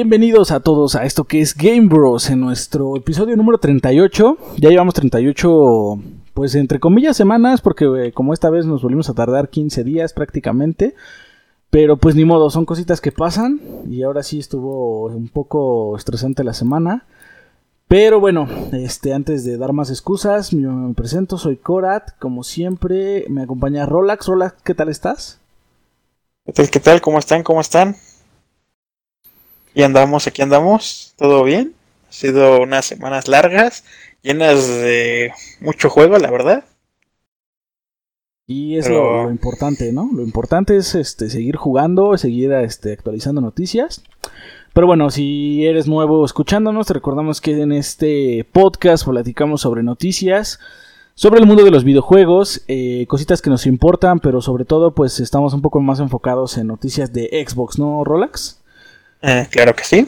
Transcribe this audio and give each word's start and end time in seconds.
Bienvenidos 0.00 0.50
a 0.50 0.60
todos 0.60 0.94
a 0.94 1.04
esto 1.04 1.24
que 1.24 1.42
es 1.42 1.54
Game 1.54 1.86
Bros 1.88 2.30
en 2.30 2.40
nuestro 2.40 2.96
episodio 2.96 3.36
número 3.36 3.58
38. 3.58 4.38
Ya 4.56 4.70
llevamos 4.70 4.94
38, 4.94 5.98
pues 6.32 6.54
entre 6.54 6.80
comillas, 6.80 7.18
semanas, 7.18 7.60
porque 7.60 7.84
eh, 7.84 8.12
como 8.12 8.32
esta 8.32 8.48
vez 8.48 8.64
nos 8.64 8.80
volvimos 8.80 9.10
a 9.10 9.14
tardar 9.14 9.50
15 9.50 9.84
días 9.84 10.14
prácticamente. 10.14 10.94
Pero 11.68 11.98
pues 11.98 12.14
ni 12.16 12.24
modo, 12.24 12.48
son 12.48 12.64
cositas 12.64 13.02
que 13.02 13.12
pasan. 13.12 13.60
Y 13.90 14.02
ahora 14.02 14.22
sí 14.22 14.38
estuvo 14.38 15.08
un 15.08 15.28
poco 15.28 15.94
estresante 15.98 16.44
la 16.44 16.54
semana. 16.54 17.04
Pero 17.86 18.20
bueno, 18.20 18.48
este, 18.72 19.12
antes 19.12 19.44
de 19.44 19.58
dar 19.58 19.74
más 19.74 19.90
excusas, 19.90 20.54
me 20.54 20.94
presento, 20.94 21.36
soy 21.36 21.58
Korat. 21.58 22.12
Como 22.18 22.42
siempre, 22.42 23.26
me 23.28 23.42
acompaña 23.42 23.84
Rolax. 23.84 24.28
Rolax, 24.28 24.62
¿qué 24.62 24.74
tal 24.74 24.88
estás? 24.88 25.40
¿Qué 26.46 26.54
tal? 26.54 26.70
¿Qué 26.70 26.80
tal? 26.80 27.00
¿Cómo 27.02 27.18
están? 27.18 27.42
¿Cómo 27.42 27.60
están? 27.60 27.96
Y 29.74 29.82
andamos, 29.82 30.26
aquí 30.26 30.42
andamos, 30.42 31.14
todo 31.16 31.44
bien. 31.44 31.74
Ha 32.08 32.12
sido 32.12 32.60
unas 32.60 32.84
semanas 32.86 33.28
largas, 33.28 33.84
llenas 34.22 34.66
de 34.66 35.32
mucho 35.60 35.90
juego, 35.90 36.18
la 36.18 36.30
verdad. 36.30 36.64
Y 38.46 38.78
es 38.78 38.88
lo, 38.88 39.30
importante, 39.30 39.92
¿no? 39.92 40.10
Lo 40.12 40.24
importante 40.24 40.76
es 40.76 40.96
este, 40.96 41.30
seguir 41.30 41.54
jugando, 41.54 42.18
seguir 42.18 42.50
este, 42.52 42.92
actualizando 42.92 43.40
noticias. 43.40 44.02
Pero 44.72 44.88
bueno, 44.88 45.10
si 45.10 45.64
eres 45.64 45.86
nuevo 45.86 46.24
escuchándonos, 46.24 46.88
te 46.88 46.94
recordamos 46.94 47.40
que 47.40 47.60
en 47.60 47.70
este 47.70 48.44
podcast 48.50 49.04
platicamos 49.06 49.60
sobre 49.60 49.84
noticias, 49.84 50.58
sobre 51.14 51.40
el 51.40 51.46
mundo 51.46 51.64
de 51.64 51.70
los 51.70 51.84
videojuegos, 51.84 52.62
eh, 52.66 53.04
cositas 53.08 53.40
que 53.40 53.50
nos 53.50 53.66
importan, 53.66 54.20
pero 54.20 54.40
sobre 54.40 54.64
todo 54.64 54.94
pues 54.94 55.20
estamos 55.20 55.54
un 55.54 55.62
poco 55.62 55.80
más 55.80 56.00
enfocados 56.00 56.56
en 56.58 56.66
noticias 56.66 57.12
de 57.12 57.44
Xbox, 57.46 57.78
¿no, 57.78 58.02
Rolex? 58.04 58.59
Eh, 59.22 59.46
claro 59.50 59.74
que 59.74 59.84
sí. 59.84 60.06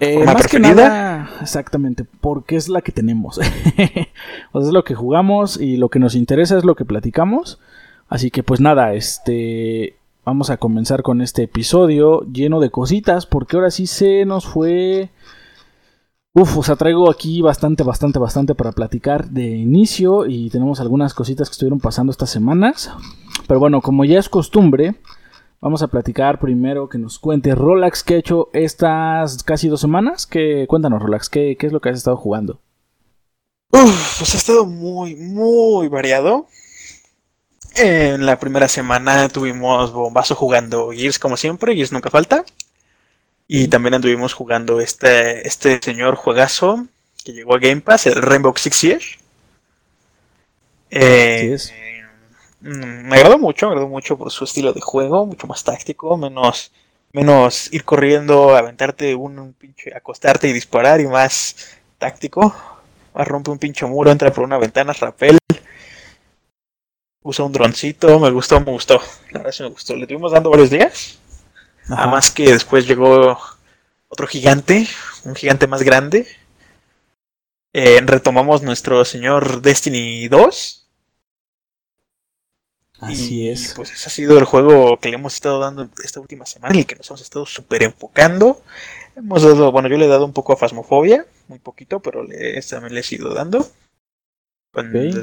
Eh, 0.00 0.24
más 0.24 0.46
que 0.46 0.58
nada, 0.58 1.30
exactamente, 1.40 2.04
porque 2.04 2.56
es 2.56 2.68
la 2.68 2.82
que 2.82 2.92
tenemos. 2.92 3.38
o 4.52 4.60
sea, 4.60 4.68
es 4.68 4.72
lo 4.74 4.84
que 4.84 4.94
jugamos 4.94 5.58
y 5.58 5.76
lo 5.76 5.88
que 5.88 5.98
nos 5.98 6.14
interesa 6.14 6.58
es 6.58 6.64
lo 6.64 6.74
que 6.74 6.84
platicamos. 6.84 7.58
Así 8.08 8.30
que 8.30 8.42
pues 8.42 8.60
nada, 8.60 8.94
este 8.94 9.96
vamos 10.24 10.50
a 10.50 10.56
comenzar 10.56 11.02
con 11.02 11.22
este 11.22 11.44
episodio 11.44 12.22
lleno 12.32 12.60
de 12.60 12.70
cositas, 12.70 13.26
porque 13.26 13.56
ahora 13.56 13.70
sí 13.70 13.86
se 13.86 14.24
nos 14.24 14.46
fue 14.46 15.10
Uf, 16.38 16.58
o 16.58 16.62
sea, 16.62 16.76
traigo 16.76 17.10
aquí 17.10 17.40
bastante, 17.40 17.82
bastante, 17.82 18.18
bastante 18.18 18.54
para 18.54 18.72
platicar 18.72 19.30
de 19.30 19.56
inicio 19.56 20.26
y 20.26 20.50
tenemos 20.50 20.80
algunas 20.80 21.14
cositas 21.14 21.48
que 21.48 21.52
estuvieron 21.52 21.80
pasando 21.80 22.10
estas 22.10 22.28
semanas. 22.28 22.90
Pero 23.48 23.58
bueno, 23.58 23.80
como 23.80 24.04
ya 24.04 24.18
es 24.18 24.28
costumbre, 24.28 24.96
Vamos 25.60 25.82
a 25.82 25.88
platicar 25.88 26.38
primero 26.38 26.88
que 26.88 26.98
nos 26.98 27.18
cuente 27.18 27.54
Rolax 27.54 28.02
que 28.02 28.14
ha 28.14 28.18
hecho 28.18 28.50
estas 28.52 29.42
casi 29.42 29.68
dos 29.68 29.80
semanas. 29.80 30.26
Que, 30.26 30.66
cuéntanos, 30.68 31.02
Rolax, 31.02 31.28
¿qué, 31.28 31.56
es 31.58 31.72
lo 31.72 31.80
que 31.80 31.88
has 31.88 31.96
estado 31.96 32.16
jugando? 32.16 32.60
Uf, 33.72 34.18
pues 34.18 34.34
ha 34.34 34.36
estado 34.36 34.66
muy, 34.66 35.14
muy 35.14 35.88
variado. 35.88 36.46
En 37.74 38.24
la 38.24 38.38
primera 38.38 38.68
semana 38.68 39.28
tuvimos 39.28 39.92
bombazo 39.92 40.34
jugando 40.34 40.90
Gears 40.92 41.18
como 41.18 41.36
siempre, 41.36 41.74
Gears 41.74 41.92
nunca 41.92 42.10
falta. 42.10 42.44
Y 43.48 43.68
también 43.68 43.94
anduvimos 43.94 44.34
jugando 44.34 44.80
este, 44.80 45.46
este 45.46 45.80
señor 45.82 46.16
juegazo 46.16 46.86
que 47.24 47.32
llegó 47.32 47.54
a 47.54 47.58
Game 47.58 47.80
Pass, 47.80 48.06
el 48.06 48.22
Rainbow 48.22 48.54
Six 48.56 48.76
Siege. 48.76 49.18
Eh, 50.90 51.52
es. 51.52 51.72
Mm, 52.66 53.08
me 53.08 53.16
agradó 53.16 53.38
mucho, 53.38 53.66
me 53.66 53.72
agradó 53.72 53.88
mucho 53.88 54.18
por 54.18 54.32
su 54.32 54.42
estilo 54.42 54.72
de 54.72 54.80
juego, 54.80 55.24
mucho 55.24 55.46
más 55.46 55.62
táctico, 55.62 56.16
menos, 56.16 56.72
menos 57.12 57.72
ir 57.72 57.84
corriendo, 57.84 58.56
aventarte 58.56 59.14
un, 59.14 59.52
pinche, 59.52 59.94
acostarte 59.94 60.48
y 60.48 60.52
disparar 60.52 61.00
y 61.00 61.06
más 61.06 61.78
táctico. 61.98 62.54
Más 63.14 63.28
rompe 63.28 63.52
un 63.52 63.58
pinche 63.58 63.86
muro, 63.86 64.10
entra 64.10 64.32
por 64.32 64.44
una 64.44 64.58
ventana, 64.58 64.92
rapel. 64.92 65.38
Usa 67.22 67.44
un 67.44 67.52
droncito, 67.52 68.18
me 68.18 68.30
gustó, 68.30 68.58
me 68.60 68.72
gustó. 68.72 69.00
La 69.30 69.38
verdad 69.38 69.52
sí 69.52 69.62
me 69.62 69.68
gustó. 69.68 69.94
Le 69.94 70.02
estuvimos 70.02 70.32
dando 70.32 70.50
varios 70.50 70.70
días. 70.70 71.20
Nada 71.88 72.08
más 72.08 72.30
que 72.32 72.52
después 72.52 72.86
llegó 72.86 73.38
otro 74.08 74.26
gigante, 74.26 74.88
un 75.24 75.36
gigante 75.36 75.68
más 75.68 75.82
grande. 75.84 76.26
Eh, 77.72 78.00
retomamos 78.04 78.62
nuestro 78.62 79.04
señor 79.04 79.62
Destiny 79.62 80.26
2 80.28 80.85
Así 83.00 83.48
es. 83.48 83.74
Pues 83.74 83.92
ese 83.92 84.06
ha 84.06 84.10
sido 84.10 84.38
el 84.38 84.44
juego 84.44 84.98
que 84.98 85.10
le 85.10 85.16
hemos 85.16 85.34
estado 85.34 85.60
dando 85.60 85.88
esta 86.02 86.20
última 86.20 86.46
semana, 86.46 86.74
en 86.74 86.80
el 86.80 86.86
que 86.86 86.96
nos 86.96 87.08
hemos 87.10 87.20
estado 87.20 87.46
súper 87.46 87.82
enfocando. 87.82 88.62
Hemos 89.14 89.42
dado, 89.42 89.72
bueno, 89.72 89.88
yo 89.88 89.96
le 89.96 90.06
he 90.06 90.08
dado 90.08 90.24
un 90.24 90.32
poco 90.32 90.52
a 90.52 90.56
Fasmofobia, 90.56 91.26
muy 91.48 91.58
poquito, 91.58 92.00
pero 92.00 92.22
le, 92.22 92.60
también 92.62 92.94
le 92.94 93.00
he 93.00 93.14
ido 93.14 93.34
dando. 93.34 93.66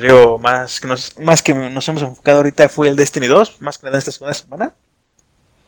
Yo, 0.01 0.39
más 0.39 0.79
que, 0.79 0.87
nos, 0.87 1.19
más 1.19 1.43
que 1.43 1.53
nos 1.53 1.87
hemos 1.87 2.01
enfocado 2.01 2.37
ahorita 2.37 2.69
fue 2.69 2.89
el 2.89 2.95
Destiny 2.95 3.27
2, 3.27 3.61
más 3.61 3.77
que 3.77 3.85
nada 3.85 3.99
esta 3.99 4.11
segunda 4.11 4.33
semana. 4.33 4.73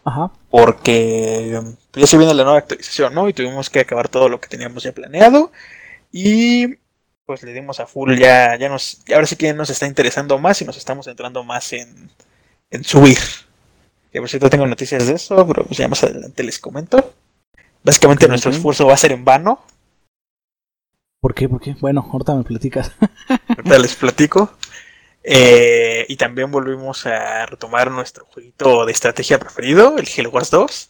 Ajá. 0.03 0.31
Porque 0.49 1.61
pues, 1.91 2.01
ya 2.01 2.07
se 2.07 2.17
viene 2.17 2.33
la 2.33 2.43
nueva 2.43 2.59
actualización, 2.59 3.13
¿no? 3.13 3.29
Y 3.29 3.33
tuvimos 3.33 3.69
que 3.69 3.79
acabar 3.79 4.09
todo 4.09 4.27
lo 4.27 4.39
que 4.39 4.47
teníamos 4.47 4.83
ya 4.83 4.91
planeado. 4.91 5.51
Y 6.11 6.77
pues 7.25 7.43
le 7.43 7.53
dimos 7.53 7.79
a 7.79 7.87
full, 7.87 8.17
ya, 8.17 8.55
ya 8.55 8.69
nos, 8.69 9.01
ahora 9.13 9.25
sí 9.25 9.35
que 9.35 9.53
nos 9.53 9.69
está 9.69 9.87
interesando 9.87 10.37
más 10.37 10.61
y 10.61 10.65
nos 10.65 10.77
estamos 10.77 11.07
entrando 11.07 11.43
más 11.43 11.73
en, 11.73 12.11
en 12.69 12.83
subir. 12.83 13.17
Que 14.11 14.19
por 14.19 14.29
cierto 14.29 14.49
tengo 14.49 14.67
noticias 14.67 15.07
de 15.07 15.13
eso, 15.13 15.45
pero 15.47 15.65
pues 15.65 15.77
ya 15.77 15.87
más 15.87 16.03
adelante 16.03 16.43
les 16.43 16.59
comento. 16.59 17.13
Básicamente 17.83 18.27
nuestro 18.27 18.51
esfuerzo 18.51 18.87
va 18.87 18.93
a 18.93 18.97
ser 18.97 19.11
en 19.11 19.25
vano. 19.25 19.63
¿Por 21.19 21.33
qué? 21.33 21.49
¿Por 21.49 21.59
qué? 21.59 21.75
Bueno, 21.79 22.07
ahorita 22.11 22.35
me 22.35 22.43
platicas. 22.43 22.91
ahorita 23.47 23.79
les 23.79 23.95
platico. 23.95 24.57
Eh, 25.23 26.05
y 26.07 26.17
también 26.17 26.51
volvimos 26.51 27.05
a 27.07 27.47
retomar 27.47 27.89
nuestro 27.89 28.25
jueguito 28.25 28.85
de 28.85 28.91
estrategia 28.91 29.39
preferido, 29.39 29.97
el 29.97 30.07
Halo 30.15 30.29
Wars 30.29 30.51
2. 30.51 30.87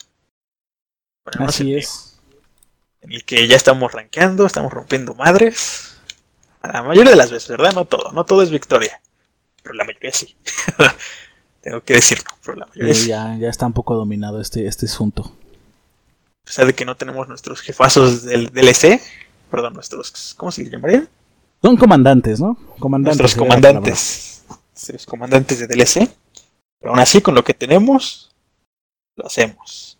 Así 1.39 1.75
es. 1.75 2.19
En 3.01 3.13
el 3.13 3.23
que 3.23 3.47
ya 3.47 3.55
estamos 3.55 3.93
rankeando, 3.93 4.45
estamos 4.45 4.73
rompiendo 4.73 5.15
madres. 5.15 5.94
La 6.71 6.83
mayoría 6.83 7.11
de 7.11 7.17
las 7.17 7.31
veces, 7.31 7.49
¿verdad? 7.49 7.73
No 7.73 7.85
todo, 7.85 8.11
no 8.11 8.25
todo 8.25 8.41
es 8.41 8.49
victoria. 8.49 9.01
Pero 9.63 9.75
la 9.75 9.83
mayoría 9.83 10.11
sí. 10.11 10.35
Tengo 11.61 11.81
que 11.81 11.95
decirlo, 11.95 12.29
pero 12.43 12.57
la 12.57 12.65
mayoría 12.67 12.93
sí. 12.93 13.07
Ya, 13.07 13.35
ya 13.39 13.49
está 13.49 13.65
un 13.65 13.73
poco 13.73 13.95
dominado 13.95 14.39
este, 14.39 14.67
este 14.67 14.85
asunto. 14.85 15.35
A 16.43 16.45
pesar 16.45 16.67
de 16.67 16.73
que 16.73 16.85
no 16.85 16.95
tenemos 16.95 17.27
nuestros 17.27 17.61
jefazos 17.61 18.23
del 18.23 18.51
DLC, 18.51 19.01
perdón, 19.49 19.73
nuestros, 19.73 20.35
¿cómo 20.37 20.51
se 20.51 20.69
llamaría? 20.69 21.07
Son 21.61 21.75
comandantes, 21.75 22.39
¿no? 22.39 22.55
Comandantes. 22.77 23.19
Nuestros 23.19 23.35
comandantes. 23.35 24.45
Los 24.89 25.05
comandantes 25.07 25.59
de 25.59 25.67
DLC. 25.67 26.07
Pero 26.79 26.91
aún 26.91 26.99
así, 26.99 27.21
con 27.21 27.33
lo 27.33 27.43
que 27.43 27.55
tenemos, 27.55 28.31
lo 29.15 29.25
hacemos. 29.25 29.97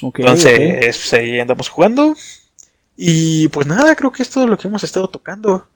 Entonces, 0.00 0.96
pues, 0.96 1.12
ahí 1.12 1.38
andamos 1.38 1.68
jugando. 1.68 2.14
Y 2.96 3.48
pues 3.48 3.66
nada, 3.66 3.96
creo 3.96 4.12
que 4.12 4.22
es 4.22 4.30
todo 4.30 4.46
lo 4.46 4.58
que 4.58 4.68
hemos 4.68 4.84
estado 4.84 5.08
tocando. 5.08 5.66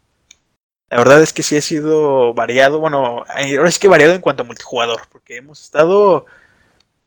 La 0.89 0.99
verdad 0.99 1.23
es 1.23 1.33
que 1.33 1.43
sí 1.43 1.57
ha 1.57 1.63
sido 1.63 2.33
variado, 2.35 2.79
bueno, 2.79 3.25
ahora 3.27 3.69
es 3.69 3.79
que 3.79 3.89
variado 3.89 4.15
en 4.15 4.21
cuanto 4.21 4.45
a 4.45 4.47
multijugador, 4.47 5.03
porque 5.11 5.37
hemos 5.37 5.61
estado 5.61 6.27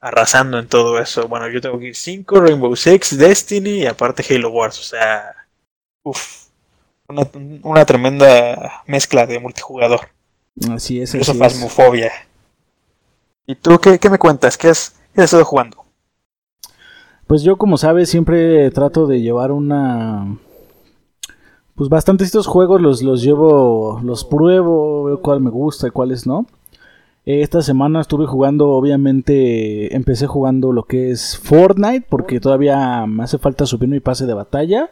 arrasando 0.02 0.60
en 0.60 0.68
todo 0.68 1.00
eso. 1.00 1.28
Bueno, 1.28 1.48
yo 1.48 1.62
tengo 1.62 1.80
Gear 1.80 1.96
5, 1.96 2.42
Rainbow 2.42 2.76
Six, 2.76 3.18
Destiny 3.18 3.84
y 3.84 3.86
aparte 3.86 4.26
Halo 4.30 4.50
Wars, 4.50 4.80
o 4.80 4.84
sea, 4.84 5.34
uff, 6.04 6.50
una, 7.08 7.86
tremenda 7.86 8.84
mezcla 8.86 9.26
de 9.26 9.40
multijugador. 9.40 10.10
Así 10.70 11.02
es, 11.02 11.16
Eso 11.16 11.34
fasmofobia. 11.34 12.12
¿Y 13.48 13.56
tú 13.56 13.80
qué, 13.80 13.98
qué 13.98 14.10
me 14.10 14.20
cuentas? 14.20 14.58
¿Qué 14.58 14.68
has, 14.68 14.96
qué 15.14 15.22
has 15.22 15.26
estado 15.26 15.46
jugando? 15.46 15.79
Pues 17.30 17.44
yo, 17.44 17.58
como 17.58 17.78
sabes, 17.78 18.10
siempre 18.10 18.72
trato 18.72 19.06
de 19.06 19.22
llevar 19.22 19.52
una. 19.52 20.40
Pues 21.76 21.88
bastante 21.88 22.24
estos 22.24 22.48
juegos 22.48 22.82
los, 22.82 23.04
los 23.04 23.22
llevo, 23.22 24.02
los 24.04 24.26
pruebo, 24.26 25.04
veo 25.04 25.22
cuál 25.22 25.40
me 25.40 25.52
gusta 25.52 25.88
y 25.88 25.92
cuáles 25.92 26.26
no. 26.26 26.48
Esta 27.26 27.62
semana 27.62 28.02
estuve 28.02 28.26
jugando, 28.26 28.70
obviamente, 28.70 29.96
empecé 29.96 30.26
jugando 30.26 30.72
lo 30.72 30.86
que 30.86 31.12
es 31.12 31.38
Fortnite, 31.38 32.08
porque 32.10 32.40
todavía 32.40 33.06
me 33.06 33.26
hace 33.26 33.38
falta 33.38 33.68
subir 33.68 33.90
mi 33.90 34.00
pase 34.00 34.26
de 34.26 34.34
batalla. 34.34 34.90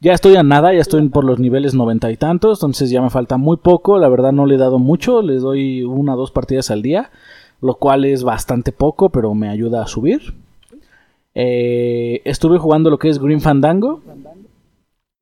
Ya 0.00 0.14
estoy 0.14 0.34
a 0.34 0.42
nada, 0.42 0.74
ya 0.74 0.80
estoy 0.80 1.08
por 1.10 1.22
los 1.22 1.38
niveles 1.38 1.74
noventa 1.74 2.10
y 2.10 2.16
tantos, 2.16 2.58
entonces 2.58 2.90
ya 2.90 3.00
me 3.00 3.10
falta 3.10 3.36
muy 3.36 3.56
poco, 3.56 4.00
la 4.00 4.08
verdad 4.08 4.32
no 4.32 4.46
le 4.46 4.56
he 4.56 4.58
dado 4.58 4.80
mucho, 4.80 5.22
le 5.22 5.36
doy 5.36 5.84
una 5.84 6.14
o 6.14 6.16
dos 6.16 6.32
partidas 6.32 6.72
al 6.72 6.82
día, 6.82 7.12
lo 7.60 7.76
cual 7.76 8.04
es 8.04 8.24
bastante 8.24 8.72
poco, 8.72 9.10
pero 9.10 9.32
me 9.34 9.48
ayuda 9.48 9.84
a 9.84 9.86
subir. 9.86 10.47
Eh, 11.34 12.22
estuve 12.24 12.58
jugando 12.58 12.90
lo 12.90 12.98
que 12.98 13.08
es 13.08 13.18
Green 13.18 13.40
Fandango. 13.40 14.02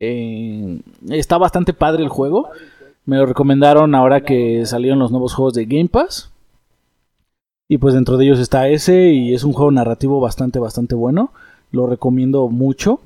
Eh, 0.00 0.81
está 1.11 1.38
bastante 1.38 1.73
padre 1.73 2.03
el 2.03 2.08
juego. 2.08 2.49
Me 3.05 3.17
lo 3.17 3.26
recomendaron 3.26 3.94
ahora 3.94 4.23
que 4.23 4.67
salieron 4.67 4.99
los 4.99 5.11
nuevos 5.11 5.35
juegos 5.35 5.55
de 5.55 5.67
Game 5.67 5.88
Pass. 5.88 6.31
Y 7.69 7.79
pues 7.79 7.94
dentro 7.94 8.17
de 8.17 8.25
ellos 8.25 8.38
está 8.38 8.69
ese 8.69 9.11
y 9.11 9.35
es 9.35 9.43
un 9.44 9.53
juego 9.53 9.70
narrativo 9.70 10.20
bastante, 10.20 10.58
bastante 10.58 10.94
bueno. 10.94 11.32
lo 11.73 11.87
recomiendo 11.87 12.49
mucho. 12.49 13.00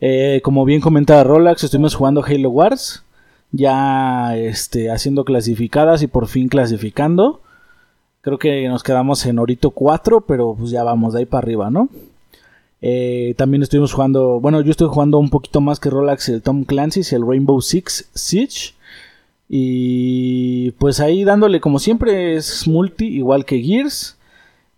Eh, 0.00 0.40
como 0.44 0.64
bien 0.64 0.80
comentaba 0.80 1.24
Rolax, 1.24 1.64
estuvimos 1.64 1.94
jugando 1.94 2.24
Halo 2.24 2.50
Wars, 2.50 3.04
ya 3.50 4.36
este, 4.36 4.90
haciendo 4.90 5.24
clasificadas 5.24 6.02
y 6.02 6.06
por 6.06 6.28
fin 6.28 6.48
clasificando. 6.48 7.40
Creo 8.28 8.38
que 8.38 8.68
nos 8.68 8.82
quedamos 8.82 9.24
en 9.24 9.38
Orito 9.38 9.70
4, 9.70 10.20
pero 10.20 10.54
pues 10.54 10.70
ya 10.70 10.82
vamos 10.82 11.14
de 11.14 11.20
ahí 11.20 11.24
para 11.24 11.38
arriba, 11.38 11.70
¿no? 11.70 11.88
Eh, 12.82 13.32
también 13.38 13.62
estuvimos 13.62 13.94
jugando, 13.94 14.38
bueno, 14.38 14.60
yo 14.60 14.70
estoy 14.70 14.88
jugando 14.88 15.18
un 15.18 15.30
poquito 15.30 15.62
más 15.62 15.80
que 15.80 15.88
Rolax 15.88 16.28
el 16.28 16.42
Tom 16.42 16.64
Clancy's, 16.64 17.14
el 17.14 17.26
Rainbow 17.26 17.58
Six 17.62 18.10
Siege. 18.12 18.74
Y 19.48 20.72
pues 20.72 21.00
ahí 21.00 21.24
dándole 21.24 21.58
como 21.62 21.78
siempre 21.78 22.36
es 22.36 22.68
multi, 22.68 23.06
igual 23.06 23.46
que 23.46 23.62
Gears. 23.62 24.18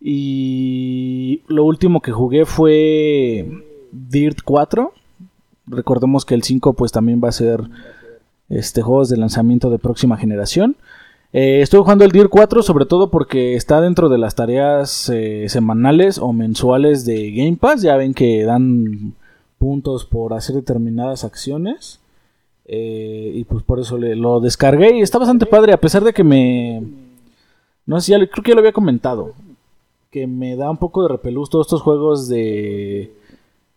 Y 0.01 1.43
lo 1.49 1.65
último 1.65 2.03
que 2.03 2.13
jugué 2.13 2.47
fue 2.47 3.51
Dirt 3.91 4.43
4. 4.45 4.93
Recordemos 5.67 6.25
que 6.25 6.37
el 6.37 6.45
5 6.45 6.75
pues 6.75 6.93
también 6.93 7.21
va 7.21 7.31
a 7.31 7.33
ser 7.33 7.65
este 8.49 8.81
juegos 8.81 9.09
de 9.09 9.17
lanzamiento 9.17 9.71
de 9.71 9.81
próxima 9.81 10.17
generación. 10.17 10.77
Eh, 11.33 11.61
estoy 11.61 11.81
jugando 11.81 12.05
el 12.05 12.11
Dirt 12.11 12.29
4 12.29 12.63
sobre 12.63 12.87
todo 12.87 13.11
porque 13.11 13.55
está 13.55 13.81
dentro 13.81 14.09
de 14.09 14.19
las 14.19 14.35
tareas 14.35 15.09
eh, 15.15 15.49
semanales 15.49 16.19
o 16.19 16.33
mensuales 16.33 17.05
de 17.05 17.31
Game 17.33 17.57
Pass. 17.57 17.83
Ya 17.83 17.97
ven 17.97 18.15
que 18.15 18.45
dan 18.45 19.15
puntos 19.59 20.05
por 20.05 20.35
hacer 20.35 20.57
determinadas 20.57 21.25
acciones. 21.25 22.01
Eh, 22.67 23.33
y 23.35 23.45
pues 23.45 23.65
por 23.65 23.81
eso 23.81 23.99
lo 23.99 24.41
descargué 24.41 24.97
y 24.97 25.01
está 25.01 25.19
bastante 25.19 25.47
padre 25.47 25.73
a 25.73 25.81
pesar 25.81 26.05
de 26.05 26.13
que 26.13 26.23
me... 26.25 26.83
No 27.87 28.01
sé, 28.01 28.13
ya, 28.13 28.19
creo 28.19 28.45
que 28.45 28.51
ya 28.51 28.55
lo 28.55 28.61
había 28.61 28.73
comentado. 28.73 29.35
Que 30.11 30.27
me 30.27 30.57
da 30.57 30.71
un 30.71 30.77
poco 30.77 31.03
de 31.03 31.09
repelús 31.09 31.51
todos 31.51 31.67
estos 31.67 31.83
juegos 31.83 32.29
de 32.29 33.13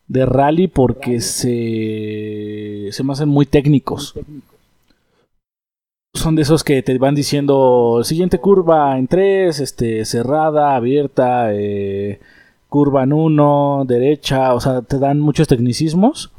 de 0.06 0.26
rally 0.26 0.68
porque 0.68 1.20
se, 1.20 2.88
se 2.92 3.04
me 3.04 3.12
hacen 3.12 3.28
muy 3.28 3.46
técnicos. 3.46 4.14
Son 6.24 6.36
de 6.36 6.40
esos 6.40 6.64
que 6.64 6.82
te 6.82 6.96
van 6.96 7.14
diciendo 7.14 8.00
siguiente 8.02 8.38
curva 8.38 8.96
en 8.96 9.08
3, 9.08 9.60
este, 9.60 10.06
cerrada, 10.06 10.74
abierta, 10.74 11.52
eh, 11.52 12.18
curva 12.70 13.02
en 13.02 13.12
1, 13.12 13.84
derecha, 13.86 14.54
o 14.54 14.60
sea, 14.60 14.80
te 14.80 14.98
dan 14.98 15.20
muchos 15.20 15.48
tecnicismos. 15.48 16.32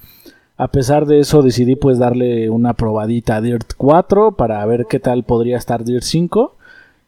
A 0.58 0.70
pesar 0.70 1.06
de 1.06 1.20
eso 1.20 1.44
decidí 1.44 1.76
pues 1.76 2.00
darle 2.00 2.50
una 2.50 2.74
probadita 2.74 3.36
a 3.36 3.42
Dirt 3.42 3.74
4 3.78 4.32
para 4.32 4.66
ver 4.66 4.88
qué 4.90 5.00
tal 5.00 5.24
podría 5.24 5.58
estar 5.58 5.84
Dirt 5.84 6.02
5. 6.02 6.56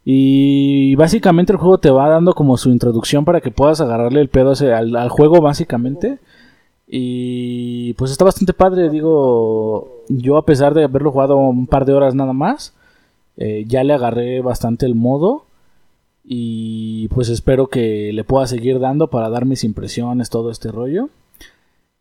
Y 0.04 0.94
básicamente 0.94 1.52
el 1.52 1.58
juego 1.58 1.78
te 1.78 1.90
va 1.90 2.08
dando 2.08 2.32
como 2.32 2.56
su 2.58 2.70
introducción 2.70 3.24
para 3.24 3.40
que 3.40 3.50
puedas 3.50 3.80
agarrarle 3.80 4.20
el 4.20 4.28
pedo 4.28 4.52
al, 4.52 4.94
al 4.94 5.08
juego 5.08 5.40
básicamente. 5.40 6.20
Y 6.90 7.92
pues 7.94 8.10
está 8.10 8.24
bastante 8.24 8.54
padre, 8.54 8.88
digo, 8.88 10.04
yo 10.08 10.38
a 10.38 10.46
pesar 10.46 10.72
de 10.72 10.84
haberlo 10.84 11.12
jugado 11.12 11.36
un 11.36 11.66
par 11.66 11.84
de 11.84 11.92
horas 11.92 12.14
nada 12.14 12.32
más, 12.32 12.72
eh, 13.36 13.64
ya 13.68 13.84
le 13.84 13.92
agarré 13.92 14.40
bastante 14.40 14.86
el 14.86 14.94
modo 14.94 15.44
y 16.24 17.08
pues 17.08 17.28
espero 17.28 17.68
que 17.68 18.10
le 18.12 18.24
pueda 18.24 18.46
seguir 18.46 18.80
dando 18.80 19.08
para 19.08 19.28
dar 19.28 19.44
mis 19.44 19.64
impresiones, 19.64 20.30
todo 20.30 20.50
este 20.50 20.72
rollo. 20.72 21.10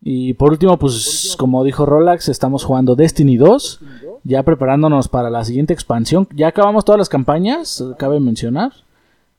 Y 0.01 0.34
por 0.36 0.51
último, 0.51 0.78
pues 0.78 1.36
como 1.38 1.63
dijo 1.66 1.86
Rolax, 1.86 2.30
estamos 2.30 2.63
jugando 2.63 2.95
Destiny 2.95 3.36
2, 3.36 3.81
ya 4.24 4.44
preparándonos 4.44 5.10
para 5.10 5.30
la 5.30 5.44
siguiente 5.44 5.74
expansión. 5.74 6.28
Ya 6.34 6.48
acabamos 6.48 6.86
todas 6.86 7.00
las 7.00 7.10
campañas, 7.10 7.84
cabe 7.98 8.19
mencionar. 8.19 8.72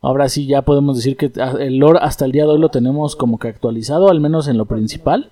Ahora 0.00 0.28
sí 0.28 0.46
ya 0.46 0.62
podemos 0.62 0.96
decir 0.96 1.16
que 1.16 1.32
el 1.58 1.78
lore 1.78 2.00
hasta 2.02 2.24
el 2.24 2.32
día 2.32 2.44
de 2.44 2.50
hoy 2.50 2.58
lo 2.58 2.68
tenemos 2.68 3.16
como 3.16 3.38
que 3.38 3.48
actualizado, 3.48 4.10
al 4.10 4.20
menos 4.20 4.46
en 4.46 4.58
lo 4.58 4.66
principal. 4.66 5.30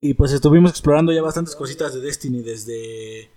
Y 0.00 0.14
pues 0.14 0.32
estuvimos 0.32 0.70
explorando 0.70 1.12
ya 1.12 1.20
bastantes 1.22 1.54
cositas 1.54 1.92
de 1.92 2.00
Destiny, 2.00 2.42
desde 2.42 3.28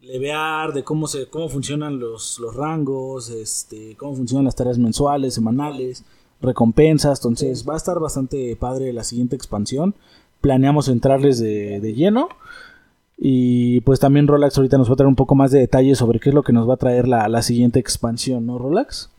levear, 0.00 0.72
de 0.72 0.82
cómo 0.82 1.06
se, 1.06 1.26
cómo 1.26 1.48
funcionan 1.48 2.00
los, 2.00 2.40
los 2.40 2.56
rangos, 2.56 3.30
este, 3.30 3.94
cómo 3.96 4.16
funcionan 4.16 4.44
las 4.44 4.56
tareas 4.56 4.78
mensuales, 4.78 5.34
semanales, 5.34 6.04
recompensas. 6.40 7.20
Entonces 7.20 7.64
va 7.68 7.74
a 7.74 7.76
estar 7.76 8.00
bastante 8.00 8.56
padre 8.56 8.92
la 8.92 9.04
siguiente 9.04 9.36
expansión. 9.36 9.94
Planeamos 10.40 10.88
entrarles 10.88 11.38
de, 11.38 11.78
de 11.78 11.94
lleno. 11.94 12.28
Y 13.16 13.80
pues 13.82 14.00
también 14.00 14.26
Rolax 14.26 14.58
ahorita 14.58 14.78
nos 14.78 14.90
va 14.90 14.94
a 14.94 14.96
traer 14.96 15.08
un 15.08 15.14
poco 15.14 15.36
más 15.36 15.52
de 15.52 15.60
detalles 15.60 15.98
sobre 15.98 16.18
qué 16.18 16.30
es 16.30 16.34
lo 16.34 16.42
que 16.42 16.52
nos 16.52 16.68
va 16.68 16.74
a 16.74 16.78
traer 16.78 17.06
la, 17.06 17.28
la 17.28 17.42
siguiente 17.42 17.78
expansión, 17.78 18.44
¿no, 18.44 18.58
Rolax? 18.58 19.10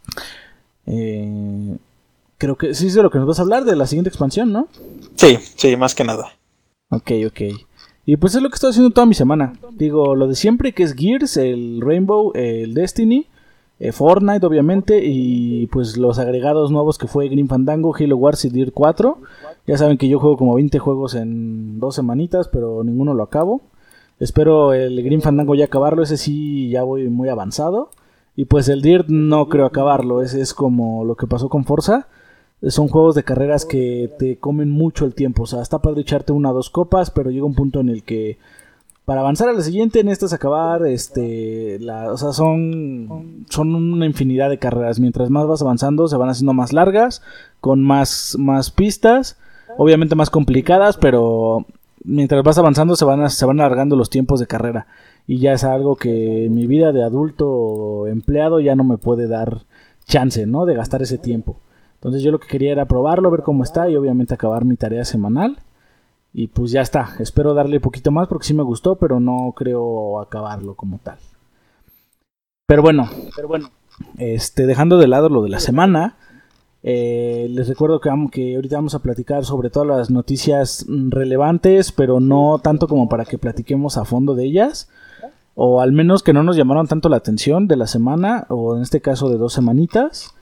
Eh, 0.86 1.78
creo 2.38 2.58
que 2.58 2.74
sí 2.74 2.88
es 2.88 2.96
de 2.96 3.04
lo 3.04 3.10
que 3.10 3.20
nos 3.20 3.28
vas 3.28 3.40
a 3.40 3.44
hablar 3.44 3.64
de 3.64 3.78
la 3.78 3.88
siguiente 3.88 4.10
expansión, 4.10 4.52
¿no? 4.52 4.68
Sí, 5.16 5.38
sí, 5.56 5.78
más 5.78 5.96
que 5.96 6.04
nada. 6.04 6.34
Ok, 6.90 7.12
ok. 7.28 7.42
Y 8.06 8.18
pues 8.18 8.36
es 8.36 8.42
lo 8.42 8.50
que 8.50 8.56
estoy 8.56 8.72
haciendo 8.72 8.92
toda 8.92 9.08
mi 9.08 9.14
semana. 9.14 9.54
Digo, 9.72 10.16
lo 10.16 10.28
de 10.28 10.36
siempre 10.36 10.74
que 10.74 10.84
es 10.84 10.94
Gears, 10.94 11.38
el 11.38 11.80
Rainbow, 11.82 12.32
el 12.36 12.74
Destiny, 12.74 13.28
eh, 13.80 13.92
Fortnite 13.92 14.46
obviamente 14.46 15.02
y 15.04 15.68
pues 15.68 15.98
los 15.98 16.20
agregados 16.20 16.70
nuevos 16.72 16.98
que 16.98 17.08
fue 17.08 17.30
Green 17.30 17.48
Fandango, 17.48 17.96
Halo 17.96 18.18
Wars 18.18 18.44
y 18.46 18.50
Dirt 18.50 18.74
4. 18.74 19.18
Ya 19.68 19.78
saben 19.78 19.98
que 19.98 20.10
yo 20.10 20.20
juego 20.20 20.38
como 20.38 20.56
20 20.56 20.80
juegos 20.80 21.16
en 21.16 21.80
dos 21.80 21.96
semanitas, 21.96 22.50
pero 22.50 22.84
ninguno 22.84 23.14
lo 23.14 23.24
acabo. 23.24 23.62
Espero 24.20 24.74
el 24.74 25.02
Green 25.02 25.22
Fandango 25.22 25.56
ya 25.56 25.66
acabarlo, 25.66 26.04
ese 26.04 26.18
sí 26.18 26.70
ya 26.70 26.84
voy 26.84 27.10
muy 27.10 27.30
avanzado. 27.30 27.90
Y 28.36 28.46
pues 28.46 28.68
el 28.68 28.82
Dirt 28.82 29.08
no 29.10 29.48
creo 29.48 29.66
acabarlo, 29.66 30.22
ese 30.22 30.42
es 30.42 30.54
como 30.54 31.06
lo 31.06 31.16
que 31.16 31.28
pasó 31.28 31.50
con 31.50 31.66
Forza 31.66 32.08
son 32.68 32.88
juegos 32.88 33.16
de 33.16 33.24
carreras 33.24 33.66
que 33.66 34.12
te 34.20 34.38
comen 34.38 34.70
mucho 34.70 35.06
el 35.06 35.14
tiempo. 35.14 35.44
O 35.44 35.48
sea, 35.48 35.62
está 35.62 35.80
padre 35.80 36.02
echarte 36.02 36.32
una 36.34 36.52
o 36.52 36.54
dos 36.54 36.70
copas, 36.70 37.12
pero 37.12 37.30
llega 37.30 37.46
un 37.46 37.56
punto 37.56 37.80
en 37.80 37.90
el 37.90 38.04
que 38.04 38.38
para 39.06 39.20
avanzar 39.20 39.50
a 39.50 39.54
la 39.54 39.62
siguiente 39.62 40.04
necesitas 40.04 40.34
acabar, 40.34 40.86
este, 40.86 41.78
la, 41.80 42.12
o 42.12 42.18
sea, 42.18 42.32
son, 42.32 43.46
son 43.50 43.76
una 43.76 44.06
infinidad 44.06 44.50
de 44.50 44.60
carreras. 44.60 45.00
Mientras 45.00 45.30
más 45.30 45.46
vas 45.46 45.62
avanzando, 45.62 46.08
se 46.08 46.16
van 46.16 46.30
haciendo 46.30 46.54
más 46.54 46.72
largas, 46.72 47.22
con 47.60 47.84
más, 47.84 48.38
más 48.40 48.72
pistas, 48.72 49.38
obviamente 49.78 50.16
más 50.16 50.30
complicadas, 50.30 50.96
pero 50.96 51.66
mientras 52.06 52.44
vas 52.44 52.58
avanzando 52.58 52.96
se 52.96 53.04
van, 53.06 53.30
se 53.30 53.46
van 53.46 53.60
alargando 53.60 53.98
los 53.98 54.10
tiempos 54.10 54.40
de 54.40 54.48
carrera. 54.48 54.88
Y 55.28 55.40
ya 55.40 55.54
es 55.54 55.66
algo 55.66 55.96
que 55.96 56.48
mi 56.50 56.68
vida 56.68 56.94
de 56.94 57.04
adulto 57.04 58.08
empleado 58.08 58.62
ya 58.62 58.76
no 58.76 58.86
me 58.86 58.98
puede 58.98 59.28
dar 59.28 59.64
chance, 60.06 60.46
¿no? 60.46 60.66
De 60.66 60.76
gastar 60.76 61.02
ese 61.02 61.18
tiempo. 61.18 61.58
Entonces 62.04 62.22
yo 62.22 62.32
lo 62.32 62.40
que 62.40 62.50
quería 62.50 62.74
era 62.74 62.86
probarlo, 62.86 63.32
ver 63.32 63.44
cómo 63.44 63.64
está 63.64 63.90
y 63.90 63.96
obviamente 63.96 64.34
acabar 64.34 64.66
mi 64.66 64.76
tarea 64.76 65.06
semanal. 65.06 65.60
Y 66.34 66.48
pues 66.48 66.72
ya 66.72 66.82
está. 66.82 67.16
Espero 67.20 67.54
darle 67.54 67.80
poquito 67.80 68.12
más 68.12 68.28
porque 68.28 68.46
sí 68.46 68.54
me 68.54 68.62
gustó, 68.62 68.98
pero 68.98 69.22
no 69.22 69.54
creo 69.56 70.20
acabarlo 70.20 70.76
como 70.76 71.00
tal. 71.00 71.18
Pero 72.68 72.82
bueno, 72.82 73.10
pero 73.38 73.48
bueno. 73.48 73.70
Este, 74.18 74.66
dejando 74.66 74.98
de 74.98 75.08
lado 75.08 75.30
lo 75.30 75.44
de 75.44 75.50
la 75.50 75.62
semana, 75.62 76.18
eh, 76.82 77.48
les 77.50 77.70
recuerdo 77.70 78.02
que, 78.02 78.10
que 78.34 78.56
ahorita 78.56 78.76
vamos 78.76 78.96
a 78.96 79.02
platicar 79.02 79.46
sobre 79.46 79.70
todas 79.70 79.88
las 79.88 80.10
noticias 80.10 80.86
relevantes, 80.90 81.94
pero 81.94 82.20
no 82.20 82.60
tanto 82.62 82.90
como 82.90 83.08
para 83.08 83.24
que 83.24 83.38
platiquemos 83.38 83.96
a 83.96 84.04
fondo 84.04 84.36
de 84.36 84.44
ellas. 84.44 84.90
O 85.56 85.80
al 85.80 85.94
menos 85.94 86.22
que 86.22 86.34
no 86.34 86.44
nos 86.44 86.58
llamaron 86.58 86.86
tanto 86.86 87.08
la 87.08 87.16
atención 87.16 87.70
de 87.70 87.78
la 87.78 87.88
semana, 87.88 88.46
o 88.50 88.76
en 88.76 88.82
este 88.82 89.00
caso 89.00 89.30
de 89.30 89.38
dos 89.38 89.54
semanitas. 89.54 90.36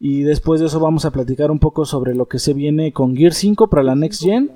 Y 0.00 0.22
después 0.22 0.60
de 0.60 0.66
eso 0.66 0.80
vamos 0.80 1.04
a 1.04 1.10
platicar 1.10 1.50
un 1.50 1.58
poco 1.58 1.84
sobre 1.84 2.14
lo 2.14 2.26
que 2.26 2.38
se 2.38 2.54
viene 2.54 2.92
con 2.92 3.16
Gear 3.16 3.32
5 3.32 3.68
para 3.68 3.82
la 3.82 3.94
Next 3.94 4.22
Gen. 4.22 4.52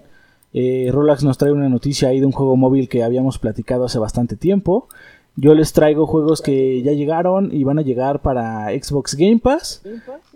Eh, 0.53 0.91
Rolax 0.93 1.25
nos 1.25 1.39
trae 1.39 1.53
una 1.53 1.69
noticia 1.69 2.09
ahí 2.09 2.21
de 2.21 2.27
un 2.27 2.33
juego 2.33 2.57
móvil 2.57 2.89
que 2.89 3.03
habíamos 3.03 3.39
platicado 3.39 3.85
hace 3.85 3.99
bastante 3.99 4.37
tiempo. 4.37 4.89
Yo 5.35 5.55
les 5.55 5.73
traigo 5.73 6.07
juegos 6.07 6.43
que 6.43 6.83
ya 6.83 6.93
llegaron 6.93 7.49
y 7.55 7.65
van 7.65 7.79
a 7.79 7.83
llegar 7.83 8.21
para 8.21 8.67
Xbox 8.69 9.15
Game 9.15 9.39
Pass. 9.39 9.83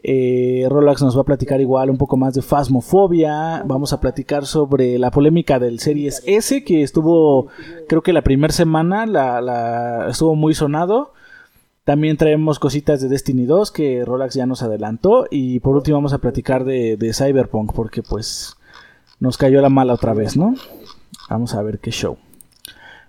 Eh, 0.03 0.67
Rolax 0.71 1.03
nos 1.03 1.17
va 1.17 1.21
a 1.21 1.25
platicar 1.25 1.61
igual 1.61 1.91
un 1.91 1.99
poco 1.99 2.17
más 2.17 2.33
de 2.33 2.41
Phasmophobia. 2.41 3.63
Vamos 3.67 3.93
a 3.93 4.01
platicar 4.01 4.47
sobre 4.47 4.99
la 4.99 5.11
polémica 5.11 5.59
del 5.59 5.81
Series 5.81 6.23
S 6.25 6.65
que 6.65 6.83
estuvo, 6.83 7.49
creo 7.89 8.03
que 8.03 8.15
la 8.15 8.23
primera 8.23 8.55
semana 8.55 9.05
la, 9.05 10.07
estuvo 10.09 10.35
muy 10.35 10.55
sonado. 10.55 11.13
También 11.87 12.17
traemos 12.17 12.59
cositas 12.59 13.01
de 13.01 13.09
Destiny 13.09 13.45
2 13.45 13.71
que 13.71 14.05
Rolax 14.05 14.35
ya 14.35 14.45
nos 14.45 14.61
adelantó. 14.65 15.29
Y 15.31 15.61
por 15.61 15.77
último 15.77 15.99
vamos 15.99 16.13
a 16.13 16.19
platicar 16.19 16.65
de, 16.65 16.99
Cyberpunk 17.15 17.73
porque 17.73 18.03
pues 18.03 18.57
nos 19.21 19.39
cayó 19.39 19.61
la 19.61 19.69
mala 19.69 19.95
otra 19.95 20.13
vez, 20.13 20.37
¿no? 20.37 20.57
Vamos 21.31 21.55
a 21.55 21.63
ver 21.63 21.79
qué 21.79 21.93
show. 21.93 22.19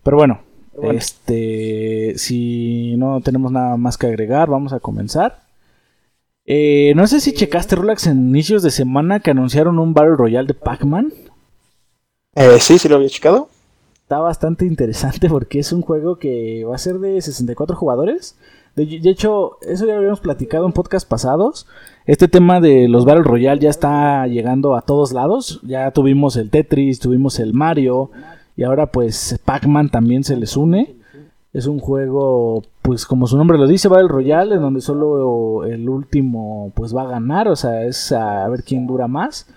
Pero 0.03 0.17
bueno, 0.17 0.41
este, 0.83 2.13
si 2.17 2.93
no 2.97 3.19
tenemos 3.21 3.51
nada 3.51 3.77
más 3.77 3.97
que 3.97 4.05
agregar, 4.05 4.47
vamos 4.47 4.73
a 4.73 4.79
comenzar. 4.79 5.39
Eh, 6.45 6.93
no 6.95 7.07
sé 7.07 7.19
si 7.19 7.33
checaste 7.33 7.77
Rolax 7.77 8.05
en 8.05 8.29
inicios 8.29 8.61
de 8.61 8.69
semana 8.69 9.21
que 9.21 9.31
anunciaron 9.31 9.79
un 9.79 9.95
Battle 9.95 10.17
Royale 10.17 10.49
de 10.49 10.53
Pac-Man. 10.53 11.11
Eh, 12.35 12.59
sí, 12.59 12.77
sí 12.77 12.87
lo 12.87 12.97
había 12.97 13.09
checado. 13.09 13.49
Está 14.03 14.19
bastante 14.19 14.65
interesante 14.65 15.29
porque 15.29 15.57
es 15.57 15.71
un 15.71 15.81
juego 15.81 16.19
que 16.19 16.63
va 16.63 16.75
a 16.75 16.77
ser 16.77 16.99
de 16.99 17.19
64 17.19 17.75
jugadores 17.75 18.37
De, 18.77 19.09
hecho, 19.09 19.57
eso 19.61 19.87
ya 19.87 19.93
lo 19.93 19.97
habíamos 19.97 20.19
platicado 20.19 20.67
en 20.67 20.71
podcast 20.71 21.09
pasados. 21.09 21.65
Este 22.05 22.27
tema 22.27 22.61
de 22.61 22.87
los 22.87 23.05
Battle 23.05 23.23
Royale 23.23 23.59
ya 23.59 23.71
está 23.71 24.27
llegando 24.27 24.75
a 24.75 24.83
todos 24.83 25.13
lados. 25.13 25.59
Ya 25.63 25.89
tuvimos 25.89 26.35
el 26.35 26.51
Tetris, 26.51 26.99
tuvimos 26.99 27.39
el 27.39 27.55
Mario 27.55 28.11
y 28.55 28.61
ahora 28.61 28.91
pues 28.91 29.39
Pac-Man 29.43 29.89
también 29.89 30.23
se 30.23 30.37
les 30.37 30.55
une. 30.55 30.95
Es 31.53 31.65
un 31.65 31.79
juego, 31.79 32.61
pues 32.83 33.07
como 33.07 33.25
su 33.25 33.35
nombre 33.35 33.57
lo 33.57 33.65
dice, 33.65 33.87
Battle 33.87 34.09
Royale, 34.09 34.53
en 34.53 34.61
donde 34.61 34.81
solo 34.81 35.65
el 35.65 35.89
último 35.89 36.71
pues 36.75 36.95
va 36.95 37.01
a 37.01 37.07
ganar, 37.09 37.47
o 37.47 37.55
sea, 37.55 37.83
es 37.83 38.11
a 38.11 38.47
ver 38.47 38.63
quién 38.63 38.85
dura 38.85 39.07
más. 39.07 39.47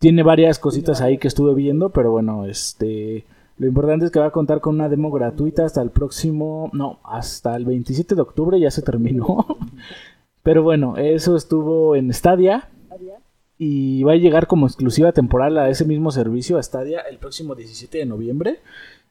Tiene 0.00 0.24
varias 0.24 0.58
cositas 0.58 1.00
ahí 1.00 1.18
que 1.18 1.28
estuve 1.28 1.54
viendo, 1.54 1.90
pero 1.90 2.10
bueno, 2.10 2.46
este 2.46 3.24
lo 3.60 3.66
importante 3.66 4.06
es 4.06 4.10
que 4.10 4.18
va 4.18 4.24
a 4.24 4.32
contar 4.32 4.62
con 4.62 4.76
una 4.76 4.88
demo 4.88 5.10
gratuita 5.10 5.66
hasta 5.66 5.82
el 5.82 5.90
próximo, 5.90 6.70
no, 6.72 6.98
hasta 7.04 7.54
el 7.56 7.66
27 7.66 8.14
de 8.14 8.22
octubre 8.22 8.58
ya 8.58 8.70
se 8.70 8.80
terminó. 8.80 9.46
Pero 10.42 10.62
bueno, 10.62 10.96
eso 10.96 11.36
estuvo 11.36 11.94
en 11.94 12.10
Stadia 12.10 12.70
y 13.58 14.02
va 14.02 14.12
a 14.12 14.16
llegar 14.16 14.46
como 14.46 14.64
exclusiva 14.64 15.12
temporal 15.12 15.58
a 15.58 15.68
ese 15.68 15.84
mismo 15.84 16.10
servicio 16.10 16.56
a 16.56 16.62
Stadia 16.62 17.00
el 17.00 17.18
próximo 17.18 17.54
17 17.54 17.98
de 17.98 18.06
noviembre. 18.06 18.60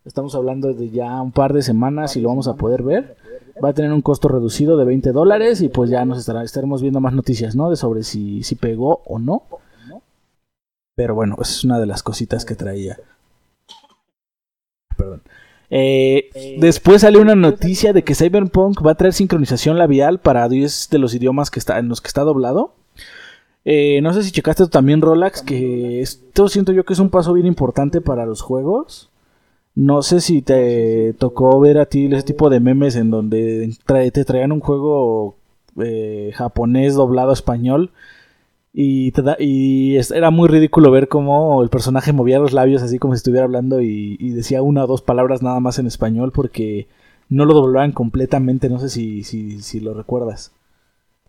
Estamos 0.04 0.34
hablando 0.34 0.74
de 0.74 0.90
ya 0.90 1.22
un 1.22 1.32
par 1.32 1.54
de 1.54 1.62
semanas 1.62 2.16
y 2.16 2.22
lo 2.22 2.30
vamos 2.30 2.48
a 2.48 2.56
poder 2.56 2.82
ver. 2.82 3.18
Va 3.64 3.70
a 3.70 3.74
tener 3.74 3.94
un 3.94 4.02
costo 4.02 4.30
reducido 4.30 4.78
de 4.78 4.86
20 4.86 5.12
dólares 5.12 5.62
y 5.62 5.70
pues 5.70 5.92
ya 5.92 6.04
nos 6.06 6.18
estará, 6.18 6.42
estaremos 6.42 6.82
viendo 6.82 7.00
más 7.00 7.14
noticias, 7.14 7.56
¿no? 7.56 7.70
De 7.70 7.76
sobre 7.76 8.02
si, 8.02 8.42
si 8.42 8.56
pegó 8.56 9.04
o 9.06 9.20
no. 9.20 9.44
Pero 10.96 11.14
bueno, 11.14 11.38
es 11.40 11.64
una 11.64 11.80
de 11.80 11.86
las 11.86 12.02
cositas 12.02 12.46
que 12.46 12.56
traía. 12.56 12.98
Eh, 15.72 16.58
después 16.60 17.02
sale 17.02 17.20
una 17.20 17.36
noticia 17.36 17.94
de 17.94 18.04
que 18.04 18.16
Cyberpunk 18.16 18.86
va 18.86 18.92
a 18.92 18.96
traer 18.96 19.14
sincronización 19.14 19.78
labial 19.78 20.20
para 20.20 20.50
10 20.50 20.90
de 20.90 20.98
los 20.98 21.14
idiomas 21.14 21.52
que 21.52 21.60
está, 21.60 21.80
en 21.80 21.90
los 21.90 22.02
que 22.02 22.08
está 22.08 22.22
doblado. 22.22 22.74
Eh, 23.66 24.00
no 24.02 24.14
sé 24.14 24.24
si 24.24 24.32
checaste 24.32 24.68
también, 24.68 25.02
Rolax, 25.02 25.42
que 25.42 26.02
esto 26.02 26.50
siento 26.50 26.72
yo 26.72 26.86
que 26.86 26.94
es 26.94 27.00
un 27.00 27.10
paso 27.10 27.34
bien 27.34 27.46
importante 27.46 28.02
para 28.02 28.26
los 28.26 28.42
juegos. 28.42 29.10
No 29.76 30.02
sé 30.02 30.22
si 30.22 30.42
te 30.42 31.14
tocó 31.14 31.60
ver 31.60 31.78
a 31.78 31.86
ti 31.86 32.08
ese 32.08 32.24
tipo 32.24 32.50
de 32.50 32.60
memes 32.60 32.96
en 32.96 33.12
donde 33.12 33.72
te 33.86 34.26
traían 34.26 34.52
un 34.52 34.60
juego 34.60 35.36
eh, 35.80 36.32
japonés 36.36 36.96
doblado 36.96 37.32
español 37.32 37.92
y, 38.74 39.12
y 39.40 39.98
era 39.98 40.30
muy 40.30 40.48
ridículo 40.48 40.92
ver 40.92 41.08
cómo 41.08 41.64
el 41.64 41.70
personaje 41.70 42.14
movía 42.14 42.40
los 42.40 42.54
labios 42.54 42.84
así 42.84 43.00
como 43.00 43.14
si 43.14 43.18
estuviera 43.18 43.46
hablando 43.46 43.82
y, 43.82 44.18
decía 44.32 44.62
una 44.62 44.84
o 44.84 44.88
dos 44.88 45.02
palabras 45.02 45.42
nada 45.42 45.60
más 45.60 45.80
en 45.80 45.88
español 45.88 46.32
porque 46.32 46.88
no 47.30 47.46
lo 47.46 47.54
doblaban 47.54 47.92
completamente. 47.92 48.70
No 48.70 48.80
sé 48.80 48.90
si, 48.90 49.24
si, 49.24 49.62
si 49.62 49.80
lo 49.80 49.94
recuerdas. 49.94 50.52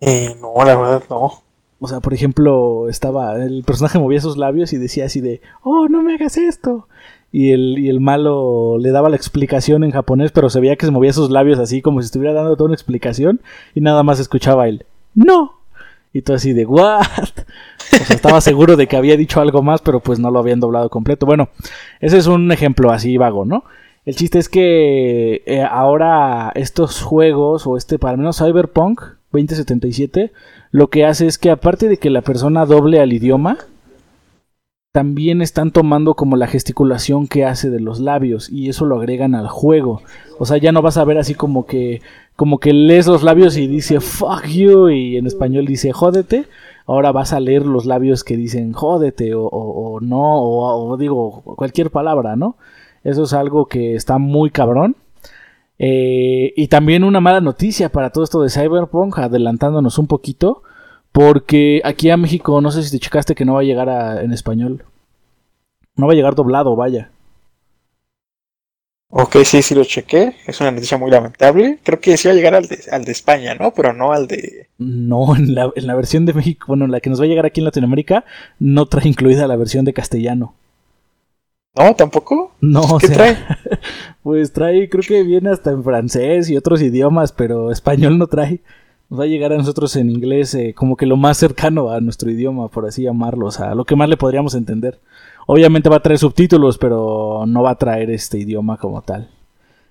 Eh, 0.00 0.36
no, 0.40 0.52
la 0.64 0.76
verdad 0.76 1.02
no. 1.08 1.42
O 1.78 1.88
sea, 1.88 2.00
por 2.00 2.12
ejemplo, 2.12 2.88
estaba. 2.88 3.36
El 3.36 3.64
personaje 3.64 3.98
movía 3.98 4.20
sus 4.20 4.36
labios 4.36 4.72
y 4.72 4.78
decía 4.78 5.06
así 5.06 5.20
de. 5.20 5.40
¡Oh, 5.62 5.88
no 5.88 6.02
me 6.02 6.14
hagas 6.14 6.36
esto! 6.36 6.88
Y 7.32 7.52
el, 7.52 7.78
y 7.78 7.88
el 7.88 8.00
malo 8.00 8.76
le 8.78 8.90
daba 8.90 9.08
la 9.08 9.16
explicación 9.16 9.84
en 9.84 9.92
japonés, 9.92 10.32
pero 10.32 10.50
se 10.50 10.60
veía 10.60 10.76
que 10.76 10.86
se 10.86 10.92
movía 10.92 11.12
sus 11.12 11.30
labios 11.30 11.58
así 11.58 11.80
como 11.80 12.02
si 12.02 12.06
estuviera 12.06 12.34
dando 12.34 12.56
toda 12.56 12.66
una 12.66 12.74
explicación 12.74 13.40
y 13.74 13.80
nada 13.80 14.02
más 14.02 14.18
escuchaba 14.20 14.68
él. 14.68 14.84
¡No! 15.14 15.59
Y 16.12 16.22
todo 16.22 16.36
así 16.36 16.52
de, 16.52 16.66
¿what? 16.66 17.02
O 17.92 18.12
estaba 18.12 18.40
seguro 18.40 18.76
de 18.76 18.86
que 18.86 18.96
había 18.96 19.16
dicho 19.16 19.40
algo 19.40 19.62
más, 19.62 19.80
pero 19.80 20.00
pues 20.00 20.18
no 20.18 20.30
lo 20.30 20.38
habían 20.38 20.60
doblado 20.60 20.90
completo. 20.90 21.26
Bueno, 21.26 21.48
ese 22.00 22.18
es 22.18 22.26
un 22.26 22.50
ejemplo 22.50 22.90
así 22.90 23.16
vago, 23.16 23.44
¿no? 23.44 23.64
El 24.04 24.16
chiste 24.16 24.38
es 24.38 24.48
que 24.48 25.42
eh, 25.46 25.62
ahora 25.62 26.52
estos 26.54 27.02
juegos, 27.02 27.66
o 27.66 27.76
este, 27.76 27.98
para 27.98 28.16
menos 28.16 28.38
Cyberpunk 28.38 29.02
2077, 29.32 30.32
lo 30.72 30.88
que 30.88 31.04
hace 31.04 31.26
es 31.26 31.38
que 31.38 31.50
aparte 31.50 31.88
de 31.88 31.98
que 31.98 32.10
la 32.10 32.22
persona 32.22 32.64
doble 32.64 33.00
al 33.00 33.12
idioma, 33.12 33.58
también 34.92 35.40
están 35.40 35.70
tomando 35.70 36.14
como 36.14 36.36
la 36.36 36.48
gesticulación 36.48 37.28
que 37.28 37.44
hace 37.44 37.70
de 37.70 37.80
los 37.80 38.00
labios 38.00 38.50
y 38.50 38.68
eso 38.68 38.86
lo 38.86 38.96
agregan 38.96 39.34
al 39.34 39.48
juego. 39.48 40.02
O 40.38 40.46
sea, 40.46 40.56
ya 40.56 40.72
no 40.72 40.82
vas 40.82 40.96
a 40.96 41.04
ver 41.04 41.18
así 41.18 41.34
como 41.34 41.64
que 41.66 42.02
como 42.34 42.58
que 42.58 42.72
lees 42.72 43.06
los 43.06 43.22
labios 43.22 43.56
y 43.56 43.66
dice 43.66 44.00
fuck 44.00 44.46
you 44.46 44.88
y 44.88 45.16
en 45.16 45.26
español 45.26 45.66
dice 45.66 45.92
jódete. 45.92 46.46
Ahora 46.86 47.12
vas 47.12 47.32
a 47.32 47.38
leer 47.38 47.66
los 47.66 47.86
labios 47.86 48.24
que 48.24 48.36
dicen 48.36 48.72
jódete 48.72 49.32
o, 49.34 49.98
no 50.00 50.42
o, 50.42 50.96
digo 50.96 51.42
cualquier 51.42 51.90
palabra, 51.90 52.34
¿no? 52.34 52.56
Eso 53.04 53.24
es 53.24 53.32
algo 53.32 53.66
que 53.66 53.94
está 53.94 54.18
muy 54.18 54.50
cabrón. 54.50 54.96
Eh, 55.78 56.52
y 56.56 56.68
también 56.68 57.04
una 57.04 57.20
mala 57.20 57.40
noticia 57.40 57.90
para 57.90 58.10
todo 58.10 58.24
esto 58.24 58.42
de 58.42 58.50
Cyberpunk, 58.50 59.18
adelantándonos 59.18 59.98
un 59.98 60.08
poquito. 60.08 60.62
Porque 61.12 61.80
aquí 61.84 62.10
a 62.10 62.16
México, 62.16 62.60
no 62.60 62.70
sé 62.70 62.82
si 62.82 62.90
te 62.90 63.00
checaste 63.00 63.34
que 63.34 63.44
no 63.44 63.54
va 63.54 63.60
a 63.60 63.64
llegar 63.64 64.22
en 64.22 64.32
español. 64.32 64.84
No 65.96 66.06
va 66.06 66.12
a 66.12 66.16
llegar 66.16 66.34
doblado, 66.34 66.76
vaya. 66.76 67.10
Ok, 69.12 69.38
sí, 69.44 69.60
sí 69.60 69.74
lo 69.74 69.82
chequé. 69.82 70.36
Es 70.46 70.60
una 70.60 70.70
noticia 70.70 70.96
muy 70.96 71.10
lamentable. 71.10 71.80
Creo 71.82 72.00
que 72.00 72.16
sí 72.16 72.28
va 72.28 72.32
a 72.32 72.36
llegar 72.36 72.54
al 72.54 72.68
de, 72.68 72.78
al 72.92 73.04
de 73.04 73.10
España, 73.10 73.56
¿no? 73.56 73.74
Pero 73.74 73.92
no 73.92 74.12
al 74.12 74.28
de... 74.28 74.68
No, 74.78 75.34
en 75.34 75.54
la, 75.54 75.70
en 75.74 75.86
la 75.88 75.96
versión 75.96 76.26
de 76.26 76.32
México, 76.32 76.66
bueno, 76.68 76.86
la 76.86 77.00
que 77.00 77.10
nos 77.10 77.20
va 77.20 77.24
a 77.24 77.28
llegar 77.28 77.44
aquí 77.44 77.60
en 77.60 77.64
Latinoamérica, 77.64 78.24
no 78.60 78.86
trae 78.86 79.08
incluida 79.08 79.48
la 79.48 79.56
versión 79.56 79.84
de 79.84 79.92
castellano. 79.92 80.54
¿No? 81.76 81.94
¿Tampoco? 81.96 82.52
No, 82.60 82.98
¿Qué 82.98 83.08
trae? 83.08 83.36
pues 84.22 84.52
trae, 84.52 84.88
creo 84.88 85.02
que 85.02 85.24
viene 85.24 85.50
hasta 85.50 85.70
en 85.70 85.82
francés 85.82 86.48
y 86.48 86.56
otros 86.56 86.80
idiomas, 86.80 87.32
pero 87.32 87.72
español 87.72 88.16
no 88.16 88.28
trae 88.28 88.60
va 89.12 89.24
a 89.24 89.26
llegar 89.26 89.52
a 89.52 89.56
nosotros 89.56 89.96
en 89.96 90.10
inglés 90.10 90.54
eh, 90.54 90.74
como 90.74 90.96
que 90.96 91.06
lo 91.06 91.16
más 91.16 91.36
cercano 91.36 91.90
a 91.90 92.00
nuestro 92.00 92.30
idioma, 92.30 92.68
por 92.68 92.86
así 92.86 93.02
llamarlo, 93.02 93.46
o 93.46 93.50
sea, 93.50 93.74
lo 93.74 93.84
que 93.84 93.96
más 93.96 94.08
le 94.08 94.16
podríamos 94.16 94.54
entender. 94.54 95.00
Obviamente 95.46 95.88
va 95.88 95.96
a 95.96 96.02
traer 96.02 96.18
subtítulos, 96.18 96.78
pero 96.78 97.44
no 97.46 97.62
va 97.62 97.70
a 97.70 97.78
traer 97.78 98.10
este 98.10 98.38
idioma 98.38 98.76
como 98.76 99.02
tal. 99.02 99.28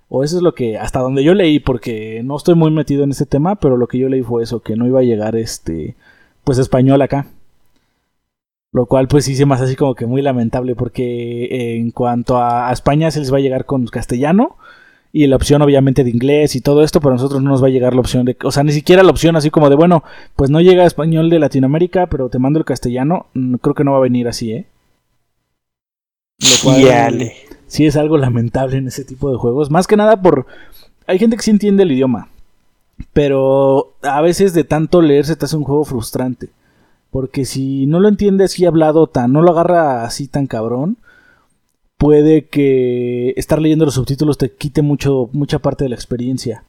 O 0.08 0.24
eso 0.24 0.38
es 0.38 0.44
lo 0.44 0.56
que, 0.56 0.78
hasta 0.78 1.00
donde 1.00 1.24
yo 1.24 1.34
leí, 1.34 1.60
porque 1.60 2.22
no 2.24 2.38
estoy 2.38 2.56
muy 2.56 2.72
metido 2.72 3.04
en 3.04 3.12
ese 3.12 3.26
tema, 3.26 3.56
pero 3.56 3.78
lo 3.78 3.88
que 3.88 4.00
yo 4.00 4.10
leí 4.10 4.24
fue 4.24 4.44
eso, 4.44 4.62
que 4.62 4.76
no 4.76 4.88
iba 4.88 5.02
a 5.02 5.04
llegar 5.04 5.36
este, 5.36 5.96
pues 6.44 6.58
español 6.58 7.02
acá. 7.02 7.28
Lo 8.72 8.86
cual 8.86 9.08
pues 9.08 9.26
sí 9.26 9.36
se 9.36 9.44
hace 9.44 9.64
así 9.64 9.76
como 9.76 9.96
que 9.96 10.06
muy 10.06 10.22
lamentable, 10.22 10.76
porque 10.76 11.78
en 11.78 11.92
cuanto 11.92 12.42
a 12.42 12.72
España 12.72 13.12
se 13.12 13.20
les 13.20 13.34
va 13.34 13.38
a 13.38 13.42
llegar 13.42 13.66
con 13.66 13.86
castellano, 13.88 14.58
y 15.12 15.26
la 15.28 15.36
opción 15.36 15.62
obviamente 15.62 16.04
de 16.04 16.10
inglés 16.10 16.56
y 16.56 16.62
todo 16.62 16.84
esto, 16.84 17.00
pero 17.00 17.12
a 17.12 17.16
nosotros 17.16 17.42
no 17.42 17.50
nos 17.50 17.64
va 17.64 17.68
a 17.68 17.72
llegar 17.72 17.94
la 17.94 18.02
opción 18.02 18.26
de, 18.26 18.38
o 18.44 18.52
sea, 18.52 18.64
ni 18.64 18.72
siquiera 18.72 19.04
la 19.04 19.10
opción 19.10 19.36
así 19.36 19.50
como 19.50 19.70
de, 19.70 19.76
bueno, 19.76 20.04
pues 20.36 20.50
no 20.50 20.62
llega 20.62 20.86
español 20.86 21.30
de 21.30 21.40
Latinoamérica, 21.40 22.08
pero 22.08 22.30
te 22.30 22.40
mando 22.40 22.60
el 22.60 22.66
castellano, 22.66 23.28
mm, 23.34 23.56
creo 23.56 23.74
que 23.74 23.84
no 23.84 23.92
va 23.94 23.98
a 23.98 24.02
venir 24.02 24.28
así, 24.28 24.52
¿eh? 24.52 24.66
Lo 26.40 26.72
cual 26.72 27.32
sí 27.68 27.86
es 27.86 27.98
algo 27.98 28.18
lamentable 28.18 28.78
en 28.78 28.88
ese 28.88 29.04
tipo 29.04 29.32
de 29.32 29.38
juegos, 29.38 29.72
más 29.72 29.88
que 29.88 29.98
nada 29.98 30.22
por 30.22 30.46
hay 31.08 31.18
gente 31.18 31.36
que 31.38 31.44
sí 31.44 31.52
entiende 31.52 31.84
el 31.84 31.92
idioma, 31.92 32.30
pero 33.14 33.94
a 34.04 34.22
veces 34.22 34.54
de 34.54 34.64
tanto 34.64 35.02
leer 35.02 35.26
se 35.26 35.36
te 35.36 35.46
hace 35.46 35.58
un 35.58 35.64
juego 35.64 35.84
frustrante, 35.84 36.50
porque 37.10 37.46
si 37.46 37.88
no 37.88 38.00
lo 38.00 38.10
entiendes 38.10 38.60
y 38.60 38.66
hablado 38.66 39.08
tan, 39.08 39.34
no 39.34 39.42
lo 39.42 39.52
agarra 39.52 40.04
así 40.04 40.28
tan 40.28 40.46
cabrón, 40.46 40.98
puede 42.00 42.46
que 42.46 43.34
estar 43.36 43.62
leyendo 43.62 43.84
los 43.84 43.96
subtítulos 43.96 44.38
te 44.38 44.50
quite 44.50 44.82
mucho, 44.82 45.30
mucha 45.34 45.60
parte 45.60 45.84
de 45.84 45.90
la 45.90 45.96
experiencia. 45.96 46.64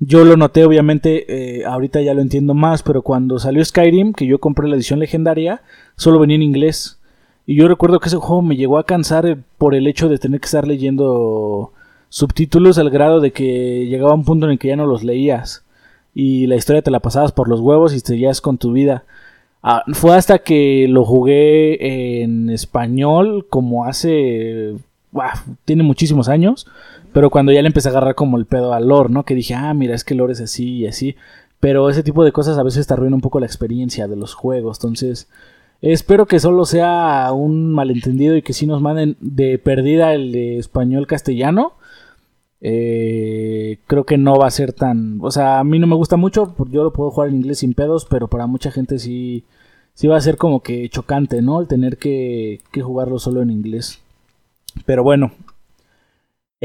Yo 0.00 0.24
lo 0.24 0.36
noté, 0.36 0.64
obviamente, 0.64 1.60
eh, 1.60 1.64
ahorita 1.64 2.02
ya 2.02 2.12
lo 2.12 2.20
entiendo 2.20 2.54
más, 2.54 2.82
pero 2.82 3.02
cuando 3.02 3.38
salió 3.38 3.64
Skyrim, 3.64 4.12
que 4.12 4.26
yo 4.26 4.40
compré 4.40 4.68
la 4.68 4.74
edición 4.74 4.98
legendaria, 4.98 5.62
solo 5.94 6.18
venía 6.18 6.34
en 6.34 6.42
inglés. 6.42 6.98
Y 7.46 7.54
yo 7.54 7.68
recuerdo 7.68 8.00
que 8.00 8.08
ese 8.08 8.16
juego 8.16 8.42
me 8.42 8.56
llegó 8.56 8.76
a 8.78 8.84
cansar 8.84 9.26
eh, 9.26 9.36
por 9.58 9.76
el 9.76 9.86
hecho 9.86 10.08
de 10.08 10.18
tener 10.18 10.40
que 10.40 10.46
estar 10.46 10.66
leyendo 10.66 11.72
subtítulos 12.08 12.76
al 12.76 12.90
grado 12.90 13.20
de 13.20 13.30
que 13.30 13.86
llegaba 13.86 14.12
un 14.14 14.24
punto 14.24 14.46
en 14.46 14.52
el 14.52 14.58
que 14.58 14.68
ya 14.68 14.76
no 14.76 14.86
los 14.86 15.04
leías. 15.04 15.64
Y 16.14 16.48
la 16.48 16.56
historia 16.56 16.82
te 16.82 16.90
la 16.90 16.98
pasabas 16.98 17.30
por 17.30 17.48
los 17.48 17.60
huevos 17.60 17.94
y 17.94 18.00
seguías 18.00 18.40
con 18.40 18.58
tu 18.58 18.72
vida. 18.72 19.04
Ah, 19.66 19.82
fue 19.94 20.14
hasta 20.14 20.40
que 20.40 20.86
lo 20.90 21.06
jugué 21.06 22.22
en 22.22 22.50
español, 22.50 23.46
como 23.48 23.86
hace. 23.86 24.76
tiene 25.64 25.82
muchísimos 25.82 26.28
años. 26.28 26.66
Pero 27.14 27.30
cuando 27.30 27.52
ya 27.52 27.62
le 27.62 27.68
empecé 27.68 27.88
a 27.88 27.92
agarrar 27.92 28.14
como 28.14 28.36
el 28.38 28.44
pedo 28.44 28.74
al 28.74 28.88
lore, 28.88 29.08
¿no? 29.08 29.24
Que 29.24 29.34
dije, 29.34 29.54
ah, 29.54 29.72
mira, 29.72 29.94
es 29.94 30.04
que 30.04 30.14
el 30.14 30.18
lore 30.18 30.34
es 30.34 30.40
así 30.42 30.78
y 30.80 30.86
así. 30.86 31.16
Pero 31.60 31.88
ese 31.88 32.02
tipo 32.02 32.24
de 32.24 32.32
cosas 32.32 32.58
a 32.58 32.62
veces 32.62 32.86
te 32.86 32.92
arruina 32.92 33.16
un 33.16 33.22
poco 33.22 33.40
la 33.40 33.46
experiencia 33.46 34.06
de 34.06 34.16
los 34.16 34.34
juegos. 34.34 34.78
Entonces, 34.80 35.28
espero 35.80 36.26
que 36.26 36.40
solo 36.40 36.66
sea 36.66 37.30
un 37.32 37.72
malentendido 37.72 38.36
y 38.36 38.42
que 38.42 38.52
sí 38.52 38.66
nos 38.66 38.82
manden 38.82 39.16
de 39.20 39.58
perdida 39.58 40.12
el 40.12 40.32
de 40.32 40.58
español 40.58 41.06
castellano. 41.06 41.74
Eh, 42.60 43.78
creo 43.86 44.04
que 44.04 44.18
no 44.18 44.36
va 44.36 44.46
a 44.48 44.50
ser 44.50 44.72
tan. 44.72 45.18
O 45.22 45.30
sea, 45.30 45.60
a 45.60 45.64
mí 45.64 45.78
no 45.78 45.86
me 45.86 45.96
gusta 45.96 46.16
mucho, 46.16 46.54
yo 46.70 46.82
lo 46.82 46.92
puedo 46.92 47.10
jugar 47.10 47.28
en 47.28 47.36
inglés 47.36 47.58
sin 47.60 47.74
pedos, 47.74 48.06
pero 48.06 48.28
para 48.28 48.46
mucha 48.46 48.70
gente 48.70 48.98
sí, 48.98 49.44
sí 49.94 50.08
va 50.08 50.16
a 50.16 50.20
ser 50.20 50.36
como 50.36 50.60
que 50.60 50.88
chocante, 50.88 51.40
¿no? 51.40 51.60
El 51.60 51.68
tener 51.68 51.96
que, 51.96 52.60
jugarlo 52.82 53.18
solo 53.18 53.42
en 53.42 53.50
inglés. 53.50 54.00
Pero 54.86 55.02
bueno. 55.02 55.32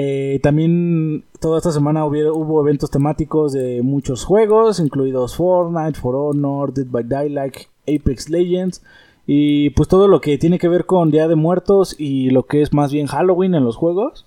Eh, 0.01 0.39
también 0.41 1.25
toda 1.41 1.57
esta 1.57 1.73
semana 1.73 2.05
hubo, 2.05 2.61
eventos 2.61 2.89
temáticos 2.89 3.51
de 3.51 3.81
muchos 3.81 4.23
juegos, 4.23 4.79
incluidos 4.79 5.35
Fortnite, 5.35 5.99
For 5.99 6.15
Honor, 6.15 6.73
Dead 6.73 6.85
by 6.87 7.03
Daylight, 7.03 7.55
Apex 7.83 8.29
Legends 8.29 8.81
y 9.27 9.71
pues 9.71 9.89
todo 9.89 10.07
lo 10.07 10.21
que 10.21 10.37
tiene 10.37 10.57
que 10.57 10.69
ver 10.69 10.85
con 10.85 11.11
Día 11.11 11.27
de 11.27 11.35
Muertos 11.35 11.95
y 11.99 12.29
lo 12.29 12.43
que 12.43 12.61
es 12.61 12.73
más 12.73 12.93
bien 12.93 13.07
Halloween 13.07 13.55
en 13.55 13.65
los 13.65 13.75
juegos. 13.75 14.25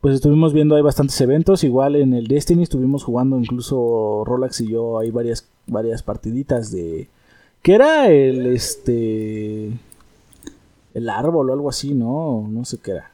Pues 0.00 0.14
estuvimos 0.14 0.54
viendo 0.54 0.74
hay 0.74 0.82
bastantes 0.82 1.20
eventos, 1.20 1.64
igual 1.64 1.96
en 1.96 2.14
el 2.14 2.26
Destiny 2.26 2.62
estuvimos 2.62 3.04
jugando 3.04 3.38
incluso 3.38 4.24
Rolex 4.24 4.62
y 4.62 4.68
yo 4.68 4.98
hay 4.98 5.10
varias 5.10 5.50
varias 5.66 6.02
partiditas 6.02 6.72
de 6.72 7.10
¿qué 7.62 7.74
era 7.74 8.08
el 8.08 8.46
este 8.46 9.70
el 10.94 11.08
árbol 11.08 11.50
o 11.50 11.52
algo 11.52 11.68
así, 11.68 11.94
no, 11.94 12.46
no 12.48 12.64
sé 12.64 12.78
qué 12.78 12.92
era. 12.92 13.10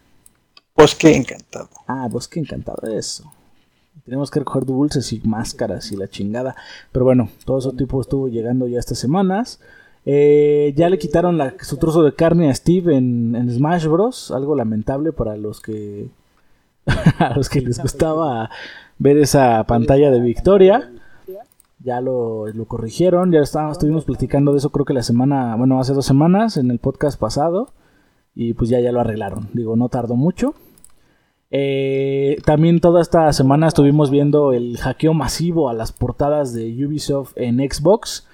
Bosque 0.75 1.15
encantado. 1.15 1.69
Ah, 1.87 2.09
bosque 2.11 2.41
encantado, 2.41 2.89
eso. 2.89 3.33
Tenemos 4.05 4.31
que 4.31 4.41
recoger 4.41 4.65
dulces 4.65 5.13
y 5.13 5.21
máscaras 5.25 5.91
y 5.91 5.97
la 5.97 6.09
chingada. 6.09 6.55
Pero 6.93 7.05
bueno, 7.05 7.29
todo 7.45 7.59
ese 7.59 7.73
tipo 7.73 8.01
estuvo 8.01 8.29
llegando 8.29 8.69
ya 8.69 8.79
estas 8.79 8.99
semanas. 8.99 9.59
Eh, 10.05 10.73
ya 10.77 10.89
le 10.89 10.99
quitaron 10.99 11.39
la, 11.39 11.55
su 11.61 11.79
trozo 11.79 12.03
de 12.05 12.15
carne 12.15 12.51
a 12.51 12.55
Steve 12.55 12.95
en, 12.95 13.51
Smash 13.51 13.87
Bros. 13.87 14.31
Algo 14.31 14.55
lamentable 14.55 15.13
para 15.13 15.37
los 15.37 15.61
que 15.61 16.09
a 17.19 17.35
los 17.35 17.49
que 17.49 17.61
les 17.61 17.81
gustaba 17.81 18.51
ver 18.99 19.19
esa 19.19 19.65
pantalla 19.65 20.11
de 20.11 20.21
victoria. 20.21 20.93
Ya 21.79 22.01
lo, 22.01 22.47
lo 22.47 22.65
corrigieron, 22.65 23.33
ya 23.33 23.41
estábamos, 23.41 23.77
estuvimos 23.77 24.05
platicando 24.05 24.53
de 24.53 24.59
eso 24.59 24.71
creo 24.71 24.85
que 24.85 24.95
la 24.95 25.03
semana, 25.03 25.55
bueno, 25.57 25.79
hace 25.79 25.93
dos 25.93 26.07
semanas 26.07 26.57
en 26.57 26.71
el 26.71 26.79
podcast 26.79 27.19
pasado. 27.19 27.73
Y 28.35 28.53
pues 28.53 28.69
ya, 28.69 28.81
ya 28.81 28.93
lo 28.93 29.01
arreglaron. 29.01 29.49
Digo, 29.55 29.77
no 29.77 29.89
tardó 29.89 30.15
mucho. 30.15 30.55
Eh, 31.51 32.37
también 32.45 32.81
toda 32.81 33.01
esta 33.01 33.33
semana 33.33 33.69
estuvimos 33.69 34.11
viendo 34.11 34.53
el 34.53 34.77
hackeo 34.79 35.15
masivo 35.15 35.71
a 35.71 35.75
las 35.75 35.93
portadas 35.93 36.53
de 36.53 36.87
Ubisoft 36.87 37.33
en 37.37 37.59
Xbox. 37.59 38.27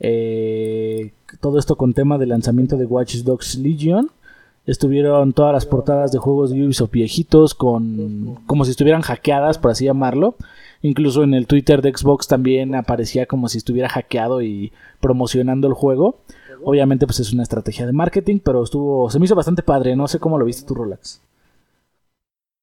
Eh, 0.00 1.12
todo 1.40 1.58
esto 1.58 1.76
con 1.76 1.94
tema 1.94 2.18
del 2.18 2.30
lanzamiento 2.30 2.76
de 2.76 2.86
Watch 2.86 3.16
Dogs 3.18 3.56
Legion. 3.56 4.10
Estuvieron 4.66 5.34
todas 5.34 5.52
las 5.52 5.66
portadas 5.66 6.10
de 6.10 6.18
juegos 6.18 6.50
de 6.50 6.64
Ubisoft 6.64 6.90
viejitos 6.90 7.54
con 7.54 8.38
como 8.46 8.64
si 8.64 8.70
estuvieran 8.70 9.02
hackeadas, 9.02 9.58
por 9.58 9.70
así 9.70 9.84
llamarlo. 9.84 10.36
Incluso 10.84 11.22
en 11.22 11.32
el 11.32 11.46
Twitter 11.46 11.80
de 11.80 11.96
Xbox 11.96 12.28
también 12.28 12.74
aparecía 12.74 13.24
como 13.24 13.48
si 13.48 13.56
estuviera 13.56 13.88
hackeado 13.88 14.42
y 14.42 14.70
promocionando 15.00 15.66
el 15.66 15.72
juego. 15.72 16.18
Obviamente 16.62 17.06
pues 17.06 17.20
es 17.20 17.32
una 17.32 17.42
estrategia 17.42 17.86
de 17.86 17.94
marketing, 17.94 18.38
pero 18.44 18.62
estuvo 18.62 19.08
se 19.08 19.18
me 19.18 19.24
hizo 19.24 19.34
bastante 19.34 19.62
padre, 19.62 19.96
no 19.96 20.06
sé 20.08 20.18
cómo 20.18 20.36
lo 20.36 20.44
viste 20.44 20.66
tú, 20.66 20.74
Rolex. 20.74 21.22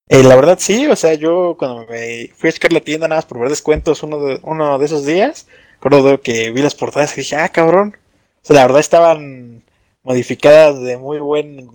Eh, 0.07 0.21
la 0.21 0.35
verdad 0.35 0.59
sí, 0.59 0.85
o 0.85 0.95
sea, 0.95 1.15
yo 1.15 1.55
cuando 1.57 1.87
me 1.87 2.29
fui 2.35 2.49
a 2.49 2.51
checar 2.51 2.71
la 2.71 2.81
tienda 2.81 3.07
nada 3.07 3.17
más 3.17 3.25
por 3.25 3.39
ver 3.39 3.49
descuentos 3.49 4.03
uno 4.03 4.19
de, 4.19 4.39
uno 4.43 4.77
de 4.77 4.85
esos 4.85 5.03
días, 5.03 5.47
recuerdo 5.81 6.21
que 6.21 6.51
vi 6.51 6.61
las 6.61 6.75
portadas 6.75 7.17
y 7.17 7.21
dije, 7.21 7.37
ah, 7.37 7.49
cabrón. 7.49 7.97
O 8.43 8.45
sea, 8.45 8.55
la 8.57 8.67
verdad 8.67 8.81
estaban 8.81 9.63
modificadas 10.03 10.79
de 10.79 10.95
muy 10.97 11.17
buen, 11.17 11.71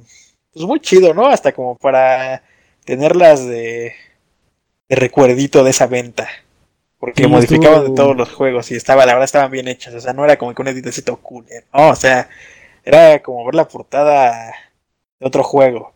pues 0.53 0.65
muy 0.65 0.79
chido, 0.79 1.13
¿no? 1.13 1.27
Hasta 1.27 1.51
como 1.51 1.77
para 1.77 2.45
tenerlas 2.85 3.45
de, 3.45 3.95
de 4.89 4.97
recuerdito 4.97 5.65
de 5.65 5.71
esa 5.71 5.87
venta. 5.87 6.29
Porque 6.99 7.29
modificaban 7.29 7.85
de 7.85 7.95
todos 7.95 8.17
los 8.17 8.33
juegos 8.33 8.71
y 8.71 8.75
estaba, 8.75 9.05
la 9.05 9.13
verdad 9.13 9.25
estaban 9.25 9.51
bien 9.51 9.69
hechas. 9.69 9.95
O 9.95 10.01
sea, 10.01 10.13
no 10.13 10.25
era 10.25 10.39
como 10.39 10.55
que 10.55 10.63
un 10.63 10.69
editecito 10.69 11.17
cool, 11.19 11.45
¿eh? 11.51 11.65
no, 11.73 11.91
o 11.91 11.95
sea, 11.95 12.29
era 12.85 13.23
como 13.23 13.45
ver 13.45 13.55
la 13.55 13.69
portada 13.69 14.55
de 15.21 15.27
otro 15.27 15.43
juego. 15.43 15.93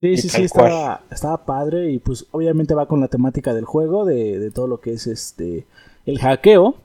Sí, 0.00 0.16
sí, 0.18 0.28
sí, 0.28 0.42
estaba, 0.42 1.02
estaba, 1.10 1.46
padre 1.46 1.90
y 1.90 1.98
pues 1.98 2.26
obviamente 2.30 2.74
va 2.74 2.86
con 2.86 3.00
la 3.00 3.08
temática 3.08 3.54
del 3.54 3.64
juego, 3.64 4.04
de, 4.04 4.38
de, 4.38 4.50
todo 4.50 4.66
lo 4.66 4.80
que 4.80 4.92
es 4.92 5.06
este 5.06 5.64
el 6.04 6.18
hackeo. 6.18 6.76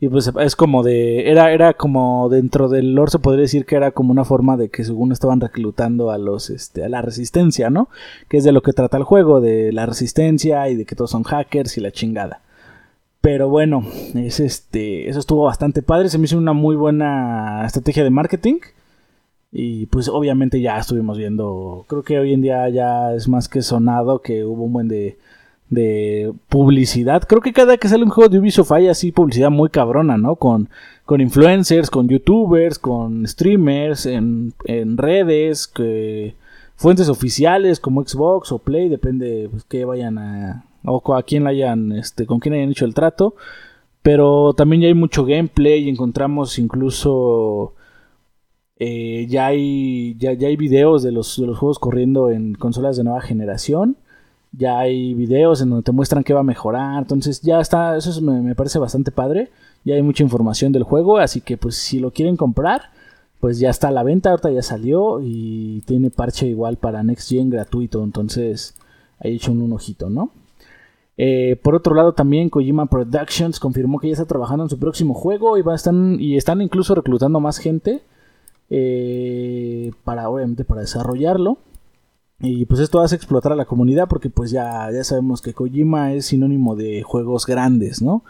Y 0.00 0.08
pues 0.08 0.30
es 0.40 0.54
como 0.54 0.84
de, 0.84 1.28
era, 1.28 1.52
era 1.52 1.74
como 1.74 2.28
dentro 2.28 2.68
del 2.68 2.94
lore 2.94 3.10
se 3.10 3.18
podría 3.18 3.42
decir 3.42 3.66
que 3.66 3.74
era 3.74 3.90
como 3.90 4.12
una 4.12 4.24
forma 4.24 4.56
de 4.56 4.68
que 4.68 4.84
según 4.84 5.10
estaban 5.10 5.40
reclutando 5.40 6.12
a 6.12 6.18
los, 6.18 6.50
este, 6.50 6.84
a 6.84 6.88
la 6.88 7.02
resistencia, 7.02 7.68
¿no? 7.68 7.88
Que 8.28 8.36
es 8.36 8.44
de 8.44 8.52
lo 8.52 8.62
que 8.62 8.72
trata 8.72 8.96
el 8.96 9.02
juego, 9.02 9.40
de 9.40 9.72
la 9.72 9.86
resistencia 9.86 10.68
y 10.68 10.76
de 10.76 10.84
que 10.84 10.94
todos 10.94 11.10
son 11.10 11.24
hackers 11.24 11.76
y 11.78 11.80
la 11.80 11.90
chingada. 11.90 12.42
Pero 13.20 13.48
bueno, 13.48 13.84
es 14.14 14.38
este, 14.38 15.08
eso 15.08 15.18
estuvo 15.18 15.44
bastante 15.44 15.82
padre, 15.82 16.08
se 16.08 16.18
me 16.18 16.26
hizo 16.26 16.38
una 16.38 16.52
muy 16.52 16.76
buena 16.76 17.64
estrategia 17.66 18.04
de 18.04 18.10
marketing. 18.10 18.60
Y 19.50 19.86
pues 19.86 20.08
obviamente 20.08 20.60
ya 20.60 20.78
estuvimos 20.78 21.18
viendo, 21.18 21.86
creo 21.88 22.02
que 22.02 22.18
hoy 22.18 22.34
en 22.34 22.42
día 22.42 22.68
ya 22.68 23.14
es 23.14 23.28
más 23.28 23.48
que 23.48 23.62
sonado 23.62 24.20
que 24.20 24.44
hubo 24.44 24.64
un 24.64 24.72
buen 24.74 24.88
de, 24.88 25.18
de 25.70 26.32
publicidad. 26.48 27.22
Creo 27.28 27.40
que 27.40 27.52
cada 27.52 27.76
que 27.76 27.88
sale 27.88 28.04
un 28.04 28.10
juego 28.10 28.28
de 28.28 28.38
Ubisoft 28.38 28.72
hay 28.72 28.88
así 28.88 29.12
publicidad 29.12 29.50
muy 29.50 29.68
cabrona, 29.68 30.16
¿no? 30.16 30.36
Con, 30.36 30.68
con 31.04 31.20
influencers, 31.20 31.90
con 31.90 32.08
youtubers, 32.08 32.78
con 32.78 33.26
streamers, 33.26 34.06
en, 34.06 34.54
en 34.64 34.96
redes, 34.96 35.72
fuentes 36.76 37.08
oficiales 37.08 37.80
como 37.80 38.02
Xbox 38.02 38.52
o 38.52 38.58
Play, 38.58 38.88
depende 38.88 39.48
pues, 39.50 39.64
que 39.64 39.84
vayan 39.84 40.18
a... 40.18 40.64
o 40.84 41.14
a 41.14 41.22
quién 41.22 41.46
hayan, 41.46 41.92
este, 41.92 42.24
con 42.24 42.38
quién 42.40 42.54
hayan 42.54 42.70
hecho 42.70 42.84
el 42.84 42.94
trato. 42.94 43.34
Pero 44.00 44.54
también 44.54 44.80
ya 44.80 44.88
hay 44.88 44.94
mucho 44.94 45.24
gameplay, 45.24 45.84
y 45.84 45.88
encontramos 45.90 46.58
incluso 46.58 47.74
eh, 48.78 49.26
ya, 49.28 49.46
hay, 49.46 50.16
ya, 50.18 50.30
hay 50.30 50.56
videos 50.56 51.02
de 51.02 51.12
los, 51.12 51.38
de 51.38 51.46
los 51.46 51.58
juegos 51.58 51.78
corriendo 51.78 52.30
en 52.30 52.54
consolas 52.54 52.96
de 52.96 53.04
nueva 53.04 53.20
generación. 53.20 53.96
Ya 54.52 54.78
hay 54.78 55.14
videos 55.14 55.60
en 55.60 55.70
donde 55.70 55.84
te 55.84 55.92
muestran 55.92 56.24
qué 56.24 56.34
va 56.34 56.40
a 56.40 56.44
mejorar. 56.44 56.98
Entonces 56.98 57.40
ya 57.42 57.60
está, 57.60 57.96
eso 57.96 58.20
me, 58.22 58.54
parece 58.54 58.78
bastante 58.78 59.10
padre. 59.10 59.50
Ya 59.84 59.94
hay 59.94 60.02
mucha 60.02 60.22
información 60.22 60.72
del 60.72 60.82
juego. 60.82 61.18
Así 61.18 61.40
que 61.40 61.56
pues 61.56 61.76
si 61.76 62.00
lo 62.00 62.12
quieren 62.12 62.36
comprar, 62.36 62.90
pues 63.40 63.58
ya 63.58 63.70
está 63.70 63.88
a 63.88 63.92
la 63.92 64.02
venta. 64.02 64.30
Ahorita 64.30 64.50
ya 64.50 64.62
salió 64.62 65.20
y 65.22 65.82
tiene 65.86 66.10
parche 66.10 66.46
igual 66.46 66.76
para 66.76 67.02
Next 67.02 67.28
Gen 67.28 67.50
gratuito. 67.50 68.02
Entonces 68.02 68.74
ahí 69.20 69.36
hecho 69.36 69.52
un, 69.52 69.72
ojito, 69.72 70.10
¿no? 70.10 70.30
Eh, 71.16 71.56
por 71.62 71.74
otro 71.74 71.94
lado, 71.94 72.12
también 72.12 72.48
Kojima 72.48 72.86
Productions 72.86 73.58
confirmó 73.58 73.98
que 73.98 74.06
ya 74.08 74.12
está 74.12 74.24
trabajando 74.24 74.64
en 74.64 74.70
su 74.70 74.78
próximo 74.78 75.14
juego 75.14 75.58
y, 75.58 75.62
va 75.62 75.72
a 75.72 75.76
estar, 75.76 75.92
y 75.94 76.36
están 76.36 76.62
incluso 76.62 76.94
reclutando 76.94 77.40
más 77.40 77.58
gente 77.58 78.02
eh, 78.70 79.92
para 80.04 80.28
obviamente 80.28 80.64
para 80.64 80.82
desarrollarlo. 80.82 81.58
Y 82.40 82.66
pues 82.66 82.80
esto 82.80 83.00
hace 83.00 83.16
explotar 83.16 83.52
a 83.52 83.56
la 83.56 83.64
comunidad 83.64 84.08
porque 84.08 84.30
pues 84.30 84.50
ya, 84.50 84.90
ya 84.92 85.02
sabemos 85.02 85.42
que 85.42 85.54
Kojima 85.54 86.12
es 86.12 86.26
sinónimo 86.26 86.76
de 86.76 87.02
juegos 87.02 87.46
grandes, 87.46 88.00
¿no? 88.00 88.24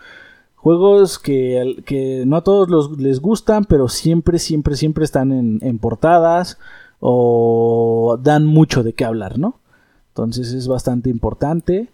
Juegos 0.57 1.19
que, 1.19 1.83
que 1.85 2.25
no 2.27 2.37
a 2.37 2.43
todos 2.43 2.71
los, 2.71 2.99
les 2.99 3.21
gustan, 3.21 3.65
pero 3.65 3.89
siempre, 3.89 4.39
siempre, 4.39 4.77
siempre 4.77 5.05
están 5.05 5.33
en, 5.33 5.59
en 5.63 5.79
portadas 5.79 6.59
o 7.01 8.19
dan 8.23 8.47
mucho 8.47 8.83
de 8.83 8.95
qué 8.95 9.05
hablar, 9.05 9.39
¿no? 9.39 9.61
Entonces 10.09 10.53
es 10.53 10.67
bastante 10.67 11.11
importante. 11.11 11.89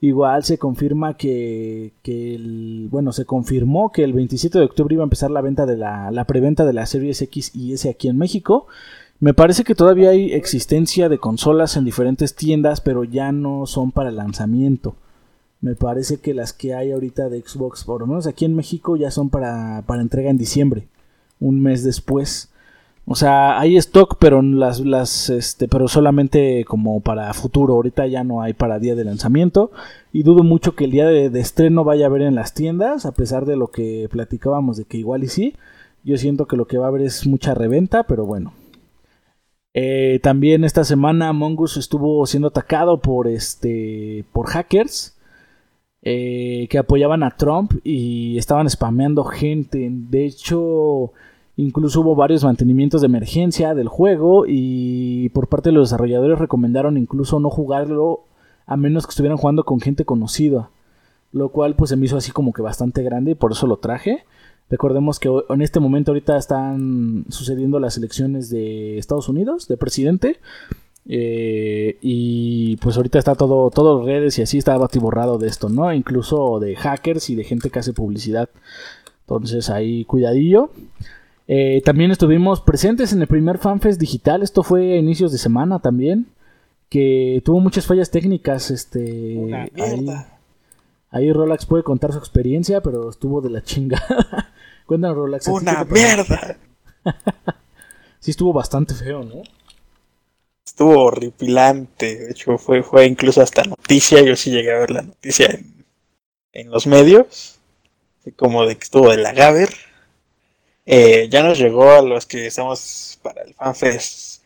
Igual 0.00 0.44
se 0.44 0.58
confirma 0.58 1.16
que, 1.16 1.92
el, 2.04 2.88
bueno, 2.90 3.12
se 3.12 3.24
confirmó 3.24 3.92
que 3.92 4.04
el 4.04 4.12
27 4.12 4.58
de 4.58 4.64
octubre 4.64 4.94
iba 4.94 5.02
a 5.02 5.04
empezar 5.04 5.30
la 5.30 5.40
venta 5.40 5.66
de 5.66 5.76
la, 5.76 6.10
la 6.10 6.26
preventa 6.26 6.64
de 6.64 6.74
la 6.74 6.86
Series 6.86 7.20
X 7.22 7.52
y 7.54 7.72
S 7.72 7.88
aquí 7.88 8.08
en 8.08 8.18
México. 8.18 8.66
Me 9.18 9.32
parece 9.32 9.64
que 9.64 9.74
todavía 9.74 10.10
hay 10.10 10.32
existencia 10.32 11.08
de 11.08 11.18
consolas 11.18 11.76
en 11.76 11.84
diferentes 11.84 12.34
tiendas, 12.34 12.80
pero 12.80 13.04
ya 13.04 13.32
no 13.32 13.66
son 13.66 13.92
para 13.92 14.10
lanzamiento. 14.10 14.94
Me 15.60 15.74
parece 15.74 16.18
que 16.18 16.34
las 16.34 16.52
que 16.52 16.74
hay 16.74 16.92
ahorita 16.92 17.28
de 17.30 17.40
Xbox, 17.40 17.84
por 17.84 18.02
lo 18.02 18.06
menos 18.06 18.26
aquí 18.26 18.44
en 18.44 18.54
México, 18.54 18.96
ya 18.96 19.10
son 19.10 19.30
para, 19.30 19.82
para 19.86 20.02
entrega 20.02 20.30
en 20.30 20.36
diciembre, 20.36 20.86
un 21.40 21.62
mes 21.62 21.82
después. 21.82 22.50
O 23.08 23.14
sea, 23.14 23.58
hay 23.58 23.76
stock, 23.76 24.16
pero 24.18 24.42
las, 24.42 24.80
las, 24.80 25.30
este, 25.30 25.68
pero 25.68 25.86
solamente 25.86 26.64
como 26.64 27.00
para 27.00 27.32
futuro. 27.34 27.74
Ahorita 27.74 28.06
ya 28.08 28.24
no 28.24 28.42
hay 28.42 28.52
para 28.52 28.80
día 28.80 28.96
de 28.96 29.04
lanzamiento. 29.04 29.70
Y 30.12 30.24
dudo 30.24 30.42
mucho 30.42 30.74
que 30.74 30.84
el 30.84 30.90
día 30.90 31.06
de, 31.06 31.40
estreno 31.40 31.84
vaya 31.84 32.06
a 32.06 32.08
haber 32.08 32.22
en 32.22 32.34
las 32.34 32.52
tiendas, 32.52 33.06
a 33.06 33.12
pesar 33.12 33.46
de 33.46 33.56
lo 33.56 33.68
que 33.68 34.08
platicábamos 34.10 34.76
de 34.76 34.84
que 34.84 34.98
igual 34.98 35.22
y 35.22 35.28
sí. 35.28 35.54
Yo 36.04 36.18
siento 36.18 36.46
que 36.46 36.56
lo 36.56 36.66
que 36.66 36.78
va 36.78 36.86
a 36.86 36.88
haber 36.88 37.02
es 37.02 37.26
mucha 37.26 37.54
reventa, 37.54 38.02
pero 38.02 38.26
bueno. 38.26 38.52
Eh, 39.78 40.20
también 40.22 40.64
esta 40.64 40.84
semana 40.84 41.34
Mongus 41.34 41.76
estuvo 41.76 42.24
siendo 42.24 42.48
atacado 42.48 42.98
por 43.00 43.28
este, 43.28 44.24
por 44.32 44.46
hackers. 44.46 45.12
Eh, 46.08 46.68
que 46.70 46.78
apoyaban 46.78 47.24
a 47.24 47.36
Trump 47.36 47.72
y 47.82 48.38
estaban 48.38 48.70
spameando 48.70 49.24
gente. 49.24 49.88
De 49.90 50.24
hecho, 50.24 51.12
Incluso 51.58 52.02
hubo 52.02 52.14
varios 52.14 52.44
mantenimientos 52.44 53.00
de 53.00 53.06
emergencia 53.06 53.74
del 53.74 53.88
juego 53.88 54.44
y 54.46 55.30
por 55.30 55.48
parte 55.48 55.70
de 55.70 55.74
los 55.74 55.88
desarrolladores 55.88 56.38
recomendaron 56.38 56.98
incluso 56.98 57.40
no 57.40 57.48
jugarlo 57.48 58.24
a 58.66 58.76
menos 58.76 59.06
que 59.06 59.10
estuvieran 59.10 59.38
jugando 59.38 59.64
con 59.64 59.80
gente 59.80 60.04
conocida. 60.04 60.68
Lo 61.32 61.48
cual 61.48 61.74
pues 61.74 61.88
se 61.88 61.96
me 61.96 62.04
hizo 62.04 62.18
así 62.18 62.30
como 62.30 62.52
que 62.52 62.60
bastante 62.60 63.02
grande 63.02 63.30
y 63.30 63.34
por 63.36 63.52
eso 63.52 63.66
lo 63.66 63.78
traje. 63.78 64.24
Recordemos 64.68 65.20
que 65.20 65.30
en 65.48 65.62
este 65.62 65.78
momento 65.78 66.10
ahorita 66.10 66.36
están 66.36 67.24
sucediendo 67.28 67.78
las 67.78 67.96
elecciones 67.96 68.50
de 68.50 68.98
Estados 68.98 69.28
Unidos, 69.28 69.68
de 69.68 69.76
presidente. 69.76 70.38
Eh, 71.08 71.98
y 72.00 72.76
pues 72.78 72.96
ahorita 72.96 73.20
está 73.20 73.36
todo, 73.36 73.70
todo 73.70 74.04
redes 74.04 74.38
y 74.38 74.42
así 74.42 74.58
está 74.58 74.76
batiborrado 74.76 75.38
de 75.38 75.46
esto, 75.46 75.68
¿no? 75.68 75.92
Incluso 75.92 76.58
de 76.58 76.74
hackers 76.74 77.30
y 77.30 77.36
de 77.36 77.44
gente 77.44 77.70
que 77.70 77.78
hace 77.78 77.92
publicidad. 77.92 78.48
Entonces 79.20 79.70
ahí 79.70 80.04
cuidadillo. 80.04 80.70
Eh, 81.48 81.80
también 81.84 82.10
estuvimos 82.10 82.60
presentes 82.60 83.12
en 83.12 83.20
el 83.22 83.28
primer 83.28 83.58
FanFest 83.58 84.00
digital. 84.00 84.42
Esto 84.42 84.64
fue 84.64 84.94
a 84.94 84.96
inicios 84.96 85.30
de 85.30 85.38
semana 85.38 85.78
también. 85.78 86.26
Que 86.88 87.40
tuvo 87.44 87.60
muchas 87.60 87.86
fallas 87.86 88.10
técnicas. 88.10 88.70
Este, 88.72 89.68
ahí, 89.76 90.06
ahí, 91.10 91.32
Rolex 91.32 91.66
puede 91.66 91.82
contar 91.82 92.12
su 92.12 92.18
experiencia, 92.18 92.80
pero 92.80 93.10
estuvo 93.10 93.40
de 93.40 93.50
la 93.50 93.62
chinga. 93.62 94.02
Cuéntanos, 94.86 95.16
Rolex. 95.16 95.48
¡Una 95.48 95.84
mierda! 95.84 96.56
sí, 98.20 98.30
estuvo 98.30 98.52
bastante 98.52 98.94
feo, 98.94 99.24
¿no? 99.24 99.42
Estuvo 100.64 101.04
horripilante. 101.04 102.16
De 102.16 102.30
hecho, 102.30 102.56
fue, 102.58 102.82
fue 102.82 103.06
incluso 103.06 103.42
hasta 103.42 103.64
noticia. 103.64 104.22
Yo 104.22 104.36
sí 104.36 104.50
llegué 104.50 104.72
a 104.72 104.78
ver 104.78 104.90
la 104.90 105.02
noticia 105.02 105.46
en, 105.46 105.84
en 106.52 106.70
los 106.70 106.86
medios. 106.86 107.58
Como 108.36 108.66
de 108.66 108.76
que 108.76 108.84
estuvo 108.84 109.10
de 109.10 109.18
la 109.18 109.32
Gaber 109.32 109.70
eh, 110.86 111.28
ya 111.28 111.42
nos 111.42 111.58
llegó 111.58 111.90
a 111.90 112.00
los 112.00 112.26
que 112.26 112.46
estamos 112.46 113.18
para 113.20 113.42
el 113.42 113.54
FanFest 113.54 114.42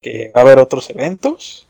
que 0.00 0.30
va 0.34 0.40
a 0.40 0.44
haber 0.44 0.58
otros 0.58 0.88
eventos. 0.88 1.66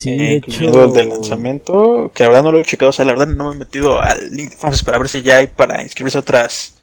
Sí, 0.00 0.10
eh, 0.10 0.42
el 0.44 0.92
de 0.92 1.04
lanzamiento, 1.04 2.10
que 2.12 2.24
ahora 2.24 2.42
no 2.42 2.50
lo 2.50 2.58
he 2.58 2.64
checado, 2.64 2.90
o 2.90 2.92
sea, 2.92 3.04
la 3.04 3.12
verdad 3.12 3.28
no 3.28 3.50
me 3.50 3.54
he 3.54 3.58
metido 3.60 4.00
al 4.02 4.30
link 4.32 4.50
de 4.50 4.56
FanFest 4.56 4.84
para 4.84 4.98
ver 4.98 5.08
si 5.08 5.22
ya 5.22 5.38
hay 5.38 5.46
para 5.46 5.82
inscribirse 5.82 6.18
otras. 6.18 6.82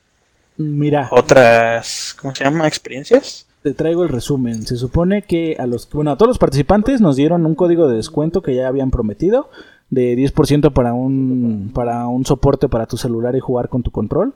Mira. 0.61 1.09
Otras, 1.11 2.15
¿cómo 2.19 2.35
se 2.35 2.43
llama? 2.43 2.67
Experiencias. 2.67 3.47
Te 3.63 3.73
traigo 3.73 4.03
el 4.03 4.09
resumen. 4.09 4.65
Se 4.65 4.77
supone 4.77 5.21
que 5.21 5.55
a 5.59 5.67
los, 5.67 5.89
bueno, 5.89 6.11
a 6.11 6.17
todos 6.17 6.29
los 6.29 6.39
participantes 6.39 6.99
nos 7.01 7.15
dieron 7.15 7.45
un 7.45 7.55
código 7.55 7.87
de 7.87 7.97
descuento 7.97 8.41
que 8.41 8.55
ya 8.55 8.67
habían 8.67 8.91
prometido 8.91 9.49
de 9.91 10.15
10% 10.15 10.71
para 10.71 10.93
un, 10.93 11.69
para 11.73 12.07
un 12.07 12.25
soporte 12.25 12.69
para 12.69 12.87
tu 12.87 12.97
celular 12.97 13.35
y 13.35 13.41
jugar 13.41 13.67
con 13.67 13.83
tu 13.83 13.91
control. 13.91 14.33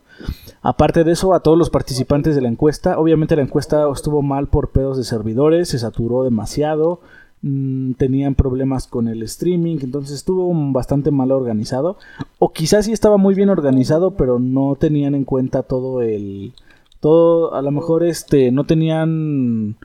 Aparte 0.62 1.04
de 1.06 1.14
eso, 1.14 1.34
a 1.34 1.40
todos 1.40 1.58
los 1.58 1.70
participantes 1.70 2.36
de 2.36 2.42
la 2.42 2.50
encuesta, 2.50 3.00
obviamente 3.00 3.38
la 3.38 3.42
encuesta 3.42 3.90
estuvo 3.92 4.22
mal 4.22 4.48
por 4.48 4.72
pedos 4.72 4.98
de 4.98 5.06
servidores, 5.06 5.70
se 5.70 5.80
saturó 5.80 6.26
demasiado, 6.26 7.00
mm, 7.42 7.94
tenían 7.94 8.36
problemas 8.36 8.88
con 8.88 9.08
el 9.08 9.24
streaming, 9.24 9.78
entonces 9.82 10.16
estuvo 10.16 10.52
bastante 10.72 11.12
mal 11.12 11.32
organizado. 11.32 11.98
O 12.40 12.52
quizás 12.52 12.86
sí 12.86 12.92
estaba 12.92 13.18
muy 13.18 13.36
bien 13.36 13.50
organizado, 13.50 14.12
pero 14.16 14.40
no 14.40 14.76
tenían 14.80 15.16
en 15.16 15.26
cuenta 15.26 15.64
todo 15.64 16.02
el... 16.02 16.54
Todo, 17.00 17.54
a 17.54 17.62
lo 17.62 17.72
mejor 17.72 18.04
este, 18.04 18.52
no 18.52 18.64
tenían... 18.66 19.78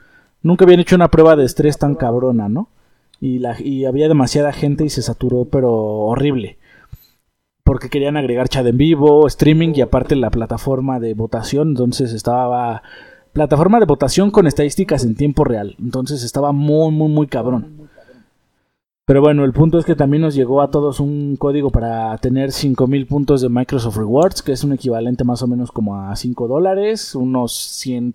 Nunca 0.43 0.65
habían 0.65 0.81
hecho 0.81 0.97
una 0.97 1.09
prueba 1.09 1.37
de 1.37 1.45
estrés 1.45 1.79
tan 1.79 1.95
cabrona, 1.95 2.49
¿no? 2.49 2.69
y, 3.21 3.39
la, 3.39 3.61
y 3.61 3.85
había 3.85 4.09
demasiada 4.09 4.53
gente 4.53 4.85
y 4.85 4.91
se 4.91 5.03
saturó, 5.03 5.45
pero 5.45 5.71
horrible. 5.71 6.59
Porque 7.63 7.91
querían 7.91 8.17
agregar 8.17 8.49
chat 8.49 8.67
en 8.67 8.79
vivo, 8.79 9.27
streaming 9.27 9.73
y 9.75 9.83
aparte 9.83 10.17
la 10.17 10.31
plataforma 10.31 10.99
de 10.99 11.15
votación. 11.15 11.69
Entonces 11.69 12.13
estaba 12.13 12.83
plataforma 13.33 13.81
de 13.81 13.87
votación 13.87 14.31
con 14.31 14.47
estadísticas 14.47 15.05
en 15.05 15.15
tiempo 15.15 15.45
real. 15.45 15.77
Entonces 15.79 16.23
estaba 16.23 16.53
muy, 16.53 16.91
muy, 16.93 17.09
muy 17.09 17.27
cabrón. 17.27 17.89
Pero 19.11 19.23
bueno, 19.23 19.45
el 19.45 19.53
punto 19.53 19.77
es 19.79 19.85
que 19.85 19.97
también 19.97 20.23
nos 20.23 20.37
llegó 20.37 20.63
a 20.63 20.71
todos 20.71 21.01
un 21.01 21.35
código 21.37 21.71
para 21.71 22.17
tener 22.19 22.53
5000 22.53 23.07
puntos 23.09 23.41
de 23.41 23.49
Microsoft 23.49 23.97
Rewards, 23.97 24.41
que 24.41 24.53
es 24.53 24.63
un 24.63 24.73
equivalente 24.73 25.25
más 25.25 25.43
o 25.43 25.49
menos 25.49 25.73
como 25.73 25.97
a 25.97 26.15
5 26.15 26.47
dólares, 26.47 27.17
unos 27.17 27.53
100, 27.53 28.15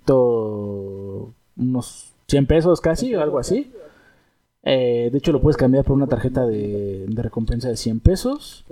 unos 1.58 2.14
100 2.28 2.46
pesos 2.48 2.80
casi, 2.80 3.14
o 3.14 3.22
algo 3.22 3.40
así. 3.40 3.74
Eh, 4.64 5.10
de 5.12 5.18
hecho, 5.18 5.34
lo 5.34 5.42
puedes 5.42 5.58
cambiar 5.58 5.84
por 5.84 5.98
una 5.98 6.08
tarjeta 6.08 6.46
de, 6.46 7.06
recompensa 7.10 7.68
de 7.68 7.76
100 7.76 8.00
pesos. 8.00 8.64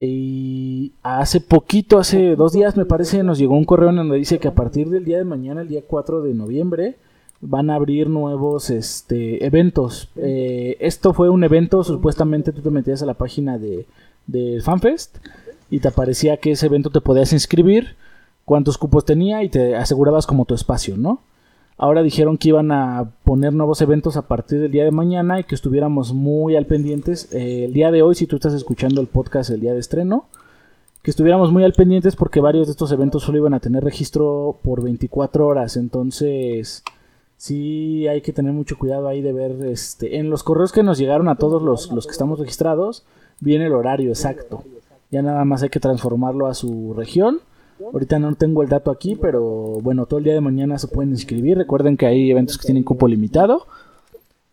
Y 0.00 0.92
hace 1.02 1.40
poquito, 1.40 1.98
hace 1.98 2.36
dos 2.36 2.52
días 2.52 2.76
me 2.76 2.84
parece, 2.84 3.22
nos 3.22 3.38
llegó 3.38 3.56
un 3.56 3.64
correo 3.64 3.90
en 3.90 3.96
donde 3.96 4.18
dice 4.18 4.38
que 4.38 4.48
a 4.48 4.54
partir 4.54 4.90
del 4.90 5.04
día 5.04 5.18
de 5.18 5.24
mañana, 5.24 5.62
el 5.62 5.68
día 5.68 5.82
4 5.86 6.22
de 6.22 6.34
noviembre, 6.34 6.96
van 7.40 7.70
a 7.70 7.76
abrir 7.76 8.08
nuevos 8.08 8.70
este, 8.70 9.44
eventos. 9.44 10.10
Eh, 10.16 10.76
esto 10.80 11.14
fue 11.14 11.30
un 11.30 11.44
evento, 11.44 11.84
supuestamente 11.84 12.52
tú 12.52 12.62
te 12.62 12.70
metías 12.70 13.02
a 13.02 13.06
la 13.06 13.14
página 13.14 13.58
de, 13.58 13.86
de 14.26 14.60
FanFest 14.62 15.18
y 15.70 15.80
te 15.80 15.88
aparecía 15.88 16.36
que 16.38 16.52
ese 16.52 16.66
evento 16.66 16.90
te 16.90 17.00
podías 17.00 17.32
inscribir, 17.32 17.96
cuántos 18.44 18.78
cupos 18.78 19.04
tenía 19.04 19.42
y 19.42 19.48
te 19.48 19.76
asegurabas 19.76 20.26
como 20.26 20.44
tu 20.44 20.54
espacio, 20.54 20.96
¿no? 20.96 21.20
Ahora 21.76 22.02
dijeron 22.02 22.38
que 22.38 22.50
iban 22.50 22.70
a 22.70 23.10
poner 23.24 23.52
nuevos 23.52 23.80
eventos 23.80 24.16
a 24.16 24.28
partir 24.28 24.60
del 24.60 24.70
día 24.70 24.84
de 24.84 24.92
mañana 24.92 25.40
y 25.40 25.44
que 25.44 25.56
estuviéramos 25.56 26.12
muy 26.12 26.54
al 26.54 26.66
pendientes. 26.66 27.32
Eh, 27.32 27.64
el 27.64 27.72
día 27.72 27.90
de 27.90 28.02
hoy, 28.02 28.14
si 28.14 28.26
tú 28.26 28.36
estás 28.36 28.54
escuchando 28.54 29.00
el 29.00 29.08
podcast 29.08 29.50
el 29.50 29.60
día 29.60 29.74
de 29.74 29.80
estreno, 29.80 30.26
que 31.02 31.10
estuviéramos 31.10 31.50
muy 31.50 31.64
al 31.64 31.72
pendientes 31.72 32.14
porque 32.14 32.40
varios 32.40 32.68
de 32.68 32.70
estos 32.70 32.92
eventos 32.92 33.24
solo 33.24 33.38
iban 33.38 33.54
a 33.54 33.60
tener 33.60 33.82
registro 33.82 34.58
por 34.62 34.82
24 34.82 35.46
horas. 35.48 35.76
Entonces, 35.76 36.84
sí 37.36 38.06
hay 38.06 38.20
que 38.20 38.32
tener 38.32 38.52
mucho 38.52 38.78
cuidado 38.78 39.08
ahí 39.08 39.20
de 39.20 39.32
ver, 39.32 39.66
este, 39.66 40.18
en 40.18 40.30
los 40.30 40.44
correos 40.44 40.70
que 40.70 40.84
nos 40.84 40.96
llegaron 40.96 41.28
a 41.28 41.36
todos 41.36 41.60
los, 41.60 41.90
los 41.90 42.06
que 42.06 42.12
estamos 42.12 42.38
registrados, 42.38 43.04
viene 43.40 43.66
el 43.66 43.72
horario 43.72 44.10
exacto. 44.10 44.62
Ya 45.10 45.22
nada 45.22 45.44
más 45.44 45.64
hay 45.64 45.70
que 45.70 45.80
transformarlo 45.80 46.46
a 46.46 46.54
su 46.54 46.94
región 46.94 47.40
Ahorita 47.92 48.18
no 48.18 48.34
tengo 48.34 48.62
el 48.62 48.68
dato 48.68 48.90
aquí, 48.90 49.16
pero 49.16 49.42
bueno, 49.80 50.06
todo 50.06 50.18
el 50.18 50.24
día 50.24 50.34
de 50.34 50.40
mañana 50.40 50.78
se 50.78 50.88
pueden 50.88 51.10
inscribir. 51.10 51.58
Recuerden 51.58 51.96
que 51.96 52.06
hay 52.06 52.30
eventos 52.30 52.58
que 52.58 52.66
tienen 52.66 52.84
cupo 52.84 53.08
limitado. 53.08 53.66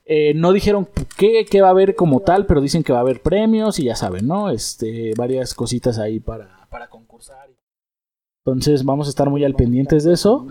Eh, 0.06 0.34
no 0.34 0.52
dijeron 0.52 0.88
qué, 1.18 1.62
va 1.62 1.68
a 1.68 1.72
haber 1.72 1.96
como 1.96 2.22
tal, 2.22 2.46
pero 2.46 2.62
dicen 2.62 2.84
que 2.84 2.92
va 2.92 3.00
a 3.00 3.02
haber 3.02 3.22
premios 3.22 3.80
y 3.80 3.86
ya 3.86 3.96
saben, 3.96 4.28
¿no? 4.28 4.50
Este, 4.50 5.14
varias 5.16 5.54
cositas 5.54 6.00
ahí 6.00 6.20
para, 6.20 6.68
para 6.70 6.90
concursar. 6.90 7.50
Entonces 8.44 8.84
vamos 8.84 9.08
a 9.08 9.12
estar 9.12 9.30
muy 9.30 9.44
al 9.44 9.56
pendientes 9.56 10.04
de 10.04 10.14
eso. 10.14 10.48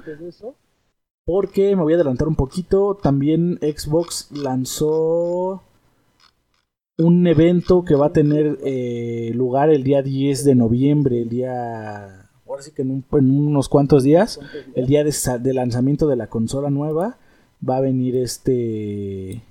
Porque 1.25 1.77
me 1.77 1.83
voy 1.83 1.93
a 1.93 1.97
adelantar 1.97 2.29
un 2.29 2.37
poquito. 2.37 2.99
También 3.03 3.59
Xbox 3.61 4.31
lanzó 4.33 5.63
un 6.99 7.27
evento 7.27 7.85
que 7.85 7.95
va 7.95 8.07
a 8.07 8.13
tener 8.13 8.59
eh, 8.65 9.33
lugar 9.35 9.71
el 9.71 9.83
día 9.83 10.03
10 10.03 10.45
de 10.45 10.55
noviembre, 10.55 11.23
el 11.23 11.29
día 11.29 12.20
ahora 12.51 12.63
sí 12.63 12.73
que 12.73 12.83
en, 12.83 13.05
unos 13.13 13.69
cuantos 13.69 14.03
días, 14.03 14.41
el 14.75 14.87
día 14.87 15.05
de, 15.05 15.55
lanzamiento 15.55 16.09
de 16.09 16.17
la 16.17 16.27
consola 16.27 16.69
nueva, 16.69 17.17
va 17.67 17.77
a 17.77 17.81
venir 17.81 18.17
este, 18.17 19.43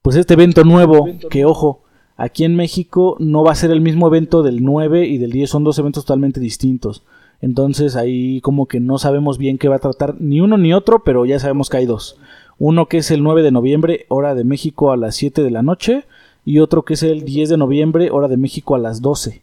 pues 0.00 0.16
este 0.16 0.32
evento 0.32 0.64
nuevo, 0.64 1.06
que 1.28 1.44
ojo, 1.44 1.82
aquí 2.16 2.44
en 2.44 2.56
México 2.56 3.16
no 3.20 3.44
va 3.44 3.52
a 3.52 3.56
ser 3.56 3.70
el 3.70 3.82
mismo 3.82 4.06
evento 4.06 4.42
del 4.42 4.64
9 4.64 5.06
y 5.06 5.18
del 5.18 5.30
10, 5.30 5.50
son 5.50 5.64
dos 5.64 5.78
eventos 5.78 6.06
totalmente 6.06 6.40
distintos. 6.40 7.02
Entonces 7.42 7.96
ahí 7.96 8.40
como 8.40 8.64
que 8.64 8.80
no 8.80 8.96
sabemos 8.96 9.36
bien 9.36 9.58
qué 9.58 9.68
va 9.68 9.76
a 9.76 9.80
tratar 9.80 10.18
ni 10.18 10.40
uno 10.40 10.56
ni 10.56 10.72
otro, 10.72 11.04
pero 11.04 11.26
ya 11.26 11.38
sabemos 11.38 11.68
que 11.68 11.76
hay 11.76 11.86
dos. 11.86 12.16
Uno 12.58 12.86
que 12.86 12.98
es 12.98 13.10
el 13.10 13.22
9 13.22 13.42
de 13.42 13.52
noviembre, 13.52 14.06
hora 14.08 14.34
de 14.34 14.44
México 14.44 14.90
a 14.90 14.96
las 14.96 15.16
7 15.16 15.42
de 15.42 15.50
la 15.50 15.60
noche, 15.60 16.06
y 16.46 16.60
otro 16.60 16.86
que 16.86 16.94
es 16.94 17.02
el 17.02 17.24
10 17.26 17.50
de 17.50 17.56
noviembre, 17.58 18.10
hora 18.10 18.28
de 18.28 18.38
México 18.38 18.74
a 18.74 18.78
las 18.78 19.02
12. 19.02 19.42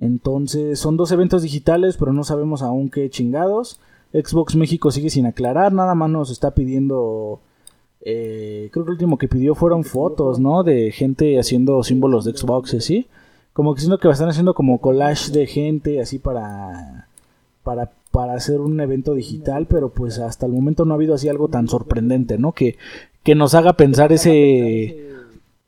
Entonces 0.00 0.78
son 0.78 0.96
dos 0.96 1.12
eventos 1.12 1.42
digitales, 1.42 1.96
pero 1.98 2.12
no 2.12 2.24
sabemos 2.24 2.62
aún 2.62 2.90
qué 2.90 3.10
chingados. 3.10 3.80
Xbox 4.12 4.56
México 4.56 4.90
sigue 4.90 5.10
sin 5.10 5.26
aclarar, 5.26 5.72
nada 5.72 5.94
más 5.94 6.10
nos 6.10 6.30
está 6.30 6.52
pidiendo... 6.52 7.40
Eh, 8.02 8.70
creo 8.72 8.84
que 8.84 8.88
el 8.88 8.94
último 8.94 9.18
que 9.18 9.28
pidió 9.28 9.54
fueron 9.54 9.84
fotos, 9.84 10.40
¿no? 10.40 10.62
De 10.62 10.90
gente 10.90 11.38
haciendo 11.38 11.82
símbolos 11.82 12.24
de 12.24 12.34
Xbox, 12.34 12.76
¿sí? 12.80 13.08
Como 13.52 13.74
que 13.74 13.80
siento 13.80 13.98
que 13.98 14.08
están 14.08 14.30
haciendo 14.30 14.54
como 14.54 14.80
collage 14.80 15.32
de 15.32 15.46
gente 15.46 16.00
así 16.00 16.18
para, 16.18 17.08
para, 17.62 17.92
para 18.10 18.32
hacer 18.32 18.60
un 18.60 18.80
evento 18.80 19.14
digital, 19.14 19.66
pero 19.66 19.90
pues 19.90 20.18
hasta 20.18 20.46
el 20.46 20.52
momento 20.52 20.86
no 20.86 20.94
ha 20.94 20.96
habido 20.96 21.14
así 21.14 21.28
algo 21.28 21.48
tan 21.48 21.68
sorprendente, 21.68 22.38
¿no? 22.38 22.52
Que, 22.52 22.78
que 23.22 23.34
nos 23.34 23.54
haga 23.54 23.74
pensar 23.74 24.12
ese 24.14 25.09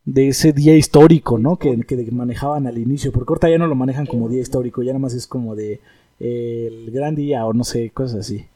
de 0.05 0.29
ese 0.29 0.53
día 0.53 0.75
histórico, 0.77 1.38
¿no? 1.38 1.57
Que, 1.57 1.77
manejaban 2.11 2.67
al 2.67 2.79
inicio, 2.79 3.12
porque 3.12 3.33
ahorita 3.33 3.51
ya 3.51 3.59
no 3.59 3.67
lo 3.67 3.75
manejan 3.75 4.07
como 4.07 4.29
día 4.29 4.43
histórico, 4.43 4.83
ya 4.83 4.93
nada 4.93 5.01
más 5.01 5.15
es 5.15 5.27
como 5.27 5.55
de 5.55 5.81
el 6.19 6.91
gran 6.93 7.15
día 7.15 7.45
o 7.47 7.53
no 7.53 7.65
sé, 7.65 7.91
cosas 7.91 8.21
así. 8.21 8.47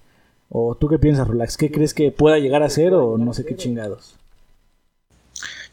¿O 0.49 0.77
tú 0.77 0.89
qué 0.89 0.99
piensas, 0.99 1.27
Relax? 1.27 1.57
¿Qué 1.57 1.71
crees 1.71 1.95
que 1.95 2.13
pueda 2.13 2.39
llegar 2.39 2.63
a 2.63 2.71
ser 2.71 2.95
o 2.95 3.19
no 3.19 3.35
sé 3.35 3.45
qué 3.45 3.57
chingados? 3.57 4.17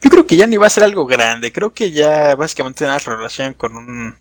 Yo 0.02 0.10
creo 0.10 0.26
que 0.26 0.36
ya 0.36 0.48
ni 0.48 0.58
va 0.58 0.68
a 0.68 0.72
ser 0.72 0.84
algo 0.84 1.06
grande, 1.06 1.52
creo 1.52 1.74
que 1.74 1.92
ya 1.92 2.36
básicamente 2.36 2.84
una 2.84 2.98
relación 3.00 3.54
con 3.54 3.78
un... 3.78 4.16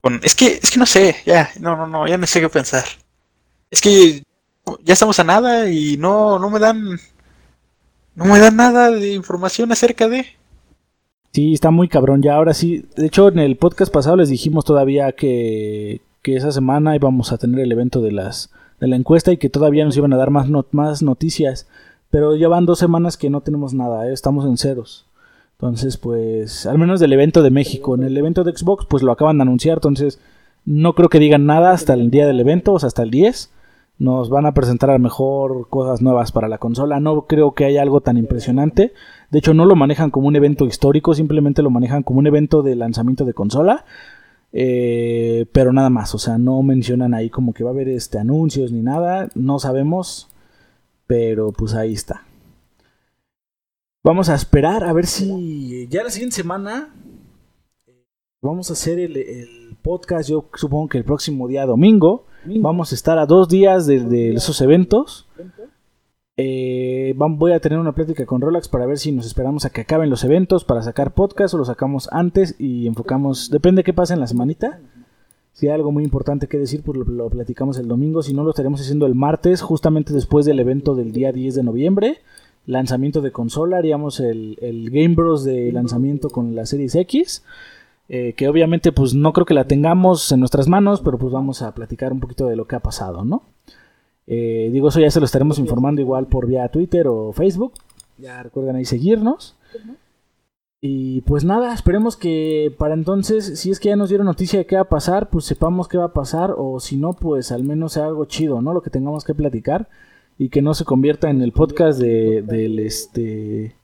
Con... 0.00 0.20
Es 0.22 0.34
que, 0.34 0.58
es 0.62 0.70
que 0.70 0.78
no 0.78 0.86
sé, 0.86 1.16
ya, 1.26 1.50
no, 1.60 1.76
no, 1.76 1.86
no, 1.86 2.08
ya 2.08 2.18
no 2.18 2.26
sé 2.26 2.40
qué 2.40 2.48
pensar. 2.48 2.84
Es 3.70 3.80
que 3.80 4.22
ya 4.82 4.92
estamos 4.94 5.18
a 5.20 5.24
nada 5.24 5.70
y 5.70 5.96
no, 5.96 6.38
no 6.38 6.50
me 6.50 6.58
dan... 6.58 6.98
No 8.14 8.24
me 8.24 8.38
dan 8.38 8.56
nada 8.56 8.90
de 8.90 9.12
información 9.12 9.70
acerca 9.72 10.08
de... 10.08 10.26
Sí, 11.36 11.52
está 11.52 11.70
muy 11.70 11.86
cabrón. 11.86 12.22
Ya 12.22 12.34
ahora 12.34 12.54
sí. 12.54 12.86
De 12.96 13.04
hecho, 13.04 13.28
en 13.28 13.38
el 13.38 13.56
podcast 13.56 13.92
pasado 13.92 14.16
les 14.16 14.30
dijimos 14.30 14.64
todavía 14.64 15.12
que, 15.12 16.00
que 16.22 16.34
esa 16.34 16.50
semana 16.50 16.96
íbamos 16.96 17.30
a 17.30 17.36
tener 17.36 17.60
el 17.60 17.70
evento 17.70 18.00
de 18.00 18.10
las 18.10 18.50
de 18.80 18.86
la 18.86 18.96
encuesta 18.96 19.32
y 19.32 19.36
que 19.36 19.50
todavía 19.50 19.84
nos 19.84 19.98
iban 19.98 20.14
a 20.14 20.16
dar 20.16 20.30
más, 20.30 20.48
más 20.70 21.02
noticias. 21.02 21.68
Pero 22.08 22.36
ya 22.36 22.48
van 22.48 22.64
dos 22.64 22.78
semanas 22.78 23.18
que 23.18 23.28
no 23.28 23.42
tenemos 23.42 23.74
nada, 23.74 24.08
¿eh? 24.08 24.14
estamos 24.14 24.46
en 24.46 24.56
ceros. 24.56 25.04
Entonces, 25.58 25.98
pues, 25.98 26.64
al 26.64 26.78
menos 26.78 27.00
del 27.00 27.12
evento 27.12 27.42
de 27.42 27.50
México. 27.50 27.94
En 27.96 28.04
el 28.04 28.16
evento 28.16 28.42
de 28.42 28.56
Xbox, 28.56 28.86
pues 28.86 29.02
lo 29.02 29.12
acaban 29.12 29.36
de 29.36 29.42
anunciar, 29.42 29.76
entonces 29.76 30.18
no 30.64 30.94
creo 30.94 31.10
que 31.10 31.18
digan 31.18 31.44
nada 31.44 31.72
hasta 31.72 31.92
el 31.92 32.10
día 32.10 32.26
del 32.26 32.40
evento, 32.40 32.72
o 32.72 32.78
sea, 32.78 32.86
hasta 32.86 33.02
el 33.02 33.10
10. 33.10 33.52
Nos 33.98 34.30
van 34.30 34.46
a 34.46 34.54
presentar 34.54 34.88
a 34.88 34.94
lo 34.94 35.00
mejor 35.00 35.68
cosas 35.68 36.00
nuevas 36.00 36.32
para 36.32 36.48
la 36.48 36.56
consola. 36.56 36.98
No 36.98 37.26
creo 37.26 37.52
que 37.52 37.66
haya 37.66 37.82
algo 37.82 38.00
tan 38.00 38.16
impresionante. 38.16 38.94
De 39.30 39.38
hecho, 39.38 39.54
no 39.54 39.64
lo 39.64 39.76
manejan 39.76 40.10
como 40.10 40.28
un 40.28 40.36
evento 40.36 40.66
histórico, 40.66 41.14
simplemente 41.14 41.62
lo 41.62 41.70
manejan 41.70 42.02
como 42.02 42.20
un 42.20 42.26
evento 42.26 42.62
de 42.62 42.76
lanzamiento 42.76 43.24
de 43.24 43.34
consola. 43.34 43.84
Eh, 44.52 45.46
pero 45.52 45.72
nada 45.72 45.90
más, 45.90 46.14
o 46.14 46.18
sea, 46.18 46.38
no 46.38 46.62
mencionan 46.62 47.12
ahí 47.12 47.28
como 47.28 47.52
que 47.52 47.64
va 47.64 47.70
a 47.70 47.72
haber 47.72 47.88
este 47.88 48.18
anuncios 48.18 48.72
ni 48.72 48.82
nada. 48.82 49.28
No 49.34 49.58
sabemos, 49.58 50.28
pero 51.06 51.52
pues 51.52 51.74
ahí 51.74 51.92
está. 51.92 52.22
Vamos 54.04 54.28
a 54.28 54.34
esperar 54.34 54.84
a 54.84 54.92
ver 54.92 55.06
si 55.06 55.88
ya 55.90 56.04
la 56.04 56.10
siguiente 56.10 56.36
semana 56.36 56.94
vamos 58.40 58.70
a 58.70 58.74
hacer 58.74 59.00
el, 59.00 59.76
podcast. 59.82 60.28
Yo 60.30 60.48
supongo 60.54 60.88
que 60.88 60.98
el 60.98 61.04
próximo 61.04 61.48
día 61.48 61.66
domingo 61.66 62.24
vamos 62.44 62.92
a 62.92 62.94
estar 62.94 63.18
a 63.18 63.26
dos 63.26 63.48
días 63.48 63.86
de, 63.86 64.34
esos 64.34 64.60
eventos. 64.60 65.28
Eh, 66.38 67.14
voy 67.16 67.52
a 67.52 67.60
tener 67.60 67.78
una 67.78 67.94
plática 67.94 68.26
con 68.26 68.40
Rolex 68.40 68.68
para 68.68 68.84
ver 68.84 68.98
si 68.98 69.10
nos 69.10 69.26
esperamos 69.26 69.64
a 69.64 69.70
que 69.70 69.80
acaben 69.80 70.10
los 70.10 70.22
eventos 70.22 70.64
para 70.64 70.82
sacar 70.82 71.14
podcast 71.14 71.54
o 71.54 71.58
lo 71.58 71.64
sacamos 71.64 72.08
antes 72.12 72.54
y 72.58 72.86
enfocamos. 72.86 73.50
Depende 73.50 73.80
de 73.80 73.84
qué 73.84 73.94
pasa 73.94 74.14
en 74.14 74.20
la 74.20 74.26
semanita. 74.26 74.80
Si 75.52 75.68
hay 75.68 75.74
algo 75.74 75.92
muy 75.92 76.04
importante 76.04 76.48
que 76.48 76.58
decir, 76.58 76.82
pues 76.82 76.98
lo, 76.98 77.04
lo, 77.04 77.30
platicamos 77.30 77.78
el 77.78 77.88
domingo. 77.88 78.22
Si 78.22 78.34
no, 78.34 78.44
lo 78.44 78.50
estaremos 78.50 78.80
haciendo 78.80 79.06
el 79.06 79.14
martes, 79.14 79.62
justamente 79.62 80.12
después 80.12 80.44
del 80.44 80.60
evento 80.60 80.94
del 80.94 81.12
día 81.12 81.32
10 81.32 81.54
de 81.54 81.62
noviembre 81.62 82.18
lanzamiento 82.66 83.20
de 83.22 83.32
consola, 83.32 83.78
haríamos 83.78 84.20
el, 84.20 84.90
Game 84.92 85.14
Bros 85.14 85.44
de 85.44 85.72
lanzamiento 85.72 86.28
con 86.28 86.54
la 86.54 86.66
Series 86.66 86.94
X. 86.94 87.44
Eh, 88.08 88.34
que 88.36 88.48
obviamente 88.48 88.92
pues 88.92 89.14
no 89.14 89.32
creo 89.32 89.46
que 89.46 89.54
la 89.54 89.66
tengamos 89.66 90.30
en 90.30 90.38
nuestras 90.38 90.68
manos, 90.68 91.00
pero 91.00 91.18
pues 91.18 91.32
vamos 91.32 91.62
a 91.62 91.74
platicar 91.74 92.12
un 92.12 92.20
poquito 92.20 92.46
de 92.46 92.54
lo 92.54 92.66
que 92.66 92.76
ha 92.76 92.80
pasado, 92.80 93.24
¿no? 93.24 93.42
Eh, 94.26 94.70
digo, 94.72 94.88
eso 94.88 95.00
ya 95.00 95.10
se 95.10 95.20
lo 95.20 95.26
estaremos 95.26 95.58
informando 95.58 96.00
igual 96.00 96.26
por 96.26 96.46
vía 96.46 96.68
Twitter 96.68 97.06
o 97.08 97.32
Facebook. 97.32 97.72
Ya 98.18 98.42
recuerden 98.42 98.76
ahí 98.76 98.84
seguirnos. 98.84 99.56
Y 100.80 101.22
pues 101.22 101.44
nada, 101.44 101.72
esperemos 101.72 102.16
que 102.16 102.74
para 102.78 102.94
entonces, 102.94 103.58
si 103.58 103.70
es 103.70 103.80
que 103.80 103.88
ya 103.88 103.96
nos 103.96 104.08
dieron 104.08 104.26
noticia 104.26 104.58
de 104.58 104.66
qué 104.66 104.76
va 104.76 104.82
a 104.82 104.88
pasar, 104.88 105.30
pues 105.30 105.44
sepamos 105.44 105.88
qué 105.88 105.98
va 105.98 106.04
a 106.06 106.12
pasar, 106.12 106.54
o 106.56 106.80
si 106.80 106.96
no, 106.96 107.14
pues 107.14 107.50
al 107.50 107.64
menos 107.64 107.94
sea 107.94 108.06
algo 108.06 108.26
chido, 108.26 108.60
¿no? 108.60 108.72
Lo 108.74 108.82
que 108.82 108.90
tengamos 108.90 109.24
que 109.24 109.34
platicar 109.34 109.88
y 110.38 110.48
que 110.50 110.62
no 110.62 110.74
se 110.74 110.84
convierta 110.84 111.30
en 111.30 111.42
el 111.42 111.52
podcast 111.52 111.98
de, 111.98 112.42
del 112.42 112.78
este 112.78 113.74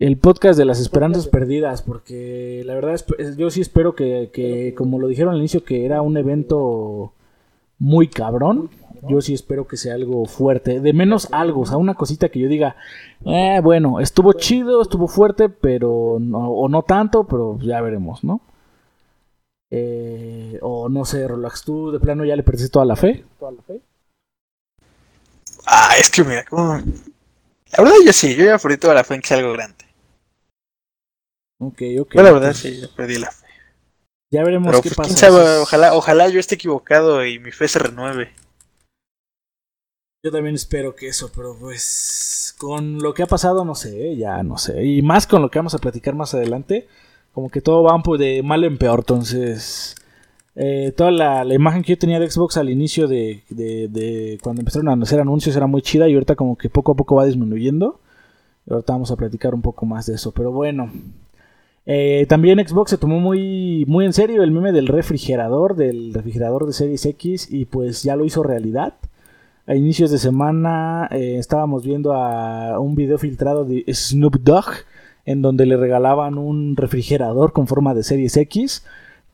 el 0.00 0.18
podcast 0.18 0.58
de 0.58 0.64
las 0.64 0.80
esperanzas 0.80 1.28
perdidas 1.28 1.82
porque 1.82 2.62
la 2.66 2.74
verdad 2.74 2.94
es, 3.18 3.36
yo 3.36 3.50
sí 3.50 3.60
espero 3.60 3.94
que, 3.94 4.30
que, 4.32 4.74
como 4.74 4.98
lo 4.98 5.06
dijeron 5.06 5.34
al 5.34 5.38
inicio 5.38 5.64
que 5.64 5.86
era 5.86 6.02
un 6.02 6.16
evento 6.16 7.12
muy 7.84 8.08
cabrón 8.08 8.70
yo 9.08 9.20
sí 9.20 9.34
espero 9.34 9.66
que 9.66 9.76
sea 9.76 9.94
algo 9.94 10.24
fuerte 10.24 10.80
de 10.80 10.92
menos 10.92 11.28
algo 11.30 11.60
o 11.62 11.66
sea 11.66 11.76
una 11.76 11.94
cosita 11.94 12.30
que 12.30 12.40
yo 12.40 12.48
diga 12.48 12.76
eh, 13.24 13.60
bueno 13.62 14.00
estuvo 14.00 14.32
chido 14.32 14.80
estuvo 14.82 15.08
fuerte 15.08 15.48
pero 15.48 16.18
no, 16.20 16.50
o 16.50 16.68
no 16.68 16.82
tanto 16.82 17.24
pero 17.24 17.58
ya 17.60 17.80
veremos 17.80 18.24
no 18.24 18.40
eh, 19.70 20.58
o 20.62 20.88
no 20.88 21.04
sé 21.04 21.26
Relax 21.28 21.62
tú 21.62 21.90
de 21.90 22.00
plano 22.00 22.24
ya 22.24 22.36
le 22.36 22.42
perdiste 22.42 22.70
toda 22.70 22.84
la 22.84 22.96
fe 22.96 23.24
toda 23.38 23.52
la 23.52 23.62
fe 23.62 23.80
Ah, 25.66 25.94
es 25.98 26.10
que 26.10 26.24
mira, 26.24 26.44
como. 26.44 26.74
La 26.74 27.82
verdad, 27.82 27.96
yo 28.04 28.12
sí, 28.12 28.34
yo 28.36 28.44
ya 28.44 28.58
perdí 28.58 28.76
toda 28.76 28.94
la 28.94 29.04
fe 29.04 29.14
en 29.14 29.20
que 29.20 29.28
sea 29.28 29.38
algo 29.38 29.52
grande. 29.52 29.84
Ok, 31.58 31.82
ok. 32.00 32.08
Pero 32.10 32.22
la 32.22 32.32
verdad, 32.32 32.52
sí, 32.52 32.80
ya 32.80 32.88
perdí 32.94 33.18
la 33.18 33.30
fe. 33.30 33.43
Ya 34.34 34.42
veremos 34.42 34.66
Pero, 34.66 34.82
qué 34.82 34.90
pues, 34.90 35.12
pasa. 35.12 35.62
ojalá, 35.62 35.94
ojalá 35.94 36.28
yo 36.28 36.40
esté 36.40 36.56
equivocado 36.56 37.24
y 37.24 37.38
mi 37.38 37.52
fe 37.52 37.68
se 37.68 37.78
renueve. 37.78 38.32
Yo 40.24 40.32
también 40.32 40.56
espero 40.56 40.96
que 40.96 41.06
eso, 41.06 41.30
pero 41.32 41.56
pues 41.56 42.52
con 42.58 42.98
lo 42.98 43.14
que 43.14 43.22
ha 43.22 43.28
pasado, 43.28 43.64
no 43.64 43.76
sé, 43.76 44.16
ya 44.16 44.42
no 44.42 44.58
sé. 44.58 44.84
Y 44.84 45.02
más 45.02 45.28
con 45.28 45.40
lo 45.40 45.52
que 45.52 45.60
vamos 45.60 45.74
a 45.74 45.78
platicar 45.78 46.16
más 46.16 46.34
adelante, 46.34 46.88
como 47.32 47.48
que 47.48 47.60
todo 47.60 47.84
va 47.84 48.02
de 48.18 48.42
mal 48.42 48.64
en 48.64 48.76
peor, 48.76 49.00
entonces 49.00 49.94
eh, 50.56 50.92
toda 50.96 51.12
la, 51.12 51.54
imagen 51.54 51.84
que 51.84 51.92
yo 51.92 51.98
tenía 51.98 52.18
de 52.18 52.28
Xbox 52.28 52.56
al 52.56 52.70
inicio 52.70 53.06
de, 53.06 53.44
cuando 54.42 54.62
empezaron 54.62 54.88
a 54.88 55.00
hacer 55.00 55.20
anuncios 55.20 55.54
era 55.54 55.68
muy 55.68 55.80
chida 55.80 56.08
y 56.08 56.14
ahorita 56.14 56.34
como 56.34 56.58
que 56.58 56.68
poco 56.68 56.90
a 56.90 56.96
poco 56.96 57.14
va 57.14 57.24
disminuyendo. 57.24 58.00
Y 58.66 58.72
ahorita 58.72 58.94
vamos 58.94 59.12
a 59.12 59.16
platicar 59.16 59.54
un 59.54 59.62
poco 59.62 59.86
más 59.86 60.06
de 60.06 60.16
eso, 60.16 60.32
pero 60.32 60.50
bueno. 60.50 60.90
Eh, 61.86 62.26
también 62.28 62.66
Xbox 62.66 62.90
se 62.90 62.98
tomó 62.98 63.20
muy, 63.20 63.84
muy 63.86 64.06
en 64.06 64.12
serio 64.12 64.42
el 64.42 64.50
meme 64.50 64.72
del 64.72 64.88
refrigerador, 64.88 65.76
del 65.76 66.14
refrigerador 66.14 66.66
de 66.66 66.72
Series 66.72 67.04
X 67.04 67.48
y 67.50 67.66
pues 67.66 68.02
ya 68.02 68.16
lo 68.16 68.24
hizo 68.24 68.42
realidad. 68.42 68.94
A 69.66 69.74
inicios 69.74 70.10
de 70.10 70.18
semana 70.18 71.08
eh, 71.10 71.36
estábamos 71.38 71.84
viendo 71.84 72.12
a 72.12 72.78
un 72.80 72.94
video 72.94 73.18
filtrado 73.18 73.64
de 73.64 73.84
Snoop 73.88 74.36
Dogg 74.40 74.66
en 75.26 75.42
donde 75.42 75.66
le 75.66 75.76
regalaban 75.76 76.38
un 76.38 76.76
refrigerador 76.76 77.52
con 77.52 77.66
forma 77.66 77.94
de 77.94 78.02
Series 78.02 78.36
X 78.36 78.84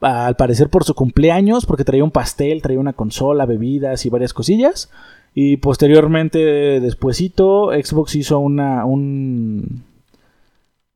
al 0.01 0.37
parecer 0.37 0.71
por 0.71 0.85
su 0.85 0.95
cumpleaños, 0.95 1.67
porque 1.67 1.85
traía 1.85 2.05
un 2.05 2.11
pastel, 2.11 2.63
traía 2.63 2.81
una 2.81 2.95
consola, 2.95 3.45
bebidas 3.45 4.07
y 4.07 4.11
varias 4.11 4.33
cosillas. 4.33 4.91
Y 5.35 5.59
posteriormente, 5.59 6.81
despuesito, 6.81 7.71
Xbox 7.71 8.15
hizo 8.17 8.39
una, 8.39 8.85
un... 8.85 9.85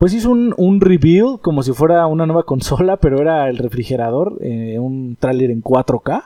Pues 0.04 0.12
hizo 0.12 0.32
un, 0.32 0.52
un 0.58 0.82
reveal 0.82 1.38
como 1.40 1.62
si 1.62 1.72
fuera 1.72 2.06
una 2.06 2.26
nueva 2.26 2.42
consola, 2.44 2.98
pero 2.98 3.22
era 3.22 3.48
el 3.48 3.56
refrigerador, 3.56 4.36
eh, 4.42 4.78
un 4.78 5.16
tráiler 5.18 5.50
en 5.50 5.62
4K, 5.62 6.24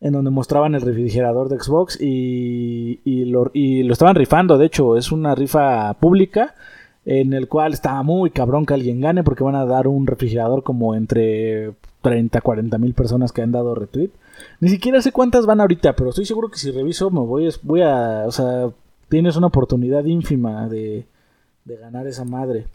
en 0.00 0.12
donde 0.12 0.32
mostraban 0.32 0.74
el 0.74 0.80
refrigerador 0.80 1.48
de 1.48 1.60
Xbox 1.60 2.00
y, 2.00 2.98
y, 3.04 3.26
lo, 3.26 3.52
y 3.54 3.84
lo 3.84 3.92
estaban 3.92 4.16
rifando, 4.16 4.58
de 4.58 4.66
hecho, 4.66 4.96
es 4.96 5.12
una 5.12 5.36
rifa 5.36 5.94
pública 6.00 6.56
en 7.04 7.32
el 7.32 7.46
cual 7.46 7.74
estaba 7.74 8.02
muy 8.02 8.30
cabrón 8.30 8.66
que 8.66 8.74
alguien 8.74 9.00
gane 9.00 9.22
porque 9.22 9.44
van 9.44 9.54
a 9.54 9.66
dar 9.66 9.86
un 9.86 10.04
refrigerador 10.08 10.64
como 10.64 10.96
entre 10.96 11.74
30, 12.02 12.40
40 12.40 12.76
mil 12.78 12.92
personas 12.92 13.30
que 13.30 13.40
han 13.40 13.52
dado 13.52 13.76
retweet. 13.76 14.10
Ni 14.58 14.68
siquiera 14.68 15.00
sé 15.00 15.12
cuántas 15.12 15.46
van 15.46 15.60
ahorita, 15.60 15.94
pero 15.94 16.10
estoy 16.10 16.26
seguro 16.26 16.48
que 16.48 16.58
si 16.58 16.72
reviso 16.72 17.08
me 17.12 17.20
voy, 17.20 17.48
voy 17.62 17.82
a... 17.82 18.24
O 18.26 18.32
sea, 18.32 18.70
tienes 19.08 19.36
una 19.36 19.46
oportunidad 19.46 20.04
ínfima 20.06 20.68
de, 20.68 21.06
de 21.64 21.76
ganar 21.76 22.08
esa 22.08 22.24
madre. 22.24 22.66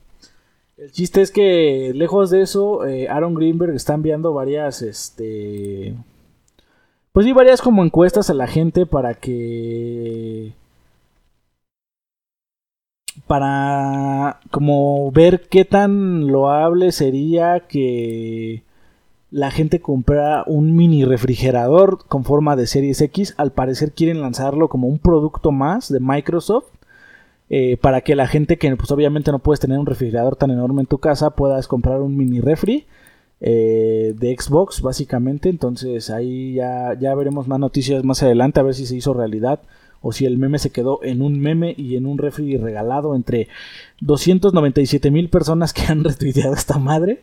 El 0.82 0.92
chiste 0.92 1.22
es 1.22 1.30
que, 1.30 1.92
lejos 1.94 2.32
de 2.32 2.42
eso, 2.42 2.88
eh, 2.88 3.08
Aaron 3.08 3.36
Greenberg 3.36 3.76
está 3.76 3.94
enviando 3.94 4.34
varias, 4.34 4.82
este... 4.82 5.96
Pues 7.12 7.28
sí, 7.28 7.34
varias 7.34 7.62
como 7.62 7.86
encuestas 7.86 8.32
a 8.32 8.34
la 8.34 8.48
gente 8.48 8.88
para 8.88 9.14
que... 9.14 10.54
Para 13.28 14.40
como 14.50 15.12
ver 15.12 15.48
qué 15.50 15.66
tan 15.66 16.26
loable 16.26 16.92
sería 16.92 17.68
que 17.68 18.64
la 19.30 19.52
gente 19.52 19.82
compra 19.82 20.44
un 20.48 20.76
mini 20.76 21.06
refrigerador 21.06 22.08
con 22.08 22.24
forma 22.24 22.56
de 22.56 22.66
Series 22.66 23.02
X. 23.02 23.36
Al 23.38 23.52
parecer 23.52 23.92
quieren 23.92 24.20
lanzarlo 24.20 24.68
como 24.68 24.88
un 24.88 24.98
producto 24.98 25.52
más 25.52 25.92
de 25.92 26.00
Microsoft. 26.00 26.66
Eh, 27.54 27.76
para 27.76 28.00
que 28.00 28.16
la 28.16 28.28
gente 28.28 28.58
que 28.58 28.74
pues 28.78 28.92
obviamente 28.92 29.30
no 29.30 29.40
puedes 29.40 29.60
tener 29.60 29.78
un 29.78 29.86
refrigerador 29.86 30.38
tan 30.38 30.52
enorme 30.52 30.84
en 30.84 30.88
tu 30.88 31.00
casa 31.00 31.32
puedas 31.32 31.68
comprar 31.68 32.00
un 32.00 32.16
mini 32.16 32.40
refri 32.40 32.86
eh, 33.42 34.14
de 34.18 34.38
Xbox 34.40 34.82
básicamente 34.82 35.50
entonces 35.50 36.10
ahí 36.12 36.54
ya, 36.54 36.98
ya 36.98 37.14
veremos 37.14 37.50
más 37.50 37.60
noticias 37.60 38.06
más 38.06 38.24
adelante 38.24 38.62
a 38.62 38.64
ver 38.64 38.74
si 38.74 38.86
se 38.86 38.96
hizo 38.96 39.14
realidad 39.14 39.60
o 40.00 40.14
si 40.14 40.26
el 40.26 40.38
meme 40.38 40.60
se 40.60 40.70
quedó 40.70 41.04
en 41.04 41.22
un 41.22 41.42
meme 41.42 41.76
y 41.78 41.98
en 41.98 42.06
un 42.06 42.18
refri 42.20 42.56
regalado 42.56 43.16
entre 43.16 43.50
297 44.00 45.12
mil 45.12 45.30
personas 45.30 45.74
que 45.74 45.82
han 45.90 46.06
retuiteado 46.06 46.54
esta 46.54 46.80
madre 46.80 47.20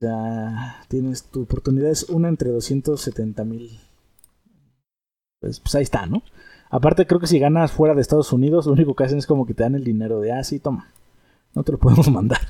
ya 0.00 0.84
tienes 0.88 1.24
tu 1.24 1.42
oportunidad, 1.42 1.90
es 1.90 2.04
una 2.04 2.28
entre 2.28 2.50
270 2.50 3.44
mil. 3.44 3.80
Pues, 5.40 5.60
pues, 5.60 5.74
ahí 5.74 5.82
está, 5.82 6.06
¿no? 6.06 6.22
Aparte, 6.70 7.06
creo 7.06 7.20
que 7.20 7.26
si 7.26 7.38
ganas 7.38 7.72
fuera 7.72 7.94
de 7.94 8.00
Estados 8.00 8.32
Unidos, 8.32 8.66
lo 8.66 8.72
único 8.72 8.94
que 8.94 9.04
hacen 9.04 9.18
es 9.18 9.26
como 9.26 9.46
que 9.46 9.54
te 9.54 9.62
dan 9.62 9.74
el 9.74 9.84
dinero 9.84 10.20
de, 10.20 10.32
ah, 10.32 10.42
sí, 10.42 10.58
toma, 10.58 10.88
no 11.54 11.62
te 11.62 11.72
lo 11.72 11.78
podemos 11.78 12.10
mandar. 12.10 12.40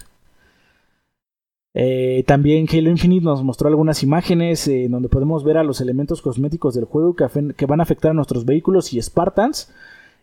Eh, 1.75 2.25
también 2.27 2.67
Halo 2.73 2.89
Infinite 2.89 3.25
nos 3.25 3.43
mostró 3.43 3.69
algunas 3.69 4.03
imágenes 4.03 4.67
eh, 4.67 4.87
donde 4.89 5.11
podemos 5.11 5.45
ver 5.45 5.59
a 5.59 5.63
los 5.63 5.83
elementos 5.83 6.23
cosméticos 6.23 6.75
del 6.75 6.87
juego 6.87 7.15
que, 7.15 7.67
van 7.67 7.81
a 7.81 7.83
afectar 7.83 8.13
a 8.13 8.15
nuestros 8.15 8.47
vehículos 8.47 8.95
y 8.95 9.03
Spartans. 9.03 9.71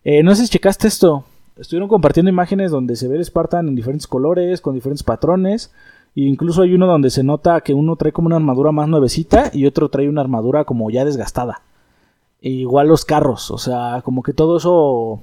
Eh, 0.04 0.24
no 0.24 0.34
sé 0.34 0.44
si 0.44 0.50
checaste 0.50 0.88
esto. 0.88 1.26
Estuvieron 1.56 1.88
compartiendo 1.88 2.32
imágenes 2.32 2.72
donde 2.72 2.96
se 2.96 3.08
ve 3.08 3.24
Spartan 3.24 3.68
en 3.68 3.76
diferentes 3.76 4.08
colores, 4.08 4.62
con 4.62 4.74
diferentes 4.74 5.04
patrones 5.04 5.72
incluso 6.16 6.62
hay 6.62 6.74
uno 6.74 6.88
donde 6.88 7.10
se 7.10 7.24
nota 7.24 7.62
que 7.62 7.74
uno 7.74 7.96
trae 7.96 8.12
como 8.12 8.28
una 8.28 8.36
armadura 8.36 8.72
más 8.72 8.88
nuevecita 8.88 9.50
y 9.54 9.66
otro 9.66 9.90
trae 9.90 10.10
una 10.10 10.22
armadura 10.22 10.66
como 10.66 10.90
ya 10.90 11.06
desgastada. 11.06 11.62
Igual 12.52 12.88
los 12.88 13.06
carros, 13.06 13.52
o 13.52 13.58
sea, 13.58 14.02
como 14.04 14.22
que 14.24 14.34
todo 14.34 14.58
eso 14.58 15.22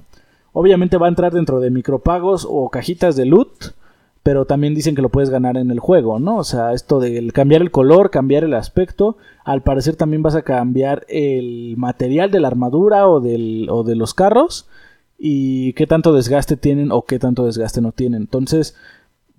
obviamente 0.52 0.96
va 0.96 1.06
a 1.06 1.10
entrar 1.10 1.32
dentro 1.32 1.60
de 1.60 1.70
micropagos 1.70 2.46
o 2.48 2.70
cajitas 2.70 3.14
de 3.16 3.26
loot, 3.26 3.74
pero 4.22 4.44
también 4.44 4.74
dicen 4.74 4.94
que 4.94 5.02
lo 5.02 5.08
puedes 5.08 5.30
ganar 5.30 5.56
en 5.56 5.70
el 5.70 5.80
juego, 5.80 6.18
¿no? 6.18 6.36
O 6.36 6.44
sea, 6.44 6.72
esto 6.72 7.00
de 7.00 7.30
cambiar 7.32 7.62
el 7.62 7.70
color, 7.70 8.10
cambiar 8.10 8.44
el 8.44 8.54
aspecto, 8.54 9.16
al 9.44 9.62
parecer 9.62 9.96
también 9.96 10.22
vas 10.22 10.34
a 10.34 10.42
cambiar 10.42 11.06
el 11.08 11.74
material 11.76 12.30
de 12.30 12.40
la 12.40 12.48
armadura 12.48 13.08
o, 13.08 13.20
del, 13.20 13.68
o 13.70 13.82
de 13.82 13.96
los 13.96 14.12
carros 14.12 14.66
y 15.18 15.72
qué 15.74 15.86
tanto 15.86 16.12
desgaste 16.12 16.56
tienen 16.56 16.92
o 16.92 17.02
qué 17.02 17.18
tanto 17.18 17.46
desgaste 17.46 17.80
no 17.80 17.92
tienen. 17.92 18.22
Entonces, 18.22 18.74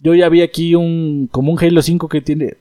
yo 0.01 0.15
ya 0.15 0.29
vi 0.29 0.41
aquí 0.41 0.75
un 0.75 1.29
como 1.31 1.51
un 1.51 1.59
Halo 1.59 1.81
5 1.81 2.07
que 2.07 2.21
tiene 2.21 2.57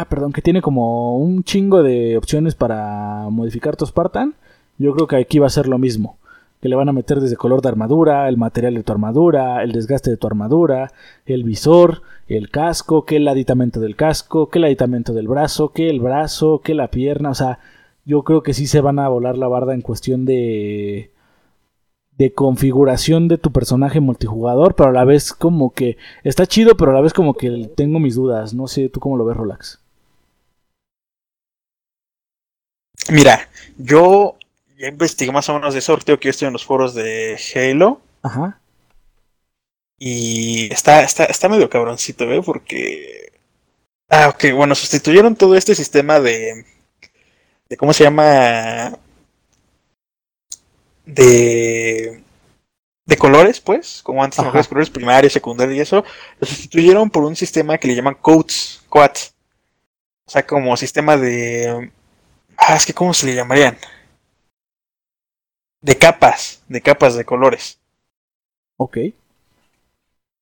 Ah, 0.00 0.04
perdón, 0.08 0.32
que 0.32 0.42
tiene 0.42 0.62
como 0.62 1.16
un 1.18 1.42
chingo 1.42 1.82
de 1.82 2.16
opciones 2.16 2.54
para 2.54 3.28
modificar 3.30 3.74
tu 3.74 3.84
Spartan. 3.84 4.34
Yo 4.78 4.94
creo 4.94 5.08
que 5.08 5.16
aquí 5.16 5.40
va 5.40 5.48
a 5.48 5.50
ser 5.50 5.66
lo 5.66 5.76
mismo. 5.76 6.18
Que 6.60 6.68
le 6.68 6.76
van 6.76 6.88
a 6.88 6.92
meter 6.92 7.20
desde 7.20 7.36
color 7.36 7.62
de 7.62 7.68
armadura, 7.68 8.28
el 8.28 8.36
material 8.36 8.74
de 8.74 8.84
tu 8.84 8.92
armadura, 8.92 9.64
el 9.64 9.72
desgaste 9.72 10.10
de 10.10 10.16
tu 10.16 10.28
armadura, 10.28 10.92
el 11.26 11.42
visor, 11.42 12.02
el 12.28 12.48
casco, 12.50 13.04
que 13.04 13.16
el 13.16 13.26
aditamento 13.26 13.80
del 13.80 13.96
casco, 13.96 14.48
que 14.50 14.58
el 14.58 14.66
aditamento 14.66 15.12
del 15.14 15.26
brazo, 15.26 15.70
que 15.72 15.90
el 15.90 15.98
brazo, 15.98 16.60
que 16.60 16.74
la 16.74 16.90
pierna. 16.90 17.30
O 17.30 17.34
sea, 17.34 17.58
yo 18.04 18.22
creo 18.22 18.44
que 18.44 18.54
sí 18.54 18.68
se 18.68 18.80
van 18.80 19.00
a 19.00 19.08
volar 19.08 19.36
la 19.36 19.48
barda 19.48 19.74
en 19.74 19.82
cuestión 19.82 20.24
de 20.26 21.10
de 22.18 22.34
configuración 22.34 23.28
de 23.28 23.38
tu 23.38 23.52
personaje 23.52 24.00
multijugador, 24.00 24.74
pero 24.74 24.90
a 24.90 24.92
la 24.92 25.04
vez 25.04 25.32
como 25.32 25.72
que 25.72 25.96
está 26.24 26.46
chido, 26.46 26.76
pero 26.76 26.90
a 26.90 26.94
la 26.94 27.00
vez 27.00 27.12
como 27.12 27.34
que 27.34 27.70
tengo 27.76 28.00
mis 28.00 28.16
dudas. 28.16 28.54
No 28.54 28.66
sé, 28.66 28.88
¿tú 28.88 28.98
cómo 29.00 29.16
lo 29.16 29.24
ves, 29.24 29.36
Rolax? 29.36 29.80
Mira, 33.10 33.48
yo 33.76 34.36
ya 34.76 34.88
investigué 34.88 35.32
más 35.32 35.48
o 35.48 35.54
menos 35.54 35.74
de 35.74 35.80
eso, 35.80 35.96
que 35.98 36.16
yo 36.20 36.30
estoy 36.30 36.46
en 36.46 36.52
los 36.52 36.64
foros 36.64 36.94
de 36.94 37.38
Halo. 37.54 38.00
Ajá. 38.22 38.60
Y 39.98 40.72
está, 40.72 41.02
está, 41.02 41.24
está 41.24 41.48
medio 41.48 41.70
cabroncito, 41.70 42.30
¿eh? 42.30 42.42
Porque... 42.44 43.32
Ah, 44.08 44.28
ok, 44.28 44.52
bueno, 44.54 44.74
sustituyeron 44.74 45.36
todo 45.36 45.56
este 45.56 45.74
sistema 45.74 46.20
de... 46.20 46.64
de 47.68 47.76
¿Cómo 47.76 47.92
se 47.92 48.04
llama? 48.04 48.98
de, 51.08 52.22
de 53.06 53.16
colores, 53.16 53.60
pues, 53.60 54.02
como 54.02 54.22
antes 54.22 54.44
los 54.44 54.68
colores 54.68 54.90
primarios, 54.90 55.32
secundarios 55.32 55.76
y 55.76 55.80
eso, 55.80 56.04
lo 56.38 56.46
sustituyeron 56.46 57.10
por 57.10 57.24
un 57.24 57.34
sistema 57.34 57.78
que 57.78 57.88
le 57.88 57.94
llaman 57.94 58.14
codes, 58.14 58.82
quads. 58.88 59.34
O 60.26 60.30
sea, 60.30 60.46
como 60.46 60.76
sistema 60.76 61.16
de... 61.16 61.90
Ah, 62.58 62.76
es 62.76 62.84
que 62.84 62.92
¿cómo 62.92 63.14
se 63.14 63.26
le 63.26 63.34
llamarían? 63.34 63.78
De 65.80 65.96
capas, 65.96 66.62
de 66.68 66.82
capas 66.82 67.14
de 67.14 67.24
colores. 67.24 67.80
Ok. 68.76 68.98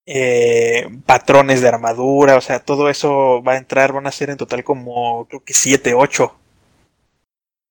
Eh, 0.06 0.88
patrones 1.04 1.60
de 1.60 1.68
armadura, 1.68 2.36
o 2.36 2.40
sea, 2.40 2.58
todo 2.58 2.88
eso 2.88 3.42
va 3.42 3.52
a 3.52 3.58
entrar, 3.58 3.92
van 3.92 4.06
a 4.06 4.12
ser 4.12 4.30
en 4.30 4.36
total 4.36 4.64
como, 4.64 5.26
creo 5.28 5.44
que 5.44 5.54
7, 5.54 5.94
8 5.94 6.36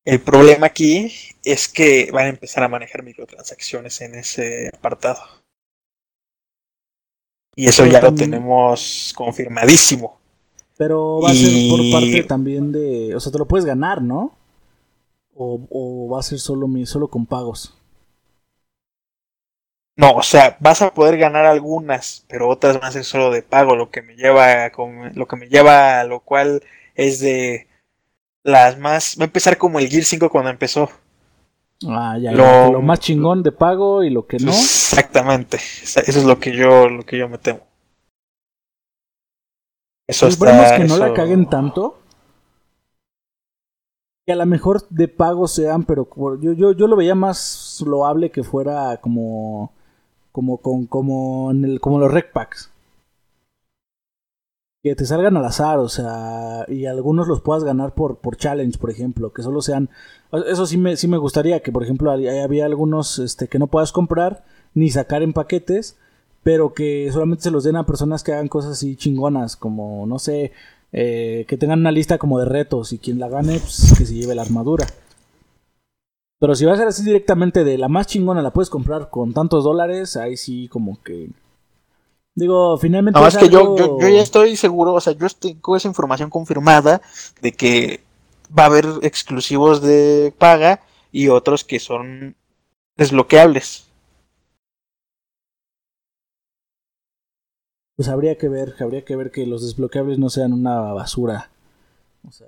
el 0.06 0.22
problema 0.22 0.68
aquí 0.68 1.12
es 1.44 1.68
que 1.68 2.12
van 2.12 2.26
a 2.26 2.30
empezar 2.30 2.64
a 2.64 2.68
manejar 2.68 3.02
microtransacciones 3.02 4.02
en 4.02 4.14
ese 4.14 4.70
apartado. 4.72 5.20
Y 7.56 7.68
eso 7.68 7.86
ya 7.88 8.02
lo 8.02 8.14
tenemos 8.14 9.14
confirmadísimo. 9.16 10.20
Pero 10.78 11.22
va 11.22 11.32
a 11.32 11.34
ser 11.34 11.70
por 11.70 11.80
parte 11.92 12.24
también 12.24 12.72
de. 12.72 13.16
O 13.16 13.20
sea, 13.20 13.32
te 13.32 13.38
lo 13.38 13.48
puedes 13.48 13.66
ganar, 13.66 14.02
¿no? 14.02 14.36
O, 15.34 16.10
va 16.10 16.20
a 16.20 16.24
ser 16.24 16.40
solo, 16.40 16.68
solo 16.86 17.10
con 17.10 17.26
pagos. 17.26 17.78
No, 19.98 20.12
o 20.12 20.24
sea, 20.24 20.58
vas 20.60 20.82
a 20.82 20.94
poder 20.94 21.18
ganar 21.18 21.46
algunas, 21.46 22.26
pero 22.28 22.50
otras 22.50 22.80
van 22.80 22.90
a 22.90 22.92
ser 22.92 23.06
solo 23.06 23.32
de 23.32 23.42
pago, 23.42 23.76
lo 23.76 23.90
que 23.90 24.02
me 24.02 24.16
lleva, 24.16 24.70
lo 25.14 25.26
que 25.28 25.36
me 25.38 25.48
lleva 25.48 26.02
a 26.02 26.04
lo 26.04 26.20
cual 26.20 26.62
es 26.96 27.20
de 27.20 27.68
las 28.44 28.78
más. 28.78 29.16
Va 29.18 29.24
a 29.24 29.26
empezar 29.26 29.58
como 29.58 29.80
el 29.80 29.88
Gear 29.88 30.04
5 30.04 30.30
cuando 30.30 30.50
empezó. 30.50 30.90
Ah, 31.88 32.18
ya, 32.20 32.32
lo, 32.32 32.74
lo 32.74 32.82
más 32.82 33.00
chingón 33.00 33.44
de 33.44 33.52
pago 33.52 34.04
y 34.04 34.10
lo 34.10 34.26
que 34.28 34.38
no. 34.38 34.52
Exactamente. 34.52 35.58
Eso 35.58 36.00
es 36.02 36.24
lo 36.24 36.40
que 36.40 36.56
yo, 36.56 36.90
lo 36.90 37.04
que 37.04 37.18
yo 37.18 37.30
me 37.30 37.38
temo. 37.38 37.62
Eso 40.08 40.28
Esperemos 40.28 40.72
que 40.74 40.86
no 40.86 40.98
la 40.98 41.14
caguen 41.14 41.50
tanto. 41.50 42.00
Que 44.26 44.34
a 44.34 44.36
lo 44.36 44.46
mejor 44.46 44.88
de 44.90 45.08
pago 45.08 45.48
sean, 45.48 45.84
pero 45.84 46.08
yo, 46.40 46.54
yo, 46.54 46.72
yo 46.72 46.88
lo 46.88 46.96
veía 46.96 47.16
más 47.16 47.84
loable 47.86 48.32
que 48.32 48.44
fuera 48.44 48.98
como. 48.98 49.72
como 50.32 50.58
con, 50.58 50.88
como 50.88 51.52
en 51.52 51.64
el, 51.64 51.80
como 51.80 52.00
los 52.00 52.12
rec 52.12 52.32
packs 52.32 52.72
que 54.86 54.96
te 54.96 55.06
salgan 55.08 55.36
al 55.36 55.46
azar, 55.46 55.80
o 55.80 55.90
sea, 55.90 56.64
y 56.68 56.86
algunos 56.86 57.28
los 57.28 57.42
puedas 57.42 57.64
ganar 57.64 57.96
por, 57.96 58.18
por 58.18 58.38
challenge, 58.38 58.78
por 58.78 58.92
ejemplo, 58.92 59.34
que 59.34 59.42
solo 59.42 59.64
sean, 59.64 59.90
eso 60.46 60.68
sí 60.68 60.78
me, 60.78 60.96
sí 60.96 61.08
me 61.08 61.18
gustaría, 61.18 61.62
que 61.62 61.72
por 61.72 61.82
ejemplo 61.82 62.12
había 62.12 62.66
algunos 62.66 63.18
este, 63.18 63.48
que 63.48 63.58
no 63.58 63.66
puedas 63.66 63.92
comprar 63.92 64.44
ni 64.76 64.92
sacar 64.92 65.24
en 65.24 65.34
paquetes, 65.34 65.98
pero 66.46 66.76
que 66.76 67.10
solamente 67.12 67.42
se 67.42 67.50
los 67.50 67.64
den 67.64 67.76
a 67.76 67.88
personas 67.88 68.24
que 68.24 68.32
hagan 68.32 68.50
cosas 68.50 68.74
así 68.74 68.96
chingonas, 68.96 69.56
como, 69.56 70.06
no 70.06 70.20
sé, 70.20 70.52
eh, 70.92 71.44
que 71.48 71.58
tengan 71.58 71.80
una 71.80 71.92
lista 71.92 72.20
como 72.20 72.38
de 72.38 72.46
retos 72.46 72.94
y 72.94 73.00
quien 73.00 73.18
la 73.18 73.30
gane, 73.30 73.58
pues 73.58 73.96
que 73.98 74.06
se 74.06 74.14
lleve 74.14 74.36
la 74.36 74.44
armadura. 74.44 74.86
Pero 76.40 76.54
si 76.54 76.66
va 76.66 76.74
a 76.74 76.78
ser 76.78 76.88
así 76.88 77.04
directamente 77.04 77.64
de 77.64 77.80
la 77.80 77.90
más 77.90 78.06
chingona 78.06 78.44
la 78.44 78.54
puedes 78.54 78.70
comprar 78.70 79.10
con 79.10 79.34
tantos 79.34 79.64
dólares, 79.64 80.18
ahí 80.18 80.38
sí 80.38 80.68
como 80.68 81.02
que 81.02 81.32
Digo, 82.36 82.78
finalmente. 82.78 83.20
No, 83.20 83.26
es, 83.26 83.38
que 83.38 83.50
yo, 83.50 83.76
yo, 83.76 83.98
ya 84.00 84.22
estoy 84.22 84.56
seguro, 84.56 84.94
o 84.94 85.02
sea, 85.02 85.14
yo 85.14 85.26
tengo 85.40 85.76
esa 85.76 85.88
información 85.88 86.30
confirmada 86.30 87.02
de 87.42 87.54
que 87.54 88.02
va 88.56 88.64
a 88.64 88.68
haber 88.68 88.86
exclusivos 89.02 89.82
de 89.82 90.32
paga 90.38 90.82
y 91.12 91.30
otros 91.30 91.64
que 91.64 91.80
son 91.80 92.36
desbloqueables. 92.98 93.85
Pues 97.96 98.10
habría 98.10 98.38
que 98.38 98.50
ver, 98.50 98.76
habría 98.80 99.06
que 99.06 99.16
ver 99.16 99.32
que 99.32 99.46
los 99.46 99.62
desbloqueables 99.62 100.20
no 100.20 100.30
sean 100.30 100.54
una 100.54 100.80
basura. 100.94 101.50
O 102.28 102.32
sea, 102.32 102.48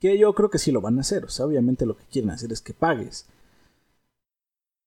que 0.00 0.18
yo 0.18 0.34
creo 0.34 0.50
que 0.50 0.58
sí 0.58 0.70
lo 0.72 0.80
van 0.80 0.98
a 0.98 1.00
hacer. 1.00 1.24
O 1.24 1.28
sea, 1.28 1.46
obviamente 1.46 1.86
lo 1.86 1.96
que 1.96 2.04
quieren 2.04 2.30
hacer 2.30 2.52
es 2.52 2.60
que 2.60 2.74
pagues. 2.74 3.26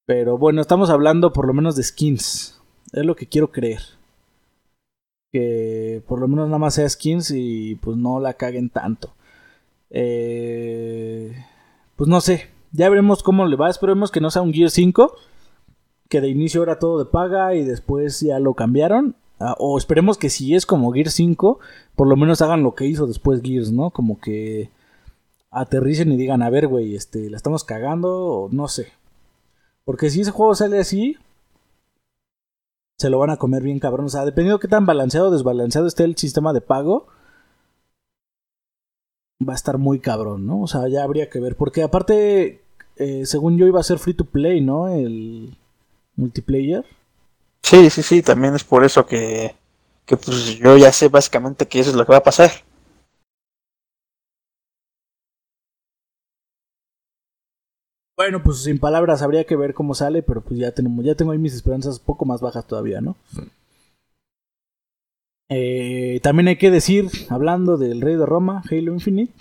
Pero 0.05 0.37
bueno, 0.37 0.61
estamos 0.61 0.89
hablando 0.89 1.33
por 1.33 1.47
lo 1.47 1.53
menos 1.53 1.75
de 1.75 1.83
skins. 1.83 2.61
Es 2.93 3.05
lo 3.05 3.15
que 3.15 3.27
quiero 3.27 3.51
creer. 3.51 3.81
Que 5.31 6.03
por 6.07 6.19
lo 6.19 6.27
menos 6.27 6.47
nada 6.47 6.59
más 6.59 6.75
sea 6.75 6.87
skins 6.87 7.31
y 7.31 7.75
pues 7.75 7.97
no 7.97 8.19
la 8.19 8.35
caguen 8.35 8.69
tanto. 8.69 9.13
Eh, 9.89 11.35
pues 11.95 12.07
no 12.07 12.21
sé. 12.21 12.49
Ya 12.71 12.89
veremos 12.89 13.23
cómo 13.23 13.45
le 13.45 13.55
va. 13.55 13.69
Esperemos 13.69 14.11
que 14.11 14.21
no 14.21 14.29
sea 14.29 14.43
un 14.43 14.53
Gear 14.53 14.69
5. 14.69 15.15
Que 16.09 16.21
de 16.21 16.29
inicio 16.29 16.63
era 16.63 16.79
todo 16.79 16.99
de 16.99 17.05
paga 17.05 17.55
y 17.55 17.63
después 17.63 18.19
ya 18.21 18.39
lo 18.39 18.53
cambiaron. 18.53 19.15
Ah, 19.39 19.55
o 19.59 19.77
esperemos 19.77 20.17
que 20.17 20.29
si 20.29 20.55
es 20.55 20.65
como 20.65 20.91
Gear 20.93 21.09
5, 21.09 21.59
por 21.95 22.07
lo 22.07 22.15
menos 22.15 22.41
hagan 22.41 22.63
lo 22.63 22.75
que 22.75 22.85
hizo 22.85 23.07
después 23.07 23.41
Gears, 23.41 23.71
¿no? 23.71 23.91
Como 23.91 24.19
que 24.19 24.69
aterricen 25.51 26.11
y 26.11 26.17
digan, 26.17 26.41
a 26.41 26.49
ver, 26.49 26.67
güey, 26.67 26.95
este, 26.95 27.29
la 27.29 27.37
estamos 27.37 27.63
cagando, 27.63 28.13
o 28.13 28.49
no 28.51 28.67
sé. 28.67 28.91
Porque 29.85 30.09
si 30.09 30.21
ese 30.21 30.31
juego 30.31 30.55
sale 30.55 30.79
así, 30.79 31.17
se 32.97 33.09
lo 33.09 33.19
van 33.19 33.29
a 33.29 33.37
comer 33.37 33.63
bien 33.63 33.79
cabrón. 33.79 34.07
O 34.07 34.09
sea, 34.09 34.25
dependiendo 34.25 34.57
de 34.57 34.61
qué 34.61 34.67
tan 34.67 34.85
balanceado 34.85 35.29
o 35.29 35.31
desbalanceado 35.31 35.87
esté 35.87 36.03
el 36.03 36.17
sistema 36.17 36.53
de 36.53 36.61
pago, 36.61 37.07
va 39.47 39.53
a 39.53 39.55
estar 39.55 39.77
muy 39.77 39.99
cabrón, 39.99 40.45
¿no? 40.45 40.61
O 40.61 40.67
sea, 40.67 40.87
ya 40.87 41.03
habría 41.03 41.29
que 41.29 41.39
ver. 41.39 41.55
Porque 41.55 41.83
aparte, 41.83 42.61
eh, 42.97 43.25
según 43.25 43.57
yo, 43.57 43.67
iba 43.67 43.79
a 43.79 43.83
ser 43.83 43.99
free 43.99 44.13
to 44.13 44.25
play, 44.25 44.61
¿no? 44.61 44.87
El 44.87 45.57
multiplayer. 46.15 46.85
Sí, 47.63 47.89
sí, 47.89 48.03
sí, 48.03 48.21
también 48.21 48.55
es 48.55 48.63
por 48.63 48.83
eso 48.85 49.05
que, 49.05 49.55
que 50.05 50.17
pues 50.17 50.57
yo 50.57 50.77
ya 50.77 50.91
sé 50.91 51.09
básicamente 51.09 51.67
que 51.67 51.79
eso 51.79 51.89
es 51.89 51.95
lo 51.95 52.05
que 52.05 52.11
va 52.11 52.19
a 52.19 52.23
pasar. 52.23 52.51
Bueno, 58.17 58.41
pues 58.41 58.63
sin 58.63 58.79
palabras 58.79 59.21
habría 59.21 59.43
que 59.43 59.57
ver 59.57 59.73
cómo 59.73 59.93
sale, 59.93 60.23
pero 60.23 60.41
pues 60.41 60.57
ya 60.59 60.71
tenemos, 60.71 61.03
ya 61.03 61.15
tengo 61.15 61.31
ahí 61.31 61.37
mis 61.37 61.53
esperanzas 61.53 61.99
un 61.99 62.05
poco 62.05 62.23
más 62.25 62.39
bajas 62.39 62.65
todavía, 62.65 63.01
¿no? 63.01 63.17
Eh, 65.49 66.19
también 66.23 66.47
hay 66.47 66.57
que 66.57 66.71
decir, 66.71 67.09
hablando 67.29 67.77
del 67.77 68.01
Rey 68.01 68.15
de 68.15 68.25
Roma, 68.25 68.63
Halo 68.71 68.93
Infinite, 68.93 69.33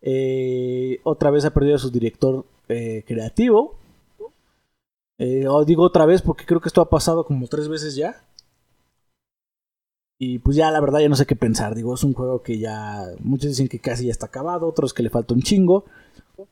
eh, 0.00 1.00
otra 1.02 1.30
vez 1.30 1.44
ha 1.44 1.52
perdido 1.52 1.76
a 1.76 1.80
su 1.80 1.90
director 1.90 2.46
eh, 2.68 3.02
creativo. 3.06 3.76
Os 5.18 5.66
digo 5.66 5.82
otra 5.82 6.06
vez 6.06 6.22
porque 6.22 6.46
creo 6.46 6.60
que 6.60 6.68
esto 6.68 6.80
ha 6.80 6.90
pasado 6.90 7.24
como 7.24 7.46
tres 7.46 7.68
veces 7.68 7.94
ya. 7.96 8.22
Y 10.18 10.38
pues 10.38 10.56
ya 10.56 10.70
la 10.70 10.80
verdad 10.80 11.00
ya 11.00 11.08
no 11.08 11.16
sé 11.16 11.26
qué 11.26 11.36
pensar. 11.36 11.74
Digo, 11.74 11.94
es 11.94 12.04
un 12.04 12.14
juego 12.14 12.42
que 12.42 12.58
ya 12.58 13.04
muchos 13.20 13.50
dicen 13.50 13.68
que 13.68 13.80
casi 13.80 14.06
ya 14.06 14.12
está 14.12 14.26
acabado, 14.26 14.66
otros 14.68 14.94
que 14.94 15.02
le 15.02 15.10
falta 15.10 15.34
un 15.34 15.42
chingo. 15.42 15.84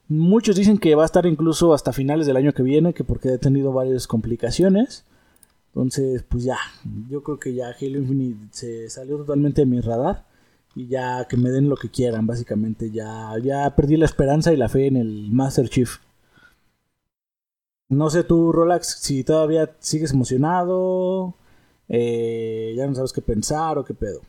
Muchos 0.09 0.57
dicen 0.57 0.79
que 0.79 0.95
va 0.95 1.03
a 1.03 1.07
estar 1.07 1.27
incluso 1.27 1.73
hasta 1.73 1.93
finales 1.93 2.27
del 2.27 2.37
año 2.37 2.53
que 2.53 2.63
viene, 2.63 2.95
que 2.95 3.05
porque 3.05 3.31
ha 3.31 3.39
tenido 3.39 3.73
varias 3.73 4.07
complicaciones. 4.07 5.05
Entonces, 5.69 6.23
pues 6.29 6.45
ya, 6.45 6.59
yo 7.09 7.23
creo 7.23 7.39
que 7.39 7.55
ya 7.55 7.69
Halo 7.69 7.99
Infinite 7.99 8.49
se 8.51 8.91
salió 8.91 9.17
totalmente 9.17 9.63
de 9.63 9.67
mi 9.67 9.81
radar. 9.81 10.27
Y 10.75 10.89
ya 10.89 11.27
que 11.29 11.37
me 11.37 11.51
den 11.51 11.69
lo 11.69 11.77
que 11.77 11.91
quieran, 11.91 12.27
básicamente. 12.27 12.91
Ya, 12.91 13.33
ya 13.43 13.75
perdí 13.75 13.97
la 13.97 14.07
esperanza 14.07 14.53
y 14.53 14.57
la 14.57 14.69
fe 14.69 14.87
en 14.87 14.97
el 14.97 15.31
Master 15.31 15.69
Chief. 15.69 15.99
No 17.93 18.09
sé 18.09 18.24
tú, 18.24 18.53
Rolax, 18.53 19.03
si 19.03 19.22
todavía 19.22 19.76
sigues 19.80 20.12
emocionado. 20.12 21.34
Eh, 21.88 22.72
ya 22.74 22.86
no 22.86 22.95
sabes 22.95 23.12
qué 23.12 23.20
pensar 23.20 23.76
o 23.76 23.84
qué 23.84 23.93
pedo. 23.93 24.22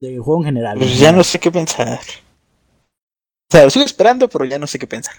Del 0.00 0.20
juego 0.20 0.40
en 0.40 0.46
general. 0.46 0.78
Pues 0.78 0.98
ya 0.98 1.12
no 1.12 1.22
sé 1.22 1.38
qué 1.38 1.52
pensar. 1.52 2.00
O 2.78 3.52
sea, 3.52 3.64
lo 3.64 3.70
sigo 3.70 3.84
esperando, 3.84 4.28
pero 4.28 4.46
ya 4.46 4.58
no 4.58 4.66
sé 4.66 4.78
qué 4.78 4.86
pensar. 4.86 5.14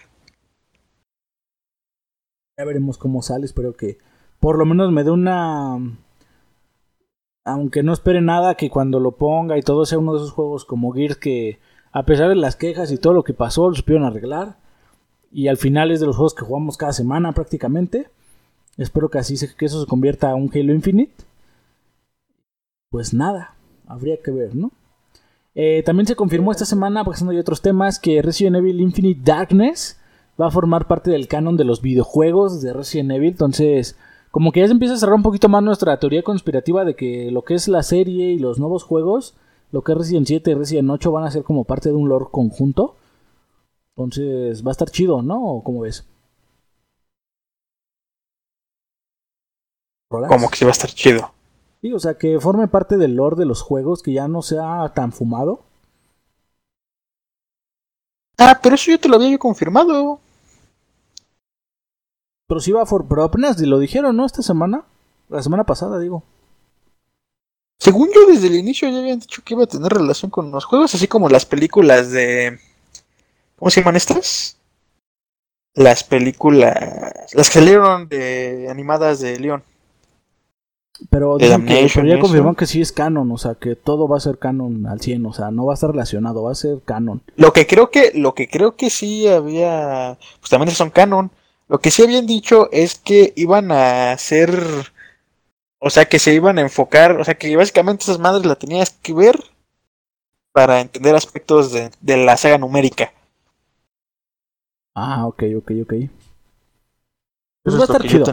Ya 2.57 2.65
veremos 2.65 2.97
cómo 2.97 3.21
sale. 3.21 3.45
Espero 3.45 3.73
que 3.73 3.99
por 4.39 4.57
lo 4.57 4.65
menos 4.65 4.91
me 4.91 5.03
dé 5.03 5.11
una. 5.11 5.77
Aunque 7.45 7.83
no 7.83 7.93
espere 7.93 8.21
nada, 8.21 8.55
que 8.55 8.71
cuando 8.71 8.99
lo 8.99 9.17
ponga 9.17 9.55
y 9.55 9.61
todo 9.61 9.85
sea 9.85 9.99
uno 9.99 10.13
de 10.13 10.19
esos 10.19 10.31
juegos 10.31 10.65
como 10.65 10.91
Gears 10.93 11.17
que, 11.17 11.59
a 11.91 12.07
pesar 12.07 12.29
de 12.29 12.35
las 12.35 12.55
quejas 12.55 12.91
y 12.91 12.97
todo 12.97 13.13
lo 13.13 13.23
que 13.23 13.35
pasó, 13.35 13.69
lo 13.69 13.75
supieron 13.75 14.03
arreglar. 14.03 14.57
Y 15.31 15.47
al 15.47 15.57
final 15.57 15.91
es 15.91 15.99
de 15.99 16.05
los 16.05 16.15
juegos 16.15 16.33
que 16.33 16.45
jugamos 16.45 16.77
cada 16.77 16.93
semana 16.93 17.31
prácticamente. 17.33 18.09
Espero 18.77 19.09
que 19.09 19.19
así 19.19 19.37
se, 19.37 19.53
que 19.55 19.65
eso 19.65 19.81
se 19.81 19.87
convierta 19.87 20.31
a 20.31 20.35
un 20.35 20.49
Halo 20.53 20.73
Infinite. 20.73 21.13
Pues 22.89 23.13
nada, 23.13 23.55
habría 23.85 24.17
que 24.21 24.31
ver, 24.31 24.55
¿no? 24.55 24.71
Eh, 25.55 25.81
también 25.83 26.05
se 26.05 26.15
confirmó 26.15 26.51
esta 26.51 26.65
semana, 26.65 27.03
pasando 27.03 27.31
hay 27.31 27.39
otros 27.39 27.61
temas, 27.61 27.99
que 27.99 28.21
Resident 28.21 28.57
Evil 28.57 28.79
Infinite 28.79 29.21
Darkness 29.23 29.99
va 30.39 30.47
a 30.47 30.51
formar 30.51 30.87
parte 30.87 31.09
del 31.09 31.27
canon 31.27 31.57
de 31.57 31.63
los 31.63 31.81
videojuegos 31.81 32.61
de 32.61 32.73
Resident 32.73 33.11
Evil. 33.11 33.29
Entonces, 33.29 33.97
como 34.29 34.51
que 34.51 34.59
ya 34.59 34.67
se 34.67 34.73
empieza 34.73 34.93
a 34.93 34.97
cerrar 34.97 35.15
un 35.15 35.23
poquito 35.23 35.49
más 35.49 35.63
nuestra 35.63 35.97
teoría 35.97 36.21
conspirativa 36.21 36.85
de 36.85 36.95
que 36.95 37.31
lo 37.31 37.43
que 37.43 37.55
es 37.55 37.67
la 37.67 37.81
serie 37.81 38.31
y 38.31 38.39
los 38.39 38.59
nuevos 38.59 38.83
juegos, 38.83 39.35
lo 39.71 39.81
que 39.81 39.93
es 39.93 39.97
Resident 39.97 40.27
7 40.27 40.51
y 40.51 40.53
Resident 40.53 40.91
8 40.91 41.11
van 41.11 41.23
a 41.23 41.31
ser 41.31 41.43
como 41.43 41.63
parte 41.63 41.89
de 41.89 41.95
un 41.95 42.07
lore 42.07 42.27
conjunto. 42.31 42.95
Entonces, 43.97 44.63
va 44.63 44.69
a 44.69 44.73
estar 44.73 44.91
chido, 44.91 45.23
¿no? 45.23 45.43
¿O 45.43 45.63
¿Cómo 45.63 45.81
ves? 45.81 46.05
Como 50.09 50.49
que 50.49 50.55
sí 50.55 50.65
va 50.65 50.69
a 50.69 50.71
estar 50.71 50.91
chido. 50.91 51.31
Sí, 51.81 51.91
o 51.91 51.99
sea, 51.99 52.13
que 52.13 52.39
forme 52.39 52.67
parte 52.67 52.97
del 52.97 53.15
lore 53.15 53.35
de 53.35 53.45
los 53.45 53.63
juegos, 53.63 54.03
que 54.03 54.13
ya 54.13 54.27
no 54.27 54.43
sea 54.43 54.91
tan 54.95 55.11
fumado. 55.11 55.63
Ah, 58.37 58.59
pero 58.61 58.75
eso 58.75 58.91
yo 58.91 58.99
te 58.99 59.09
lo 59.09 59.15
había 59.15 59.37
confirmado. 59.39 60.19
Pero 62.47 62.59
sí 62.59 62.71
va 62.71 62.83
a 62.83 62.85
for... 62.85 63.07
Pero 63.07 63.23
apenas 63.23 63.59
lo 63.59 63.79
dijeron, 63.79 64.15
¿no? 64.15 64.25
Esta 64.25 64.43
semana. 64.43 64.85
La 65.27 65.41
semana 65.41 65.65
pasada, 65.65 65.99
digo. 65.99 66.23
Según 67.79 68.09
yo, 68.13 68.27
desde 68.27 68.47
el 68.47 68.55
inicio 68.55 68.87
ya 68.89 68.99
habían 68.99 69.19
dicho 69.19 69.41
que 69.43 69.55
iba 69.55 69.63
a 69.63 69.67
tener 69.67 69.91
relación 69.91 70.29
con 70.31 70.51
los 70.51 70.65
juegos, 70.65 70.93
así 70.93 71.07
como 71.07 71.29
las 71.29 71.45
películas 71.45 72.11
de. 72.11 72.59
¿Cómo 73.57 73.69
se 73.69 73.81
llaman 73.81 73.95
estas? 73.95 74.57
Las 75.73 76.03
películas. 76.03 76.75
Las 77.33 77.49
que 77.49 77.59
salieron 77.59 78.07
de 78.07 78.67
animadas 78.69 79.19
de 79.19 79.39
León. 79.39 79.63
Pero, 81.09 81.37
ya 81.37 81.57
confirmaron 82.19 82.55
que 82.55 82.65
sí 82.65 82.81
es 82.81 82.91
canon, 82.91 83.31
o 83.31 83.37
sea, 83.37 83.53
que 83.53 83.75
todo 83.75 84.07
va 84.07 84.17
a 84.17 84.21
ser 84.21 84.39
canon 84.39 84.87
al 84.87 84.99
100, 84.99 85.25
o 85.27 85.33
sea, 85.33 85.51
no 85.51 85.65
va 85.65 85.73
a 85.73 85.75
estar 85.75 85.91
relacionado, 85.91 86.41
va 86.41 86.51
a 86.51 86.55
ser 86.55 86.79
canon. 86.83 87.21
Lo 87.35 87.53
que 87.53 87.67
creo 87.67 87.91
que, 87.91 88.11
lo 88.15 88.33
que 88.33 88.47
creo 88.47 88.75
que 88.75 88.89
sí 88.89 89.27
había, 89.27 90.17
pues 90.39 90.49
también 90.49 90.71
son 90.71 90.89
canon. 90.89 91.29
Lo 91.67 91.79
que 91.79 91.91
sí 91.91 92.01
habían 92.01 92.25
dicho 92.25 92.69
es 92.71 92.95
que 92.95 93.33
iban 93.35 93.71
a 93.71 94.11
hacer, 94.11 94.51
o 95.79 95.89
sea, 95.91 96.05
que 96.05 96.17
se 96.17 96.33
iban 96.33 96.57
a 96.57 96.61
enfocar, 96.61 97.19
o 97.19 97.23
sea, 97.23 97.37
que 97.37 97.55
básicamente 97.55 98.03
esas 98.03 98.19
madres 98.19 98.45
la 98.45 98.55
tenías 98.55 98.89
que 98.89 99.13
ver 99.13 99.39
para 100.51 100.81
entender 100.81 101.13
aspectos 101.13 101.71
de, 101.71 102.17
la 102.17 102.37
saga 102.37 102.57
numérica. 102.57 103.13
Ah, 104.99 105.27
ok, 105.27 105.43
ok, 105.57 105.71
ok. 105.83 105.93
Pues 107.61 107.75
va 107.75 107.81
a 107.81 107.83
estar 107.83 108.01
chido. 108.01 108.25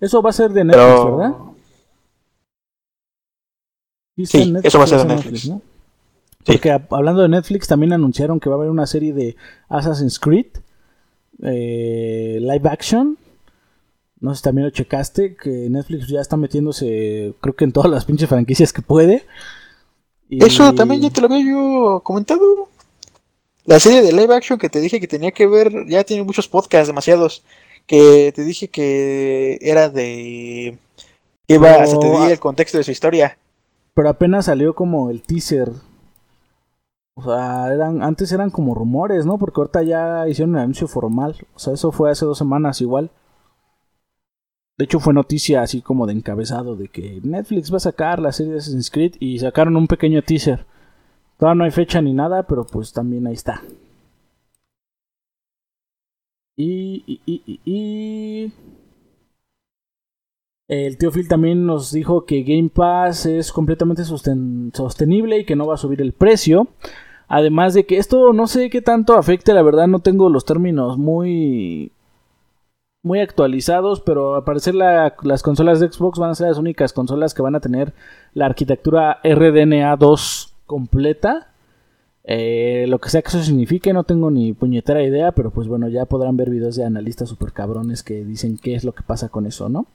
Eso 0.00 0.20
va 0.20 0.30
a 0.30 0.32
ser 0.32 0.50
de 0.50 0.64
Netflix, 0.64 1.04
¿verdad? 1.04 1.34
Sí, 4.24 4.54
eso 4.64 4.78
va 4.78 4.84
a 4.84 4.86
ser 4.88 4.98
de 4.98 5.04
Netflix. 5.04 5.52
Porque 6.44 6.72
hablando 6.72 7.22
de 7.22 7.28
Netflix, 7.28 7.68
también 7.68 7.92
anunciaron 7.92 8.40
que 8.40 8.48
va 8.48 8.56
a 8.56 8.58
haber 8.58 8.70
una 8.70 8.88
serie 8.88 9.12
de 9.12 9.36
Assassin's 9.68 10.18
Creed 10.18 10.46
eh, 11.42 12.38
live 12.40 12.68
action. 12.68 13.16
No 14.18 14.34
sé 14.34 14.38
si 14.38 14.42
también 14.42 14.64
lo 14.66 14.72
checaste, 14.72 15.36
que 15.36 15.70
Netflix 15.70 16.08
ya 16.08 16.20
está 16.20 16.36
metiéndose, 16.36 17.34
creo 17.40 17.54
que 17.54 17.64
en 17.64 17.70
todas 17.70 17.88
las 17.88 18.04
pinches 18.04 18.28
franquicias 18.28 18.72
que 18.72 18.82
puede. 18.82 19.24
Eso 20.28 20.74
también 20.74 21.02
ya 21.02 21.10
te 21.10 21.20
lo 21.20 21.28
había 21.28 21.52
yo 21.52 22.00
comentado. 22.02 22.68
La 23.68 23.78
serie 23.78 24.00
de 24.00 24.14
live 24.14 24.34
action 24.34 24.58
que 24.58 24.70
te 24.70 24.80
dije 24.80 24.98
que 24.98 25.06
tenía 25.06 25.30
que 25.30 25.46
ver, 25.46 25.70
ya 25.88 26.02
tiene 26.02 26.22
muchos 26.22 26.48
podcasts, 26.48 26.86
demasiados. 26.86 27.44
Que 27.86 28.32
te 28.34 28.42
dije 28.42 28.68
que 28.68 29.58
era 29.60 29.90
de. 29.90 30.78
iba, 31.48 31.72
a 31.72 31.84
te 31.84 32.10
di 32.10 32.32
el 32.32 32.40
contexto 32.40 32.78
de 32.78 32.84
su 32.84 32.92
historia. 32.92 33.36
Pero 33.92 34.08
apenas 34.08 34.46
salió 34.46 34.74
como 34.74 35.10
el 35.10 35.20
teaser. 35.20 35.70
O 37.12 37.22
sea, 37.22 37.70
eran, 37.70 38.02
antes 38.02 38.32
eran 38.32 38.48
como 38.48 38.74
rumores, 38.74 39.26
¿no? 39.26 39.36
Porque 39.36 39.60
ahorita 39.60 39.82
ya 39.82 40.26
hicieron 40.26 40.54
un 40.54 40.60
anuncio 40.60 40.88
formal. 40.88 41.36
O 41.54 41.58
sea, 41.58 41.74
eso 41.74 41.92
fue 41.92 42.10
hace 42.10 42.24
dos 42.24 42.38
semanas 42.38 42.80
igual. 42.80 43.10
De 44.78 44.86
hecho, 44.86 44.98
fue 44.98 45.12
noticia 45.12 45.60
así 45.60 45.82
como 45.82 46.06
de 46.06 46.14
encabezado 46.14 46.74
de 46.74 46.88
que 46.88 47.20
Netflix 47.22 47.70
va 47.70 47.76
a 47.76 47.80
sacar 47.80 48.18
la 48.18 48.32
serie 48.32 48.52
de 48.52 48.60
Assassin's 48.60 48.90
Creed 48.90 49.16
y 49.20 49.38
sacaron 49.40 49.76
un 49.76 49.88
pequeño 49.88 50.22
teaser. 50.22 50.64
Todavía 51.38 51.58
no 51.58 51.64
hay 51.64 51.70
fecha 51.70 52.02
ni 52.02 52.12
nada, 52.12 52.42
pero 52.42 52.66
pues 52.66 52.92
también 52.92 53.26
ahí 53.26 53.34
está. 53.34 53.62
Y, 56.56 57.04
y, 57.06 57.20
y, 57.24 57.60
y, 57.64 58.52
el 60.66 60.98
tío 60.98 61.12
Phil 61.12 61.28
también 61.28 61.64
nos 61.64 61.92
dijo 61.92 62.26
que 62.26 62.42
Game 62.42 62.68
Pass 62.68 63.26
es 63.26 63.52
completamente 63.52 64.02
sostenible 64.04 65.38
y 65.38 65.44
que 65.44 65.54
no 65.54 65.68
va 65.68 65.74
a 65.74 65.78
subir 65.78 66.02
el 66.02 66.12
precio. 66.12 66.66
Además 67.28 67.74
de 67.74 67.86
que 67.86 67.98
esto 67.98 68.32
no 68.32 68.48
sé 68.48 68.68
qué 68.68 68.82
tanto 68.82 69.16
afecte, 69.16 69.54
la 69.54 69.62
verdad 69.62 69.86
no 69.86 70.00
tengo 70.00 70.28
los 70.30 70.44
términos 70.44 70.98
muy 70.98 71.92
muy 73.04 73.20
actualizados, 73.20 74.00
pero 74.00 74.34
al 74.34 74.44
parecer 74.44 74.74
las 74.74 75.42
consolas 75.42 75.78
de 75.78 75.90
Xbox 75.90 76.18
van 76.18 76.30
a 76.30 76.34
ser 76.34 76.48
las 76.48 76.58
únicas 76.58 76.92
consolas 76.92 77.32
que 77.32 77.42
van 77.42 77.54
a 77.54 77.60
tener 77.60 77.94
la 78.34 78.46
arquitectura 78.46 79.20
RDNA 79.22 79.96
2 79.96 80.57
completa. 80.68 81.48
Eh, 82.22 82.84
lo 82.88 83.00
que 83.00 83.08
sea 83.10 83.22
que 83.22 83.28
eso 83.28 83.42
signifique, 83.42 83.92
no 83.92 84.04
tengo 84.04 84.30
ni 84.30 84.52
puñetera 84.52 85.02
idea, 85.02 85.32
pero 85.32 85.50
pues 85.50 85.66
bueno, 85.66 85.88
ya 85.88 86.04
podrán 86.04 86.36
ver 86.36 86.50
videos 86.50 86.76
de 86.76 86.84
analistas 86.84 87.30
super 87.30 87.52
cabrones 87.52 88.02
que 88.04 88.24
dicen 88.24 88.58
qué 88.58 88.74
es 88.74 88.84
lo 88.84 88.92
que 88.94 89.02
pasa 89.02 89.30
con 89.30 89.46
eso, 89.46 89.68
¿no? 89.68 89.86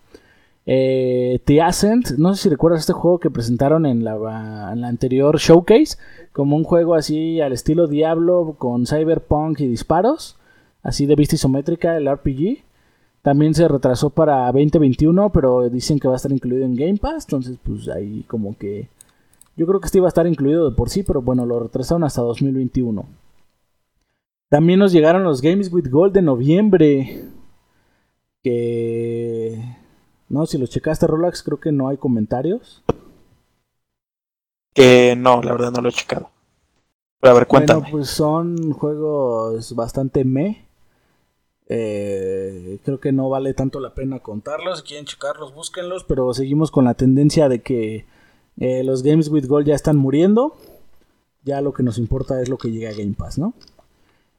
Eh, 0.66 1.42
The 1.46 1.62
Ascent, 1.62 2.12
no 2.18 2.34
sé 2.34 2.44
si 2.44 2.50
recuerdas 2.50 2.82
este 2.82 2.94
juego 2.94 3.20
que 3.20 3.30
presentaron 3.30 3.86
en 3.86 4.04
la, 4.04 4.70
anterior 4.70 5.38
showcase, 5.38 5.98
como 6.32 6.56
un 6.56 6.64
juego 6.64 6.96
así 6.96 7.40
al 7.40 7.54
estilo 7.54 7.88
Diablo 7.88 8.56
con 8.58 8.88
cyberpunk 8.88 9.60
y 9.60 9.68
disparos, 9.68 10.38
así 10.82 11.06
de 11.06 11.16
vista 11.16 11.36
isométrica, 11.36 11.98
el 11.98 12.12
RPG. 12.12 12.64
También 13.22 13.54
se 13.54 13.68
retrasó 13.68 14.10
para 14.10 14.48
2021, 14.48 15.32
pero 15.32 15.70
dicen 15.70 16.00
que 16.00 16.08
va 16.08 16.16
a 16.16 16.18
estar 16.18 16.32
incluido 16.32 16.66
en 16.66 16.76
Game 16.76 16.98
Pass, 16.98 17.26
entonces 17.26 17.58
pues 17.64 17.88
ahí 17.90 18.26
como 18.28 18.58
que... 18.58 18.90
Yo 19.56 19.68
creo 19.68 19.80
que 19.80 19.86
este 19.86 20.00
iba 20.00 20.08
a 20.08 20.10
estar 20.10 20.26
incluido 20.26 20.70
de 20.70 20.76
por 20.76 20.90
sí, 20.90 21.04
pero 21.04 21.22
bueno, 21.22 21.46
lo 21.46 21.60
retrasaron 21.60 22.04
hasta 22.04 22.22
2021. 22.22 23.06
También 24.50 24.80
nos 24.80 24.92
llegaron 24.92 25.24
los 25.24 25.42
Games 25.42 25.72
with 25.72 25.90
Gold 25.90 26.14
de 26.14 26.22
noviembre. 26.22 27.26
Que 28.42 29.60
no, 30.30 30.46
si 30.46 30.58
los 30.58 30.70
checaste, 30.70 31.08
Rolax, 31.08 31.44
creo 31.44 31.60
que 31.60 31.72
no 31.72 31.88
hay 31.88 31.98
comentarios. 31.98 32.84
Que 34.74 35.16
no, 35.16 35.42
la 35.42 35.52
verdad 35.52 35.72
no 35.72 35.82
lo 35.82 35.90
he 35.90 35.92
checado. 35.92 36.30
Pero 37.20 37.32
a 37.32 37.36
ver, 37.36 37.48
cuéntame. 37.48 37.82
Bueno, 37.82 37.92
pues 37.92 38.10
son 38.10 38.74
juegos 38.74 39.76
bastante 39.76 40.26
me. 40.26 40.66
Eh, 41.68 42.80
creo 42.84 43.00
que 43.00 43.12
no 43.12 43.30
vale 43.30 43.54
tanto 43.54 43.80
la 43.80 43.94
pena 43.94 44.20
contarlos. 44.20 44.80
Si 44.80 44.86
quieren 44.86 45.06
checarlos, 45.06 45.54
búsquenlos. 45.54 46.04
Pero 46.04 46.34
seguimos 46.34 46.72
con 46.72 46.86
la 46.86 46.96
tendencia 46.96 47.48
de 47.50 47.62
que 47.62 48.06
eh, 48.58 48.84
los 48.84 49.04
Games 49.04 49.30
with 49.30 49.48
Gold 49.48 49.68
ya 49.68 49.76
están 49.76 49.98
muriendo. 49.98 50.56
Ya 51.44 51.62
lo 51.62 51.74
que 51.74 51.84
nos 51.84 51.98
importa 51.98 52.42
es 52.42 52.50
lo 52.50 52.58
que 52.58 52.72
llega 52.72 52.90
a 52.90 52.94
Game 52.94 53.16
Pass, 53.18 53.38
¿no? 53.38 53.54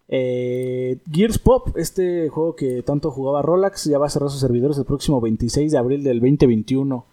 Eh, 0.09 0.99
Gears 1.11 1.39
Pop, 1.39 1.77
este 1.77 2.29
juego 2.29 2.55
que 2.55 2.83
tanto 2.83 3.11
jugaba 3.11 3.43
Rolax, 3.43 3.85
ya 3.85 3.99
va 3.99 4.07
a 4.07 4.11
cerrar 4.11 4.31
sus 4.31 4.41
servidores 4.41 4.79
el 4.79 4.85
próximo 4.85 5.21
26 5.21 5.73
de 5.73 5.79
abril 5.79 6.03
del 6.03 6.21
2021. 6.21 7.07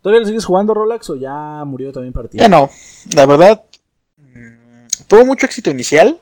¿Todavía 0.00 0.20
lo 0.20 0.26
sigues 0.26 0.44
jugando 0.44 0.74
Rolax 0.74 1.10
o 1.10 1.16
ya 1.16 1.64
murió 1.64 1.92
también 1.92 2.12
para 2.12 2.28
ti? 2.28 2.38
Ya 2.38 2.48
no, 2.48 2.70
la 3.14 3.26
verdad, 3.26 3.64
mm, 4.16 4.86
tuvo 5.08 5.24
mucho 5.24 5.46
éxito 5.46 5.70
inicial. 5.70 6.20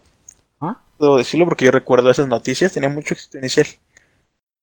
¿Ah? 0.61 0.81
puedo 0.97 1.19
decirlo 1.19 1.47
porque 1.47 1.67
yo 1.67 1.71
recuerdo 1.71 2.11
esas 2.11 2.29
noticias, 2.29 2.73
tenía 2.73 2.89
mucho 2.89 3.15
éxito 3.15 3.39
inicial. 3.39 3.67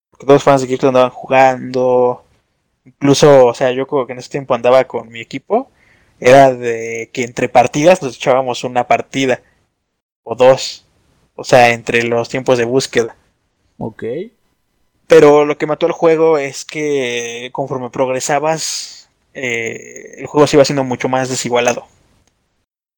Porque 0.10 0.26
todos 0.26 0.36
los 0.36 0.44
fans 0.44 0.62
de 0.62 0.68
Gears 0.68 0.84
andaban 0.86 1.12
jugando. 1.12 2.24
Incluso, 3.00 3.48
o 3.48 3.54
sea, 3.54 3.72
yo 3.72 3.88
creo 3.88 4.06
que 4.06 4.14
en 4.14 4.20
ese 4.20 4.30
tiempo 4.30 4.54
andaba 4.54 4.84
con 4.86 5.10
mi 5.10 5.22
equipo. 5.22 5.70
Era 6.20 6.54
de 6.54 7.10
que 7.14 7.24
entre 7.24 7.50
partidas 7.50 8.02
nos 8.02 8.16
echábamos 8.16 8.64
una 8.64 8.88
partida. 8.88 9.42
O 10.24 10.36
dos. 10.36 10.86
O 11.36 11.44
sea, 11.44 11.72
entre 11.72 12.04
los 12.04 12.30
tiempos 12.30 12.58
de 12.58 12.66
búsqueda. 12.66 13.16
Ok. 13.78 14.04
Pero 15.08 15.46
lo 15.46 15.58
que 15.58 15.68
mató 15.68 15.88
el 15.88 15.92
juego 15.92 16.38
es 16.38 16.64
que 16.64 17.50
conforme 17.52 17.90
progresabas, 17.90 19.10
eh, 19.34 20.16
el 20.20 20.28
juego 20.28 20.48
se 20.48 20.58
iba 20.58 20.66
siendo 20.66 20.84
mucho 20.84 21.10
más 21.10 21.30
desigualado. 21.30 21.86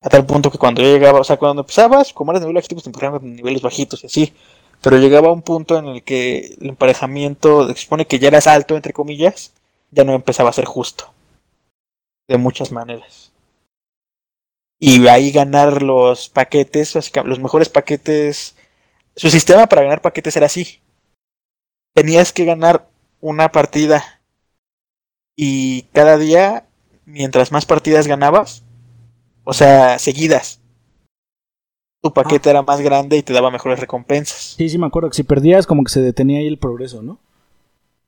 A 0.01 0.09
tal 0.09 0.25
punto 0.25 0.51
que 0.51 0.57
cuando 0.57 0.81
yo 0.81 0.89
llegaba, 0.89 1.21
o 1.21 1.23
sea, 1.23 1.37
cuando 1.37 1.61
empezabas, 1.61 2.11
como 2.13 2.31
eras 2.31 2.45
nivel 2.45 2.61
te 2.61 2.75
empezaban 2.85 3.23
en 3.23 3.35
niveles 3.37 3.61
bajitos 3.61 4.03
y 4.03 4.07
así. 4.07 4.33
Pero 4.81 4.97
llegaba 4.97 5.31
un 5.31 5.41
punto 5.41 5.77
en 5.77 5.87
el 5.87 6.03
que 6.03 6.55
el 6.59 6.69
emparejamiento, 6.69 7.67
se 7.69 7.81
supone 7.81 8.05
que 8.05 8.19
ya 8.19 8.27
eras 8.27 8.47
alto, 8.47 8.75
entre 8.75 8.91
comillas, 8.93 9.53
ya 9.93 10.03
no 10.03 10.13
empezaba 10.13 10.49
a 10.49 10.53
ser 10.53 10.65
justo. 10.65 11.13
De 12.27 12.37
muchas 12.37 12.71
maneras. 12.71 13.31
Y 14.79 15.07
ahí 15.07 15.31
ganar 15.31 15.81
los 15.81 16.29
paquetes, 16.29 16.93
los 17.23 17.39
mejores 17.39 17.69
paquetes. 17.69 18.55
Su 19.15 19.29
sistema 19.29 19.67
para 19.67 19.83
ganar 19.83 20.01
paquetes 20.01 20.35
era 20.35 20.47
así. 20.47 20.81
Tenías 21.93 22.33
que 22.33 22.45
ganar 22.45 22.89
una 23.21 23.51
partida. 23.51 24.21
Y 25.37 25.83
cada 25.93 26.17
día, 26.17 26.65
mientras 27.05 27.51
más 27.51 27.65
partidas 27.65 28.07
ganabas, 28.07 28.63
o 29.43 29.53
sea, 29.53 29.99
seguidas. 29.99 30.59
Tu 32.01 32.11
paquete 32.11 32.49
era 32.49 32.61
más 32.61 32.81
grande 32.81 33.17
y 33.17 33.23
te 33.23 33.31
daba 33.31 33.51
mejores 33.51 33.79
recompensas. 33.79 34.55
Sí, 34.57 34.67
sí, 34.67 34.77
me 34.77 34.87
acuerdo 34.87 35.09
que 35.09 35.15
si 35.15 35.23
perdías, 35.23 35.65
como 35.65 35.83
que 35.83 35.91
se 35.91 36.01
detenía 36.01 36.39
ahí 36.39 36.47
el 36.47 36.59
progreso, 36.59 37.01
¿no? 37.01 37.19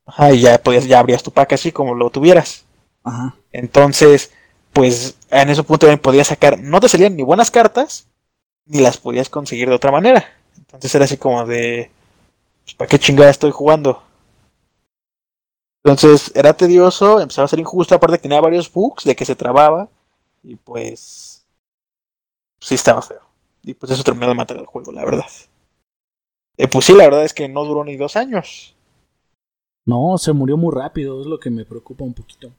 Ajá, 0.06 0.34
y 0.34 0.42
ya 0.42 0.58
podías, 0.62 0.86
ya 0.86 1.00
abrías 1.00 1.24
tu 1.24 1.32
pack 1.32 1.54
así 1.54 1.72
como 1.72 1.96
lo 1.96 2.10
tuvieras. 2.10 2.66
Ajá. 3.04 3.36
Entonces, 3.52 4.32
pues 4.74 5.18
en 5.30 5.50
ese 5.50 5.64
punto 5.64 5.86
también 5.88 6.00
podías 6.02 6.28
sacar, 6.28 6.60
no 6.60 6.80
te 6.80 6.90
salían 6.90 7.16
ni 7.16 7.24
buenas 7.24 7.52
cartas, 7.52 8.08
ni 8.66 8.82
las 8.82 8.98
podías 8.98 9.30
conseguir 9.30 9.70
de 9.70 9.76
otra 9.76 9.92
manera. 9.92 10.26
Entonces 10.58 10.94
era 10.96 11.06
así 11.06 11.18
como 11.18 11.46
de, 11.46 11.92
pues, 12.64 12.76
¿para 12.76 12.90
qué 12.90 13.00
chingada 13.00 13.30
estoy 13.30 13.52
jugando? 13.52 14.04
Entonces 15.84 16.32
era 16.36 16.54
tedioso, 16.54 17.20
empezaba 17.22 17.46
a 17.46 17.50
ser 17.50 17.60
injusto, 17.60 17.94
aparte 17.94 18.18
que 18.18 18.24
tenía 18.24 18.42
varios 18.42 18.72
bugs 18.72 19.04
de 19.04 19.16
que 19.16 19.26
se 19.26 19.36
trababa. 19.36 19.88
Y 20.44 20.56
pues. 20.56 21.46
Sí, 22.60 22.76
estaba 22.76 23.02
feo. 23.02 23.22
Y 23.64 23.74
pues 23.76 23.92
eso 23.92 24.04
terminó 24.04 24.28
de 24.28 24.36
matar 24.36 24.58
el 24.58 24.66
juego, 24.66 24.92
la 24.92 25.06
verdad. 25.06 25.26
Eh, 26.58 26.68
pues 26.68 26.86
sí, 26.86 26.94
la 26.94 27.06
verdad 27.06 27.24
es 27.24 27.34
que 27.34 27.48
no 27.48 27.66
duró 27.66 27.84
ni 27.84 27.98
dos 27.98 28.16
años. 28.16 28.75
No, 29.86 30.18
se 30.18 30.34
murió 30.34 30.58
muy 30.58 30.74
rápido, 30.74 31.22
es 31.22 31.28
lo 31.28 31.40
que 31.40 31.50
me 31.50 31.66
preocupa 31.66 32.04
un 32.04 32.14
poquito. 32.14 32.52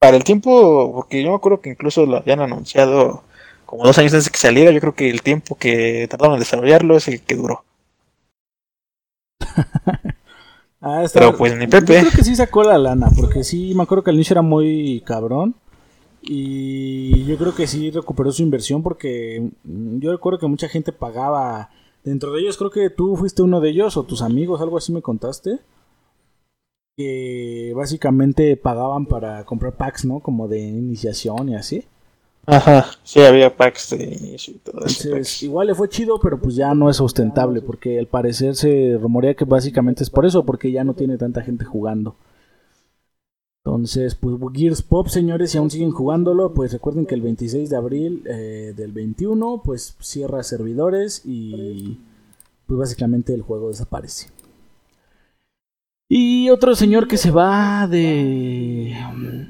Para 0.00 0.16
el 0.16 0.24
tiempo, 0.24 0.92
porque 0.92 1.22
yo 1.22 1.30
me 1.30 1.36
acuerdo 1.36 1.60
que 1.60 1.70
incluso 1.70 2.04
lo 2.06 2.16
habían 2.16 2.40
anunciado 2.40 3.22
como 3.66 3.84
dos 3.84 3.96
años 3.98 4.12
antes 4.12 4.26
de 4.26 4.30
que 4.32 4.38
saliera, 4.38 4.70
yo 4.72 4.80
creo 4.80 4.94
que 4.94 5.08
el 5.08 5.22
tiempo 5.22 5.54
que 5.54 6.06
tardaron 6.10 6.34
en 6.34 6.40
desarrollarlo 6.40 6.96
es 6.96 7.08
el 7.08 7.22
que 7.22 7.36
duró. 7.36 7.64
ah, 10.80 11.04
Pero 11.12 11.36
pues 11.36 11.56
ni 11.56 11.66
Pepe. 11.66 11.94
Yo 11.94 12.00
creo 12.00 12.12
que 12.12 12.24
sí 12.24 12.36
sacó 12.36 12.64
la 12.64 12.76
lana, 12.78 13.08
porque 13.16 13.44
sí, 13.44 13.74
me 13.74 13.84
acuerdo 13.84 14.04
que 14.04 14.10
el 14.10 14.16
inicio 14.16 14.34
era 14.34 14.42
muy 14.42 15.02
cabrón. 15.06 15.54
Y 16.20 17.24
yo 17.24 17.36
creo 17.36 17.54
que 17.54 17.66
sí 17.66 17.90
recuperó 17.90 18.30
su 18.30 18.42
inversión 18.42 18.82
porque 18.82 19.50
yo 19.64 20.12
recuerdo 20.12 20.38
que 20.38 20.46
mucha 20.46 20.68
gente 20.68 20.92
pagaba. 20.92 21.70
Dentro 22.04 22.32
de 22.32 22.40
ellos 22.40 22.56
creo 22.56 22.70
que 22.70 22.90
tú 22.90 23.16
fuiste 23.16 23.42
uno 23.42 23.60
de 23.60 23.70
ellos 23.70 23.96
o 23.96 24.02
tus 24.02 24.22
amigos, 24.22 24.60
algo 24.60 24.76
así 24.76 24.92
me 24.92 25.02
contaste. 25.02 25.60
Que 26.96 27.72
básicamente 27.74 28.56
pagaban 28.56 29.06
para 29.06 29.44
comprar 29.44 29.76
packs, 29.76 30.04
¿no? 30.04 30.20
Como 30.20 30.48
de 30.48 30.60
iniciación 30.60 31.48
y 31.48 31.54
así. 31.54 31.84
Ajá, 32.44 32.86
sí, 33.04 33.20
había 33.20 33.56
packs 33.56 33.90
de 33.90 34.04
inicio 34.04 34.54
y 34.54 34.58
todo 34.58 34.84
eso. 34.84 35.44
igual 35.44 35.68
le 35.68 35.74
fue 35.76 35.88
chido, 35.88 36.18
pero 36.20 36.40
pues 36.40 36.56
ya 36.56 36.74
no 36.74 36.90
es 36.90 36.96
sustentable 36.96 37.62
porque 37.62 38.00
al 38.00 38.08
parecer 38.08 38.56
se 38.56 38.98
rumorea 39.00 39.34
que 39.34 39.44
básicamente 39.44 40.02
es 40.02 40.10
por 40.10 40.26
eso, 40.26 40.44
porque 40.44 40.72
ya 40.72 40.82
no 40.82 40.94
tiene 40.94 41.18
tanta 41.18 41.42
gente 41.42 41.64
jugando. 41.64 42.16
Entonces, 43.64 44.16
pues 44.16 44.36
Gears 44.52 44.82
Pop, 44.82 45.06
señores, 45.06 45.52
si 45.52 45.58
aún 45.58 45.70
siguen 45.70 45.92
jugándolo, 45.92 46.52
pues 46.52 46.72
recuerden 46.72 47.06
que 47.06 47.14
el 47.14 47.22
26 47.22 47.70
de 47.70 47.76
abril 47.76 48.22
eh, 48.26 48.74
del 48.76 48.90
21, 48.90 49.62
pues 49.64 49.96
cierra 50.00 50.42
servidores 50.42 51.22
y 51.24 51.98
pues 52.66 52.78
básicamente 52.78 53.34
el 53.34 53.42
juego 53.42 53.68
desaparece. 53.68 54.30
Y 56.08 56.50
otro 56.50 56.74
señor 56.74 57.06
que 57.06 57.16
se 57.16 57.30
va 57.30 57.86
de, 57.86 58.94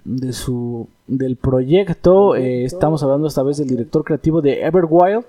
de 0.05 0.33
su 0.33 0.89
del 1.07 1.37
proyecto, 1.37 2.37
eh, 2.37 2.65
estamos 2.65 3.03
hablando 3.03 3.27
esta 3.27 3.43
vez 3.43 3.57
del 3.57 3.67
director 3.67 4.05
creativo 4.05 4.43
de 4.43 4.61
Everwild, 4.63 5.25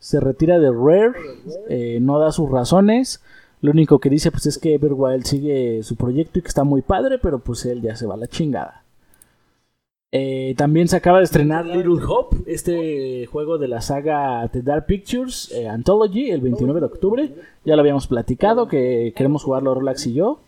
se 0.00 0.18
retira 0.18 0.58
de 0.58 0.70
Rare, 0.70 1.12
eh, 1.68 1.98
no 2.02 2.18
da 2.18 2.32
sus 2.32 2.50
razones. 2.50 3.22
Lo 3.62 3.72
único 3.72 3.98
que 3.98 4.10
dice 4.10 4.30
pues 4.30 4.46
es 4.46 4.58
que 4.58 4.74
Everwild 4.74 5.24
sigue 5.24 5.82
su 5.82 5.96
proyecto 5.96 6.38
y 6.38 6.42
que 6.42 6.48
está 6.48 6.64
muy 6.64 6.82
padre, 6.82 7.18
pero 7.18 7.40
pues 7.40 7.64
él 7.66 7.82
ya 7.82 7.94
se 7.94 8.06
va 8.06 8.14
a 8.14 8.18
la 8.18 8.26
chingada. 8.26 8.84
Eh, 10.12 10.54
también 10.56 10.88
se 10.88 10.96
acaba 10.96 11.18
de 11.18 11.24
estrenar 11.24 11.66
Little 11.66 12.04
Hope, 12.04 12.38
este 12.46 13.26
juego 13.26 13.58
de 13.58 13.68
la 13.68 13.80
saga 13.80 14.48
The 14.48 14.62
Dark 14.62 14.86
Pictures 14.86 15.52
eh, 15.52 15.68
Anthology, 15.68 16.30
el 16.30 16.40
29 16.40 16.80
de 16.80 16.86
octubre. 16.86 17.34
Ya 17.64 17.76
lo 17.76 17.80
habíamos 17.80 18.08
platicado, 18.08 18.66
que 18.66 19.12
queremos 19.14 19.44
jugarlo 19.44 19.74
Relax 19.74 20.06
y 20.06 20.14
yo. 20.14 20.40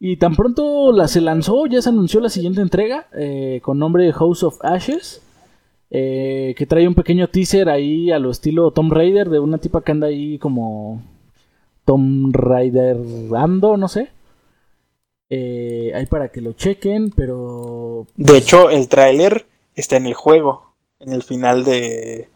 Y 0.00 0.16
tan 0.16 0.34
pronto 0.34 0.92
la 0.92 1.08
se 1.08 1.20
lanzó, 1.20 1.66
ya 1.66 1.82
se 1.82 1.90
anunció 1.90 2.20
la 2.20 2.30
siguiente 2.30 2.62
entrega, 2.62 3.06
eh, 3.12 3.60
con 3.62 3.78
nombre 3.78 4.10
House 4.12 4.42
of 4.42 4.58
Ashes. 4.64 5.22
que 5.90 6.66
trae 6.68 6.88
un 6.88 6.94
pequeño 6.94 7.28
teaser 7.28 7.68
ahí 7.68 8.10
a 8.12 8.18
lo 8.20 8.30
estilo 8.30 8.70
Tomb 8.70 8.92
Raider 8.92 9.28
de 9.28 9.40
una 9.40 9.58
tipa 9.58 9.82
que 9.82 9.92
anda 9.92 10.06
ahí 10.06 10.38
como 10.38 11.02
Tom 11.84 12.32
Raider 12.32 12.96
Ando, 13.36 13.76
no 13.76 13.88
sé. 13.88 14.10
Eh, 15.28 15.92
hay 15.94 16.06
para 16.06 16.28
que 16.30 16.40
lo 16.40 16.52
chequen, 16.52 17.10
pero... 17.10 18.06
De 18.16 18.36
hecho, 18.36 18.68
el 18.70 18.88
tráiler 18.88 19.46
está 19.74 19.96
en 19.96 20.06
el 20.06 20.14
juego, 20.14 20.74
en 20.98 21.12
el 21.12 21.22
final 21.22 21.64
de, 21.64 22.28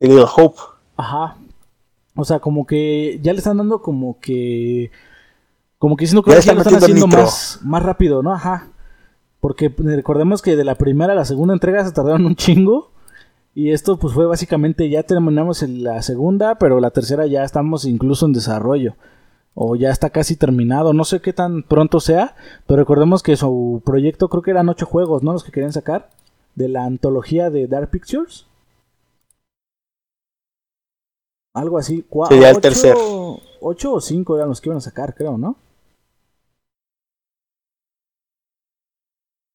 Little 0.00 0.26
Hope. 0.36 0.60
Ajá. 0.96 1.36
O 2.14 2.24
sea, 2.24 2.40
como 2.40 2.66
que 2.66 3.18
ya 3.22 3.32
le 3.32 3.38
están 3.38 3.56
dando 3.56 3.80
como 3.80 4.18
que... 4.20 4.90
Como 5.78 5.96
que 5.96 6.02
diciendo 6.02 6.22
que 6.22 6.30
ya, 6.30 6.52
lo 6.52 6.60
están 6.60 6.74
haciendo 6.74 7.06
más, 7.06 7.60
más 7.62 7.82
rápido, 7.82 8.22
¿no? 8.22 8.34
Ajá. 8.34 8.68
Porque 9.40 9.72
recordemos 9.78 10.42
que 10.42 10.56
de 10.56 10.64
la 10.64 10.74
primera 10.74 11.12
a 11.12 11.16
la 11.16 11.24
segunda 11.24 11.54
entrega 11.54 11.84
se 11.84 11.92
tardaron 11.92 12.26
un 12.26 12.34
chingo. 12.34 12.90
Y 13.54 13.72
esto 13.72 13.98
pues 13.98 14.14
fue 14.14 14.26
básicamente, 14.26 14.88
ya 14.88 15.02
terminamos 15.02 15.62
en 15.62 15.82
la 15.82 16.00
segunda, 16.02 16.56
pero 16.56 16.78
la 16.80 16.90
tercera 16.90 17.26
ya 17.26 17.42
estamos 17.42 17.84
incluso 17.84 18.26
en 18.26 18.32
desarrollo. 18.32 18.94
O 19.54 19.74
ya 19.74 19.90
está 19.90 20.10
casi 20.10 20.36
terminado, 20.36 20.92
no 20.92 21.04
sé 21.04 21.20
qué 21.20 21.32
tan 21.32 21.64
pronto 21.64 21.98
sea, 21.98 22.36
pero 22.66 22.78
recordemos 22.78 23.24
que 23.24 23.36
su 23.36 23.82
proyecto 23.84 24.28
creo 24.28 24.42
que 24.42 24.52
eran 24.52 24.68
ocho 24.68 24.86
juegos, 24.86 25.24
¿no? 25.24 25.32
Los 25.32 25.42
que 25.42 25.50
querían 25.50 25.72
sacar 25.72 26.10
de 26.54 26.68
la 26.68 26.84
antología 26.84 27.50
de 27.50 27.66
Dark 27.66 27.90
Pictures. 27.90 28.46
Algo 31.54 31.78
así. 31.78 32.06
Sería 32.28 32.50
el 32.50 32.60
tercero. 32.60 33.40
Ocho 33.60 33.94
o 33.94 34.00
cinco 34.00 34.36
eran 34.36 34.48
los 34.48 34.60
que 34.60 34.68
iban 34.68 34.78
a 34.78 34.80
sacar, 34.80 35.14
creo, 35.14 35.36
¿no? 35.36 35.56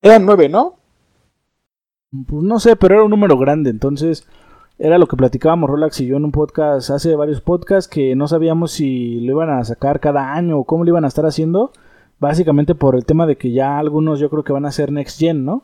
Eran 0.01 0.25
nueve, 0.25 0.49
¿no? 0.49 0.82
Pues 2.27 2.43
no 2.43 2.59
sé, 2.59 2.75
pero 2.75 2.95
era 2.95 3.03
un 3.03 3.09
número 3.09 3.37
grande, 3.37 3.69
entonces 3.69 4.27
era 4.77 4.97
lo 4.97 5.07
que 5.07 5.17
platicábamos 5.17 5.69
Rolax 5.69 6.01
y 6.01 6.05
yo 6.05 6.17
en 6.17 6.25
un 6.25 6.31
podcast, 6.31 6.89
hace 6.89 7.15
varios 7.15 7.41
podcasts, 7.41 7.87
que 7.87 8.15
no 8.15 8.27
sabíamos 8.27 8.71
si 8.71 9.19
lo 9.21 9.33
iban 9.33 9.49
a 9.49 9.63
sacar 9.63 9.99
cada 9.99 10.33
año 10.33 10.59
o 10.59 10.63
cómo 10.63 10.83
lo 10.83 10.91
iban 10.91 11.05
a 11.05 11.07
estar 11.07 11.25
haciendo, 11.25 11.71
básicamente 12.19 12.75
por 12.75 12.95
el 12.95 13.05
tema 13.05 13.25
de 13.25 13.37
que 13.37 13.51
ya 13.51 13.79
algunos 13.79 14.19
yo 14.19 14.29
creo 14.29 14.43
que 14.43 14.53
van 14.53 14.65
a 14.65 14.71
ser 14.71 14.91
Next 14.91 15.19
Gen, 15.19 15.43
¿no? 15.43 15.63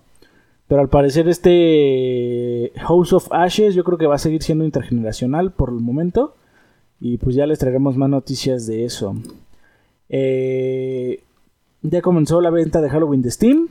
Pero 0.69 0.81
al 0.81 0.89
parecer 0.89 1.27
este 1.27 2.71
House 2.77 3.11
of 3.13 3.27
Ashes 3.31 3.73
yo 3.73 3.83
creo 3.83 3.97
que 3.97 4.05
va 4.05 4.15
a 4.15 4.19
seguir 4.19 4.43
siendo 4.43 4.63
intergeneracional 4.63 5.51
por 5.51 5.69
el 5.69 5.79
momento. 5.79 6.35
Y 7.01 7.17
pues 7.17 7.35
ya 7.35 7.47
les 7.47 7.57
traeremos 7.57 7.97
más 7.97 8.09
noticias 8.09 8.67
de 8.67 8.85
eso. 8.85 9.15
Eh, 10.09 11.23
ya 11.81 12.01
comenzó 12.03 12.39
la 12.39 12.51
venta 12.51 12.81
de 12.81 12.89
Halloween 12.89 13.23
de 13.23 13.31
Steam. 13.31 13.67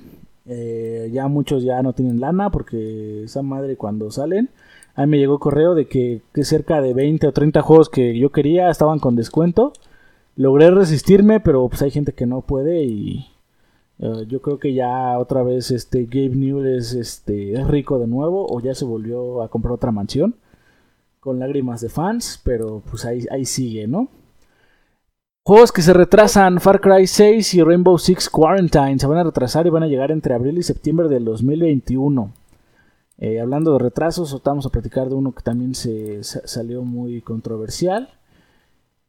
Eh, 0.48 1.10
ya 1.12 1.28
muchos 1.28 1.62
ya 1.62 1.82
no 1.82 1.92
tienen 1.92 2.20
lana 2.20 2.50
porque 2.50 3.24
esa 3.24 3.42
madre 3.42 3.76
cuando 3.76 4.10
salen. 4.10 4.50
A 4.94 5.02
mí 5.06 5.12
me 5.12 5.18
llegó 5.18 5.38
correo 5.38 5.74
de 5.74 5.86
que, 5.88 6.22
cerca 6.42 6.80
de 6.80 6.94
20 6.94 7.28
o 7.28 7.32
30 7.32 7.62
juegos 7.62 7.88
que 7.90 8.18
yo 8.18 8.32
quería 8.32 8.70
estaban 8.70 8.98
con 8.98 9.14
descuento. 9.14 9.72
Logré 10.36 10.70
resistirme, 10.70 11.40
pero 11.40 11.68
pues 11.68 11.82
hay 11.82 11.90
gente 11.90 12.12
que 12.14 12.26
no 12.26 12.40
puede 12.42 12.84
y 12.84 13.26
eh, 13.98 14.24
yo 14.28 14.40
creo 14.42 14.58
que 14.58 14.72
ya 14.74 15.18
otra 15.18 15.42
vez 15.42 15.70
este 15.70 16.04
Gabe 16.06 16.30
Newell 16.36 16.66
es, 16.76 16.94
este, 16.94 17.54
es 17.54 17.66
rico 17.66 17.98
de 17.98 18.06
nuevo 18.06 18.46
o 18.48 18.60
ya 18.60 18.74
se 18.74 18.84
volvió 18.84 19.42
a 19.42 19.48
comprar 19.48 19.74
otra 19.74 19.92
mansión. 19.92 20.36
con 21.20 21.38
lágrimas 21.40 21.80
de 21.82 21.88
fans, 21.90 22.40
pero 22.44 22.82
pues 22.90 23.04
ahí, 23.04 23.26
ahí 23.30 23.44
sigue, 23.44 23.86
¿no? 23.88 24.08
Juegos 25.48 25.72
que 25.72 25.80
se 25.80 25.94
retrasan, 25.94 26.60
Far 26.60 26.78
Cry 26.78 27.06
6 27.06 27.54
y 27.54 27.62
Rainbow 27.62 27.96
Six 27.96 28.28
Quarantine 28.28 28.98
se 28.98 29.06
van 29.06 29.16
a 29.16 29.24
retrasar 29.24 29.66
y 29.66 29.70
van 29.70 29.82
a 29.82 29.86
llegar 29.86 30.10
entre 30.10 30.34
abril 30.34 30.58
y 30.58 30.62
septiembre 30.62 31.08
del 31.08 31.24
2021. 31.24 32.34
Eh, 33.16 33.40
hablando 33.40 33.72
de 33.72 33.78
retrasos, 33.78 34.42
vamos 34.44 34.66
a 34.66 34.68
platicar 34.68 35.08
de 35.08 35.14
uno 35.14 35.32
que 35.32 35.42
también 35.42 35.74
se, 35.74 36.22
salió 36.22 36.82
muy 36.82 37.22
controversial. 37.22 38.10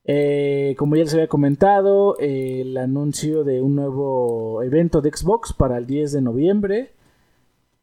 Eh, 0.05 0.75
como 0.77 0.95
ya 0.95 1.03
les 1.03 1.13
había 1.13 1.27
comentado, 1.27 2.15
el 2.19 2.77
anuncio 2.77 3.43
de 3.43 3.61
un 3.61 3.75
nuevo 3.75 4.63
evento 4.63 5.01
de 5.01 5.11
Xbox 5.11 5.51
para 5.51 5.77
el 5.77 5.87
10 5.87 6.13
de 6.13 6.21
noviembre 6.21 6.93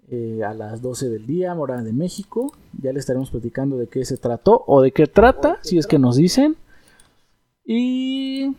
eh, 0.08 0.40
a 0.46 0.54
las 0.54 0.80
12 0.80 1.10
del 1.10 1.26
día, 1.26 1.54
hora 1.54 1.82
de 1.82 1.92
México. 1.92 2.50
Ya 2.80 2.94
les 2.94 3.00
estaremos 3.00 3.30
platicando 3.30 3.76
de 3.76 3.88
qué 3.88 4.02
se 4.06 4.16
trató 4.16 4.64
o 4.66 4.80
de 4.80 4.92
qué 4.92 5.06
trata, 5.06 5.58
si 5.60 5.76
es 5.76 5.86
que 5.86 5.98
nos 5.98 6.16
dicen. 6.16 6.56
Y 7.66 8.54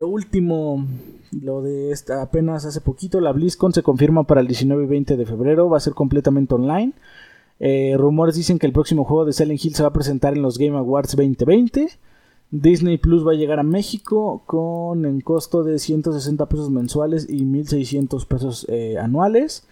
lo 0.00 0.08
último, 0.08 0.86
lo 1.32 1.62
de 1.62 1.90
esta, 1.90 2.22
apenas 2.22 2.66
hace 2.66 2.80
poquito, 2.82 3.20
la 3.20 3.32
BlizzCon 3.32 3.72
se 3.72 3.82
confirma 3.82 4.24
para 4.24 4.42
el 4.42 4.46
19 4.46 4.84
y 4.84 4.86
20 4.86 5.16
de 5.16 5.26
febrero, 5.26 5.70
va 5.70 5.78
a 5.78 5.80
ser 5.80 5.94
completamente 5.94 6.54
online. 6.54 6.92
Eh, 7.58 7.94
rumores 7.96 8.36
dicen 8.36 8.58
que 8.58 8.66
el 8.66 8.72
próximo 8.72 9.04
juego 9.04 9.24
de 9.24 9.32
Silent 9.32 9.64
Hill 9.64 9.74
se 9.74 9.82
va 9.82 9.88
a 9.88 9.92
presentar 9.92 10.34
en 10.34 10.42
los 10.42 10.58
Game 10.58 10.76
Awards 10.76 11.16
2020. 11.16 11.88
Disney 12.50 12.98
Plus 12.98 13.26
va 13.26 13.32
a 13.32 13.36
llegar 13.36 13.58
a 13.58 13.64
México 13.64 14.42
con 14.46 15.04
el 15.04 15.24
costo 15.24 15.64
de 15.64 15.78
160 15.78 16.46
pesos 16.46 16.70
mensuales 16.70 17.26
y 17.28 17.44
1600 17.44 18.26
pesos 18.26 18.66
eh, 18.68 18.96
anuales. 18.98 19.66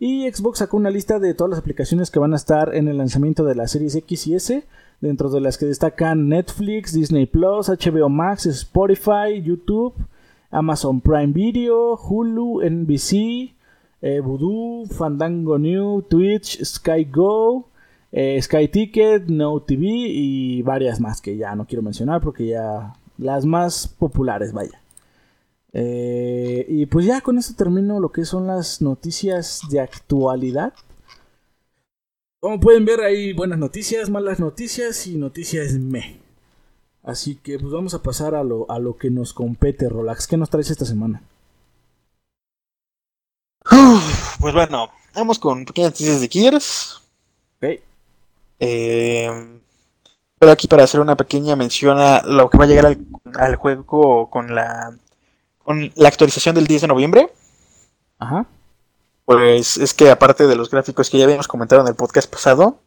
Y 0.00 0.30
Xbox 0.30 0.58
sacó 0.58 0.76
una 0.76 0.90
lista 0.90 1.18
de 1.18 1.34
todas 1.34 1.50
las 1.50 1.58
aplicaciones 1.58 2.10
que 2.10 2.18
van 2.18 2.32
a 2.32 2.36
estar 2.36 2.74
en 2.74 2.88
el 2.88 2.98
lanzamiento 2.98 3.44
de 3.44 3.54
la 3.54 3.66
Series 3.66 3.94
X 3.96 4.26
y 4.28 4.34
S, 4.34 4.64
dentro 5.00 5.30
de 5.30 5.40
las 5.40 5.58
que 5.58 5.66
destacan 5.66 6.28
Netflix, 6.28 6.92
Disney 6.92 7.26
Plus, 7.26 7.68
HBO 7.68 8.08
Max, 8.08 8.46
Spotify, 8.46 9.40
YouTube, 9.42 9.94
Amazon 10.50 11.00
Prime 11.00 11.32
Video, 11.32 11.96
Hulu, 11.96 12.62
NBC, 12.62 13.54
eh, 14.00 14.20
Voodoo, 14.20 14.86
Fandango 14.86 15.58
New, 15.58 16.02
Twitch, 16.02 16.62
Sky 16.64 17.04
Go, 17.04 17.68
eh, 18.12 18.40
Sky 18.40 18.68
Ticket, 18.68 19.28
No 19.28 19.60
TV 19.60 19.86
y 19.86 20.62
varias 20.62 21.00
más 21.00 21.20
que 21.20 21.36
ya 21.36 21.54
no 21.54 21.66
quiero 21.66 21.82
mencionar 21.82 22.20
porque 22.20 22.46
ya 22.46 22.94
las 23.18 23.44
más 23.44 23.88
populares, 23.88 24.52
vaya. 24.52 24.80
Eh, 25.72 26.64
y 26.68 26.86
pues 26.86 27.04
ya 27.04 27.20
con 27.20 27.38
esto 27.38 27.54
termino 27.54 28.00
lo 28.00 28.10
que 28.10 28.24
son 28.24 28.46
las 28.46 28.80
noticias 28.80 29.60
de 29.70 29.80
actualidad. 29.80 30.72
Como 32.40 32.60
pueden 32.60 32.84
ver, 32.84 33.00
hay 33.00 33.32
buenas 33.32 33.58
noticias, 33.58 34.10
malas 34.10 34.38
noticias 34.38 35.08
y 35.08 35.16
noticias 35.16 35.72
me. 35.72 36.20
Así 37.02 37.34
que 37.34 37.58
pues 37.58 37.72
vamos 37.72 37.94
a 37.94 38.02
pasar 38.02 38.36
a 38.36 38.44
lo, 38.44 38.70
a 38.70 38.78
lo 38.78 38.96
que 38.96 39.10
nos 39.10 39.32
compete, 39.32 39.88
Rolax. 39.88 40.28
¿Qué 40.28 40.36
nos 40.36 40.48
traes 40.48 40.70
esta 40.70 40.84
semana? 40.84 41.22
pues 44.40 44.54
bueno, 44.54 44.88
vamos 45.14 45.38
con 45.40 45.64
pequeñas 45.64 45.92
noticias 45.92 46.20
de 46.20 46.28
Gears. 46.28 47.02
Ok. 47.56 47.80
Eh, 48.60 49.60
pero 50.38 50.52
aquí 50.52 50.68
para 50.68 50.84
hacer 50.84 51.00
una 51.00 51.16
pequeña 51.16 51.56
mención 51.56 51.98
a 51.98 52.22
lo 52.22 52.48
que 52.48 52.58
va 52.58 52.64
a 52.64 52.68
llegar 52.68 52.86
al, 52.86 52.98
al 53.34 53.56
juego 53.56 54.30
con 54.30 54.54
la 54.54 54.96
con 55.58 55.90
la 55.96 56.08
actualización 56.08 56.54
del 56.54 56.68
10 56.68 56.82
de 56.82 56.88
noviembre. 56.88 57.32
Ajá. 58.18 58.46
Pues 59.28 59.76
es 59.76 59.92
que 59.92 60.08
aparte 60.08 60.46
de 60.46 60.56
los 60.56 60.70
gráficos 60.70 61.10
que 61.10 61.18
ya 61.18 61.24
habíamos 61.24 61.48
comentado 61.48 61.82
en 61.82 61.88
el 61.88 61.94
podcast 61.94 62.30
pasado, 62.32 62.80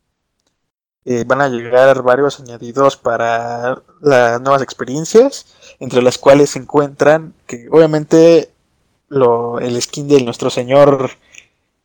eh, 1.05 1.23
van 1.23 1.39
a 1.39 1.49
llegar 1.49 2.01
varios 2.01 2.39
añadidos 2.39 2.97
para 2.97 3.83
las 4.01 4.41
nuevas 4.41 4.63
experiencias, 4.63 5.45
entre 5.79 6.01
las 6.01 6.17
cuales 6.17 6.49
se 6.49 6.57
encuentran 6.57 7.35
que 7.45 7.67
obviamente 7.69 8.51
lo, 9.07 9.59
el 9.59 9.79
skin 9.79 10.07
de 10.07 10.23
nuestro 10.23 10.49
señor 10.49 11.11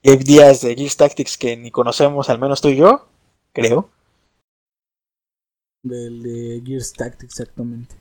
Gabe 0.02 0.24
Díaz 0.24 0.62
de 0.62 0.74
Gears 0.74 0.96
Tactics 0.96 1.36
que 1.36 1.54
ni 1.58 1.70
conocemos, 1.70 2.30
al 2.30 2.38
menos 2.38 2.62
tú 2.62 2.68
y 2.68 2.76
yo, 2.76 3.06
creo. 3.52 3.90
Del 5.82 6.22
de 6.22 6.62
Gears 6.64 6.94
Tactics, 6.94 7.40
exactamente. 7.40 7.94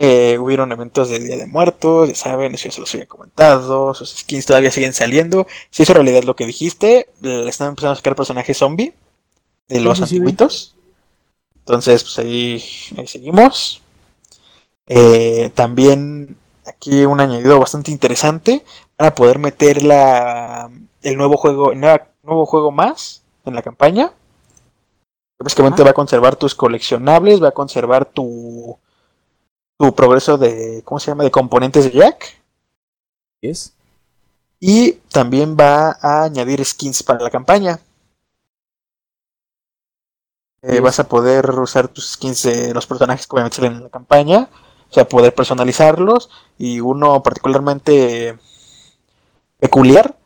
Eh, 0.00 0.38
hubieron 0.38 0.72
eventos 0.72 1.08
de 1.08 1.20
Día 1.20 1.36
de 1.36 1.46
Muertos, 1.46 2.08
ya 2.08 2.14
saben, 2.16 2.54
eso 2.54 2.64
ya 2.64 2.72
se 2.72 2.80
los 2.80 2.92
había 2.94 3.06
comentado, 3.06 3.94
sus 3.94 4.10
skins 4.10 4.46
todavía 4.46 4.70
siguen 4.70 4.92
saliendo. 4.92 5.46
Si 5.70 5.84
en 5.84 5.94
realidad 5.94 6.24
lo 6.24 6.34
que 6.34 6.46
dijiste, 6.46 7.08
le 7.20 7.48
están 7.48 7.68
empezando 7.68 7.92
a 7.92 7.96
sacar 7.96 8.16
personajes 8.16 8.58
zombie 8.58 8.92
de 9.68 9.80
los 9.80 10.00
antiguitos. 10.02 10.74
Entonces, 11.58 12.02
pues 12.02 12.18
ahí, 12.18 12.60
seguimos. 13.06 13.82
Eh, 14.86 15.50
también 15.54 16.36
aquí 16.66 17.04
un 17.04 17.20
añadido 17.20 17.58
bastante 17.58 17.90
interesante 17.90 18.64
para 18.96 19.14
poder 19.14 19.38
meter 19.38 19.82
la, 19.82 20.70
el 21.02 21.16
nuevo 21.16 21.36
juego, 21.36 21.72
el 21.72 21.80
nuevo 21.80 22.46
juego 22.46 22.70
más 22.70 23.22
en 23.46 23.54
la 23.54 23.62
campaña. 23.62 24.12
Básicamente 25.38 25.82
va 25.82 25.90
a 25.90 25.94
conservar 25.94 26.36
tus 26.36 26.54
coleccionables, 26.54 27.42
va 27.42 27.48
a 27.48 27.52
conservar 27.52 28.06
tu 28.06 28.78
tu 29.78 29.94
progreso 29.94 30.38
de, 30.38 30.82
¿cómo 30.84 31.00
se 31.00 31.10
llama? 31.10 31.24
De 31.24 31.30
componentes 31.30 31.84
de 31.84 31.90
Jack. 31.90 32.40
Es. 33.40 33.74
Y 34.60 34.92
también 35.12 35.56
va 35.58 35.98
a 36.00 36.24
añadir 36.24 36.64
skins 36.64 37.02
para 37.02 37.22
la 37.22 37.30
campaña. 37.30 37.80
Eh, 40.62 40.80
vas 40.80 40.98
a 40.98 41.08
poder 41.08 41.50
usar 41.50 41.88
tus 41.88 42.12
skins 42.12 42.44
de 42.44 42.72
los 42.72 42.86
personajes 42.86 43.26
que 43.26 43.34
obviamente 43.34 43.56
salen 43.56 43.74
en 43.74 43.82
la 43.84 43.90
campaña. 43.90 44.48
O 44.90 44.94
sea, 44.94 45.06
poder 45.06 45.34
personalizarlos. 45.34 46.30
Y 46.56 46.80
uno 46.80 47.22
particularmente 47.22 48.38
peculiar 49.58 50.16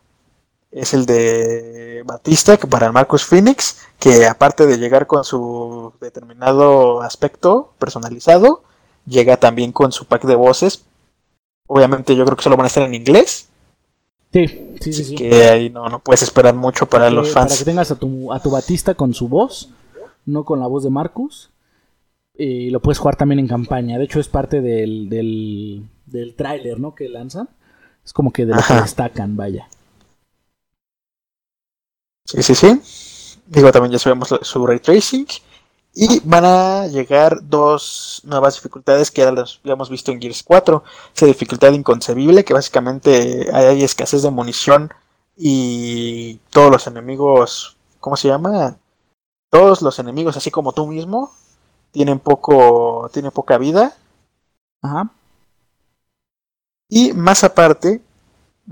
es 0.70 0.94
el 0.94 1.06
de 1.06 2.02
Batista 2.04 2.56
para 2.58 2.92
Marcus 2.92 3.24
Phoenix. 3.24 3.78
Que 3.98 4.26
aparte 4.26 4.66
de 4.66 4.78
llegar 4.78 5.08
con 5.08 5.24
su 5.24 5.92
determinado 6.00 7.02
aspecto 7.02 7.74
personalizado, 7.80 8.62
llega 9.08 9.36
también 9.36 9.72
con 9.72 9.92
su 9.92 10.04
pack 10.04 10.24
de 10.24 10.34
voces. 10.34 10.84
Obviamente 11.66 12.16
yo 12.16 12.24
creo 12.24 12.36
que 12.36 12.42
solo 12.42 12.56
van 12.56 12.64
a 12.64 12.68
estar 12.68 12.82
en 12.82 12.94
inglés. 12.94 13.48
Sí, 14.32 14.46
sí, 14.80 14.92
sí. 14.92 15.14
Que 15.14 15.44
ahí 15.44 15.70
no, 15.70 15.88
no 15.88 16.00
puedes 16.00 16.22
esperar 16.22 16.54
mucho 16.54 16.86
para, 16.86 17.10
los 17.10 17.32
fans. 17.32 17.52
Para 17.52 17.58
que 17.58 17.64
tengas 17.64 17.90
a 17.90 17.98
tu, 17.98 18.32
a 18.32 18.40
tu 18.40 18.50
Batista 18.50 18.94
con 18.94 19.14
su 19.14 19.28
voz, 19.28 19.70
no 20.26 20.44
con 20.44 20.60
la 20.60 20.66
voz 20.66 20.84
de 20.84 20.90
Marcus. 20.90 21.50
Y 22.34 22.70
lo 22.70 22.80
puedes 22.80 22.98
jugar 22.98 23.16
también 23.16 23.40
en 23.40 23.48
campaña. 23.48 23.98
De 23.98 24.04
hecho, 24.04 24.20
es 24.20 24.28
parte 24.28 24.60
del, 24.60 25.08
del, 25.08 25.88
del 26.06 26.34
tráiler, 26.34 26.78
¿no? 26.78 26.94
Que 26.94 27.08
lanzan. 27.08 27.48
Es 28.04 28.12
como 28.12 28.32
que 28.32 28.46
de 28.46 28.54
lo 28.54 28.62
que 28.62 28.74
destacan, 28.74 29.36
vaya. 29.36 29.68
Sí, 32.24 32.42
sí, 32.42 32.54
sí. 32.54 33.40
Digo, 33.46 33.72
también 33.72 33.92
ya 33.92 33.98
sabemos 33.98 34.34
su 34.40 34.66
ray 34.66 34.78
tracing. 34.78 35.26
Y 36.00 36.20
van 36.20 36.44
a 36.44 36.86
llegar 36.86 37.40
dos 37.42 38.20
nuevas 38.22 38.54
dificultades 38.54 39.10
que 39.10 39.22
ya 39.22 39.32
las 39.32 39.58
habíamos 39.64 39.90
visto 39.90 40.12
en 40.12 40.20
Gears 40.20 40.44
4. 40.44 40.84
Esa 41.12 41.26
dificultad 41.26 41.72
inconcebible, 41.72 42.44
que 42.44 42.54
básicamente 42.54 43.48
hay 43.52 43.82
escasez 43.82 44.22
de 44.22 44.30
munición 44.30 44.94
y 45.36 46.36
todos 46.50 46.70
los 46.70 46.86
enemigos, 46.86 47.76
¿cómo 47.98 48.16
se 48.16 48.28
llama? 48.28 48.76
Todos 49.50 49.82
los 49.82 49.98
enemigos, 49.98 50.36
así 50.36 50.52
como 50.52 50.72
tú 50.72 50.86
mismo, 50.86 51.32
tienen 51.90 52.20
poco, 52.20 53.10
tienen 53.12 53.32
poca 53.32 53.58
vida. 53.58 53.96
Ajá. 54.80 55.10
Y 56.88 57.12
más 57.12 57.42
aparte, 57.42 58.00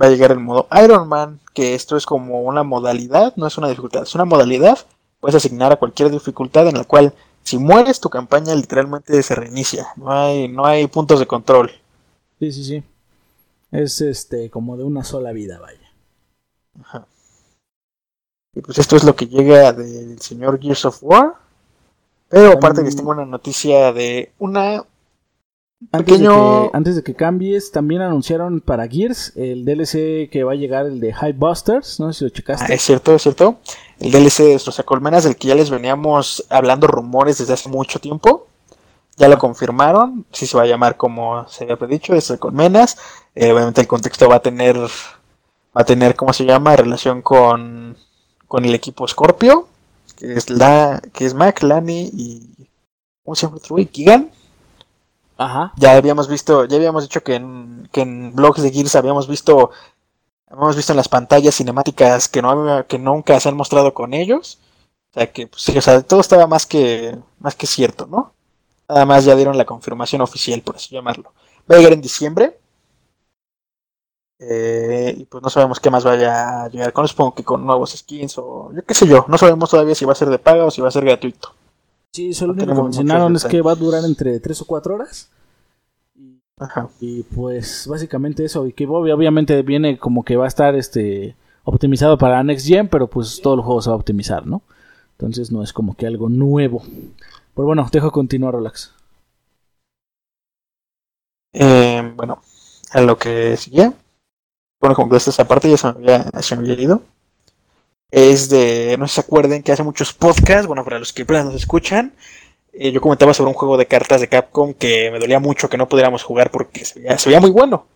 va 0.01 0.07
a 0.07 0.11
llegar 0.11 0.31
el 0.31 0.39
modo 0.39 0.69
Iron 0.81 1.09
Man, 1.09 1.41
que 1.55 1.75
esto 1.75 1.97
es 1.97 2.07
como 2.07 2.43
una 2.43 2.63
modalidad, 2.63 3.35
no 3.35 3.49
es 3.49 3.59
una 3.59 3.67
dificultad, 3.67 4.05
es 4.05 4.15
una 4.15 4.27
modalidad 4.27 4.79
puedes 5.21 5.37
asignar 5.37 5.73
a 5.73 5.77
cualquier 5.77 6.11
dificultad 6.11 6.69
en 6.69 6.77
la 6.77 6.85
cual 6.85 7.15
si 7.43 7.59
mueres 7.59 8.01
tu 8.01 8.11
campaña 8.11 8.55
literalmente 8.55 9.23
se 9.23 9.35
reinicia. 9.35 9.87
No 9.97 10.11
hay, 10.11 10.49
no 10.49 10.67
hay 10.67 10.87
puntos 10.89 11.21
de 11.21 11.27
control. 11.27 11.71
Sí, 12.39 12.53
sí, 12.53 12.65
sí. 12.65 12.83
Es 13.71 14.01
este 14.01 14.51
como 14.51 14.77
de 14.77 14.85
una 14.85 15.05
sola 15.05 15.33
vida, 15.33 15.59
vaya. 15.59 15.93
Ajá. 16.81 17.07
Y 18.55 18.61
pues 18.63 18.79
esto 18.79 18.97
es 18.97 19.05
lo 19.05 19.15
que 19.15 19.27
llega 19.27 19.73
del 19.73 20.21
señor 20.21 20.61
Gears 20.61 20.87
of 20.87 20.99
War. 21.03 21.35
Pero 22.29 22.53
aparte 22.53 22.83
les 22.83 22.97
tengo 22.97 23.11
una 23.11 23.25
noticia 23.25 23.93
de 23.93 24.33
una 24.39 24.83
antes, 25.93 26.21
de 26.21 26.27
que, 26.27 26.71
antes 26.73 26.97
de 26.97 27.03
que 27.03 27.15
cambies, 27.15 27.71
también 27.71 28.01
anunciaron 28.01 28.61
para 28.61 28.89
Gears 28.89 29.37
el 29.37 29.65
DLC 29.65 30.31
que 30.31 30.43
va 30.43 30.53
a 30.53 30.57
llegar, 30.57 30.87
el 30.87 31.01
de 31.01 31.13
High 31.13 31.35
Busters. 31.35 32.01
No 32.01 32.13
sé 32.13 32.19
si 32.19 32.25
lo 32.25 32.31
checaste. 32.31 32.73
Ah, 32.73 32.75
es 32.75 32.83
cierto, 32.83 33.15
es 33.15 33.23
cierto. 33.23 33.59
El 34.01 34.11
DLC 34.11 34.39
de 34.39 34.53
Destroza 34.53 34.85
Colmenas, 34.85 35.25
del 35.25 35.37
que 35.37 35.49
ya 35.49 35.55
les 35.55 35.71
veníamos 35.71 36.45
hablando 36.49 36.87
rumores 36.87 37.39
desde 37.39 37.53
hace 37.53 37.69
mucho 37.69 37.99
tiempo. 37.99 38.47
Ya 39.19 39.29
lo 39.29 39.39
confirmaron. 39.39 40.25
Si 40.33 40.47
se 40.47 40.57
va 40.57 40.63
a 40.63 40.67
llamar 40.67 40.97
como 40.97 41.47
se 41.49 41.65
había 41.65 41.77
predicho, 41.77 42.15
Destroza 42.15 42.41
Colmenas. 42.41 42.97
Eh, 43.35 43.53
obviamente 43.53 43.83
el 43.83 43.87
contexto 43.87 44.29
va 44.29 44.37
a 44.37 44.43
tener, 44.43 44.77
va 44.79 44.89
a 45.83 45.85
tener, 45.85 46.17
¿cómo 46.17 46.33
se 46.33 46.47
llama? 46.47 46.77
Relación 46.77 47.21
con, 47.21 47.97
con 48.49 48.65
el 48.65 48.75
equipo 48.75 49.07
Scorpio. 49.07 49.69
que 50.17 50.33
es 50.33 50.49
la 50.49 51.03
que 51.13 51.27
es 51.27 51.35
Mac, 51.35 51.63
Lani 51.63 52.11
y 52.15 52.69
¿cómo 53.23 53.35
se 53.35 53.47
llama 53.47 53.59
otro 53.59 53.75
güey? 53.75 53.89
Gigan. 53.93 54.31
Ajá. 55.37 55.73
Ya 55.77 55.93
habíamos 55.97 56.29
visto, 56.29 56.65
ya 56.65 56.77
habíamos 56.77 57.05
dicho 57.05 57.23
que 57.23 57.35
en, 57.35 57.89
que 57.93 58.03
en 58.03 58.35
blogs 58.35 58.63
de 58.63 58.71
Gears 58.73 58.97
habíamos 58.97 59.29
visto 59.29 59.71
habíamos 60.49 60.77
visto 60.77 60.93
en 60.93 60.97
las 60.97 61.09
pantallas 61.09 61.55
cinemáticas 61.57 62.29
que 62.29 62.43
no 62.43 62.87
que 62.87 62.99
nunca 62.99 63.39
se 63.41 63.49
han 63.49 63.57
mostrado 63.57 63.95
con 63.95 64.15
ellos. 64.15 64.59
O 65.11 65.15
sea 65.15 65.33
que 65.33 65.47
pues, 65.49 65.65
todo 66.07 66.21
estaba 66.21 66.47
más 66.47 66.67
que 66.67 67.19
más 67.41 67.55
que 67.55 67.67
cierto, 67.67 68.07
¿no? 68.07 68.35
Nada 68.89 69.07
más 69.07 69.25
ya 69.25 69.35
dieron 69.37 69.59
la 69.59 69.65
confirmación 69.67 70.23
oficial, 70.23 70.63
por 70.63 70.77
así 70.77 70.95
llamarlo. 70.95 71.33
Va 71.71 71.77
a 71.77 71.79
llegar 71.79 71.93
en 71.95 72.03
diciembre. 72.03 72.59
Eh, 74.39 75.15
y 75.17 75.25
pues 75.25 75.43
no 75.43 75.49
sabemos 75.49 75.81
qué 75.81 75.91
más 75.91 76.05
vaya 76.05 76.65
a 76.65 76.69
llegar 76.69 76.93
con, 76.93 77.09
supongo 77.09 77.35
que 77.35 77.43
con 77.45 77.65
nuevos 77.65 77.93
skins 77.97 78.37
o 78.39 78.71
yo 78.75 78.85
qué 78.85 78.95
sé 78.95 79.07
yo. 79.07 79.25
No 79.29 79.39
sabemos 79.39 79.71
todavía 79.71 79.95
si 79.95 80.05
va 80.05 80.13
a 80.13 80.15
ser 80.15 80.29
de 80.29 80.39
paga 80.39 80.65
o 80.67 80.71
si 80.71 80.81
va 80.83 80.89
a 80.89 80.91
ser 80.91 81.05
gratuito. 81.05 81.55
Sí, 82.17 82.33
solo 82.33 82.55
lo 82.55 82.67
que 82.67 82.73
mencionaron 82.73 83.37
es 83.37 83.45
que 83.45 83.61
va 83.61 83.73
a 83.73 83.75
durar 83.75 84.03
entre 84.07 84.41
3 84.41 84.63
o 84.63 84.65
4 84.65 84.95
horas. 84.95 85.29
Ajá. 86.59 86.89
Y 86.99 87.25
pues 87.25 87.87
básicamente 87.87 88.43
eso. 88.43 88.67
Y 88.67 88.73
que 88.73 88.87
obviamente 88.87 89.61
viene 89.61 89.99
como 89.99 90.25
que 90.25 90.39
va 90.39 90.47
a 90.47 90.49
estar 90.49 90.75
este 90.77 91.37
optimizado 91.65 92.17
para 92.17 92.43
Next 92.43 92.67
Gen, 92.67 92.89
pero 92.89 93.07
pues 93.07 93.43
todo 93.43 93.57
el 93.57 93.61
juego 93.61 93.83
se 93.83 93.91
va 93.91 93.97
a 93.97 93.99
optimizar, 93.99 94.47
¿no? 94.47 94.63
Entonces 95.19 95.53
no 95.53 95.63
es 95.63 95.75
como 95.75 95.95
que 95.95 96.07
algo 96.07 96.31
nuevo. 96.31 96.83
Pero 97.55 97.67
bueno, 97.67 97.87
dejo 97.93 98.11
continuar, 98.11 98.55
Relax. 98.55 98.95
Eh, 101.53 102.15
bueno, 102.17 102.41
a 102.93 103.01
lo 103.03 103.19
que 103.19 103.59
sigue. 103.59 103.93
Bueno, 104.81 104.97
como 104.97 105.11
que 105.11 105.19
esta 105.19 105.47
parte 105.47 105.69
ya 105.69 105.77
se 105.77 105.93
me 105.93 105.99
había, 105.99 106.31
se 106.41 106.57
me 106.57 106.63
había 106.63 106.83
ido. 106.83 107.03
Es 108.17 108.49
de, 108.49 108.97
no 108.99 109.09
se 109.09 109.21
acuerden 109.21 109.63
que 109.63 109.73
hace 109.73 109.83
muchos 109.83 110.15
podcasts, 110.15 110.67
bueno, 110.67 110.83
para 110.85 110.99
los 110.99 111.13
que 111.13 111.27
nos 111.27 111.55
escuchan, 111.55 112.15
eh, 112.73 112.91
yo 112.91 113.03
comentaba 113.03 113.35
sobre 113.35 113.49
un 113.49 113.55
juego 113.55 113.77
de 113.77 113.85
cartas 113.85 114.23
de 114.23 114.29
Capcom 114.31 114.73
que 114.73 115.11
me 115.11 115.19
dolía 115.19 115.39
mucho 115.39 115.69
que 115.69 115.77
no 115.77 115.87
pudiéramos 115.87 116.23
jugar 116.23 116.51
porque 116.51 116.87
se 116.87 116.99
veía, 116.99 117.41
muy 117.41 117.51
bueno. 117.51 117.87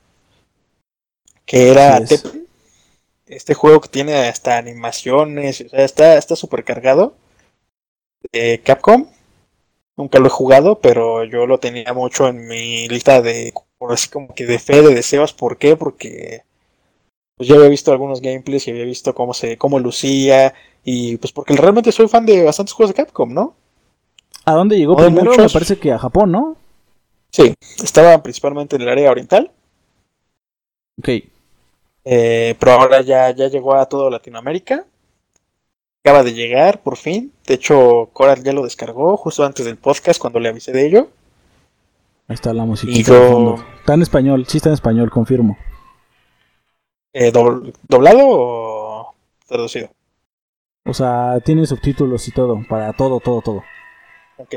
Que 1.46 1.70
era 1.70 2.02
Este 3.28 3.54
juego 3.54 3.80
que 3.80 3.88
tiene 3.88 4.28
hasta 4.28 4.58
animaciones, 4.58 5.62
o 5.62 5.70
sea, 5.70 6.18
está 6.18 6.36
súper 6.36 6.64
cargado. 6.64 7.14
De 8.30 8.60
Capcom. 8.62 9.06
Nunca 9.96 10.18
lo 10.18 10.26
he 10.26 10.30
jugado, 10.30 10.80
pero 10.80 11.24
yo 11.24 11.46
lo 11.46 11.60
tenía 11.60 11.94
mucho 11.94 12.28
en 12.28 12.46
mi 12.46 12.88
lista 12.88 13.22
de, 13.22 13.54
por 13.78 13.94
así 13.94 14.10
como 14.10 14.34
que 14.34 14.44
de 14.44 14.58
fe, 14.58 14.82
de 14.82 14.94
deseos. 14.94 15.32
¿Por 15.32 15.56
qué? 15.56 15.76
Porque 15.76 16.42
pues 17.40 17.48
ya 17.48 17.56
había 17.56 17.70
visto 17.70 17.90
algunos 17.90 18.20
gameplays 18.20 18.68
y 18.68 18.70
había 18.70 18.84
visto 18.84 19.14
cómo 19.14 19.32
se, 19.32 19.56
cómo 19.56 19.78
lucía. 19.78 20.52
Y 20.84 21.16
pues 21.16 21.32
porque 21.32 21.56
realmente 21.56 21.90
soy 21.90 22.06
fan 22.06 22.26
de 22.26 22.44
bastantes 22.44 22.74
juegos 22.74 22.94
de 22.94 23.02
Capcom, 23.02 23.32
¿no? 23.32 23.54
¿A 24.44 24.52
dónde 24.52 24.76
llegó 24.76 24.94
primero? 24.94 25.34
Me 25.34 25.48
parece 25.48 25.78
que 25.78 25.90
a 25.90 25.98
Japón, 25.98 26.32
¿no? 26.32 26.58
Sí, 27.30 27.54
estaba 27.82 28.22
principalmente 28.22 28.76
en 28.76 28.82
el 28.82 28.90
área 28.90 29.10
oriental. 29.10 29.50
Ok. 30.98 31.08
Eh, 32.04 32.56
pero 32.58 32.72
ahora 32.72 33.00
ya, 33.00 33.30
ya 33.30 33.48
llegó 33.48 33.74
a 33.74 33.86
toda 33.86 34.10
Latinoamérica. 34.10 34.84
Acaba 36.04 36.22
de 36.22 36.34
llegar, 36.34 36.82
por 36.82 36.98
fin. 36.98 37.32
De 37.46 37.54
hecho, 37.54 38.10
Coral 38.12 38.44
ya 38.44 38.52
lo 38.52 38.64
descargó 38.64 39.16
justo 39.16 39.46
antes 39.46 39.64
del 39.64 39.78
podcast 39.78 40.20
cuando 40.20 40.40
le 40.40 40.50
avisé 40.50 40.72
de 40.72 40.86
ello. 40.86 41.08
Ahí 42.28 42.34
está 42.34 42.52
la 42.52 42.66
musiquita. 42.66 43.14
Está 43.78 43.94
en 43.94 44.02
español, 44.02 44.44
sí 44.46 44.58
está 44.58 44.68
en 44.68 44.74
español, 44.74 45.10
confirmo. 45.10 45.56
Eh, 47.12 47.32
¿Doblado 47.32 48.20
o 48.22 49.14
traducido? 49.46 49.90
O 50.84 50.94
sea, 50.94 51.40
tiene 51.44 51.66
subtítulos 51.66 52.26
y 52.28 52.32
todo, 52.32 52.60
para 52.68 52.92
todo, 52.92 53.20
todo, 53.20 53.42
todo. 53.42 53.62
Ok. 54.38 54.54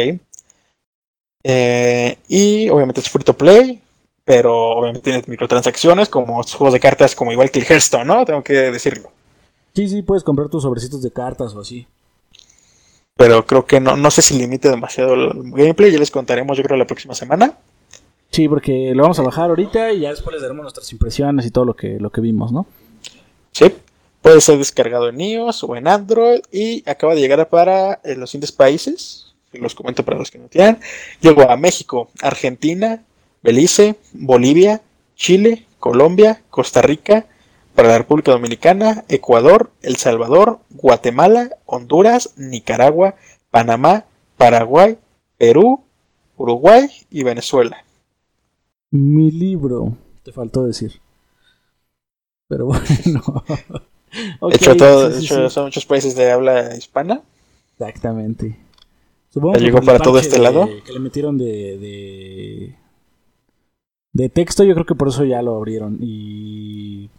Eh, 1.44 2.18
y 2.28 2.70
obviamente 2.70 3.02
es 3.02 3.10
free 3.10 3.24
to 3.24 3.34
play, 3.34 3.82
pero 4.24 4.78
obviamente 4.78 5.02
tiene 5.02 5.24
microtransacciones 5.28 6.08
como 6.10 6.42
juegos 6.44 6.74
de 6.74 6.80
cartas 6.80 7.16
como 7.16 7.32
igual 7.32 7.52
que 7.52 7.60
el 7.60 7.66
Hearthstone, 7.66 8.06
¿no? 8.06 8.24
Tengo 8.24 8.44
que 8.44 8.54
decirlo. 8.54 9.12
Sí, 9.76 9.90
sí, 9.90 10.02
puedes 10.04 10.24
comprar 10.24 10.50
tus 10.50 10.64
sobrecitos 10.64 11.02
de 11.02 11.12
cartas 11.12 11.54
o 11.54 11.60
así. 11.60 11.88
Pero 13.16 13.46
creo 13.46 13.66
que 13.66 13.80
no, 13.80 13.98
no 13.98 14.10
sé 14.12 14.22
si 14.22 14.38
limite 14.38 14.70
demasiado 14.70 15.14
el 15.14 15.52
gameplay. 15.52 15.92
Ya 15.92 16.00
les 16.00 16.12
contaremos, 16.12 16.58
yo 16.58 16.64
creo, 16.64 16.78
la 16.78 16.88
próxima 16.88 17.14
semana. 17.14 17.58
Sí, 18.34 18.50
porque 18.50 18.94
lo 18.96 19.04
vamos 19.04 19.20
a 19.20 19.22
bajar 19.22 19.52
ahorita 19.52 19.94
y 19.94 20.00
ya 20.00 20.10
después 20.10 20.34
les 20.34 20.42
daremos 20.42 20.64
nuestras 20.64 20.92
impresiones 20.92 21.46
y 21.46 21.52
todo 21.52 21.66
lo 21.66 21.76
que, 21.76 22.00
lo 22.00 22.10
que 22.12 22.20
vimos, 22.20 22.52
¿no? 22.52 22.66
Sí, 23.52 23.72
puede 24.24 24.42
ser 24.42 24.58
descargado 24.58 25.08
en 25.08 25.22
iOS 25.22 25.64
o 25.66 25.76
en 25.76 25.88
Android 25.88 26.40
y 26.52 26.82
acaba 26.90 27.14
de 27.14 27.22
llegar 27.22 27.48
para 27.50 28.02
eh, 28.04 28.16
los 28.16 28.32
siguientes 28.32 28.52
países. 28.52 29.36
Los 29.52 29.76
comento 29.76 30.04
para 30.04 30.18
los 30.18 30.32
que 30.32 30.40
no 30.40 30.48
tienen. 30.48 30.80
Llegó 31.22 31.48
a 31.48 31.58
México, 31.58 32.10
Argentina, 32.24 33.04
Belice, 33.44 33.98
Bolivia, 34.14 34.82
Chile, 35.16 35.68
Colombia, 35.80 36.42
Costa 36.50 36.82
Rica, 36.82 37.28
para 37.76 37.90
la 37.90 38.00
República 38.00 38.32
Dominicana, 38.32 39.06
Ecuador, 39.10 39.70
El 39.84 39.98
Salvador, 39.98 40.58
Guatemala, 40.72 41.52
Honduras, 41.68 42.34
Nicaragua, 42.38 43.14
Panamá, 43.52 44.06
Paraguay, 44.38 44.98
Perú, 45.38 45.84
Uruguay 46.36 46.90
y 47.12 47.22
Venezuela. 47.22 47.84
Mi 48.94 49.32
libro, 49.32 49.98
te 50.22 50.32
faltó 50.32 50.64
decir. 50.64 51.02
Pero 52.48 52.68
bueno. 52.68 53.44
De 54.40 55.18
hecho, 55.20 55.50
son 55.50 55.66
muchos 55.66 55.88
países 55.88 56.16
de 56.16 56.32
habla 56.32 56.76
hispana. 56.76 57.24
Exactamente. 57.72 58.56
Supongo 59.32 59.58
llegó 59.58 59.82
para 59.82 59.98
todo 59.98 60.20
este 60.20 60.38
lado. 60.38 60.70
Que 60.86 60.94
le 60.94 61.00
metieron 61.00 61.40
de, 61.40 61.80
de, 61.80 62.76
de 64.12 64.30
texto, 64.30 64.64
yo 64.64 64.76
creo 64.76 64.86
que 64.86 64.94
por 64.94 65.08
eso 65.08 65.26
ya 65.26 65.42
lo 65.42 65.56
abrieron. 65.56 65.98
Y 66.00 67.10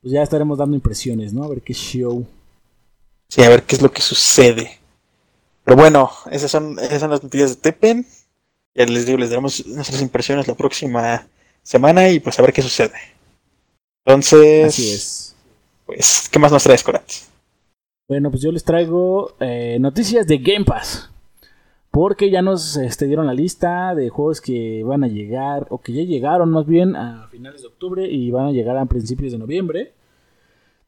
pues 0.00 0.12
ya 0.12 0.24
estaremos 0.24 0.58
dando 0.58 0.74
impresiones, 0.74 1.32
¿no? 1.32 1.44
A 1.44 1.48
ver 1.48 1.62
qué 1.62 1.72
show. 1.72 2.26
Sí, 3.28 3.44
a 3.44 3.48
ver 3.48 3.62
qué 3.62 3.76
es 3.76 3.82
lo 3.82 3.92
que 3.92 4.02
sucede. 4.02 4.80
Pero 5.62 5.76
bueno, 5.76 6.10
esas 6.32 6.50
son, 6.50 6.80
esas 6.80 6.98
son 6.98 7.10
las 7.10 7.22
noticias 7.22 7.50
de 7.50 7.56
Tepen. 7.62 8.04
Ya 8.74 8.86
les 8.86 9.06
digo, 9.06 9.18
les 9.18 9.30
daremos 9.30 9.66
nuestras 9.66 10.00
impresiones 10.00 10.46
la 10.46 10.54
próxima 10.54 11.26
semana 11.62 12.08
y 12.08 12.20
pues 12.20 12.38
a 12.38 12.42
ver 12.42 12.52
qué 12.52 12.62
sucede. 12.62 12.94
Entonces, 14.04 14.66
Así 14.66 14.90
es. 14.90 15.36
Pues, 15.86 16.28
¿qué 16.30 16.38
más 16.38 16.52
nos 16.52 16.62
traes, 16.62 16.82
Corat? 16.82 17.02
Bueno, 18.08 18.30
pues 18.30 18.42
yo 18.42 18.52
les 18.52 18.64
traigo 18.64 19.34
eh, 19.40 19.78
noticias 19.80 20.26
de 20.26 20.38
Game 20.38 20.64
Pass. 20.64 21.10
Porque 21.90 22.30
ya 22.30 22.40
nos 22.40 22.76
este, 22.76 23.06
dieron 23.06 23.26
la 23.26 23.34
lista 23.34 23.94
de 23.96 24.10
juegos 24.10 24.40
que 24.40 24.84
van 24.84 25.02
a 25.02 25.08
llegar, 25.08 25.66
o 25.70 25.80
que 25.80 25.92
ya 25.92 26.04
llegaron 26.04 26.50
más 26.50 26.64
bien 26.66 26.94
a 26.94 27.26
finales 27.28 27.62
de 27.62 27.68
octubre 27.68 28.08
y 28.08 28.30
van 28.30 28.46
a 28.46 28.52
llegar 28.52 28.76
a 28.76 28.86
principios 28.86 29.32
de 29.32 29.38
noviembre. 29.38 29.92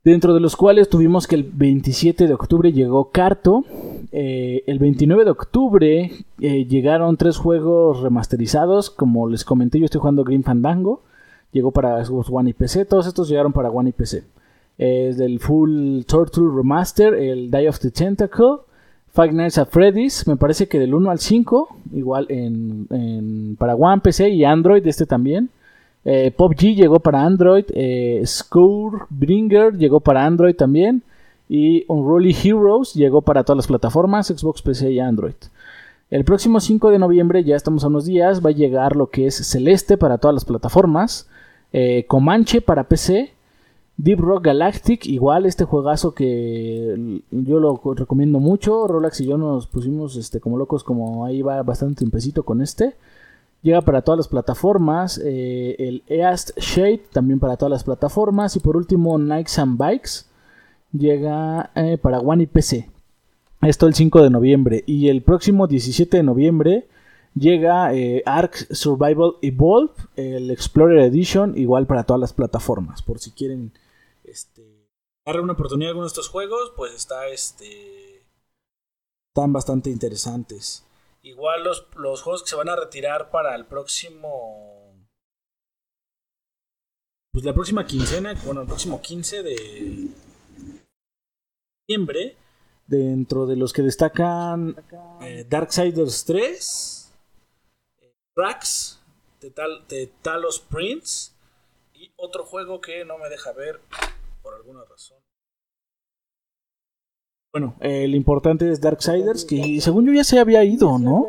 Dentro 0.04 0.34
de 0.34 0.40
los 0.40 0.56
cuales 0.56 0.88
tuvimos 0.88 1.28
que 1.28 1.36
el 1.36 1.44
27 1.44 2.26
de 2.26 2.34
octubre 2.34 2.72
llegó 2.72 3.10
Carto. 3.10 3.64
Eh, 4.10 4.64
el 4.66 4.80
29 4.80 5.24
de 5.24 5.30
octubre 5.30 6.10
eh, 6.40 6.64
llegaron 6.66 7.16
tres 7.16 7.36
juegos 7.36 8.02
remasterizados. 8.02 8.90
Como 8.90 9.28
les 9.28 9.44
comenté, 9.44 9.78
yo 9.78 9.84
estoy 9.84 10.00
jugando 10.00 10.24
Green 10.24 10.42
Fandango. 10.42 11.02
Llegó 11.52 11.70
para 11.70 12.04
Xbox 12.04 12.28
One 12.30 12.50
y 12.50 12.52
PC. 12.52 12.84
Todos 12.84 13.06
estos 13.06 13.28
llegaron 13.28 13.52
para 13.52 13.70
One 13.70 13.90
y 13.90 13.92
PC. 13.92 14.24
Es 14.76 15.18
del 15.18 15.38
Full 15.38 16.02
Turtle 16.06 16.48
Remaster, 16.52 17.14
el 17.14 17.48
Die 17.50 17.68
of 17.68 17.78
the 17.78 17.92
Tentacle. 17.92 18.56
Five 19.14 19.32
Nights 19.32 19.58
at 19.58 19.68
Freddy's, 19.68 20.26
me 20.26 20.36
parece 20.36 20.68
que 20.68 20.78
del 20.78 20.94
1 20.94 21.10
al 21.10 21.18
5, 21.18 21.68
igual 21.92 22.24
en, 22.30 22.86
en 22.88 23.56
para 23.56 23.74
One, 23.74 24.00
PC 24.00 24.30
y 24.30 24.42
Android, 24.42 24.84
este 24.86 25.04
también. 25.04 25.50
Eh, 26.04 26.32
Pop 26.36 26.52
G 26.54 26.74
llegó 26.74 27.00
para 27.00 27.24
Android, 27.24 27.64
eh, 27.74 28.24
Bringer 29.10 29.76
llegó 29.76 30.00
para 30.00 30.24
Android 30.24 30.54
también. 30.54 31.02
Y 31.48 31.84
Unruly 31.88 32.34
Heroes 32.44 32.94
llegó 32.94 33.20
para 33.20 33.44
todas 33.44 33.58
las 33.58 33.66
plataformas, 33.66 34.28
Xbox, 34.28 34.62
PC 34.62 34.92
y 34.92 35.00
Android. 35.00 35.34
El 36.10 36.24
próximo 36.24 36.60
5 36.60 36.90
de 36.90 36.98
noviembre, 36.98 37.44
ya 37.44 37.56
estamos 37.56 37.84
a 37.84 37.88
unos 37.88 38.04
días, 38.04 38.44
va 38.44 38.50
a 38.50 38.54
llegar 38.54 38.96
lo 38.96 39.08
que 39.08 39.26
es 39.26 39.34
Celeste 39.48 39.96
para 39.96 40.18
todas 40.18 40.34
las 40.34 40.44
plataformas, 40.44 41.28
eh, 41.72 42.04
Comanche 42.06 42.60
para 42.60 42.84
PC, 42.84 43.32
Deep 43.96 44.20
Rock 44.20 44.44
Galactic, 44.44 45.06
igual 45.06 45.46
este 45.46 45.64
juegazo 45.64 46.14
que 46.14 47.22
yo 47.30 47.60
lo 47.60 47.80
recomiendo 47.94 48.40
mucho. 48.40 48.86
Rolex 48.86 49.20
y 49.20 49.26
yo 49.26 49.38
nos 49.38 49.66
pusimos 49.66 50.16
este, 50.16 50.40
como 50.40 50.58
locos, 50.58 50.84
como 50.84 51.24
ahí 51.24 51.42
va 51.42 51.62
bastante 51.62 52.00
tiempecito 52.00 52.42
con 52.42 52.62
este. 52.62 52.94
Llega 53.62 53.80
para 53.80 54.02
todas 54.02 54.18
las 54.18 54.28
plataformas. 54.28 55.20
Eh, 55.24 55.76
el 55.78 56.02
East 56.06 56.50
Shade 56.58 57.04
también 57.12 57.38
para 57.38 57.56
todas 57.56 57.70
las 57.70 57.84
plataformas. 57.84 58.56
Y 58.56 58.60
por 58.60 58.76
último, 58.76 59.18
Nikes 59.18 59.58
and 59.58 59.78
Bikes 59.78 60.10
llega 60.92 61.70
eh, 61.74 61.96
para 61.98 62.18
One 62.18 62.42
y 62.42 62.46
PC. 62.46 62.90
Esto 63.62 63.86
el 63.86 63.94
5 63.94 64.22
de 64.22 64.30
noviembre. 64.30 64.82
Y 64.86 65.08
el 65.08 65.22
próximo 65.22 65.66
17 65.68 66.16
de 66.16 66.22
noviembre 66.22 66.88
llega 67.34 67.94
eh, 67.94 68.22
Ark 68.26 68.54
Survival 68.72 69.36
Evolve, 69.42 69.94
el 70.16 70.50
Explorer 70.50 70.98
Edition, 71.00 71.56
igual 71.56 71.86
para 71.86 72.04
todas 72.04 72.20
las 72.20 72.32
plataformas. 72.32 73.02
Por 73.02 73.20
si 73.20 73.30
quieren 73.30 73.72
este, 74.24 74.88
darle 75.24 75.42
una 75.42 75.52
oportunidad 75.52 75.88
a 75.88 75.90
alguno 75.90 76.06
de 76.06 76.08
estos 76.08 76.28
juegos, 76.28 76.72
pues 76.76 76.92
está 76.94 77.28
este 77.28 78.02
están 79.34 79.52
bastante 79.52 79.88
interesantes. 79.88 80.84
Igual 81.22 81.62
los, 81.62 81.86
los 81.96 82.20
juegos 82.22 82.42
que 82.42 82.50
se 82.50 82.56
van 82.56 82.68
a 82.68 82.76
retirar 82.76 83.30
para 83.30 83.54
el 83.54 83.64
próximo. 83.66 84.92
Pues 87.32 87.44
la 87.44 87.54
próxima 87.54 87.86
quincena, 87.86 88.34
bueno, 88.44 88.62
el 88.62 88.66
próximo 88.66 89.00
15 89.00 89.42
de 89.42 90.08
noviembre, 91.88 92.36
dentro 92.86 93.46
de 93.46 93.56
los 93.56 93.72
que 93.72 93.82
destacan 93.82 94.76
eh, 95.22 95.46
Darksiders 95.48 96.24
3, 96.26 97.12
Tracks, 98.34 99.00
de 99.40 100.06
Talos 100.22 100.60
Prince 100.60 101.32
y 101.94 102.12
otro 102.16 102.44
juego 102.44 102.80
que 102.80 103.04
no 103.04 103.18
me 103.18 103.28
deja 103.28 103.52
ver 103.52 103.80
por 104.42 104.54
alguna 104.54 104.84
razón. 104.84 105.18
Bueno, 107.52 107.74
el 107.80 108.14
importante 108.14 108.70
es 108.70 108.80
Darksiders, 108.80 109.44
que 109.44 109.80
según 109.80 110.06
yo 110.06 110.12
ya 110.12 110.24
se 110.24 110.38
había 110.38 110.64
ido, 110.64 110.98
¿no? 110.98 111.26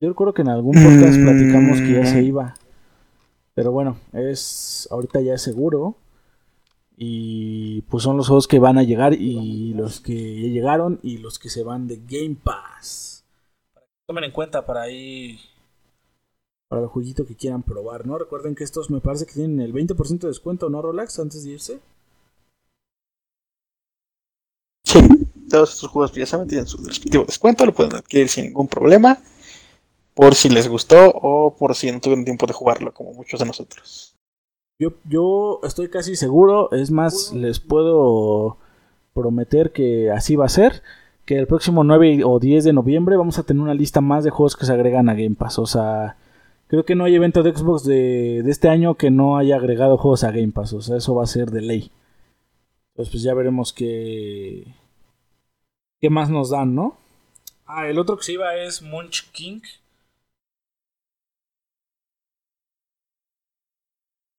Yo 0.00 0.08
recuerdo 0.08 0.34
que 0.34 0.42
en 0.42 0.48
algún 0.48 0.74
podcast 0.74 1.16
platicamos 1.16 1.78
que 1.78 1.92
ya 1.92 2.04
se 2.04 2.20
mm. 2.20 2.24
iba. 2.24 2.54
Pero 3.54 3.72
bueno, 3.72 3.96
es 4.12 4.88
ahorita 4.90 5.20
ya 5.20 5.34
es 5.34 5.42
seguro. 5.42 5.96
Y 6.96 7.82
pues 7.82 8.04
son 8.04 8.16
los 8.16 8.28
juegos 8.28 8.46
que 8.46 8.58
van 8.58 8.78
a 8.78 8.82
llegar 8.82 9.14
y 9.14 9.72
los 9.74 10.00
que 10.00 10.42
ya 10.42 10.48
llegaron 10.48 11.00
y 11.02 11.18
los 11.18 11.38
que 11.38 11.48
se 11.48 11.62
van 11.62 11.88
de 11.88 11.96
Game 12.06 12.36
Pass. 12.42 13.24
Para 13.72 13.86
que 13.86 13.92
tomen 14.06 14.24
en 14.24 14.32
cuenta 14.32 14.66
para 14.66 14.82
ahí 14.82 15.38
para 16.68 16.82
el 16.82 16.88
jueguito 16.88 17.26
que 17.26 17.36
quieran 17.36 17.62
probar, 17.62 18.06
¿no? 18.06 18.18
Recuerden 18.18 18.54
que 18.54 18.64
estos 18.64 18.90
me 18.90 19.00
parece 19.00 19.26
que 19.26 19.34
tienen 19.34 19.60
el 19.60 19.74
20% 19.74 20.20
de 20.20 20.28
descuento, 20.28 20.70
¿no, 20.70 20.80
Rolex? 20.80 21.18
Antes 21.18 21.44
de 21.44 21.50
irse. 21.50 21.80
Sí, 24.84 25.00
todos 25.52 25.74
estos 25.74 25.90
juegos 25.90 26.12
ya 26.12 26.26
saben, 26.26 26.48
tienen 26.48 26.66
su 26.66 26.78
respectivo 26.78 27.24
descuento, 27.24 27.64
lo 27.64 27.74
pueden 27.74 27.94
adquirir 27.94 28.28
sin 28.28 28.46
ningún 28.46 28.68
problema. 28.68 29.18
Por 30.14 30.34
si 30.34 30.48
les 30.48 30.68
gustó 30.68 31.10
o 31.14 31.56
por 31.56 31.74
si 31.74 31.90
no 31.90 32.00
tuvieron 32.00 32.24
tiempo 32.24 32.46
de 32.46 32.52
jugarlo, 32.52 32.92
como 32.92 33.14
muchos 33.14 33.40
de 33.40 33.46
nosotros. 33.46 34.16
Yo, 34.78 34.94
yo 35.08 35.60
estoy 35.62 35.88
casi 35.88 36.16
seguro, 36.16 36.70
es 36.72 36.90
más, 36.90 37.32
les 37.32 37.60
puedo 37.60 38.58
prometer 39.14 39.72
que 39.72 40.10
así 40.10 40.36
va 40.36 40.46
a 40.46 40.50
ser. 40.50 40.82
Que 41.24 41.38
el 41.38 41.46
próximo 41.46 41.84
9 41.84 42.22
o 42.24 42.40
10 42.40 42.64
de 42.64 42.72
noviembre 42.72 43.16
vamos 43.16 43.38
a 43.38 43.44
tener 43.44 43.62
una 43.62 43.74
lista 43.74 44.00
más 44.00 44.24
de 44.24 44.30
juegos 44.30 44.56
que 44.56 44.66
se 44.66 44.72
agregan 44.72 45.08
a 45.08 45.14
Game 45.14 45.36
Pass. 45.36 45.60
O 45.60 45.66
sea, 45.66 46.16
Creo 46.72 46.86
que 46.86 46.94
no 46.94 47.04
hay 47.04 47.14
evento 47.14 47.42
de 47.42 47.54
Xbox 47.54 47.84
de, 47.84 48.38
este 48.48 48.70
año 48.70 48.94
que 48.94 49.10
no 49.10 49.36
haya 49.36 49.56
agregado 49.56 49.98
juegos 49.98 50.24
a 50.24 50.30
Game 50.30 50.52
Pass. 50.52 50.72
O 50.72 50.80
sea, 50.80 50.96
eso 50.96 51.14
va 51.14 51.24
a 51.24 51.26
ser 51.26 51.50
de 51.50 51.60
ley. 51.60 51.92
Entonces, 52.92 53.12
pues 53.12 53.22
ya 53.22 53.34
veremos 53.34 53.74
qué. 53.74 54.74
¿Qué 56.02 56.10
más 56.10 56.28
nos 56.28 56.50
dan, 56.50 56.74
no? 56.74 56.98
Ah, 57.64 57.86
el 57.86 57.96
otro 57.96 58.16
que 58.16 58.24
se 58.24 58.32
iba 58.32 58.56
es 58.56 58.82
Munch 58.82 59.30
King. 59.30 59.60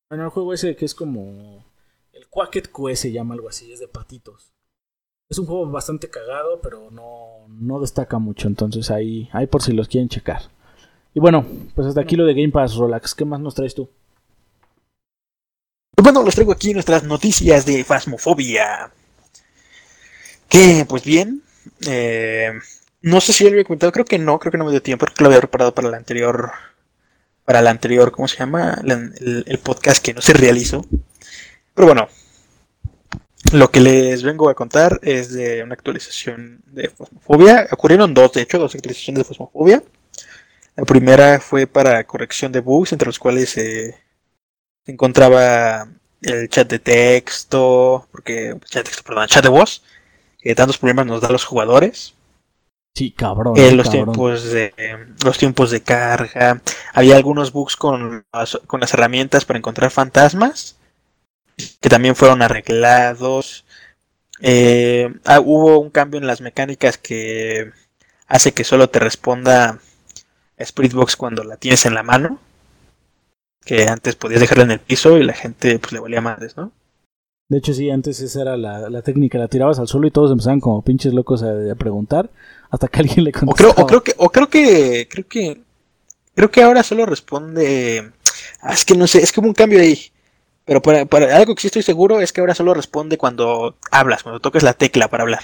Bueno, 0.10 0.26
el 0.26 0.30
juego 0.30 0.54
ese 0.54 0.76
que 0.76 0.84
es 0.84 0.94
como. 0.94 1.64
El 2.12 2.28
Quacket 2.28 2.70
QS 2.70 3.00
se 3.00 3.12
llama 3.14 3.36
algo 3.36 3.48
así, 3.48 3.72
es 3.72 3.80
de 3.80 3.88
patitos. 3.88 4.52
Es 5.30 5.40
un 5.40 5.46
juego 5.46 5.66
bastante 5.72 6.10
cagado, 6.10 6.60
pero 6.62 6.92
no, 6.92 7.48
no 7.48 7.80
destaca 7.80 8.20
mucho. 8.20 8.50
Entonces 8.50 8.92
ahí, 8.92 9.30
ahí 9.32 9.48
por 9.48 9.62
si 9.62 9.72
los 9.72 9.88
quieren 9.88 10.10
checar. 10.10 10.42
Y 11.14 11.22
bueno, 11.22 11.46
pues 11.76 11.88
hasta 11.88 12.02
aquí 12.02 12.18
lo 12.18 12.26
de 12.26 12.34
Game 12.34 12.52
Pass, 12.52 12.76
Rolax. 12.76 13.16
¿Qué 13.16 13.24
más 13.24 13.40
nos 13.40 13.56
traes 13.56 13.74
tú? 13.74 13.90
Bueno, 15.96 16.24
les 16.24 16.36
traigo 16.36 16.52
aquí 16.52 16.74
nuestras 16.74 17.06
noticias 17.06 17.66
de 17.66 17.86
Fasmofobia. 17.86 18.92
Que, 20.50 20.86
pues 20.88 21.06
bien, 21.06 21.43
eh, 21.88 22.54
no 23.02 23.22
sé 23.22 23.34
si 23.34 23.44
lo 23.44 23.52
había 23.52 23.64
comentado, 23.64 23.92
creo 23.92 24.06
que 24.06 24.20
no, 24.20 24.40
creo 24.40 24.52
que 24.52 24.58
no 24.58 24.66
me 24.66 24.72
dio 24.72 24.82
tiempo, 24.82 25.06
creo 25.06 25.16
que 25.16 25.24
lo 25.24 25.30
había 25.30 25.40
preparado 25.40 25.74
para 25.74 25.90
el 25.90 25.94
anterior, 25.94 26.52
para 27.46 27.60
el 27.60 27.68
anterior, 27.68 28.12
¿cómo 28.12 28.28
se 28.28 28.38
llama? 28.38 28.82
El, 28.86 29.60
podcast 29.60 30.04
que 30.04 30.14
no 30.14 30.22
se 30.22 30.34
realizó. 30.34 30.86
Pero 31.74 31.88
bueno, 31.88 32.08
lo 33.52 33.72
que 33.72 33.82
les 33.82 34.24
vengo 34.24 34.50
a 34.50 34.56
contar 34.56 35.00
es 35.04 35.34
de 35.34 35.64
una 35.64 35.74
actualización 35.74 36.62
de 36.68 36.90
Fasmofobia. 36.90 37.68
Ocurrieron 37.72 38.14
dos, 38.14 38.34
de 38.34 38.42
hecho, 38.42 38.60
dos 38.60 38.74
actualizaciones 38.76 39.20
de 39.20 39.26
Fasmofobia. 39.26 39.84
La 40.76 40.86
primera 40.86 41.40
fue 41.40 41.68
para 41.68 42.04
corrección 42.06 42.52
de 42.52 42.62
bugs, 42.62 42.94
entre 42.94 43.08
los 43.08 43.20
cuales 43.20 43.50
se 43.50 43.96
encontraba 44.86 45.88
el 46.24 46.50
chat 46.50 46.70
de 46.70 46.80
texto, 46.80 48.08
porque 48.12 48.56
chat 48.66 48.84
de 48.86 48.90
texto, 48.90 49.04
perdón, 49.04 49.28
chat 49.28 49.44
de 49.44 49.50
voz, 49.50 49.84
que 50.44 50.56
tantos 50.56 50.78
problemas 50.78 51.06
nos 51.06 51.22
da 51.22 51.30
a 51.30 51.32
los 51.32 51.46
jugadores. 51.46 52.16
Sí, 52.94 53.12
cabrón. 53.12 53.56
Eh, 53.58 53.72
los 53.72 53.90
tiempos 53.90 54.44
de 54.44 54.74
los 55.24 55.38
tiempos 55.38 55.72
de 55.72 55.82
carga. 55.82 56.62
Había 56.94 57.16
algunos 57.16 57.52
bugs 57.52 57.76
con 57.76 58.26
las, 58.32 58.60
con 58.68 58.82
las 58.82 58.94
herramientas 58.94 59.46
para 59.46 59.58
encontrar 59.58 59.90
fantasmas 59.90 60.78
que 61.80 61.90
también 61.90 62.16
fueron 62.16 62.42
arreglados. 62.42 63.66
Eh, 64.42 65.14
ah, 65.26 65.40
hubo 65.40 65.80
un 65.80 65.90
cambio 65.90 66.20
en 66.20 66.28
las 66.28 66.42
mecánicas 66.42 66.98
que 66.98 67.72
hace 68.28 68.54
que 68.54 68.64
solo 68.64 68.90
te 68.90 69.00
responda 69.00 69.80
Spiritbox 70.60 71.16
cuando 71.16 71.44
la 71.44 71.58
tienes 71.58 71.86
en 71.86 71.96
la 71.96 72.04
mano. 72.04 72.40
Que 73.66 73.88
antes 73.88 74.16
podías 74.16 74.42
dejarla 74.42 74.66
en 74.66 74.72
el 74.72 74.80
piso 74.80 75.18
y 75.18 75.24
la 75.24 75.34
gente 75.34 75.80
pues 75.80 75.94
le 75.94 76.00
valía 76.00 76.22
madres, 76.22 76.58
¿no? 76.58 76.72
De 77.50 77.58
hecho, 77.58 77.74
sí, 77.74 77.90
antes 77.90 78.20
esa 78.20 78.42
era 78.42 78.58
la, 78.58 79.02
técnica, 79.02 79.38
la 79.38 79.48
tirabas 79.48 79.80
al 79.80 79.88
suelo 79.88 80.08
y 80.08 80.12
todos 80.12 80.32
empezaban 80.32 80.60
como 80.60 80.82
pinches 80.82 81.14
locos 81.14 81.44
a, 81.44 81.76
preguntar 81.76 82.30
hasta 82.72 82.88
que 82.88 83.00
alguien 83.02 83.24
le 83.24 83.32
contestaba. 83.32 83.74
O 83.78 83.88
creo, 83.88 84.04
que, 84.04 84.14
o 84.18 84.30
creo 84.30 84.50
que, 84.50 85.08
creo 85.10 85.28
que, 85.28 85.62
creo 86.34 86.50
que 86.50 86.64
ahora 86.64 86.84
solo 86.84 87.06
responde, 87.06 88.12
ah, 88.62 88.74
es 88.74 88.86
que 88.86 88.96
no 88.96 89.08
sé, 89.08 89.22
es 89.22 89.32
que 89.32 89.40
hubo 89.40 89.48
un 89.48 89.54
cambio 89.54 89.80
ahí. 89.80 90.12
Pero 90.66 90.82
para, 90.82 91.38
algo 91.38 91.56
que 91.56 91.62
sí 91.62 91.68
estoy 91.68 91.84
seguro 91.84 92.22
es 92.22 92.32
que 92.32 92.40
ahora 92.40 92.56
solo 92.56 92.74
responde 92.74 93.18
cuando 93.18 93.76
hablas, 93.92 94.24
cuando 94.24 94.40
toques 94.40 94.64
la 94.64 94.74
tecla 94.74 95.10
para 95.10 95.24
hablar. 95.24 95.44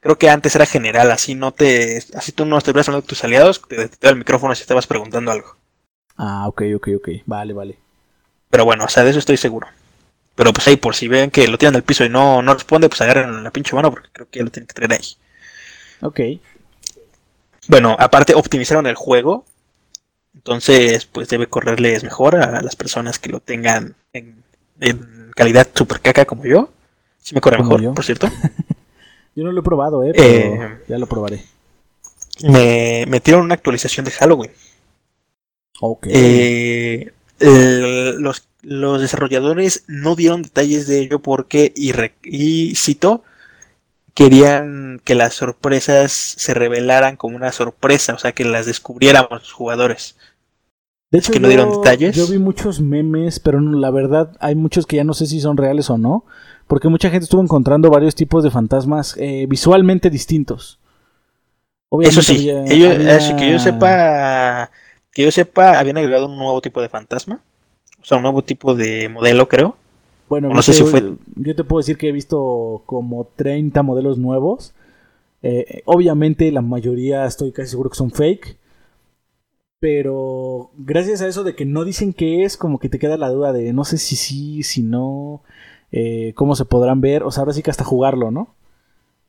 Creo 0.00 0.18
que 0.18 0.30
antes 0.30 0.54
era 0.54 0.66
general, 0.66 1.10
así 1.10 1.34
no 1.34 1.52
te. 1.52 2.02
Así 2.14 2.32
tú 2.32 2.46
no 2.46 2.58
estuvieras 2.58 2.88
hablando 2.88 3.02
con 3.02 3.08
tus 3.08 3.24
aliados, 3.24 3.62
te, 3.68 3.88
te 3.88 4.08
el 4.08 4.16
micrófono 4.16 4.54
si 4.54 4.62
estabas 4.62 4.86
preguntando 4.86 5.30
algo. 5.30 5.56
Ah, 6.16 6.48
ok, 6.48 6.62
ok, 6.76 6.88
ok. 6.96 7.08
Vale, 7.26 7.52
vale. 7.52 7.78
Pero 8.50 8.64
bueno, 8.64 8.84
o 8.84 8.88
sea, 8.88 9.04
de 9.04 9.10
eso 9.10 9.18
estoy 9.18 9.36
seguro. 9.36 9.66
Pero 10.34 10.52
pues 10.52 10.66
ahí, 10.66 10.76
por 10.76 10.94
si 10.94 11.08
ven 11.08 11.30
que 11.30 11.46
lo 11.46 11.58
tiran 11.58 11.76
al 11.76 11.84
piso 11.84 12.04
y 12.04 12.08
no, 12.08 12.42
no 12.42 12.54
responde, 12.54 12.88
pues 12.88 13.00
agarren 13.00 13.44
la 13.44 13.50
pinche 13.50 13.74
mano 13.76 13.90
porque 13.90 14.08
creo 14.12 14.28
que 14.30 14.42
lo 14.42 14.50
tienen 14.50 14.66
que 14.66 14.74
traer 14.74 14.92
ahí. 14.92 15.16
Ok. 16.00 16.20
Bueno, 17.68 17.96
aparte 17.98 18.34
optimizaron 18.34 18.86
el 18.86 18.96
juego. 18.96 19.44
Entonces, 20.34 21.06
pues 21.06 21.28
debe 21.28 21.46
correrles 21.46 22.02
mejor 22.02 22.36
a 22.36 22.60
las 22.60 22.76
personas 22.76 23.18
que 23.18 23.30
lo 23.30 23.40
tengan 23.40 23.94
en, 24.12 24.42
calidad 25.36 25.68
super 25.72 26.00
caca 26.00 26.24
como 26.24 26.44
yo. 26.44 26.70
Si 27.18 27.34
me 27.34 27.40
corre 27.40 27.58
mejor, 27.58 27.94
por 27.94 28.04
cierto. 28.04 28.28
Yo 29.36 29.42
no 29.42 29.50
lo 29.50 29.60
he 29.60 29.64
probado, 29.64 30.04
eh, 30.04 30.12
pero 30.14 30.28
eh, 30.28 30.78
ya 30.86 30.98
lo 30.98 31.06
probaré. 31.06 31.42
Me 32.42 33.04
metieron 33.08 33.42
una 33.42 33.54
actualización 33.54 34.04
de 34.04 34.12
Halloween. 34.12 34.52
Ok. 35.80 36.06
Eh, 36.08 37.12
los, 37.40 38.48
los, 38.62 39.00
desarrolladores 39.00 39.84
no 39.86 40.16
dieron 40.16 40.42
detalles 40.42 40.86
de 40.86 41.00
ello 41.00 41.18
porque, 41.20 41.72
y, 41.76 41.92
y 42.24 42.74
cito, 42.74 43.22
querían 44.14 45.00
que 45.04 45.14
las 45.14 45.34
sorpresas 45.34 46.12
se 46.12 46.54
revelaran 46.54 47.16
como 47.16 47.36
una 47.36 47.52
sorpresa, 47.52 48.14
o 48.14 48.18
sea, 48.18 48.32
que 48.32 48.44
las 48.44 48.66
descubriéramos 48.66 49.30
los 49.30 49.52
jugadores. 49.52 50.16
De 51.10 51.18
hecho, 51.18 51.32
que 51.32 51.40
no 51.40 51.48
dieron 51.48 51.70
detalles. 51.70 52.16
Yo 52.16 52.26
vi 52.26 52.38
muchos 52.38 52.80
memes, 52.80 53.38
pero 53.38 53.60
la 53.60 53.90
verdad 53.90 54.36
hay 54.40 54.54
muchos 54.54 54.86
que 54.86 54.96
ya 54.96 55.04
no 55.04 55.14
sé 55.14 55.26
si 55.26 55.40
son 55.40 55.56
reales 55.56 55.90
o 55.90 55.98
no, 55.98 56.24
porque 56.66 56.88
mucha 56.88 57.10
gente 57.10 57.24
estuvo 57.24 57.42
encontrando 57.42 57.90
varios 57.90 58.14
tipos 58.14 58.42
de 58.42 58.50
fantasmas 58.50 59.16
eh, 59.18 59.46
visualmente 59.48 60.10
distintos. 60.10 60.80
eso 62.00 62.22
sí, 62.22 62.48
que 62.68 63.50
yo 63.50 63.58
sepa, 63.58 64.70
que 65.14 65.22
yo 65.22 65.30
sepa, 65.30 65.78
habían 65.78 65.96
agregado 65.96 66.26
un 66.26 66.36
nuevo 66.36 66.60
tipo 66.60 66.82
de 66.82 66.88
fantasma, 66.88 67.40
o 68.02 68.04
sea, 68.04 68.18
un 68.18 68.24
nuevo 68.24 68.42
tipo 68.42 68.74
de 68.74 69.08
modelo, 69.08 69.48
creo. 69.48 69.76
Bueno, 70.28 70.48
no 70.48 70.62
sé 70.62 70.72
si 70.72 70.82
fue... 70.82 71.14
yo 71.36 71.54
te 71.54 71.64
puedo 71.64 71.80
decir 71.80 71.96
que 71.96 72.08
he 72.08 72.12
visto 72.12 72.82
como 72.86 73.28
30 73.36 73.82
modelos 73.82 74.18
nuevos. 74.18 74.74
Eh, 75.42 75.82
obviamente 75.84 76.50
la 76.50 76.62
mayoría 76.62 77.26
estoy 77.26 77.52
casi 77.52 77.70
seguro 77.70 77.90
que 77.90 77.96
son 77.96 78.10
fake. 78.10 78.58
Pero 79.78 80.70
gracias 80.76 81.20
a 81.20 81.28
eso 81.28 81.44
de 81.44 81.54
que 81.54 81.66
no 81.66 81.84
dicen 81.84 82.14
qué 82.14 82.44
es, 82.44 82.56
como 82.56 82.78
que 82.78 82.88
te 82.88 82.98
queda 82.98 83.18
la 83.18 83.28
duda 83.28 83.52
de 83.52 83.72
no 83.74 83.84
sé 83.84 83.98
si 83.98 84.16
sí, 84.16 84.62
si 84.62 84.82
no, 84.82 85.42
eh, 85.92 86.32
cómo 86.36 86.56
se 86.56 86.64
podrán 86.64 87.02
ver. 87.02 87.22
O 87.22 87.30
sea, 87.30 87.42
ahora 87.42 87.52
sí 87.52 87.62
que 87.62 87.70
hasta 87.70 87.84
jugarlo, 87.84 88.30
¿no? 88.30 88.54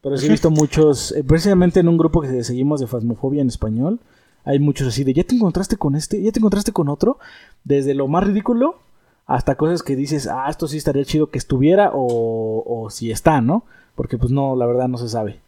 Pero 0.01 0.17
sí 0.17 0.27
he 0.27 0.29
visto 0.29 0.51
muchos, 0.51 1.11
eh, 1.11 1.23
precisamente 1.23 1.81
en 1.81 1.89
un 1.89 1.97
grupo 1.97 2.21
que 2.21 2.43
seguimos 2.43 2.79
de 2.79 2.87
Fasmofobia 2.87 3.41
en 3.41 3.47
español, 3.47 3.99
hay 4.45 4.59
muchos 4.59 4.87
así 4.87 5.03
de, 5.03 5.13
¿ya 5.13 5.23
te 5.23 5.35
encontraste 5.35 5.75
con 5.75 5.95
este? 5.95 6.21
¿Ya 6.21 6.31
te 6.31 6.39
encontraste 6.39 6.71
con 6.71 6.87
otro? 6.87 7.17
Desde 7.63 7.95
lo 7.95 8.07
más 8.07 8.23
ridículo 8.23 8.79
hasta 9.25 9.55
cosas 9.55 9.81
que 9.81 9.95
dices, 9.95 10.27
ah, 10.27 10.47
esto 10.49 10.67
sí 10.67 10.77
estaría 10.77 11.03
chido 11.03 11.31
que 11.31 11.39
estuviera 11.39 11.91
o, 11.93 12.87
si 12.91 13.11
está, 13.11 13.41
¿no? 13.41 13.65
Porque 13.95 14.17
pues 14.17 14.31
no, 14.31 14.55
la 14.55 14.67
verdad 14.67 14.87
no 14.87 14.97
se 14.99 15.09
sabe. 15.09 15.39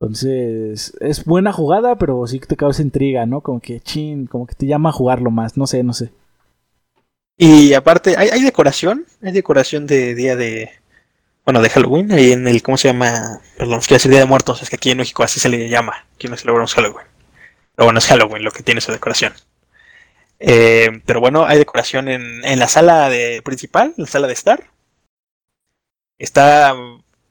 Entonces, 0.00 0.94
es 1.00 1.24
buena 1.24 1.52
jugada, 1.52 1.96
pero 1.96 2.26
sí 2.26 2.40
que 2.40 2.46
te 2.46 2.56
causa 2.56 2.82
intriga, 2.82 3.24
¿no? 3.26 3.40
Como 3.40 3.60
que, 3.60 3.80
chin, 3.80 4.26
como 4.26 4.46
que 4.46 4.54
te 4.54 4.66
llama 4.66 4.90
a 4.90 4.92
jugarlo 4.92 5.30
más, 5.30 5.56
no 5.56 5.66
sé, 5.66 5.82
no 5.84 5.92
sé. 5.92 6.10
Y 7.38 7.74
aparte, 7.74 8.16
hay, 8.16 8.42
decoración, 8.42 9.06
hay 9.22 9.32
decoración 9.32 9.86
de 9.86 10.14
día 10.14 10.36
de, 10.36 10.70
bueno, 11.44 11.62
de 11.62 11.70
Halloween, 11.70 12.10
ahí 12.12 12.32
en 12.32 12.48
el, 12.48 12.62
¿cómo 12.62 12.76
se 12.76 12.88
llama? 12.88 13.40
Perdón, 13.56 13.80
quiero 13.80 13.96
decir 13.96 14.10
Día 14.10 14.20
de 14.20 14.26
Muertos, 14.26 14.62
es 14.62 14.70
que 14.70 14.76
aquí 14.76 14.90
en 14.90 14.98
México 14.98 15.22
así 15.22 15.38
se 15.38 15.48
le 15.48 15.68
llama, 15.68 16.06
aquí 16.14 16.28
no 16.28 16.36
celebramos 16.36 16.74
Halloween. 16.74 17.15
Pero 17.76 17.86
bueno, 17.86 17.98
es 17.98 18.06
Halloween 18.06 18.42
lo 18.42 18.50
que 18.50 18.62
tiene 18.62 18.80
su 18.80 18.90
decoración. 18.90 19.34
Eh, 20.38 21.02
pero 21.06 21.20
bueno, 21.20 21.44
hay 21.46 21.58
decoración 21.58 22.08
en, 22.08 22.44
en 22.44 22.58
la 22.58 22.68
sala 22.68 23.08
de, 23.08 23.42
principal, 23.42 23.94
en 23.96 24.04
la 24.04 24.10
sala 24.10 24.26
de 24.26 24.32
estar. 24.32 24.70
Está, 26.18 26.74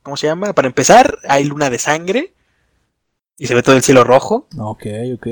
¿cómo 0.04 0.18
se 0.18 0.28
llama? 0.28 0.54
Para 0.54 0.68
empezar, 0.68 1.18
hay 1.28 1.44
luna 1.44 1.70
de 1.70 1.80
sangre 1.80 2.34
y 3.38 3.48
se 3.48 3.56
ve 3.56 3.64
todo 3.64 3.76
el 3.76 3.84
cielo 3.84 4.04
rojo. 4.04 4.48
Ok, 4.58 4.86
ok. 5.16 5.28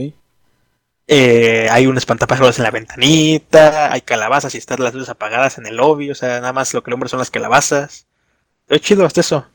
Eh, 1.08 1.68
hay 1.70 1.86
un 1.86 1.98
espantapájaros 1.98 2.58
en 2.58 2.64
la 2.64 2.72
ventanita, 2.72 3.92
hay 3.92 4.02
calabazas 4.02 4.56
y 4.56 4.58
están 4.58 4.82
las 4.82 4.94
luces 4.94 5.10
apagadas 5.10 5.58
en 5.58 5.66
el 5.68 5.76
lobby, 5.76 6.10
o 6.10 6.16
sea, 6.16 6.40
nada 6.40 6.54
más 6.54 6.74
lo 6.74 6.82
que 6.82 6.90
el 6.90 6.94
hombre 6.94 7.10
son 7.10 7.20
las 7.20 7.32
calabazas. 7.32 8.08
Ve 8.68 8.80
chido 8.80 9.06
hasta 9.06 9.22
eso. 9.22 9.48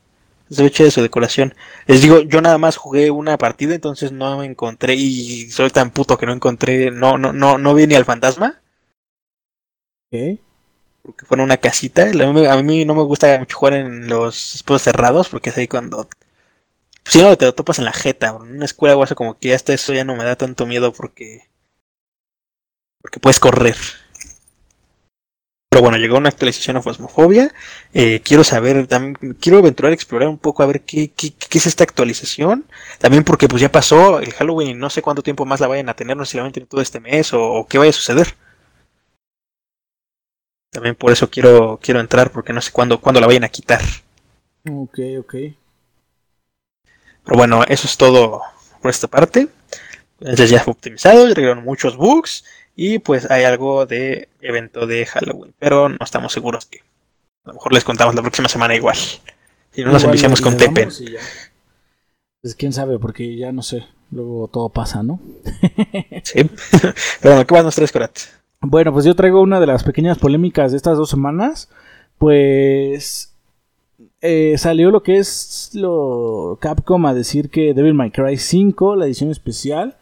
Se 0.51 0.63
ve 0.63 0.71
chido 0.71 0.91
su 0.91 1.03
decoración. 1.03 1.55
Les 1.87 2.03
digo, 2.03 2.21
yo 2.21 2.41
nada 2.41 2.59
más 2.59 2.77
jugué 2.77 3.11
una 3.11 3.39
partida, 3.39 3.75
entonces 3.75 4.13
no 4.13 4.39
me 4.39 4.47
encontré 4.47 4.95
y 4.95 5.51
soy 5.51 5.71
tan 5.71 5.91
puto 5.91 6.17
que 6.19 6.27
no 6.27 6.33
encontré, 6.33 6.91
no, 6.91 7.19
no, 7.19 7.33
no, 7.33 7.59
no 7.59 7.75
vi 7.75 7.87
ni 7.87 7.95
al 7.95 8.05
fantasma. 8.05 8.61
¿Qué? 10.11 10.39
Porque 11.03 11.27
fue 11.27 11.37
en 11.37 11.43
una 11.43 11.57
casita. 11.59 12.05
A 12.05 12.63
mí, 12.63 12.85
no 12.85 12.95
me 12.95 13.03
gusta 13.03 13.39
mucho 13.39 13.59
jugar 13.59 13.75
en 13.75 14.09
los 14.09 14.55
espacios 14.57 14.83
cerrados, 14.83 15.29
porque 15.29 15.51
es 15.51 15.59
ahí 15.59 15.69
cuando 15.69 16.09
si 17.09 17.23
no, 17.23 17.37
te 17.39 17.47
lo 17.47 17.55
topas 17.55 17.79
en 17.79 17.87
la 17.87 17.93
jeta, 17.93 18.37
en 18.43 18.57
una 18.57 18.67
escuela 18.67 18.95
o 18.97 19.15
como 19.15 19.39
que 19.39 19.55
hasta 19.55 19.73
eso 19.73 19.95
ya 19.95 20.05
no 20.05 20.15
me 20.15 20.25
da 20.25 20.37
tanto 20.37 20.67
miedo 20.67 20.93
porque. 20.93 21.49
Porque 23.01 23.19
puedes 23.19 23.41
correr. 23.41 23.77
Pero 25.71 25.83
bueno, 25.83 25.99
llegó 25.99 26.17
una 26.17 26.31
actualización 26.31 26.77
a 26.77 26.83
Phasmophobia. 26.83 27.53
Eh, 27.93 28.21
quiero 28.25 28.43
saber, 28.43 28.87
también, 28.87 29.35
quiero 29.41 29.59
aventurar, 29.59 29.93
explorar 29.93 30.29
un 30.29 30.39
poco 30.39 30.63
a 30.63 30.67
ver 30.67 30.83
qué, 30.83 31.11
qué, 31.11 31.33
qué, 31.33 31.59
es 31.59 31.67
esta 31.67 31.85
actualización. 31.85 32.65
También 32.99 33.23
porque 33.25 33.49
pues 33.49 33.61
ya 33.61 33.71
pasó 33.71 34.21
el 34.21 34.33
Halloween 34.33 34.71
y 34.71 34.75
no 34.75 34.89
sé 34.91 35.03
cuánto 35.03 35.23
tiempo 35.23 35.45
más 35.45 35.61
la 35.61 35.69
vayan 35.69 35.89
a 35.89 35.95
tener, 35.95 36.17
no 36.17 36.25
sé 36.25 36.33
si 36.33 36.37
la 36.39 36.45
van 36.45 36.51
a 36.51 36.53
tener 36.55 36.69
todo 36.69 36.81
este 36.81 37.01
mes 37.01 37.33
o, 37.35 37.43
o, 37.43 37.67
qué 37.67 37.79
vaya 37.79 37.91
a 37.91 37.93
suceder. 37.93 38.35
También 40.71 40.95
por 40.95 41.13
eso 41.13 41.31
quiero, 41.31 41.79
quiero 41.83 42.01
entrar 42.01 42.31
porque 42.31 42.53
no 42.53 42.61
sé 42.61 42.73
cuándo, 42.73 43.01
cuándo 43.01 43.21
la 43.21 43.27
vayan 43.27 43.45
a 43.45 43.49
quitar. 43.49 43.83
Ok, 44.71 44.99
ok. 45.21 45.35
Pero 47.25 47.37
bueno, 47.37 47.63
eso 47.69 47.87
es 47.87 47.97
todo 47.97 48.43
por 48.81 48.91
esta 48.91 49.07
parte. 49.07 49.49
Entonces 50.21 50.51
ya 50.51 50.61
fue 50.61 50.73
optimizado, 50.73 51.27
llegaron 51.29 51.65
muchos 51.65 51.97
bugs 51.97 52.45
y 52.75 52.99
pues 52.99 53.31
hay 53.31 53.45
algo 53.45 53.87
de 53.87 54.29
evento 54.41 54.87
de 54.87 55.07
Halloween. 55.07 55.55
Pero 55.59 55.89
no 55.89 55.99
estamos 56.01 56.33
seguros 56.33 56.67
que 56.67 56.79
a 57.45 57.49
lo 57.49 57.55
mejor 57.55 57.73
les 57.73 57.85
contamos 57.85 58.15
la 58.15 58.23
próxima 58.23 58.49
semana 58.49 58.75
igual. 58.75 58.97
Si 59.73 59.85
no 59.85 59.93
nos 59.93 60.05
enviciamos 60.05 60.41
con 60.41 60.57
Tepen. 60.57 60.89
Pues 62.41 62.55
quién 62.55 62.73
sabe, 62.73 62.99
porque 62.99 63.37
ya 63.37 63.53
no 63.53 63.63
sé. 63.63 63.85
Luego 64.11 64.49
todo 64.49 64.71
pasa, 64.71 65.03
¿no? 65.03 65.21
sí. 66.23 66.45
Pero 67.21 67.35
bueno, 67.35 67.47
¿qué 67.47 67.55
más 67.55 67.65
nos 67.65 67.75
traes, 67.75 67.93
Corat? 67.93 68.19
Bueno, 68.61 68.93
pues 68.93 69.05
yo 69.05 69.15
traigo 69.15 69.41
una 69.41 69.61
de 69.61 69.67
las 69.67 69.85
pequeñas 69.85 70.19
polémicas 70.19 70.71
de 70.71 70.79
estas 70.79 70.97
dos 70.97 71.11
semanas. 71.11 71.69
Pues 72.17 73.35
eh, 74.21 74.57
salió 74.57 74.91
lo 74.91 75.03
que 75.03 75.19
es 75.19 75.71
lo 75.75 76.59
Capcom 76.61 77.07
a 77.07 77.15
decir 77.15 77.51
que 77.51 77.75
Devil 77.75 77.95
May 77.95 78.11
Cry 78.11 78.37
5, 78.37 78.97
la 78.97 79.07
edición 79.07 79.31
especial, 79.31 79.97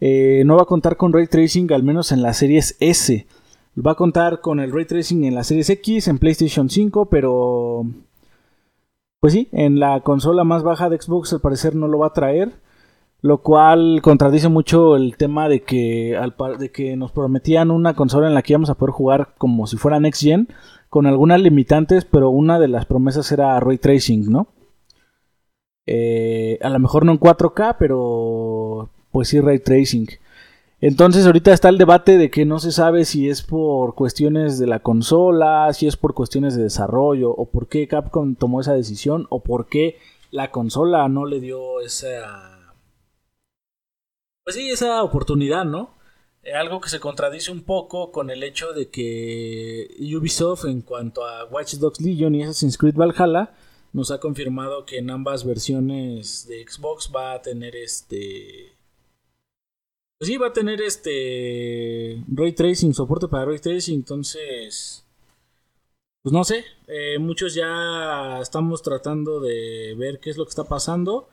eh, 0.00 0.42
no 0.46 0.56
va 0.56 0.62
a 0.62 0.66
contar 0.66 0.96
con 0.96 1.12
ray 1.12 1.26
tracing 1.26 1.72
al 1.72 1.82
menos 1.82 2.12
en 2.12 2.22
las 2.22 2.38
series 2.38 2.76
S. 2.80 3.26
Va 3.86 3.92
a 3.92 3.96
contar 3.96 4.40
con 4.40 4.60
el 4.60 4.72
ray 4.72 4.86
tracing 4.86 5.24
en 5.24 5.34
la 5.34 5.44
series 5.44 5.70
X, 5.70 6.08
en 6.08 6.18
PlayStation 6.18 6.68
5, 6.68 7.06
pero 7.06 7.84
pues 9.20 9.34
sí, 9.34 9.48
en 9.52 9.78
la 9.78 10.00
consola 10.00 10.44
más 10.44 10.62
baja 10.62 10.88
de 10.88 11.00
Xbox 11.00 11.32
al 11.34 11.40
parecer 11.40 11.74
no 11.74 11.86
lo 11.88 11.98
va 11.98 12.08
a 12.08 12.12
traer. 12.12 12.52
Lo 13.22 13.42
cual 13.42 14.00
contradice 14.02 14.48
mucho 14.48 14.96
el 14.96 15.18
tema 15.18 15.50
de 15.50 15.62
que, 15.62 16.18
de 16.58 16.72
que 16.72 16.96
nos 16.96 17.12
prometían 17.12 17.70
una 17.70 17.94
consola 17.94 18.28
en 18.28 18.34
la 18.34 18.40
que 18.40 18.54
íbamos 18.54 18.70
a 18.70 18.76
poder 18.76 18.92
jugar 18.92 19.34
como 19.36 19.66
si 19.66 19.76
fuera 19.76 20.00
Next 20.00 20.22
Gen 20.22 20.48
con 20.88 21.06
algunas 21.06 21.38
limitantes, 21.40 22.06
pero 22.06 22.30
una 22.30 22.58
de 22.58 22.68
las 22.68 22.86
promesas 22.86 23.30
era 23.30 23.60
ray 23.60 23.76
tracing, 23.76 24.30
¿no? 24.30 24.48
Eh, 25.86 26.58
a 26.62 26.70
lo 26.70 26.78
mejor 26.78 27.04
no 27.04 27.12
en 27.12 27.20
4K, 27.20 27.76
pero 27.78 28.88
pues 29.12 29.28
sí 29.28 29.40
ray 29.40 29.58
tracing. 29.58 30.08
Entonces 30.82 31.26
ahorita 31.26 31.52
está 31.52 31.68
el 31.68 31.76
debate 31.76 32.16
de 32.16 32.30
que 32.30 32.46
no 32.46 32.58
se 32.58 32.72
sabe 32.72 33.04
si 33.04 33.28
es 33.28 33.42
por 33.42 33.94
cuestiones 33.94 34.58
de 34.58 34.66
la 34.66 34.80
consola, 34.80 35.70
si 35.74 35.86
es 35.86 35.96
por 35.96 36.14
cuestiones 36.14 36.56
de 36.56 36.62
desarrollo, 36.62 37.30
o 37.30 37.50
por 37.50 37.68
qué 37.68 37.86
Capcom 37.86 38.34
tomó 38.34 38.62
esa 38.62 38.72
decisión, 38.72 39.26
o 39.28 39.42
por 39.42 39.68
qué 39.68 39.98
la 40.30 40.50
consola 40.50 41.06
no 41.08 41.26
le 41.26 41.40
dio 41.40 41.80
esa... 41.80 42.74
Pues 44.42 44.56
sí, 44.56 44.70
esa 44.70 45.02
oportunidad, 45.02 45.66
¿no? 45.66 45.94
Eh, 46.42 46.54
algo 46.54 46.80
que 46.80 46.88
se 46.88 47.00
contradice 47.00 47.52
un 47.52 47.62
poco 47.62 48.10
con 48.10 48.30
el 48.30 48.42
hecho 48.42 48.72
de 48.72 48.88
que 48.88 49.94
Ubisoft 50.16 50.64
en 50.64 50.80
cuanto 50.80 51.26
a 51.26 51.44
Watch 51.44 51.74
Dogs 51.74 52.00
Legion 52.00 52.34
y 52.34 52.42
Assassin's 52.42 52.78
Creed 52.78 52.94
Valhalla 52.94 53.52
nos 53.92 54.10
ha 54.10 54.18
confirmado 54.18 54.86
que 54.86 54.98
en 54.98 55.10
ambas 55.10 55.44
versiones 55.44 56.46
de 56.48 56.64
Xbox 56.66 57.10
va 57.14 57.34
a 57.34 57.42
tener 57.42 57.76
este 57.76 58.72
pues 60.20 60.28
sí 60.28 60.36
va 60.36 60.48
a 60.48 60.52
tener 60.52 60.82
este 60.82 62.22
ray 62.28 62.52
tracing 62.52 62.92
soporte 62.94 63.26
para 63.26 63.46
ray 63.46 63.58
tracing 63.58 63.96
entonces 63.96 65.02
pues 66.22 66.32
no 66.32 66.44
sé 66.44 66.62
eh, 66.86 67.18
muchos 67.18 67.54
ya 67.54 68.38
estamos 68.40 68.82
tratando 68.82 69.40
de 69.40 69.94
ver 69.96 70.20
qué 70.20 70.28
es 70.28 70.36
lo 70.36 70.44
que 70.44 70.50
está 70.50 70.64
pasando 70.64 71.28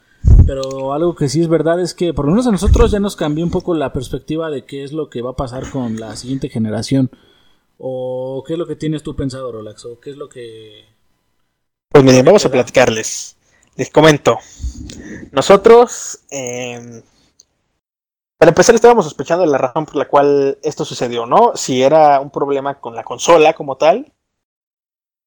pero 0.46 0.94
algo 0.94 1.16
que 1.16 1.28
sí 1.28 1.42
es 1.42 1.48
verdad 1.48 1.82
es 1.82 1.94
que 1.94 2.14
por 2.14 2.26
lo 2.26 2.32
menos 2.32 2.48
a 2.48 2.52
nosotros 2.52 2.92
ya 2.92 3.00
nos 3.00 3.16
cambió 3.16 3.44
un 3.44 3.52
poco 3.52 3.76
la 3.76 3.94
perspectiva 3.94 4.50
de 4.50 4.64
qué 4.64 4.84
es 4.84 4.94
lo 4.94 5.10
que 5.10 5.22
va 5.22 5.32
a 5.32 5.36
pasar 5.36 5.70
con 5.70 6.00
la 6.00 6.16
siguiente 6.16 6.50
generación. 6.50 7.12
¿O 7.78 8.44
qué 8.48 8.54
es 8.54 8.60
lo 8.60 8.66
que 8.66 8.76
tienes 8.76 9.04
tú 9.04 9.16
pensado, 9.16 9.52
Rolax? 9.52 9.86
¿O 9.86 10.00
qué 10.00 10.12
es 10.12 10.18
lo 10.18 10.30
que... 10.30 10.86
Pues 11.90 12.04
miren, 12.04 12.26
vamos 12.26 12.46
a 12.46 12.52
platicarles. 12.52 13.36
Les 13.76 13.90
comento. 13.90 14.40
Nosotros, 15.32 16.22
em, 16.32 17.02
para 18.38 18.50
empezar, 18.50 18.76
estábamos 18.76 19.06
sospechando 19.06 19.44
de 19.46 19.52
la 19.52 19.58
razón 19.58 19.86
por 19.86 19.96
la 19.96 20.08
cual 20.08 20.60
esto 20.62 20.86
sucedió, 20.86 21.26
¿no? 21.26 21.56
Si 21.56 21.82
era 21.82 22.20
un 22.20 22.30
problema 22.30 22.80
con 22.80 22.96
la 22.96 23.04
consola 23.04 23.54
como 23.54 23.78
tal, 23.78 24.14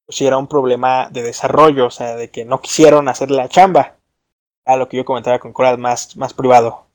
o 0.07 0.13
si 0.13 0.27
era 0.27 0.39
un 0.39 0.47
problema 0.47 1.09
de 1.11 1.23
desarrollo, 1.23 1.87
o 1.87 1.91
sea, 1.91 2.17
de 2.17 2.31
que 2.31 2.45
no 2.45 2.61
quisieron 2.61 3.09
hacer 3.09 3.31
la 3.31 3.49
chamba 3.49 3.97
a 4.65 4.77
lo 4.77 4.89
que 4.89 4.97
yo 4.97 5.05
comentaba 5.05 5.41
con 5.41 5.53
Coral 5.53 5.79
más, 5.79 6.17
más 6.17 6.35
privado. 6.35 6.87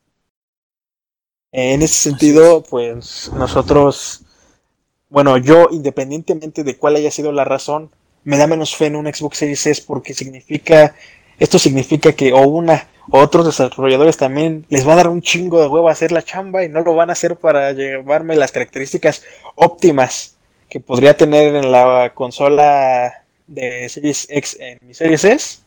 En 1.51 1.81
ese 1.81 1.95
sentido, 1.95 2.63
pues 2.63 3.31
nosotros, 3.33 4.23
bueno, 5.09 5.37
yo 5.37 5.67
independientemente 5.71 6.63
de 6.63 6.77
cuál 6.77 6.95
haya 6.95 7.11
sido 7.11 7.31
la 7.31 7.43
razón, 7.45 7.91
me 8.23 8.37
da 8.37 8.47
menos 8.47 8.75
fe 8.75 8.87
en 8.87 8.95
un 8.95 9.13
Xbox 9.13 9.37
Series 9.37 9.65
S 9.65 9.83
porque 9.85 10.13
significa, 10.13 10.95
esto 11.39 11.59
significa 11.59 12.13
que 12.13 12.33
o 12.33 12.39
una 12.47 12.87
otros 13.09 13.45
desarrolladores 13.45 14.17
también 14.17 14.65
les 14.69 14.87
va 14.87 14.93
a 14.93 14.97
dar 14.97 15.07
un 15.07 15.21
chingo 15.21 15.61
de 15.61 15.67
huevo 15.67 15.89
hacer 15.89 16.11
la 16.11 16.23
chamba 16.23 16.63
y 16.63 16.69
no 16.69 16.81
lo 16.81 16.95
van 16.95 17.09
a 17.09 17.13
hacer 17.13 17.35
para 17.35 17.71
llevarme 17.71 18.35
las 18.35 18.51
características 18.51 19.23
óptimas 19.55 20.35
que 20.69 20.79
podría 20.79 21.15
tener 21.15 21.55
en 21.55 21.71
la 21.71 22.11
consola 22.13 23.23
de 23.47 23.87
Series 23.89 24.27
X 24.29 24.57
en 24.59 24.79
mi 24.81 24.93
Series 24.93 25.23
S 25.23 25.59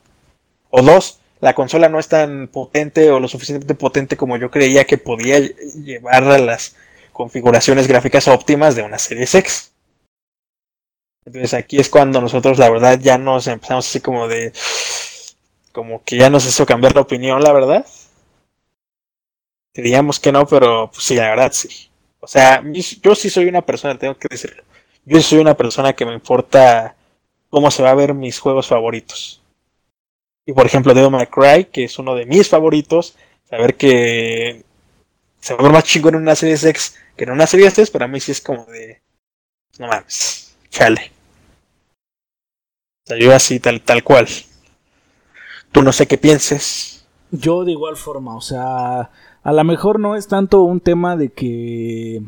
o 0.71 0.83
dos 0.83 1.21
la 1.41 1.55
consola 1.55 1.89
no 1.89 1.99
es 1.99 2.09
tan 2.09 2.49
potente 2.49 3.11
o 3.11 3.21
lo 3.21 3.29
suficientemente 3.29 3.75
potente 3.75 4.17
como 4.17 4.37
yo 4.37 4.51
creía 4.51 4.85
que 4.85 4.99
podía 4.99 5.39
llevar 5.39 6.25
a 6.25 6.39
las 6.39 6.75
configuraciones 7.13 7.87
gráficas 7.87 8.29
óptimas 8.29 8.75
de 8.75 8.83
una 8.83 8.99
serie 8.99 9.25
X. 9.25 9.73
Entonces 11.25 11.55
aquí 11.55 11.79
es 11.79 11.89
cuando 11.89 12.21
nosotros 12.21 12.59
la 12.59 12.71
verdad 12.71 12.99
ya 13.01 13.19
nos 13.19 13.47
empezamos 13.47 13.87
así 13.87 14.01
como 14.01 14.29
de... 14.29 14.53
como 15.79 16.03
que 16.03 16.17
ya 16.17 16.29
nos 16.29 16.45
hizo 16.45 16.67
cambiar 16.67 16.97
la 16.97 17.03
opinión, 17.03 17.41
la 17.41 17.53
verdad. 17.53 17.87
Creíamos 19.73 20.19
que 20.19 20.33
no, 20.33 20.45
pero 20.45 20.91
pues, 20.91 21.05
sí, 21.05 21.15
la 21.15 21.29
verdad 21.29 21.53
sí. 21.53 21.69
O 22.19 22.27
sea, 22.27 22.65
yo 23.01 23.15
sí 23.15 23.31
soy 23.31 23.47
una 23.47 23.63
persona, 23.63 23.97
tengo 23.97 24.17
que 24.17 24.27
decirlo. 24.29 24.65
Yo 25.05 25.23
soy 25.23 25.39
una 25.39 25.57
persona 25.57 25.93
que 25.93 26.05
me 26.05 26.15
importa 26.15 26.97
cómo 27.49 27.71
se 27.71 27.85
va 27.85 27.91
a 27.91 27.95
ver 27.95 28.13
mis 28.13 28.41
juegos 28.41 28.67
favoritos. 28.67 29.41
Y 30.45 30.53
por 30.53 30.67
ejemplo, 30.67 30.95
Devil 30.95 31.13
May 31.13 31.29
Cry, 31.29 31.67
que 31.67 31.85
es 31.85 31.97
uno 32.01 32.17
de 32.17 32.27
mis 32.27 32.49
favoritos, 32.49 33.17
saber 33.49 33.77
que 33.77 34.65
se 35.41 35.55
va 35.55 35.61
a 35.61 35.63
ver 35.63 35.73
más 35.73 35.85
chingón 35.85 36.17
en 36.17 36.23
una 36.23 36.35
serie 36.35 36.57
X 36.57 36.97
que 37.17 37.23
en 37.23 37.31
una 37.31 37.47
serie 37.47 37.69
S, 37.69 37.87
para 37.93 38.09
mí 38.09 38.19
sí 38.19 38.33
es 38.33 38.41
como 38.41 38.65
de. 38.65 39.01
No 39.79 39.87
mames, 39.87 40.57
chale. 40.71 41.13
O 43.05 43.07
sea, 43.07 43.17
yo 43.17 43.33
así, 43.33 43.61
tal, 43.61 43.81
tal 43.81 44.03
cual. 44.03 44.27
Tú 45.73 45.83
no 45.83 45.93
sé 45.93 46.07
qué 46.07 46.19
pienses. 46.19 47.07
Yo 47.31 47.65
de 47.65 47.73
igual 47.73 47.97
forma, 47.97 48.35
o 48.37 48.41
sea, 48.41 49.11
a 49.43 49.53
lo 49.53 49.65
mejor 49.65 50.01
no 50.01 50.17
es 50.17 50.29
tanto 50.29 50.63
un 50.63 50.81
tema 50.81 51.17
de 51.17 51.31
que 51.31 52.23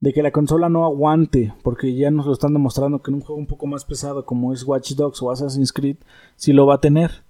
de 0.00 0.12
que 0.12 0.22
la 0.22 0.32
consola 0.32 0.68
no 0.68 0.84
aguante, 0.84 1.54
porque 1.62 1.94
ya 1.94 2.10
nos 2.10 2.26
lo 2.26 2.32
están 2.32 2.52
demostrando 2.52 3.02
que 3.02 3.12
en 3.12 3.16
un 3.16 3.20
juego 3.20 3.38
un 3.38 3.46
poco 3.46 3.68
más 3.68 3.84
pesado 3.84 4.26
como 4.26 4.52
es 4.52 4.64
Watch 4.64 4.94
Dogs 4.94 5.22
o 5.22 5.30
Assassin's 5.30 5.72
Creed, 5.72 5.96
sí 6.34 6.52
lo 6.52 6.66
va 6.66 6.74
a 6.74 6.80
tener. 6.80 7.22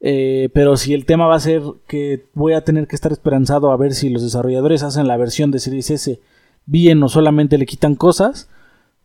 Eh, 0.00 0.50
pero 0.52 0.76
si 0.76 0.94
el 0.94 1.06
tema 1.06 1.28
va 1.28 1.36
a 1.36 1.40
ser 1.40 1.62
que 1.86 2.26
voy 2.34 2.54
a 2.54 2.64
tener 2.64 2.88
que 2.88 2.96
estar 2.96 3.12
esperanzado 3.12 3.70
a 3.70 3.76
ver 3.76 3.94
si 3.94 4.08
los 4.10 4.22
desarrolladores 4.22 4.82
hacen 4.82 5.06
la 5.06 5.16
versión 5.16 5.52
de 5.52 5.60
Series 5.60 5.90
S 5.92 6.20
bien 6.66 7.00
o 7.04 7.08
solamente 7.08 7.56
le 7.56 7.66
quitan 7.66 7.94
cosas, 7.94 8.48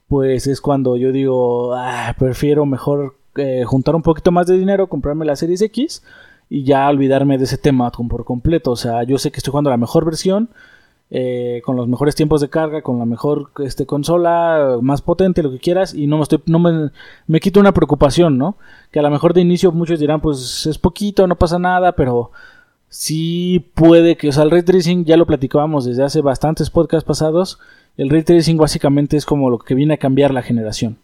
pues 0.08 0.48
es 0.48 0.60
cuando 0.60 0.98
yo 0.98 1.12
digo, 1.12 1.76
ah, 1.76 2.16
prefiero 2.18 2.66
mejor 2.66 3.17
eh, 3.38 3.64
juntar 3.66 3.96
un 3.96 4.02
poquito 4.02 4.32
más 4.32 4.48
de 4.48 4.58
dinero, 4.58 4.88
comprarme 4.88 5.26
la 5.26 5.36
Series 5.36 5.62
X 5.62 6.04
y 6.50 6.64
ya 6.64 6.88
olvidarme 6.90 7.38
de 7.38 7.46
ese 7.46 7.58
tema 7.58 7.92
por 7.92 8.26
completo. 8.26 8.72
O 8.72 8.76
sea, 8.76 9.04
yo 9.04 9.18
sé 9.18 9.32
que 9.32 9.38
estoy 9.38 9.52
jugando 9.52 9.70
la 9.70 9.78
mejor 9.78 10.06
versión, 10.06 10.50
eh, 11.10 11.62
con 11.64 11.78
los 11.78 11.88
mejores 11.88 12.16
tiempos 12.16 12.42
de 12.42 12.50
carga, 12.50 12.82
con 12.82 13.00
la 13.00 13.06
mejor 13.06 13.52
este, 13.64 13.86
consola, 13.86 14.78
más 14.82 15.02
potente, 15.02 15.42
lo 15.42 15.52
que 15.52 15.60
quieras, 15.60 15.94
y 15.94 16.06
no 16.08 16.18
me 16.18 16.24
estoy, 16.24 16.42
no 16.46 16.60
me, 16.60 16.92
me 17.28 17.40
quito 17.40 17.60
una 17.60 17.74
preocupación, 17.74 18.38
¿no? 18.38 18.58
Que 18.92 19.00
a 19.00 19.04
lo 19.04 19.10
mejor 19.10 19.34
de 19.34 19.42
inicio 19.42 19.72
muchos 19.72 20.00
dirán, 20.00 20.20
pues 20.20 20.66
es 20.66 20.78
poquito, 20.78 21.26
no 21.28 21.38
pasa 21.38 21.60
nada, 21.60 21.94
pero 21.94 22.32
sí 22.90 23.72
puede 23.74 24.18
que, 24.18 24.30
o 24.30 24.32
sea, 24.32 24.44
el 24.44 24.52
ray 24.52 24.64
tracing 24.64 25.06
ya 25.06 25.18
lo 25.18 25.26
platicábamos 25.26 25.86
desde 25.86 26.04
hace 26.04 26.22
bastantes 26.22 26.70
podcasts 26.70 27.08
pasados. 27.08 27.60
El 27.96 28.10
ray 28.10 28.24
tracing 28.24 28.58
básicamente 28.58 29.18
es 29.18 29.26
como 29.26 29.50
lo 29.50 29.60
que 29.60 29.76
viene 29.76 29.96
a 29.96 29.98
cambiar 29.98 30.34
la 30.34 30.42
generación. 30.42 30.98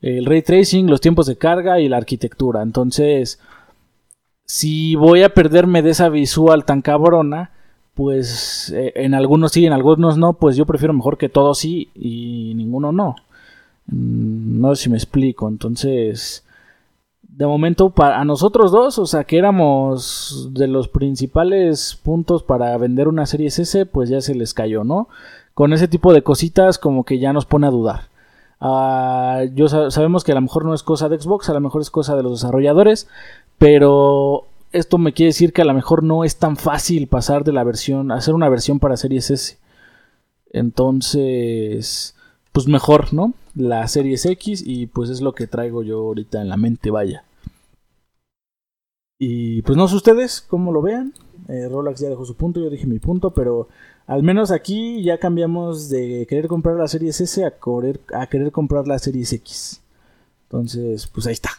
El 0.00 0.26
ray 0.26 0.42
tracing, 0.42 0.88
los 0.88 1.00
tiempos 1.00 1.26
de 1.26 1.36
carga 1.36 1.80
y 1.80 1.88
la 1.88 1.96
arquitectura. 1.96 2.62
Entonces, 2.62 3.40
si 4.44 4.94
voy 4.94 5.22
a 5.22 5.34
perderme 5.34 5.82
de 5.82 5.90
esa 5.90 6.08
visual 6.08 6.64
tan 6.64 6.82
cabrona, 6.82 7.50
pues 7.94 8.72
eh, 8.76 8.92
en 8.96 9.14
algunos 9.14 9.52
sí, 9.52 9.66
en 9.66 9.72
algunos 9.72 10.18
no, 10.18 10.34
pues 10.34 10.56
yo 10.56 10.66
prefiero 10.66 10.92
mejor 10.92 11.18
que 11.18 11.28
todos 11.28 11.58
sí 11.58 11.90
y 11.94 12.52
ninguno 12.54 12.92
no. 12.92 13.16
Mm, 13.86 14.60
no 14.60 14.74
sé 14.74 14.84
si 14.84 14.90
me 14.90 14.96
explico, 14.96 15.48
entonces 15.48 16.44
de 17.36 17.46
momento 17.46 17.90
para 17.90 18.18
a 18.18 18.24
nosotros 18.24 18.72
dos, 18.72 18.98
o 18.98 19.04
sea, 19.06 19.24
que 19.24 19.36
éramos 19.36 20.48
de 20.52 20.68
los 20.68 20.88
principales 20.88 21.98
puntos 22.02 22.42
para 22.42 22.76
vender 22.78 23.08
una 23.08 23.26
serie 23.26 23.48
S, 23.48 23.84
pues 23.86 24.08
ya 24.08 24.22
se 24.22 24.34
les 24.34 24.54
cayó, 24.54 24.84
¿no? 24.84 25.08
Con 25.52 25.74
ese 25.74 25.86
tipo 25.86 26.14
de 26.14 26.22
cositas 26.22 26.78
como 26.78 27.04
que 27.04 27.18
ya 27.18 27.34
nos 27.34 27.44
pone 27.44 27.66
a 27.66 27.70
dudar. 27.70 28.08
Uh, 28.60 29.52
yo 29.54 29.68
sabemos 29.68 30.24
que 30.24 30.32
a 30.32 30.34
lo 30.34 30.40
mejor 30.40 30.64
no 30.64 30.74
es 30.74 30.82
cosa 30.82 31.08
de 31.08 31.20
Xbox, 31.20 31.48
a 31.48 31.54
lo 31.54 31.60
mejor 31.60 31.82
es 31.82 31.90
cosa 31.90 32.16
de 32.16 32.22
los 32.22 32.40
desarrolladores, 32.40 33.08
pero 33.58 34.46
esto 34.72 34.98
me 34.98 35.12
quiere 35.12 35.28
decir 35.28 35.52
que 35.52 35.62
a 35.62 35.66
lo 35.66 35.74
mejor 35.74 36.02
no 36.02 36.24
es 36.24 36.36
tan 36.36 36.56
fácil 36.56 37.06
pasar 37.06 37.44
de 37.44 37.52
la 37.52 37.64
versión, 37.64 38.10
hacer 38.12 38.34
una 38.34 38.48
versión 38.48 38.78
para 38.78 38.96
Series 38.96 39.30
S. 39.30 39.58
Entonces, 40.50 42.14
pues 42.52 42.66
mejor, 42.66 43.12
¿no? 43.12 43.34
La 43.54 43.86
Series 43.88 44.24
X 44.24 44.62
y 44.64 44.86
pues 44.86 45.10
es 45.10 45.20
lo 45.20 45.34
que 45.34 45.46
traigo 45.46 45.82
yo 45.82 45.98
ahorita 46.00 46.40
en 46.40 46.48
la 46.48 46.56
mente, 46.56 46.90
vaya. 46.90 47.24
Y 49.18 49.62
pues 49.62 49.76
no 49.76 49.88
sé 49.88 49.96
ustedes 49.96 50.40
cómo 50.40 50.72
lo 50.72 50.82
vean. 50.82 51.14
Eh, 51.48 51.68
Rolex 51.68 52.00
ya 52.00 52.08
dejó 52.08 52.24
su 52.24 52.34
punto, 52.34 52.60
yo 52.60 52.70
dije 52.70 52.86
mi 52.86 52.98
punto, 52.98 53.30
pero 53.30 53.68
al 54.06 54.22
menos 54.22 54.50
aquí 54.50 55.02
ya 55.02 55.18
cambiamos 55.18 55.88
de 55.88 56.26
querer 56.28 56.46
comprar 56.48 56.76
la 56.76 56.88
Series 56.88 57.20
S 57.20 57.44
a 57.44 57.50
querer, 57.58 58.00
a 58.14 58.26
querer 58.28 58.52
comprar 58.52 58.86
la 58.86 58.98
Series 58.98 59.32
X. 59.32 59.82
Entonces, 60.44 61.06
pues 61.08 61.26
ahí 61.26 61.32
está. 61.32 61.50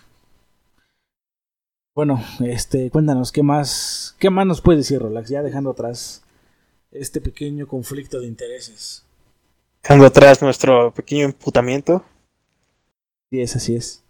Bueno, 1.94 2.24
este, 2.42 2.90
cuéntanos, 2.90 3.32
¿qué 3.32 3.44
más, 3.44 4.16
qué 4.20 4.30
más 4.30 4.46
nos 4.46 4.62
puede 4.62 4.78
decir, 4.78 5.00
Rolax? 5.00 5.30
Ya 5.30 5.42
dejando 5.42 5.72
atrás 5.72 6.24
este 6.92 7.20
pequeño 7.20 7.68
conflicto 7.68 8.20
de 8.20 8.28
intereses. 8.28 9.04
Dejando 9.84 10.06
atrás 10.06 10.42
nuestro 10.42 10.94
pequeño 10.94 11.26
emputamiento. 11.26 12.04
Sí, 13.30 13.42
es, 13.42 13.56
así 13.56 13.76
es. 13.76 14.04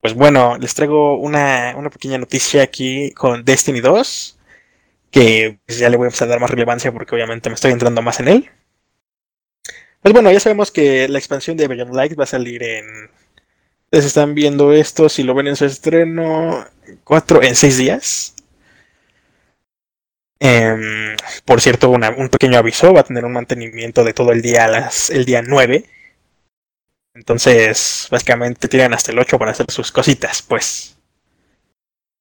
Pues 0.00 0.14
bueno, 0.14 0.58
les 0.58 0.74
traigo 0.74 1.18
una, 1.18 1.74
una 1.76 1.90
pequeña 1.90 2.18
noticia 2.18 2.62
aquí 2.62 3.12
con 3.12 3.44
Destiny 3.44 3.80
2, 3.80 4.37
que 5.10 5.60
pues, 5.66 5.78
ya 5.78 5.88
le 5.88 5.96
voy 5.96 6.06
a 6.06 6.08
empezar 6.08 6.28
a 6.28 6.32
dar 6.32 6.40
más 6.40 6.50
relevancia 6.50 6.92
porque 6.92 7.14
obviamente 7.14 7.48
me 7.48 7.54
estoy 7.54 7.72
entrando 7.72 8.02
más 8.02 8.20
en 8.20 8.28
él. 8.28 8.50
Pues 10.02 10.12
bueno, 10.12 10.30
ya 10.30 10.40
sabemos 10.40 10.70
que 10.70 11.08
la 11.08 11.18
expansión 11.18 11.56
de 11.56 11.68
Beyond 11.68 11.94
Light 11.94 12.18
va 12.18 12.24
a 12.24 12.26
salir 12.26 12.62
en 12.62 13.10
les 13.90 14.04
están 14.04 14.34
viendo 14.34 14.72
esto, 14.72 15.08
si 15.08 15.22
lo 15.22 15.34
ven 15.34 15.46
en 15.46 15.56
su 15.56 15.64
estreno, 15.64 16.66
cuatro, 17.04 17.42
en 17.42 17.56
seis 17.56 17.78
días. 17.78 18.34
Em, 20.40 21.16
por 21.44 21.60
cierto, 21.60 21.90
un 21.90 22.28
pequeño 22.28 22.58
aviso, 22.58 22.92
va 22.92 23.00
a 23.00 23.04
tener 23.04 23.24
un 23.24 23.32
mantenimiento 23.32 24.04
de 24.04 24.12
todo 24.12 24.32
el 24.32 24.42
día 24.42 24.66
a 24.66 24.68
las, 24.68 25.10
el 25.10 25.24
día 25.24 25.42
9. 25.42 25.84
Entonces, 27.14 28.06
básicamente 28.10 28.68
tienen 28.68 28.94
hasta 28.94 29.10
el 29.10 29.18
8 29.18 29.38
para 29.38 29.50
hacer 29.50 29.66
sus 29.70 29.90
cositas, 29.90 30.42
pues. 30.42 30.96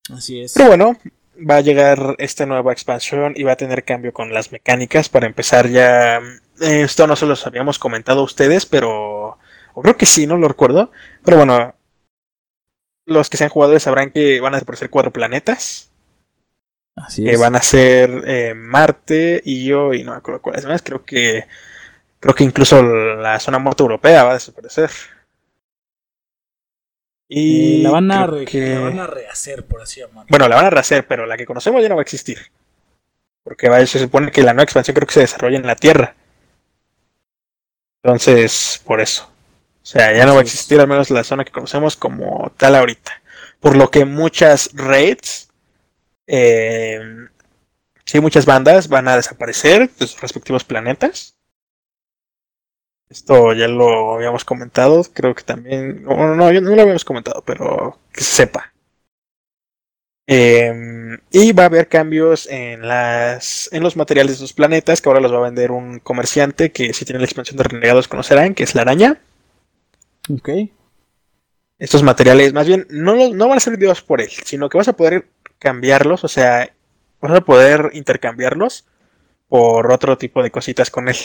Así 0.10 0.42
es. 0.42 0.54
Pero 0.54 0.70
bueno, 0.70 0.98
va 1.38 1.58
a 1.58 1.62
llegar 1.62 2.16
esta 2.20 2.46
nueva 2.46 2.72
expansión 2.72 3.34
y 3.36 3.44
va 3.44 3.54
a 3.54 3.58
tener 3.58 3.84
cambio 3.84 4.14
con 4.14 4.34
las 4.34 4.52
mecánicas. 4.52 5.10
Para 5.10 5.28
empezar 5.28 5.70
ya, 5.70 6.22
esto 6.60 7.08
no 7.08 7.16
se 7.16 7.26
los 7.26 7.46
habíamos 7.46 7.80
comentado 7.80 8.22
a 8.22 8.26
ustedes, 8.26 8.66
pero 8.66 9.38
o 9.74 9.82
creo 9.82 9.98
que 9.98 10.06
sí, 10.06 10.26
no 10.28 10.38
lo 10.38 10.48
recuerdo. 10.48 10.92
Pero 11.24 11.38
bueno, 11.38 11.76
los 13.06 13.30
que 13.30 13.38
sean 13.38 13.50
jugadores 13.50 13.84
sabrán 13.84 14.12
que 14.12 14.40
van 14.40 14.56
a 14.56 14.58
aparecer 14.58 14.90
cuatro 14.90 15.12
planetas. 15.12 15.92
Así 16.96 17.24
que 17.24 17.38
van 17.38 17.56
a 17.56 17.62
ser 17.62 18.24
eh, 18.26 18.54
Marte, 18.56 19.42
y 19.46 19.66
yo, 19.66 19.94
y 19.94 20.04
no 20.04 20.12
me 20.12 20.18
acuerdo 20.18 20.42
cuáles 20.42 20.66
más. 20.66 20.82
Creo 20.82 21.06
que 21.06 21.46
creo 22.20 22.34
que 22.34 22.44
incluso 22.44 22.82
la 22.82 23.40
zona 23.40 23.60
muerta 23.60 23.84
europea 23.84 24.24
va 24.24 24.32
a 24.32 24.36
desaparecer. 24.36 24.90
Y 27.30 27.80
eh, 27.80 27.84
la, 27.84 27.92
van 27.92 28.12
a 28.12 28.26
la 28.26 28.80
van 28.80 29.00
a 29.00 29.08
rehacer, 29.08 29.66
por 29.66 29.82
así 29.82 30.00
llamarlo. 30.00 30.28
Bueno, 30.30 30.48
la 30.48 30.56
van 30.56 30.66
a 30.66 30.70
rehacer, 30.70 31.06
pero 31.08 31.26
la 31.26 31.38
que 31.38 31.46
conocemos 31.46 31.82
ya 31.82 31.90
no 31.90 31.96
va 31.96 32.02
a 32.02 32.04
existir. 32.04 32.52
Porque 33.44 33.70
se 33.88 34.00
supone 34.00 34.32
que 34.32 34.44
la 34.44 34.54
nueva 34.54 34.64
expansión 34.64 34.96
creo 34.96 35.08
que 35.08 35.14
se 35.14 35.22
desarrolla 35.22 35.58
en 35.58 35.68
la 35.68 35.76
Tierra. 35.76 36.16
Entonces, 38.04 38.82
por 38.86 39.02
eso. 39.02 39.24
O 39.24 39.86
sea, 39.90 40.14
ya 40.14 40.26
no 40.26 40.34
va 40.34 40.40
a 40.40 40.44
existir 40.44 40.80
al 40.80 40.88
menos 40.88 41.10
la 41.10 41.24
zona 41.24 41.46
que 41.46 41.52
conocemos 41.52 41.96
como 41.96 42.52
tal 42.58 42.76
ahorita. 42.76 43.22
Por 43.62 43.76
lo 43.78 43.90
que 43.90 44.06
muchas 44.06 44.72
raids, 44.74 45.50
eh, 46.28 47.00
sí, 48.06 48.20
muchas 48.20 48.46
bandas 48.46 48.90
van 48.90 49.08
a 49.08 49.16
desaparecer 49.16 49.90
de 49.90 50.08
sus 50.08 50.20
respectivos 50.20 50.66
planetas. 50.66 51.37
Esto 53.10 53.54
ya 53.54 53.68
lo 53.68 54.16
habíamos 54.16 54.44
comentado, 54.44 55.04
creo 55.14 55.34
que 55.34 55.44
también... 55.44 56.04
No, 56.04 56.36
no, 56.36 56.52
no 56.52 56.76
lo 56.76 56.82
habíamos 56.82 57.06
comentado, 57.06 57.42
pero 57.46 58.00
que 58.12 58.24
se 58.24 58.44
sepa. 58.44 58.74
Eh, 60.30 61.18
y 61.32 61.54
va 61.54 61.64
a 61.64 61.66
haber 61.68 61.88
cambios 61.88 62.48
en 62.48 62.86
las 62.86 63.70
en 63.72 63.82
los 63.82 63.96
materiales 63.96 64.34
de 64.34 64.40
sus 64.40 64.52
planetas, 64.52 65.02
que 65.02 65.08
ahora 65.08 65.22
los 65.22 65.32
va 65.32 65.38
a 65.38 65.50
vender 65.50 65.72
un 65.72 66.00
comerciante 66.00 66.74
que 66.74 66.94
si 66.94 67.06
tiene 67.06 67.20
la 67.20 67.26
expansión 67.26 67.56
de 67.56 67.64
renegados 67.64 68.10
conocerán, 68.10 68.54
que 68.54 68.64
es 68.64 68.76
la 68.76 68.82
araña. 68.82 69.22
Ok. 70.30 70.50
Estos 71.80 72.04
materiales, 72.04 72.52
más 72.54 72.68
bien, 72.68 72.88
no, 72.90 73.16
no 73.30 73.48
van 73.48 73.58
a 73.58 73.62
ser 73.62 73.72
vendidos 73.72 74.02
por 74.02 74.20
él, 74.20 74.30
sino 74.30 74.68
que 74.68 74.78
vas 74.78 74.90
a 74.90 74.98
poder 74.98 75.30
cambiarlos, 75.60 76.24
o 76.24 76.28
sea, 76.28 76.74
vas 77.22 77.32
a 77.32 77.42
poder 77.42 77.92
intercambiarlos 77.94 78.86
por 79.48 79.92
otro 79.92 80.18
tipo 80.18 80.44
de 80.44 80.52
cositas 80.52 80.90
con 80.90 81.08
él. 81.08 81.16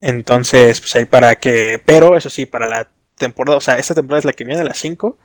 Entonces, 0.00 0.80
pues 0.80 0.94
ahí 0.96 1.04
para 1.04 1.36
que. 1.36 1.80
Pero 1.84 2.16
eso 2.16 2.30
sí, 2.30 2.46
para 2.46 2.68
la 2.68 2.88
temporada, 3.16 3.58
o 3.58 3.60
sea, 3.60 3.78
esta 3.78 3.94
temporada 3.94 4.20
es 4.20 4.24
la 4.24 4.32
que 4.32 4.44
viene, 4.44 4.62
la 4.64 4.74
5, 4.74 5.18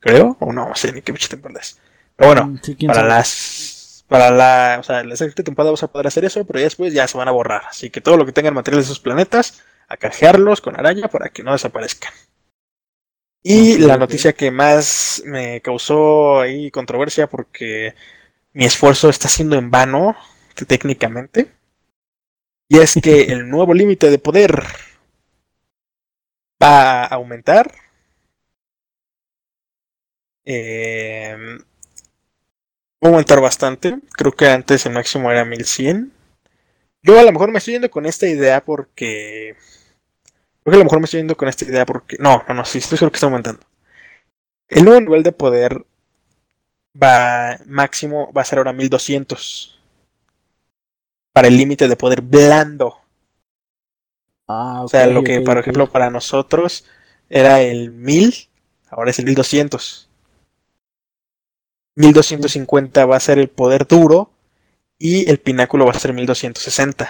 creo, 0.00 0.36
o 0.40 0.52
no, 0.52 0.68
no 0.68 0.74
sé 0.74 0.92
ni 0.92 1.02
qué 1.02 1.12
mucha 1.12 1.28
temporada 1.28 1.60
es. 1.60 1.78
Pero 2.16 2.34
bueno, 2.34 2.58
para 2.86 3.02
las. 3.02 4.04
Para 4.08 4.30
la. 4.30 4.78
O 4.80 4.82
sea, 4.82 5.04
la 5.04 5.16
siguiente 5.16 5.42
temporada 5.42 5.70
vas 5.72 5.82
a 5.82 5.92
poder 5.92 6.06
hacer 6.06 6.24
eso, 6.24 6.44
pero 6.46 6.58
ya 6.58 6.64
después 6.64 6.92
ya 6.92 7.06
se 7.06 7.18
van 7.18 7.28
a 7.28 7.32
borrar. 7.32 7.62
Así 7.68 7.90
que 7.90 8.00
todo 8.00 8.16
lo 8.16 8.26
que 8.26 8.32
tengan 8.32 8.54
materiales 8.54 8.86
de 8.86 8.92
esos 8.92 9.00
planetas 9.00 9.62
a 9.88 9.96
cajearlos 9.96 10.60
con 10.60 10.78
araña 10.78 11.08
para 11.08 11.28
que 11.28 11.42
no 11.42 11.52
desaparezcan. 11.52 12.12
Y 13.42 13.76
la 13.76 13.98
noticia 13.98 14.32
que 14.32 14.50
más 14.50 15.22
me 15.26 15.60
causó 15.60 16.40
ahí 16.40 16.70
controversia 16.70 17.26
porque 17.28 17.94
mi 18.54 18.64
esfuerzo 18.64 19.10
está 19.10 19.28
siendo 19.28 19.56
en 19.56 19.70
vano, 19.70 20.16
técnicamente, 20.66 21.52
y 22.74 22.78
es 22.78 22.98
que 23.00 23.22
el 23.32 23.48
nuevo 23.48 23.72
límite 23.72 24.10
de 24.10 24.18
poder 24.18 24.64
va 26.60 27.04
a 27.04 27.14
aumentar. 27.14 27.70
Eh, 30.44 31.36
va 33.02 33.08
a 33.08 33.10
aumentar 33.10 33.40
bastante. 33.40 34.00
Creo 34.12 34.32
que 34.32 34.48
antes 34.48 34.86
el 34.86 34.92
máximo 34.92 35.30
era 35.30 35.44
1100. 35.44 36.12
Yo 37.02 37.18
a 37.20 37.22
lo 37.22 37.32
mejor 37.32 37.52
me 37.52 37.58
estoy 37.58 37.74
yendo 37.74 37.90
con 37.90 38.06
esta 38.06 38.26
idea 38.26 38.64
porque. 38.64 39.56
Creo 40.64 40.72
que 40.72 40.76
a 40.76 40.78
lo 40.78 40.84
mejor 40.84 41.00
me 41.00 41.04
estoy 41.04 41.20
yendo 41.20 41.36
con 41.36 41.48
esta 41.48 41.64
idea 41.64 41.86
porque. 41.86 42.16
No, 42.18 42.42
no, 42.48 42.54
no, 42.54 42.64
sí, 42.64 42.78
estoy 42.78 42.98
seguro 42.98 43.12
que 43.12 43.16
está 43.18 43.26
aumentando. 43.26 43.64
El 44.68 44.84
nuevo 44.84 45.00
nivel 45.00 45.22
de 45.22 45.32
poder 45.32 45.84
va 47.00 47.58
máximo 47.66 48.32
va 48.32 48.42
a 48.42 48.44
ser 48.44 48.58
ahora 48.58 48.72
1200 48.72 49.73
para 51.34 51.48
el 51.48 51.56
límite 51.56 51.88
de 51.88 51.96
poder 51.96 52.22
blando. 52.22 52.96
Ah, 54.46 54.82
o 54.84 54.88
sea, 54.88 55.08
lo 55.08 55.24
que, 55.24 55.40
por 55.40 55.58
ejemplo, 55.58 55.90
para 55.90 56.08
nosotros 56.08 56.84
era 57.28 57.60
el 57.60 57.90
1000, 57.90 58.48
ahora 58.88 59.10
es 59.10 59.18
el 59.18 59.24
1200. 59.26 60.08
1250 61.96 63.06
va 63.06 63.16
a 63.16 63.20
ser 63.20 63.40
el 63.40 63.48
poder 63.48 63.86
duro 63.86 64.30
y 64.96 65.28
el 65.28 65.38
pináculo 65.40 65.86
va 65.86 65.90
a 65.90 65.98
ser 65.98 66.12
1260. 66.12 67.08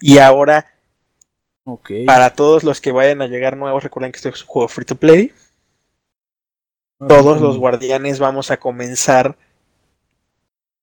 Y 0.00 0.18
ahora, 0.18 0.74
para 2.06 2.34
todos 2.34 2.62
los 2.62 2.82
que 2.82 2.92
vayan 2.92 3.22
a 3.22 3.26
llegar 3.26 3.56
nuevos, 3.56 3.82
recuerden 3.82 4.12
que 4.12 4.16
este 4.16 4.28
es 4.28 4.42
un 4.42 4.48
juego 4.48 4.68
free 4.68 4.84
to 4.84 4.96
play. 4.96 5.32
Todos 6.98 7.40
los 7.40 7.56
guardianes 7.56 8.18
vamos 8.18 8.50
a 8.50 8.58
comenzar 8.58 9.38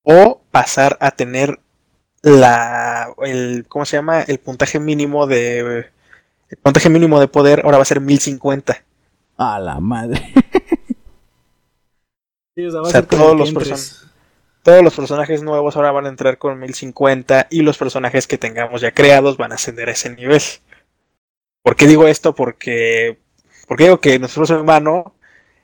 o 0.05 0.41
pasar 0.51 0.97
a 1.01 1.11
tener 1.11 1.59
la 2.21 3.13
el 3.23 3.65
¿cómo 3.67 3.85
se 3.85 3.97
llama? 3.97 4.21
el 4.21 4.39
puntaje 4.39 4.79
mínimo 4.79 5.27
de 5.27 5.91
el 6.49 6.57
puntaje 6.61 6.89
mínimo 6.89 7.19
de 7.19 7.27
poder 7.27 7.61
ahora 7.65 7.77
va 7.77 7.83
a 7.83 7.85
ser 7.85 7.99
1050. 7.99 8.83
A 9.37 9.59
la 9.59 9.79
madre. 9.79 10.31
o 12.57 12.85
sea, 12.85 13.01
todos 13.01 13.37
los 13.37 14.05
todos 14.63 14.81
los 14.81 14.95
personajes 14.95 15.43
nuevos 15.43 15.75
ahora 15.75 15.91
van 15.91 16.05
a 16.05 16.09
entrar 16.09 16.37
con 16.37 16.57
1050 16.59 17.47
y 17.51 17.61
los 17.61 17.77
personajes 17.77 18.25
que 18.27 18.37
tengamos 18.37 18.81
ya 18.81 18.91
creados 18.91 19.37
van 19.37 19.51
a 19.51 19.55
ascender 19.55 19.89
a 19.89 19.91
ese 19.91 20.09
nivel. 20.09 20.41
¿Por 21.61 21.75
qué 21.75 21.87
digo 21.87 22.07
esto? 22.07 22.33
Porque 22.33 23.19
porque 23.67 23.85
digo 23.85 23.99
que 23.99 24.19
nuestro 24.19 24.45
hermano 24.55 25.14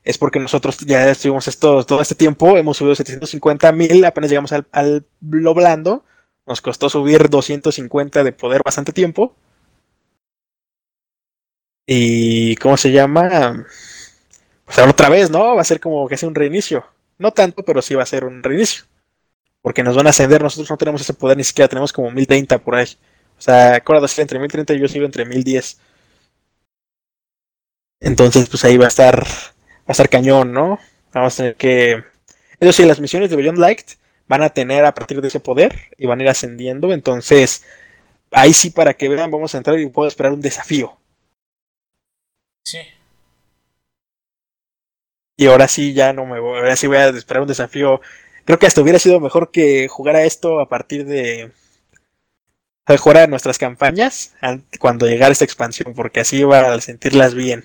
es 0.03 0.18
porque 0.18 0.40
nosotros 0.40 0.78
ya 0.80 1.10
estuvimos 1.10 1.48
esto, 1.48 1.86
todo 1.86 2.02
este 2.02 2.15
tiempo, 2.15 2.57
hemos 2.57 2.78
subido 2.78 2.95
750 2.95 3.72
mil, 3.72 4.06
apenas 4.06 4.30
llegamos 4.30 4.52
al, 4.52 4.68
al 4.72 5.06
lo 5.22 5.53
blando, 5.53 6.03
nos 6.45 6.61
costó 6.61 6.90
subir 6.90 7.30
250 7.30 8.23
de 8.23 8.32
poder 8.32 8.61
bastante 8.65 8.94
tiempo. 8.94 9.36
Y 11.86 12.56
¿cómo 12.57 12.78
se 12.78 12.91
llama? 12.91 13.65
Pues 14.65 14.78
otra 14.80 15.10
vez, 15.10 15.30
¿no? 15.30 15.56
Va 15.56 15.61
a 15.61 15.65
ser 15.65 15.80
como 15.80 16.07
que 16.07 16.18
sea 16.18 16.30
un 16.30 16.36
reinicio. 16.36 16.86
No 17.18 17.32
tanto, 17.32 17.64
pero 17.64 17.82
sí 17.82 17.95
va 17.95 18.03
a 18.03 18.06
ser 18.06 18.26
un 18.26 18.44
reinicio. 18.44 18.86
Porque 19.61 19.84
nos 19.84 19.95
van 19.95 20.07
a 20.07 20.11
ascender, 20.11 20.41
nosotros 20.44 20.69
no 20.69 20.78
tenemos 20.78 21.02
ese 21.02 21.14
poder 21.14 21.38
ni 21.38 21.44
siquiera, 21.44 21.69
tenemos 21.69 21.94
como 21.94 22.11
1030 22.11 22.60
por 22.60 22.76
ahí. 22.76 22.88
O 23.38 23.41
sea, 23.41 23.76
acuérdate, 23.76 24.22
entre 24.22 24.40
1030 24.40 24.73
y 24.76 24.80
yo 24.82 24.88
sigo 24.88 25.06
entre 25.06 25.26
1010. 25.26 25.80
Entonces, 28.02 28.49
pues 28.49 28.65
ahí 28.65 28.78
va 28.78 28.86
a 28.86 28.90
estar 28.90 29.26
a 29.92 30.04
estar 30.04 30.10
cañón, 30.10 30.54
¿no? 30.54 30.80
Vamos 31.14 31.34
a 31.34 31.38
tener 31.38 31.56
que. 31.56 32.04
Eso 32.60 32.72
sí, 32.72 32.86
las 32.86 33.00
misiones 33.00 33.30
de 33.30 33.36
Beyond 33.36 33.58
Light 33.58 33.92
van 34.28 34.44
a 34.44 34.50
tener 34.50 34.86
a 34.86 34.94
partir 34.94 35.22
de 35.22 35.28
ese 35.28 35.40
poder 35.40 35.90
y 35.98 36.06
van 36.06 36.20
a 36.20 36.24
ir 36.24 36.30
ascendiendo. 36.30 36.94
Entonces, 36.94 37.64
ahí 38.32 38.54
sí, 38.54 38.70
para 38.70 38.94
que 38.94 39.10
vean, 39.10 39.32
vamos 39.32 39.54
a 39.54 39.58
entrar 39.58 39.80
y 39.80 39.88
puedo 39.88 40.08
esperar 40.08 40.32
un 40.32 40.42
desafío. 40.42 40.98
Sí. 42.64 42.80
Y 45.38 45.48
ahora 45.48 45.68
sí, 45.68 45.94
ya 45.94 46.14
no 46.14 46.26
me 46.26 46.40
voy. 46.40 46.60
Ahora 46.60 46.76
sí 46.76 46.88
voy 46.88 46.98
a 46.98 47.10
esperar 47.10 47.42
un 47.42 47.48
desafío. 47.48 48.00
Creo 48.46 48.60
que 48.60 48.68
hasta 48.68 48.82
hubiera 48.82 49.00
sido 49.00 49.20
mejor 49.20 49.52
que 49.52 49.88
jugar 49.88 50.16
a 50.16 50.24
esto 50.24 50.60
a 50.60 50.70
partir 50.70 51.06
de. 51.06 51.52
A 52.86 53.28
nuestras 53.28 53.58
campañas 53.58 54.34
cuando 54.80 55.08
llegara 55.08 55.32
esta 55.32 55.46
expansión, 55.46 55.94
porque 55.94 56.20
así 56.20 56.38
iba 56.38 56.74
a 56.74 56.82
sentirlas 56.82 57.34
bien. 57.34 57.64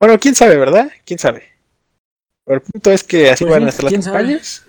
Bueno, 0.00 0.18
quién 0.18 0.34
sabe, 0.34 0.56
¿verdad? 0.56 0.90
Quién 1.04 1.18
sabe. 1.18 1.42
Pero 2.44 2.56
el 2.56 2.62
punto 2.62 2.92
es 2.92 3.02
que 3.02 3.30
así 3.30 3.44
pues 3.44 3.54
van 3.54 3.66
a 3.66 3.70
estar 3.70 3.84
las 3.84 4.04
campañas. 4.04 4.64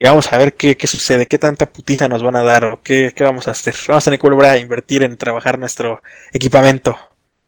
Y 0.00 0.04
vamos 0.04 0.32
a 0.32 0.38
ver 0.38 0.54
qué, 0.54 0.76
qué, 0.76 0.86
sucede, 0.86 1.26
qué 1.26 1.38
tanta 1.38 1.66
putiza 1.66 2.08
nos 2.08 2.22
van 2.22 2.36
a 2.36 2.42
dar 2.42 2.64
o 2.64 2.82
qué, 2.82 3.12
qué 3.14 3.24
vamos 3.24 3.48
a 3.48 3.52
hacer. 3.52 3.74
Vamos 3.88 4.04
a 4.04 4.06
tener 4.06 4.20
que 4.20 4.28
volver 4.28 4.46
a 4.46 4.58
invertir 4.58 5.02
en 5.02 5.16
trabajar 5.16 5.58
nuestro 5.58 6.02
equipamiento. 6.32 6.96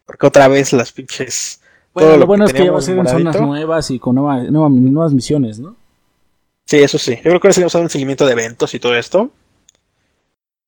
Porque 0.05 0.27
otra 0.27 0.49
vez 0.49 0.73
las 0.73 0.93
pinches. 0.93 1.61
Bueno, 1.93 2.17
lo, 2.17 2.27
bueno 2.27 2.45
es 2.45 2.53
que 2.53 2.65
ya 2.65 2.73
va 2.73 2.79
a 2.79 2.83
ser 2.83 2.99
en 2.99 3.07
zonas 3.07 3.41
nuevas 3.41 3.91
y 3.91 3.99
con 3.99 4.15
nuevas 4.15 5.13
misiones, 5.13 5.59
¿no? 5.59 5.77
Sí, 6.65 6.79
eso 6.79 6.99
sí. 6.99 7.17
Yo 7.17 7.23
creo 7.23 7.41
que 7.41 7.49
ahora 7.49 7.67
a 7.67 7.69
dar 7.69 7.83
un 7.83 7.91
seguimiento 7.91 8.27
de 8.27 8.33
eventos 8.33 8.75
y 8.75 8.81
todo 8.81 8.97
esto. 8.97 9.31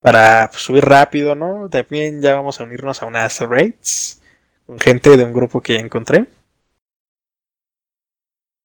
Para 0.01 0.49
pues, 0.51 0.63
subir 0.63 0.85
rápido, 0.85 1.35
¿no? 1.35 1.69
También 1.69 2.21
ya 2.21 2.35
vamos 2.35 2.61
a 2.61 2.65
unirnos 2.65 3.03
a 3.03 3.07
unas 3.07 3.39
raids 3.41 4.22
con 4.67 4.79
gente 4.79 5.17
de 5.17 5.25
un 5.25 5.33
grupo 5.33 5.61
que 5.61 5.77
encontré. 5.77 6.27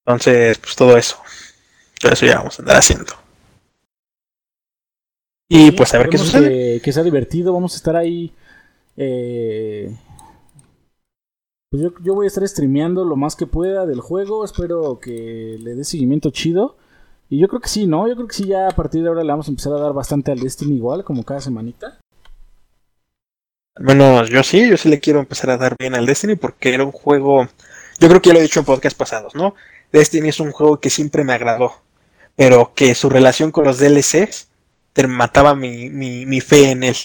Entonces, 0.05 0.57
pues 0.59 0.75
todo 0.75 0.97
eso. 0.97 1.17
Todo 1.99 2.11
eso 2.13 2.25
ya 2.25 2.37
vamos 2.37 2.59
a 2.59 2.61
andar 2.61 2.77
haciendo. 2.77 3.13
Y 5.49 5.71
pues 5.71 5.93
a 5.93 5.97
ver 5.97 6.09
qué 6.09 6.17
sucede. 6.17 6.81
Que, 6.81 6.93
sea 6.93 7.03
divertido, 7.03 7.53
vamos 7.53 7.73
a 7.73 7.77
estar 7.77 7.95
ahí. 7.95 8.33
Eh, 8.95 9.95
pues 11.69 11.83
yo, 11.83 11.93
yo, 12.01 12.15
voy 12.15 12.25
a 12.25 12.27
estar 12.27 12.47
streameando 12.47 13.03
lo 13.03 13.15
más 13.15 13.35
que 13.35 13.47
pueda 13.47 13.85
del 13.85 13.99
juego. 13.99 14.45
Espero 14.45 14.99
que 14.99 15.57
le 15.59 15.75
dé 15.75 15.83
seguimiento 15.83 16.29
chido. 16.31 16.77
Y 17.29 17.39
yo 17.39 17.47
creo 17.47 17.59
que 17.59 17.69
sí, 17.69 17.87
¿no? 17.87 18.07
Yo 18.07 18.15
creo 18.15 18.27
que 18.27 18.35
sí, 18.35 18.45
ya 18.45 18.67
a 18.67 18.75
partir 18.75 19.01
de 19.01 19.09
ahora 19.09 19.23
le 19.23 19.31
vamos 19.31 19.47
a 19.47 19.51
empezar 19.51 19.73
a 19.73 19.79
dar 19.79 19.93
bastante 19.93 20.31
al 20.31 20.39
Destiny 20.39 20.75
igual, 20.75 21.03
como 21.03 21.23
cada 21.23 21.41
semanita. 21.41 21.99
Al 23.77 23.83
menos 23.83 24.29
yo 24.29 24.41
sí, 24.41 24.67
yo 24.67 24.75
sí 24.75 24.89
le 24.89 24.99
quiero 24.99 25.19
empezar 25.19 25.51
a 25.51 25.57
dar 25.57 25.75
bien 25.77 25.93
al 25.93 26.07
Destiny 26.07 26.35
porque 26.35 26.73
era 26.73 26.83
un 26.83 26.91
juego, 26.91 27.47
yo 27.99 28.07
creo 28.07 28.21
que 28.21 28.29
ya 28.29 28.33
lo 28.33 28.39
he 28.39 28.43
dicho 28.43 28.59
en 28.59 28.65
podcast 28.65 28.97
pasados, 28.97 29.35
¿no? 29.35 29.53
Destiny 29.91 30.29
es 30.29 30.39
un 30.39 30.51
juego 30.51 30.79
que 30.79 30.89
siempre 30.89 31.23
me 31.23 31.33
agradó, 31.33 31.73
pero 32.35 32.73
que 32.73 32.95
su 32.95 33.07
relación 33.09 33.51
con 33.51 33.65
los 33.65 33.77
DLCs 33.77 34.49
te 34.93 35.05
mataba 35.05 35.53
mi, 35.53 35.89
mi, 35.89 36.41
fe 36.41 36.71
en 36.71 36.83
él. 36.83 36.95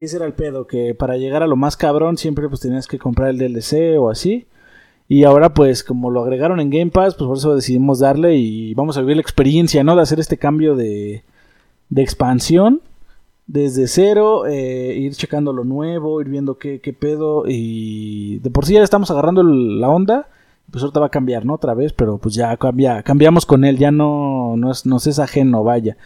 Ese 0.00 0.16
era 0.16 0.26
el 0.26 0.32
pedo, 0.32 0.66
que 0.66 0.96
para 0.96 1.16
llegar 1.16 1.44
a 1.44 1.46
lo 1.46 1.54
más 1.54 1.76
cabrón 1.76 2.18
siempre 2.18 2.48
pues 2.48 2.60
tenías 2.60 2.88
que 2.88 2.98
comprar 2.98 3.30
el 3.30 3.38
DLC 3.38 3.96
o 4.00 4.10
así. 4.10 4.48
Y 5.06 5.22
ahora 5.22 5.54
pues 5.54 5.84
como 5.84 6.10
lo 6.10 6.22
agregaron 6.24 6.58
en 6.58 6.70
Game 6.70 6.90
Pass, 6.90 7.14
pues 7.14 7.28
por 7.28 7.36
eso 7.36 7.54
decidimos 7.54 8.00
darle 8.00 8.34
y 8.34 8.74
vamos 8.74 8.96
a 8.96 9.00
vivir 9.00 9.16
la 9.16 9.22
experiencia, 9.22 9.84
¿no? 9.84 9.94
De 9.94 10.02
hacer 10.02 10.18
este 10.18 10.38
cambio 10.38 10.74
de, 10.74 11.22
de 11.88 12.02
expansión 12.02 12.82
desde 13.52 13.86
cero, 13.86 14.46
eh, 14.46 14.94
ir 14.96 15.14
checando 15.14 15.52
lo 15.52 15.64
nuevo, 15.64 16.22
ir 16.22 16.28
viendo 16.28 16.56
qué, 16.56 16.80
qué, 16.80 16.94
pedo. 16.94 17.44
Y 17.46 18.38
de 18.38 18.48
por 18.48 18.64
sí 18.64 18.72
ya 18.72 18.82
estamos 18.82 19.10
agarrando 19.10 19.42
la 19.42 19.90
onda. 19.90 20.26
Pues 20.70 20.82
ahorita 20.82 21.00
va 21.00 21.06
a 21.06 21.10
cambiar, 21.10 21.44
¿no? 21.44 21.54
Otra 21.54 21.74
vez, 21.74 21.92
pero 21.92 22.16
pues 22.16 22.34
ya 22.34 22.56
cambia, 22.56 23.02
cambiamos 23.02 23.44
con 23.44 23.64
él, 23.64 23.76
ya 23.76 23.90
no, 23.90 24.56
no 24.56 24.70
es, 24.72 24.86
nos 24.86 25.06
es 25.06 25.18
ajeno, 25.18 25.62
vaya. 25.64 25.98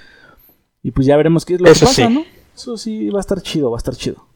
Y 0.82 0.90
pues 0.90 1.06
ya 1.06 1.16
veremos 1.16 1.44
qué 1.44 1.54
es 1.54 1.60
lo 1.60 1.66
que 1.66 1.78
pasa, 1.78 2.08
¿no? 2.08 2.24
Eso 2.52 2.76
sí 2.76 3.10
va 3.10 3.18
a 3.18 3.20
estar 3.20 3.40
chido, 3.40 3.70
va 3.70 3.76
a 3.76 3.78
estar 3.78 3.94
chido. 3.94 4.26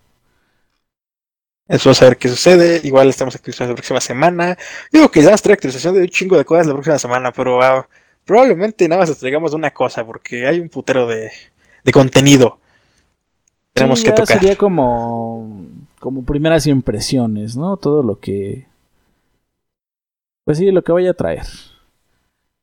Eso 1.66 1.88
vamos 1.88 2.02
a 2.02 2.04
ver 2.04 2.16
qué 2.16 2.28
sucede. 2.28 2.80
Igual 2.84 3.08
estamos 3.08 3.34
actualizando 3.34 3.72
la 3.72 3.76
próxima 3.76 4.00
semana. 4.00 4.56
Digo 4.92 5.10
que 5.10 5.20
ya 5.20 5.34
estar 5.34 5.50
actualización 5.50 5.94
de 5.94 6.02
un 6.02 6.08
chingo 6.08 6.38
de 6.38 6.44
cosas 6.44 6.68
la 6.68 6.74
próxima 6.74 6.98
semana, 6.98 7.32
pero 7.32 7.60
ah, 7.60 7.88
probablemente 8.24 8.86
nada 8.86 9.00
más 9.00 9.18
traigamos 9.18 9.52
una 9.52 9.72
cosa, 9.72 10.06
porque 10.06 10.46
hay 10.46 10.60
un 10.60 10.68
putero 10.68 11.08
de, 11.08 11.32
de 11.82 11.92
contenido 11.92 12.59
tenemos 13.72 14.02
que 14.02 14.12
tocar. 14.12 14.38
Sería 14.38 14.56
como, 14.56 15.66
como 15.98 16.22
primeras 16.22 16.66
impresiones, 16.66 17.56
¿no? 17.56 17.76
Todo 17.76 18.02
lo 18.02 18.18
que. 18.18 18.66
Pues 20.44 20.58
sí, 20.58 20.70
lo 20.70 20.82
que 20.82 20.92
vaya 20.92 21.10
a 21.10 21.14
traer. 21.14 21.46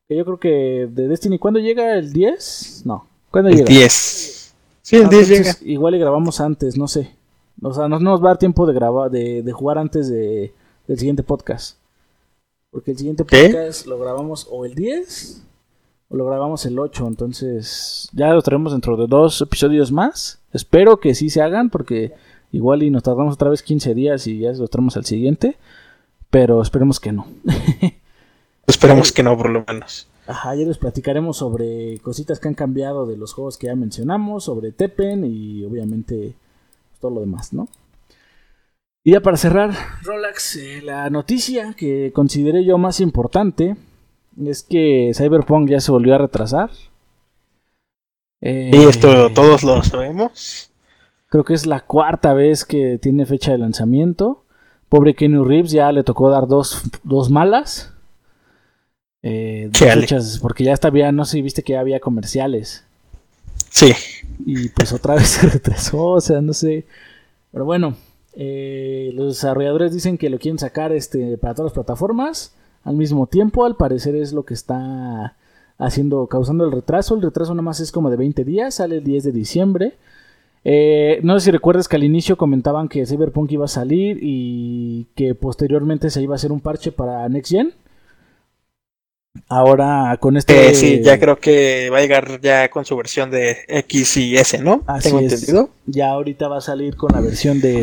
yo 0.10 0.26
creo 0.26 0.40
que 0.40 0.88
de 0.92 1.08
Destiny, 1.08 1.40
¿cuándo 1.40 1.60
llega? 1.60 1.98
¿El 1.98 2.12
10? 2.12 2.84
No. 2.86 3.08
¿Cuándo 3.32 3.50
el 3.50 3.64
10. 3.64 4.56
Sí, 4.82 4.96
el 4.96 5.10
10 5.10 5.30
llega. 5.30 5.52
Igual 5.62 5.94
le 5.94 6.00
grabamos 6.00 6.42
antes, 6.42 6.78
no 6.78 6.88
sé. 6.88 7.12
O 7.62 7.74
sea, 7.74 7.88
no, 7.88 8.00
nos 8.00 8.22
va 8.22 8.26
a 8.26 8.30
dar 8.30 8.38
tiempo 8.38 8.66
de 8.66 8.74
grabar, 8.74 9.10
de, 9.10 9.42
de 9.42 9.52
jugar 9.52 9.78
antes 9.78 10.10
de, 10.10 10.54
del 10.88 11.00
siguiente 11.00 11.24
podcast. 11.24 11.78
Porque 12.72 12.92
el 12.92 12.98
siguiente 12.98 13.24
podcast 13.24 13.86
lo 13.88 13.98
grabamos 13.98 14.48
o 14.52 14.66
el 14.66 14.76
10 14.76 15.44
o 16.10 16.16
lo 16.16 16.26
grabamos 16.26 16.66
el 16.66 16.78
8. 16.78 17.08
Entonces, 17.08 18.10
ya 18.14 18.34
lo 18.34 18.42
traemos 18.42 18.72
dentro 18.72 18.96
de 18.98 19.08
dos 19.08 19.42
episodios 19.42 19.92
más. 19.92 20.40
Espero 20.54 21.00
que 21.00 21.16
sí 21.16 21.30
se 21.30 21.42
hagan 21.42 21.70
porque 21.70 22.14
igual 22.52 22.84
y 22.84 22.90
nos 22.90 23.04
tardamos 23.04 23.36
otra 23.36 23.50
vez 23.50 23.64
15 23.64 23.94
días 23.94 24.28
y 24.28 24.40
ya 24.40 24.52
lo 24.52 24.68
traemos 24.68 24.98
al 24.98 25.06
siguiente. 25.06 25.58
Pero 26.30 26.62
esperemos 26.62 27.00
que 27.00 27.12
no. 27.12 27.28
esperemos 28.68 29.12
que 29.12 29.24
no, 29.24 29.38
por 29.38 29.50
lo 29.50 29.64
menos. 29.68 30.08
Ajá, 30.28 30.56
ya 30.56 30.66
les 30.66 30.78
platicaremos 30.78 31.38
sobre 31.38 32.00
cositas 32.00 32.40
que 32.40 32.50
han 32.50 32.54
cambiado 32.54 33.06
de 33.06 33.16
los 33.16 33.34
juegos 33.34 33.58
que 33.58 33.68
ya 33.68 33.76
mencionamos, 33.76 34.44
sobre 34.44 34.74
Teppen 34.74 35.24
y 35.24 35.64
obviamente 35.64 36.36
todo 37.00 37.12
lo 37.12 37.22
demás, 37.22 37.54
¿no? 37.54 37.70
Y 39.06 39.14
ya 39.14 39.22
para 39.22 39.38
cerrar, 39.38 39.72
Rolax, 40.04 40.58
eh, 40.58 40.82
la 40.84 41.10
noticia 41.10 41.74
que 41.78 42.12
consideré 42.14 42.66
yo 42.66 42.78
más 42.78 43.00
importante 43.00 43.78
es 44.46 44.64
que 44.64 45.12
Cyberpunk 45.16 45.70
ya 45.70 45.80
se 45.80 45.94
volvió 45.94 46.16
a 46.16 46.18
retrasar. 46.18 46.72
Eh, 48.42 48.72
y 48.74 48.84
esto 48.84 49.32
todos 49.34 49.64
lo 49.64 49.84
sabemos. 49.84 50.72
Creo 51.30 51.44
que 51.44 51.54
es 51.54 51.66
la 51.66 51.82
cuarta 51.82 52.34
vez 52.34 52.66
que 52.66 52.98
tiene 52.98 53.26
fecha 53.26 53.52
de 53.52 53.58
lanzamiento. 53.58 54.44
Pobre 54.90 55.16
Kenny 55.16 55.44
Reeves 55.44 55.72
ya 55.72 55.92
le 55.92 56.04
tocó 56.04 56.30
dar 56.30 56.48
dos, 56.48 56.84
dos 57.04 57.30
malas. 57.30 57.94
Eh, 59.24 59.70
fechas, 59.74 60.40
porque 60.42 60.64
ya 60.64 60.72
estaba, 60.72 61.12
no 61.12 61.26
sé 61.26 61.34
si 61.34 61.42
viste 61.42 61.64
que 61.64 61.74
ya 61.74 61.82
había 61.82 62.00
comerciales. 62.00 62.86
Sí. 63.70 63.94
Y 64.46 64.70
pues 64.70 64.94
otra 64.94 65.16
vez 65.16 65.28
se 65.28 65.48
retrasó, 65.48 66.04
o 66.06 66.22
sea, 66.22 66.40
no 66.40 66.54
sé. 66.54 66.86
Pero 67.52 67.66
bueno, 67.66 67.98
eh, 68.34 69.12
los 69.14 69.36
desarrolladores 69.36 69.94
dicen 69.94 70.18
que 70.18 70.30
lo 70.30 70.40
quieren 70.40 70.60
sacar 70.60 70.94
este, 70.94 71.38
para 71.38 71.56
todas 71.56 71.72
las 71.72 71.74
plataformas 71.74 72.54
al 72.84 72.96
mismo 72.96 73.28
tiempo. 73.28 73.66
Al 73.66 73.76
parecer 73.76 74.16
es 74.16 74.32
lo 74.32 74.46
que 74.46 74.54
está 74.54 75.36
haciendo, 75.78 76.28
causando 76.28 76.66
el 76.66 76.72
retraso. 76.72 77.16
El 77.16 77.22
retraso 77.22 77.54
nada 77.54 77.64
más 77.64 77.80
es 77.80 77.92
como 77.92 78.10
de 78.10 78.18
20 78.18 78.44
días, 78.44 78.76
sale 78.76 78.98
el 78.98 79.04
10 79.04 79.26
de 79.26 79.32
diciembre. 79.32 79.94
Eh, 80.64 81.20
no 81.24 81.40
sé 81.40 81.46
si 81.46 81.52
recuerdas 81.52 81.88
que 81.88 81.96
al 81.96 82.04
inicio 82.04 82.38
comentaban 82.38 82.90
que 82.90 83.06
Cyberpunk 83.06 83.52
iba 83.52 83.66
a 83.66 83.70
salir 83.70 84.20
y 84.22 85.08
que 85.16 85.34
posteriormente 85.34 86.10
se 86.10 86.22
iba 86.22 86.34
a 86.34 86.36
hacer 86.36 86.52
un 86.52 86.60
parche 86.60 86.92
para 86.92 87.28
Next 87.30 87.52
Gen. 87.52 87.74
Ahora 89.48 90.18
con 90.20 90.36
este. 90.36 90.72
Eh, 90.72 90.76
sí, 90.76 91.02
ya 91.04 91.20
creo 91.20 91.40
que 91.40 91.90
va 91.92 92.00
a 92.00 92.02
llegar 92.02 92.42
ya 92.42 92.70
con 92.70 92.86
su 92.86 92.98
versión 92.98 93.30
de 93.30 93.58
X 93.68 94.18
y 94.18 94.36
S, 94.36 94.58
¿no? 94.60 94.82
Así 94.88 95.10
Tengo 95.10 95.22
entendido. 95.22 95.70
Ya 95.86 96.10
ahorita 96.10 96.48
va 96.48 96.58
a 96.58 96.62
salir 96.62 96.98
con 96.98 97.12
la 97.14 97.22
versión 97.22 97.62
de 97.62 97.82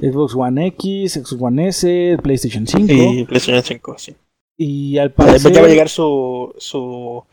Xbox 0.00 0.34
One 0.34 0.66
X, 0.66 1.14
Xbox 1.14 1.36
One 1.40 1.68
S, 1.68 2.18
PlayStation 2.22 2.66
5. 2.66 2.92
Y 2.92 3.24
PlayStation 3.24 3.62
5, 3.62 3.94
sí. 3.96 4.16
Y 4.58 4.98
al 4.98 5.12
parecer. 5.12 5.52
Ya 5.52 5.60
va 5.60 5.68
a 5.68 5.70
llegar 5.70 5.88
su, 5.88 6.52
su, 6.58 7.24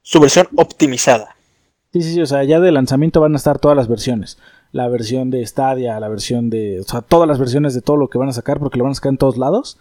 su 0.00 0.20
versión 0.20 0.48
optimizada. 0.56 1.36
Sí, 1.92 2.00
sí, 2.00 2.14
sí, 2.14 2.20
o 2.22 2.26
sea, 2.26 2.42
ya 2.44 2.58
de 2.58 2.72
lanzamiento 2.72 3.20
van 3.20 3.34
a 3.34 3.36
estar 3.36 3.58
todas 3.58 3.76
las 3.76 3.86
versiones. 3.86 4.38
La 4.72 4.88
versión 4.88 5.30
de 5.30 5.46
Stadia, 5.46 6.00
la 6.00 6.08
versión 6.08 6.48
de. 6.48 6.80
O 6.80 6.84
sea, 6.84 7.02
todas 7.02 7.28
las 7.28 7.38
versiones 7.38 7.74
de 7.74 7.82
todo 7.82 7.98
lo 7.98 8.08
que 8.08 8.16
van 8.16 8.30
a 8.30 8.32
sacar, 8.32 8.58
porque 8.58 8.78
lo 8.78 8.84
van 8.84 8.92
a 8.92 8.94
sacar 8.94 9.10
en 9.10 9.18
todos 9.18 9.36
lados. 9.36 9.78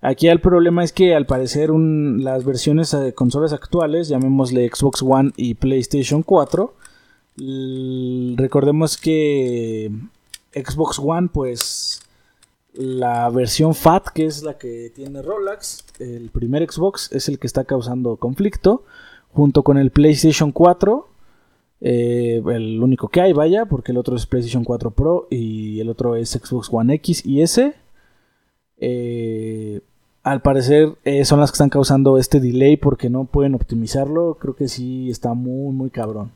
Aquí 0.00 0.28
el 0.28 0.40
problema 0.40 0.82
es 0.82 0.92
que 0.92 1.14
al 1.14 1.26
parecer 1.26 1.68
las 1.70 2.44
versiones 2.46 2.90
de 2.90 3.12
consolas 3.12 3.52
actuales, 3.52 4.08
llamémosle 4.08 4.70
Xbox 4.72 5.02
One 5.02 5.32
y 5.36 5.54
PlayStation 5.54 6.22
4, 6.22 6.74
recordemos 8.36 8.96
que 8.96 9.92
Xbox 10.54 10.98
One, 10.98 11.28
pues 11.30 12.00
la 12.74 13.28
versión 13.30 13.74
FAT, 13.74 14.08
que 14.08 14.26
es 14.26 14.42
la 14.42 14.58
que 14.58 14.90
tiene 14.94 15.22
Rolex, 15.22 15.84
el 15.98 16.30
primer 16.30 16.70
Xbox 16.70 17.10
es 17.12 17.28
el 17.28 17.38
que 17.38 17.46
está 17.46 17.64
causando 17.64 18.16
conflicto, 18.16 18.84
junto 19.32 19.62
con 19.62 19.78
el 19.78 19.90
PlayStation 19.90 20.52
4, 20.52 21.08
eh, 21.82 22.42
el 22.46 22.82
único 22.82 23.08
que 23.08 23.20
hay, 23.20 23.32
vaya, 23.32 23.66
porque 23.66 23.92
el 23.92 23.98
otro 23.98 24.16
es 24.16 24.26
PlayStation 24.26 24.64
4 24.64 24.90
Pro 24.90 25.26
y 25.30 25.80
el 25.80 25.88
otro 25.88 26.16
es 26.16 26.30
Xbox 26.30 26.68
One 26.70 26.94
X 26.94 27.24
y 27.24 27.42
S. 27.42 27.74
Eh, 28.78 29.80
al 30.22 30.42
parecer 30.42 30.94
eh, 31.04 31.24
son 31.24 31.40
las 31.40 31.50
que 31.50 31.54
están 31.54 31.70
causando 31.70 32.18
este 32.18 32.40
delay 32.40 32.76
porque 32.76 33.08
no 33.08 33.24
pueden 33.24 33.54
optimizarlo. 33.54 34.36
Creo 34.38 34.54
que 34.54 34.68
sí 34.68 35.10
está 35.10 35.34
muy, 35.34 35.72
muy 35.72 35.90
cabrón. 35.90 36.32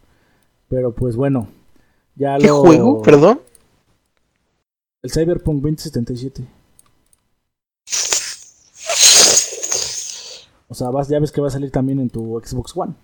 Pero 0.68 0.92
pues 0.92 1.16
bueno, 1.16 1.48
ya 2.16 2.38
¿Qué 2.38 2.48
juego? 2.48 3.02
Perdón. 3.02 3.40
El 5.04 5.10
Cyberpunk 5.10 5.62
2077. 5.62 6.48
O 10.68 10.74
sea, 10.74 10.88
vas, 10.88 11.08
ya 11.08 11.20
ves 11.20 11.30
que 11.30 11.42
va 11.42 11.48
a 11.48 11.50
salir 11.50 11.70
también 11.70 12.00
en 12.00 12.08
tu 12.08 12.40
Xbox 12.42 12.74
One. 12.74 12.94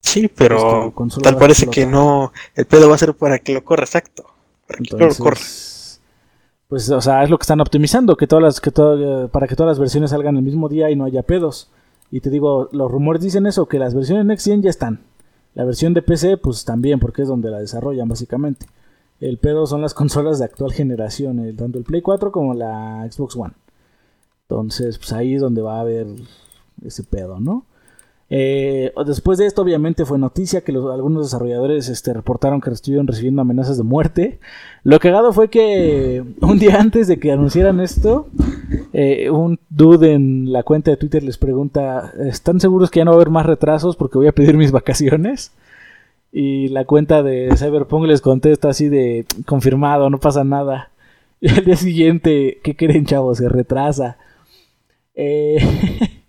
Sí, 0.00 0.28
pero 0.28 0.94
tal 1.20 1.36
parece 1.36 1.66
que 1.66 1.84
no. 1.84 2.32
El 2.54 2.64
pedo 2.66 2.88
va 2.88 2.94
a 2.94 2.98
ser 2.98 3.12
para 3.14 3.40
que 3.40 3.54
lo 3.54 3.64
corra 3.64 3.82
exacto. 3.82 4.24
Para 4.68 4.78
que 4.78 4.96
lo 4.96 5.14
corra 5.16 5.40
pues, 6.68 6.90
o 6.90 7.00
sea, 7.00 7.24
es 7.24 7.30
lo 7.30 7.38
que 7.38 7.42
están 7.42 7.60
optimizando, 7.60 8.16
que 8.16 8.28
todas 8.28 8.42
las, 8.42 8.60
que 8.60 8.70
para 9.32 9.48
que 9.48 9.56
todas 9.56 9.70
las 9.70 9.80
versiones 9.80 10.10
salgan 10.10 10.36
el 10.36 10.42
mismo 10.42 10.68
día 10.68 10.90
y 10.90 10.96
no 10.96 11.06
haya 11.06 11.24
pedos. 11.24 11.70
Y 12.12 12.20
te 12.20 12.30
digo, 12.30 12.68
los 12.70 12.88
rumores 12.88 13.20
dicen 13.20 13.46
eso, 13.46 13.66
que 13.66 13.80
las 13.80 13.94
versiones 13.94 14.24
Next 14.24 14.46
Gen 14.46 14.62
ya 14.62 14.70
están. 14.70 15.00
La 15.54 15.64
versión 15.64 15.92
de 15.92 16.02
PC, 16.02 16.36
pues 16.36 16.64
también, 16.64 17.00
porque 17.00 17.22
es 17.22 17.28
donde 17.28 17.50
la 17.50 17.58
desarrollan 17.58 18.08
básicamente. 18.08 18.66
El 19.20 19.38
pedo 19.38 19.66
son 19.66 19.82
las 19.82 19.94
consolas 19.94 20.38
de 20.38 20.44
actual 20.44 20.72
generación, 20.72 21.38
el, 21.40 21.56
tanto 21.56 21.78
el 21.78 21.84
Play 21.84 22.02
4 22.02 22.32
como 22.32 22.54
la 22.54 23.06
Xbox 23.10 23.36
One. 23.36 23.54
Entonces, 24.48 24.98
pues 24.98 25.12
ahí 25.12 25.34
es 25.34 25.40
donde 25.40 25.62
va 25.62 25.78
a 25.78 25.80
haber 25.80 26.06
ese 26.84 27.02
pedo, 27.02 27.40
¿no? 27.40 27.64
Eh, 28.28 28.92
después 29.06 29.38
de 29.38 29.46
esto, 29.46 29.62
obviamente, 29.62 30.04
fue 30.04 30.18
noticia 30.18 30.62
que 30.62 30.72
algunos 30.72 31.26
desarrolladores 31.26 31.88
este, 31.88 32.12
reportaron 32.12 32.60
que 32.60 32.70
estuvieron 32.70 33.06
recibiendo 33.06 33.42
amenazas 33.42 33.76
de 33.76 33.84
muerte. 33.84 34.40
Lo 34.82 34.98
cagado 34.98 35.32
fue 35.32 35.48
que 35.48 36.24
un 36.40 36.58
día 36.58 36.80
antes 36.80 37.06
de 37.06 37.18
que 37.18 37.30
anunciaran 37.30 37.80
esto, 37.80 38.28
eh, 38.92 39.30
un 39.30 39.60
dude 39.68 40.12
en 40.12 40.52
la 40.52 40.64
cuenta 40.64 40.90
de 40.90 40.96
Twitter 40.96 41.22
les 41.22 41.38
pregunta: 41.38 42.12
¿Están 42.18 42.60
seguros 42.60 42.90
que 42.90 42.98
ya 42.98 43.04
no 43.04 43.12
va 43.12 43.16
a 43.16 43.18
haber 43.18 43.30
más 43.30 43.46
retrasos 43.46 43.96
porque 43.96 44.18
voy 44.18 44.26
a 44.26 44.32
pedir 44.32 44.56
mis 44.56 44.72
vacaciones? 44.72 45.52
Y 46.38 46.68
la 46.68 46.84
cuenta 46.84 47.22
de 47.22 47.56
Cyberpunk 47.56 48.04
les 48.04 48.20
contesta 48.20 48.68
así 48.68 48.90
de 48.90 49.24
confirmado, 49.46 50.10
no 50.10 50.18
pasa 50.18 50.44
nada. 50.44 50.90
Y 51.40 51.48
al 51.48 51.64
día 51.64 51.76
siguiente, 51.76 52.60
¿qué 52.62 52.76
creen, 52.76 53.06
chavos? 53.06 53.38
Se 53.38 53.48
retrasa. 53.48 54.18
Eh. 55.14 55.58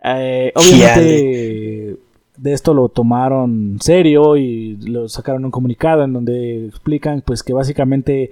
Eh, 0.00 0.52
obviamente 0.54 1.98
de 2.36 2.52
esto 2.52 2.72
lo 2.72 2.88
tomaron 2.88 3.78
serio 3.80 4.36
y 4.36 4.76
lo 4.76 5.08
sacaron 5.08 5.44
un 5.44 5.50
comunicado 5.50 6.04
en 6.04 6.12
donde 6.12 6.66
explican 6.66 7.20
pues 7.20 7.42
que 7.42 7.52
básicamente 7.52 8.30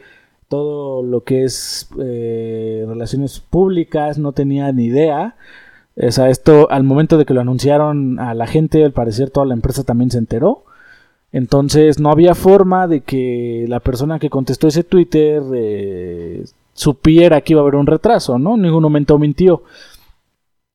todo 0.49 1.03
lo 1.03 1.25
que 1.25 1.43
es 1.43 1.91
eh, 1.99 2.85
relaciones 2.87 3.41
públicas 3.41 4.17
no 4.17 4.31
tenía 4.31 4.71
ni 4.71 4.85
idea. 4.85 5.35
O 5.97 6.11
sea, 6.13 6.31
esto 6.31 6.71
al 6.71 6.85
momento 6.85 7.19
de 7.19 7.25
que 7.25 7.35
lo 7.35 7.41
anunciaron 7.41 8.21
a 8.21 8.33
la 8.33 8.47
gente, 8.47 8.85
al 8.85 8.93
parecer 8.93 9.31
toda 9.31 9.45
la 9.45 9.55
empresa 9.55 9.83
también 9.83 10.13
se 10.13 10.19
enteró. 10.19 10.63
Entonces 11.37 12.01
no 12.01 12.11
había 12.11 12.35
forma 12.35 12.89
de 12.89 13.03
que 13.03 13.67
la 13.69 13.81
persona 13.81 14.19
que 14.19 14.31
contestó 14.31 14.69
ese 14.69 14.85
Twitter 14.85 15.43
eh, 15.55 16.47
supiera 16.73 17.43
que 17.43 17.53
iba 17.53 17.61
a 17.61 17.65
haber 17.65 17.75
un 17.75 17.87
retraso, 17.87 18.39
¿no? 18.39 18.55
En 18.55 18.63
ningún 18.63 18.83
momento 18.83 19.19
mintió. 19.19 19.63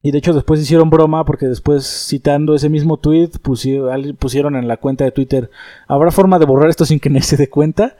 Y 0.03 0.11
de 0.11 0.19
hecho 0.19 0.33
después 0.35 0.61
hicieron 0.61 0.91
broma 0.91 1.25
porque 1.25 1.47
después 1.47 1.87
citando 2.07 2.53
ese 2.53 2.69
mismo 2.69 2.97
tweet 2.97 3.31
pusieron, 3.41 4.55
en 4.55 4.67
la 4.67 4.77
cuenta 4.77 5.03
de 5.03 5.11
Twitter, 5.11 5.49
¿habrá 5.87 6.11
forma 6.11 6.37
de 6.37 6.45
borrar 6.45 6.69
esto 6.69 6.85
sin 6.85 6.99
que 6.99 7.09
nadie 7.09 7.23
se 7.23 7.37
dé 7.37 7.49
cuenta? 7.49 7.97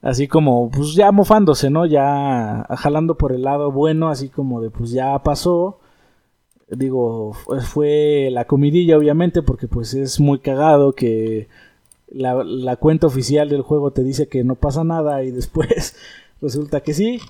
Así 0.00 0.26
como, 0.26 0.72
pues 0.72 0.94
ya 0.94 1.12
mofándose, 1.12 1.70
¿no? 1.70 1.86
Ya 1.86 2.66
jalando 2.78 3.16
por 3.16 3.30
el 3.30 3.42
lado 3.42 3.70
bueno, 3.70 4.08
así 4.08 4.28
como 4.28 4.60
de, 4.60 4.70
pues 4.70 4.90
ya 4.90 5.16
pasó. 5.22 5.78
Digo, 6.68 7.32
fue 7.32 8.28
la 8.32 8.46
comidilla 8.46 8.98
obviamente 8.98 9.40
porque 9.42 9.68
pues 9.68 9.94
es 9.94 10.18
muy 10.18 10.40
cagado 10.40 10.94
que 10.94 11.48
la, 12.12 12.76
cuenta 12.76 13.06
oficial 13.06 13.48
del 13.48 13.62
juego 13.62 13.90
te 13.90 14.02
dice 14.02 14.28
que 14.28 14.44
no 14.44 14.54
pasa 14.54 14.84
nada 14.84 15.22
y 15.24 15.30
después 15.30 15.96
resulta 16.40 16.80
que 16.80 16.94
sí. 16.94 17.20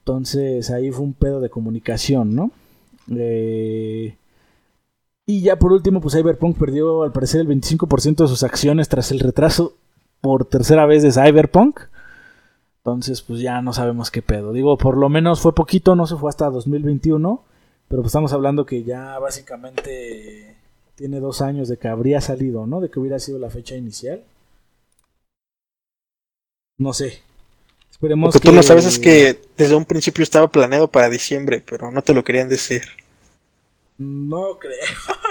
Entonces 0.00 0.70
ahí 0.70 0.90
fue 0.90 1.04
un 1.04 1.14
pedo 1.14 1.40
de 1.40 1.50
comunicación, 1.50 2.34
¿no? 2.34 2.50
Eh, 3.10 4.16
y 5.26 5.40
ya 5.40 5.58
por 5.58 5.72
último, 5.72 6.00
pues 6.00 6.14
Cyberpunk 6.14 6.58
perdió 6.58 7.02
al 7.02 7.12
parecer 7.12 7.40
el 7.40 7.48
25% 7.48 8.16
de 8.16 8.28
sus 8.28 8.42
acciones 8.42 8.88
tras 8.88 9.10
el 9.10 9.20
retraso 9.20 9.74
por 10.20 10.44
tercera 10.44 10.86
vez 10.86 11.02
de 11.02 11.12
Cyberpunk. 11.12 11.80
Entonces, 12.78 13.22
pues 13.22 13.40
ya 13.40 13.62
no 13.62 13.72
sabemos 13.72 14.10
qué 14.10 14.20
pedo. 14.20 14.52
Digo, 14.52 14.76
por 14.76 14.98
lo 14.98 15.08
menos 15.08 15.40
fue 15.40 15.54
poquito, 15.54 15.96
no 15.96 16.06
se 16.06 16.16
fue 16.16 16.28
hasta 16.28 16.50
2021. 16.50 17.42
Pero 17.88 18.02
pues 18.02 18.10
estamos 18.10 18.32
hablando 18.32 18.66
que 18.66 18.82
ya 18.82 19.18
básicamente 19.18 20.56
tiene 20.94 21.20
dos 21.20 21.40
años 21.40 21.68
de 21.68 21.76
que 21.76 21.88
habría 21.88 22.20
salido, 22.20 22.66
¿no? 22.66 22.80
De 22.80 22.90
que 22.90 23.00
hubiera 23.00 23.18
sido 23.18 23.38
la 23.38 23.50
fecha 23.50 23.76
inicial. 23.76 24.22
No 26.78 26.92
sé. 26.92 27.22
Lo 28.00 28.30
que, 28.30 28.40
tú 28.40 28.52
no 28.52 28.62
sabes 28.62 28.84
es 28.84 28.98
que 28.98 29.40
desde 29.56 29.74
un 29.74 29.84
principio 29.84 30.22
estaba 30.22 30.48
planeado 30.48 30.88
para 30.88 31.08
diciembre, 31.08 31.62
pero 31.64 31.90
no 31.90 32.02
te 32.02 32.12
lo 32.12 32.22
querían 32.22 32.48
decir. 32.48 32.82
No 33.96 34.58
creo. 34.58 34.74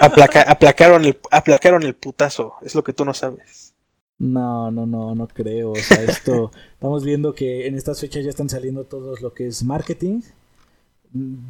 aplacaron, 0.00 1.04
el, 1.04 1.18
aplacaron 1.30 1.82
el 1.84 1.94
putazo, 1.94 2.54
es 2.62 2.74
lo 2.74 2.82
que 2.82 2.92
tú 2.92 3.04
no 3.04 3.14
sabes. 3.14 3.74
No, 4.18 4.70
no, 4.70 4.86
no, 4.86 5.14
no 5.14 5.28
creo. 5.28 5.72
O 5.72 5.76
sea, 5.76 6.02
esto, 6.02 6.50
estamos 6.72 7.04
viendo 7.04 7.34
que 7.34 7.66
en 7.66 7.76
estas 7.76 8.00
fechas 8.00 8.24
ya 8.24 8.30
están 8.30 8.48
saliendo 8.48 8.84
todos 8.84 9.20
lo 9.20 9.34
que 9.34 9.46
es 9.46 9.62
marketing. 9.62 10.22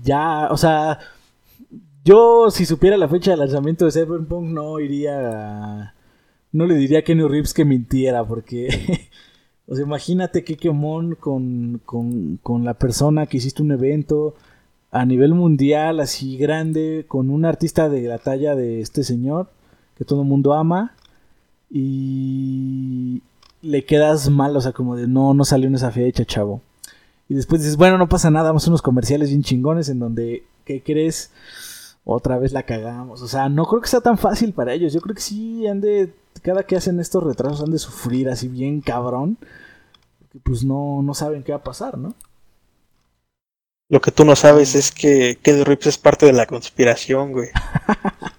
Ya, 0.03 0.49
o 0.51 0.57
sea, 0.57 0.99
yo 2.05 2.51
si 2.51 2.67
supiera 2.67 2.97
la 2.97 3.09
fecha 3.09 3.33
de 3.33 3.39
lanzamiento 3.39 3.85
de 3.85 3.93
Cyberpunk 3.93 4.47
no 4.49 4.79
iría, 4.81 5.95
no 6.53 6.67
le 6.67 6.75
diría 6.75 7.01
a 7.01 7.03
Kenny 7.03 7.27
Reeves 7.27 7.55
que 7.55 7.65
mintiera, 7.65 8.25
porque 8.25 8.69
O 9.67 9.75
sea, 9.75 9.85
imagínate 9.85 10.45
qué 10.45 10.57
quemón 10.57 11.15
con, 11.15 11.81
con, 11.87 12.65
la 12.65 12.75
persona 12.75 13.27
que 13.27 13.39
hiciste 13.39 13.63
un 13.63 13.73
evento 13.73 14.35
a 14.91 15.07
nivel 15.07 15.35
mundial, 15.35 16.01
así 16.01 16.37
grande, 16.37 17.07
con 17.09 17.31
un 17.31 17.45
artista 17.45 17.89
de 17.89 18.03
la 18.03 18.19
talla 18.19 18.55
de 18.55 18.81
este 18.81 19.05
señor, 19.05 19.51
que 19.97 20.05
todo 20.05 20.23
el 20.23 20.29
mundo 20.29 20.53
ama, 20.53 20.95
y 21.71 23.23
le 23.63 23.85
quedas 23.87 24.29
mal, 24.29 24.55
o 24.57 24.61
sea, 24.61 24.73
como 24.73 24.97
de 24.97 25.09
no, 25.09 25.33
no 25.33 25.45
salió 25.45 25.67
en 25.67 25.77
esa 25.77 25.91
fecha, 25.91 26.27
chavo. 26.27 26.61
Y 27.29 27.35
después 27.35 27.63
dices, 27.63 27.79
bueno, 27.79 27.97
no 27.97 28.09
pasa 28.09 28.31
nada, 28.31 28.51
vamos 28.51 28.67
a 28.67 28.71
unos 28.71 28.83
comerciales 28.83 29.31
bien 29.31 29.43
chingones 29.43 29.89
en 29.89 29.99
donde, 29.99 30.45
¿qué 30.67 30.83
crees? 30.83 31.31
Otra 32.05 32.39
vez 32.39 32.53
la 32.53 32.65
cagamos. 32.65 33.23
O 33.23 33.29
sea, 33.29 33.49
no 33.49 33.67
creo 33.67 33.81
que 33.81 33.89
sea 33.89 34.01
tan 34.01 34.19
fácil 34.19 34.53
para 34.53 34.75
ellos. 34.75 34.93
Yo 34.93 35.01
creo 35.01 35.15
que 35.15 35.23
sí 35.23 35.67
han 35.67 35.81
de, 35.81 36.13
cada 36.43 36.65
que 36.65 36.77
hacen 36.77 37.01
estos 37.01 37.23
retrasos 37.23 37.63
han 37.63 37.71
de 37.71 37.79
sufrir 37.79 38.29
así 38.29 38.49
bien 38.49 38.81
cabrón. 38.81 39.39
Porque 40.19 40.39
pues 40.41 40.65
no, 40.65 41.03
no 41.03 41.15
saben 41.15 41.43
qué 41.43 41.53
va 41.53 41.59
a 41.59 41.65
pasar, 41.65 41.99
¿no? 41.99 42.15
Lo 43.89 44.01
que 44.01 44.11
tú 44.11 44.25
no 44.25 44.35
sabes 44.35 44.75
es 44.75 44.91
que 44.91 45.39
Keanu 45.43 45.65
Reeves 45.65 45.87
es 45.87 45.99
parte 45.99 46.27
de 46.27 46.33
la 46.33 46.47
conspiración, 46.47 47.33
güey. 47.33 47.51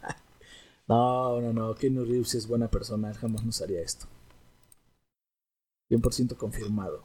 no, 0.87 1.39
no, 1.41 1.53
no. 1.53 1.75
Keanu 1.75 2.03
Reeves 2.03 2.35
es 2.35 2.47
buena 2.47 2.67
persona. 2.67 3.09
Él 3.09 3.17
jamás 3.17 3.43
nos 3.43 3.61
haría 3.61 3.81
esto. 3.81 4.07
100% 5.89 6.35
confirmado. 6.35 7.03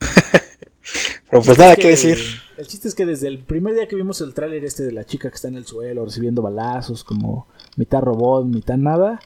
Pero 1.30 1.42
pues 1.42 1.58
nada 1.58 1.76
que, 1.76 1.88
decir. 1.88 2.18
El 2.56 2.66
chiste 2.66 2.88
es 2.88 2.94
que 2.94 3.06
desde 3.06 3.28
el 3.28 3.38
primer 3.38 3.74
día 3.74 3.86
que 3.86 3.96
vimos 3.96 4.20
el 4.20 4.34
tráiler 4.34 4.64
este 4.64 4.82
de 4.82 4.92
la 4.92 5.04
chica 5.04 5.28
que 5.28 5.34
está 5.34 5.48
en 5.48 5.56
el 5.56 5.66
suelo 5.66 6.04
recibiendo 6.04 6.42
balazos, 6.42 7.04
como 7.04 7.46
mitad 7.76 8.00
robot, 8.00 8.46
mitad 8.46 8.76
nada, 8.76 9.20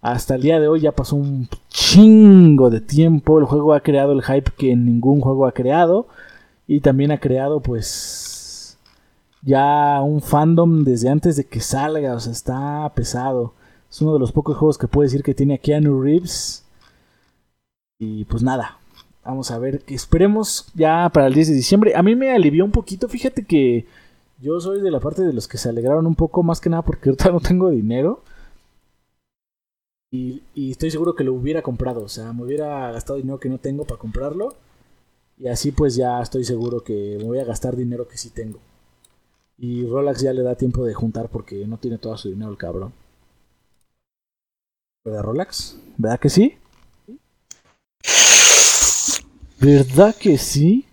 hasta 0.00 0.36
el 0.36 0.42
día 0.42 0.60
de 0.60 0.68
hoy 0.68 0.80
ya 0.80 0.92
pasó 0.92 1.16
un 1.16 1.48
chingo 1.68 2.70
de 2.70 2.80
tiempo. 2.80 3.38
El 3.38 3.46
juego 3.46 3.74
ha 3.74 3.80
creado 3.80 4.12
el 4.12 4.22
hype 4.22 4.52
que 4.56 4.76
ningún 4.76 5.20
juego 5.20 5.46
ha 5.46 5.52
creado. 5.52 6.06
Y 6.66 6.80
también 6.80 7.10
ha 7.10 7.18
creado 7.18 7.60
pues 7.60 8.78
ya 9.42 10.00
un 10.02 10.20
fandom 10.20 10.84
desde 10.84 11.08
antes 11.08 11.36
de 11.36 11.44
que 11.46 11.60
salga. 11.60 12.14
O 12.14 12.20
sea, 12.20 12.32
está 12.32 12.92
pesado. 12.94 13.54
Es 13.90 14.00
uno 14.02 14.12
de 14.12 14.20
los 14.20 14.32
pocos 14.32 14.56
juegos 14.56 14.78
que 14.78 14.86
puedo 14.86 15.04
decir 15.04 15.22
que 15.22 15.34
tiene 15.34 15.54
a 15.54 15.58
Keanu 15.58 16.00
Reeves. 16.00 16.64
Y 17.98 18.24
pues 18.26 18.42
nada, 18.44 18.77
vamos 19.28 19.50
a 19.50 19.58
ver, 19.58 19.80
que 19.80 19.94
esperemos 19.94 20.68
ya 20.74 21.10
para 21.12 21.26
el 21.26 21.34
10 21.34 21.48
de 21.48 21.54
diciembre. 21.54 21.92
A 21.94 22.02
mí 22.02 22.16
me 22.16 22.30
alivió 22.32 22.64
un 22.64 22.72
poquito, 22.72 23.08
fíjate 23.08 23.44
que 23.44 23.86
yo 24.40 24.58
soy 24.58 24.80
de 24.80 24.90
la 24.90 25.00
parte 25.00 25.22
de 25.22 25.34
los 25.34 25.46
que 25.46 25.58
se 25.58 25.68
alegraron 25.68 26.06
un 26.06 26.14
poco, 26.14 26.42
más 26.42 26.60
que 26.60 26.70
nada 26.70 26.82
porque 26.82 27.10
ahorita 27.10 27.30
no 27.30 27.40
tengo 27.40 27.68
dinero. 27.68 28.22
Y, 30.10 30.42
y, 30.54 30.70
estoy 30.70 30.90
seguro 30.90 31.14
que 31.14 31.24
lo 31.24 31.34
hubiera 31.34 31.60
comprado, 31.60 32.02
o 32.02 32.08
sea, 32.08 32.32
me 32.32 32.42
hubiera 32.44 32.90
gastado 32.90 33.18
dinero 33.18 33.38
que 33.38 33.50
no 33.50 33.58
tengo 33.58 33.84
para 33.84 34.00
comprarlo. 34.00 34.54
Y 35.36 35.48
así 35.48 35.72
pues 35.72 35.94
ya 35.94 36.20
estoy 36.22 36.44
seguro 36.44 36.82
que 36.82 37.16
me 37.18 37.24
voy 37.24 37.38
a 37.38 37.44
gastar 37.44 37.76
dinero 37.76 38.08
que 38.08 38.16
sí 38.16 38.30
tengo. 38.30 38.58
Y 39.58 39.84
Rolex 39.86 40.22
ya 40.22 40.32
le 40.32 40.42
da 40.42 40.54
tiempo 40.54 40.84
de 40.84 40.94
juntar 40.94 41.28
porque 41.28 41.66
no 41.66 41.76
tiene 41.76 41.98
todo 41.98 42.16
su 42.16 42.30
dinero 42.30 42.50
el 42.50 42.56
cabrón. 42.56 42.94
¿Verdad, 45.04 45.22
Rolex? 45.22 45.78
¿Verdad 45.98 46.18
que 46.18 46.30
sí? 46.30 46.58
¿Verdad 49.60 50.14
que 50.14 50.38
sí? 50.38 50.86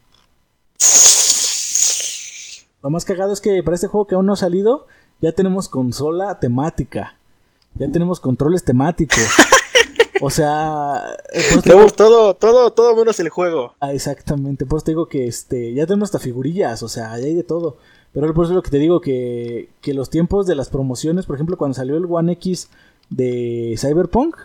Lo 2.81 2.89
más 2.89 3.05
cagado 3.05 3.33
es 3.33 3.41
que 3.41 3.61
para 3.63 3.75
este 3.75 3.87
juego 3.87 4.07
que 4.07 4.15
aún 4.15 4.25
no 4.25 4.33
ha 4.33 4.37
salido, 4.37 4.87
ya 5.21 5.31
tenemos 5.31 5.69
consola 5.69 6.39
temática. 6.39 7.17
Ya 7.75 7.91
tenemos 7.91 8.19
controles 8.19 8.63
temáticos. 8.63 9.19
O 10.21 10.29
sea, 10.29 11.03
tenemos 11.61 11.93
todo, 11.93 12.35
todo, 12.35 12.71
todo 12.71 12.95
menos 12.95 13.19
el 13.19 13.27
juego. 13.27 13.75
Ah, 13.81 13.93
exactamente. 13.93 14.65
Pues 14.65 14.85
te 14.85 14.91
digo 14.91 15.07
que 15.07 15.27
este, 15.27 15.73
ya 15.73 15.85
tenemos 15.85 16.07
hasta 16.07 16.19
figurillas, 16.19 16.83
o 16.83 16.87
sea, 16.87 17.17
ya 17.19 17.25
hay 17.25 17.35
de 17.35 17.43
todo. 17.43 17.77
Pero 18.13 18.33
por 18.33 18.45
eso 18.45 18.53
es 18.53 18.55
lo 18.55 18.63
que 18.63 18.71
te 18.71 18.79
digo 18.79 19.01
que, 19.01 19.69
que 19.81 19.93
los 19.93 20.09
tiempos 20.09 20.47
de 20.47 20.55
las 20.55 20.69
promociones, 20.69 21.25
por 21.25 21.35
ejemplo, 21.35 21.57
cuando 21.57 21.75
salió 21.75 21.97
el 21.97 22.05
One 22.09 22.31
X 22.31 22.69
de 23.09 23.75
Cyberpunk, 23.77 24.37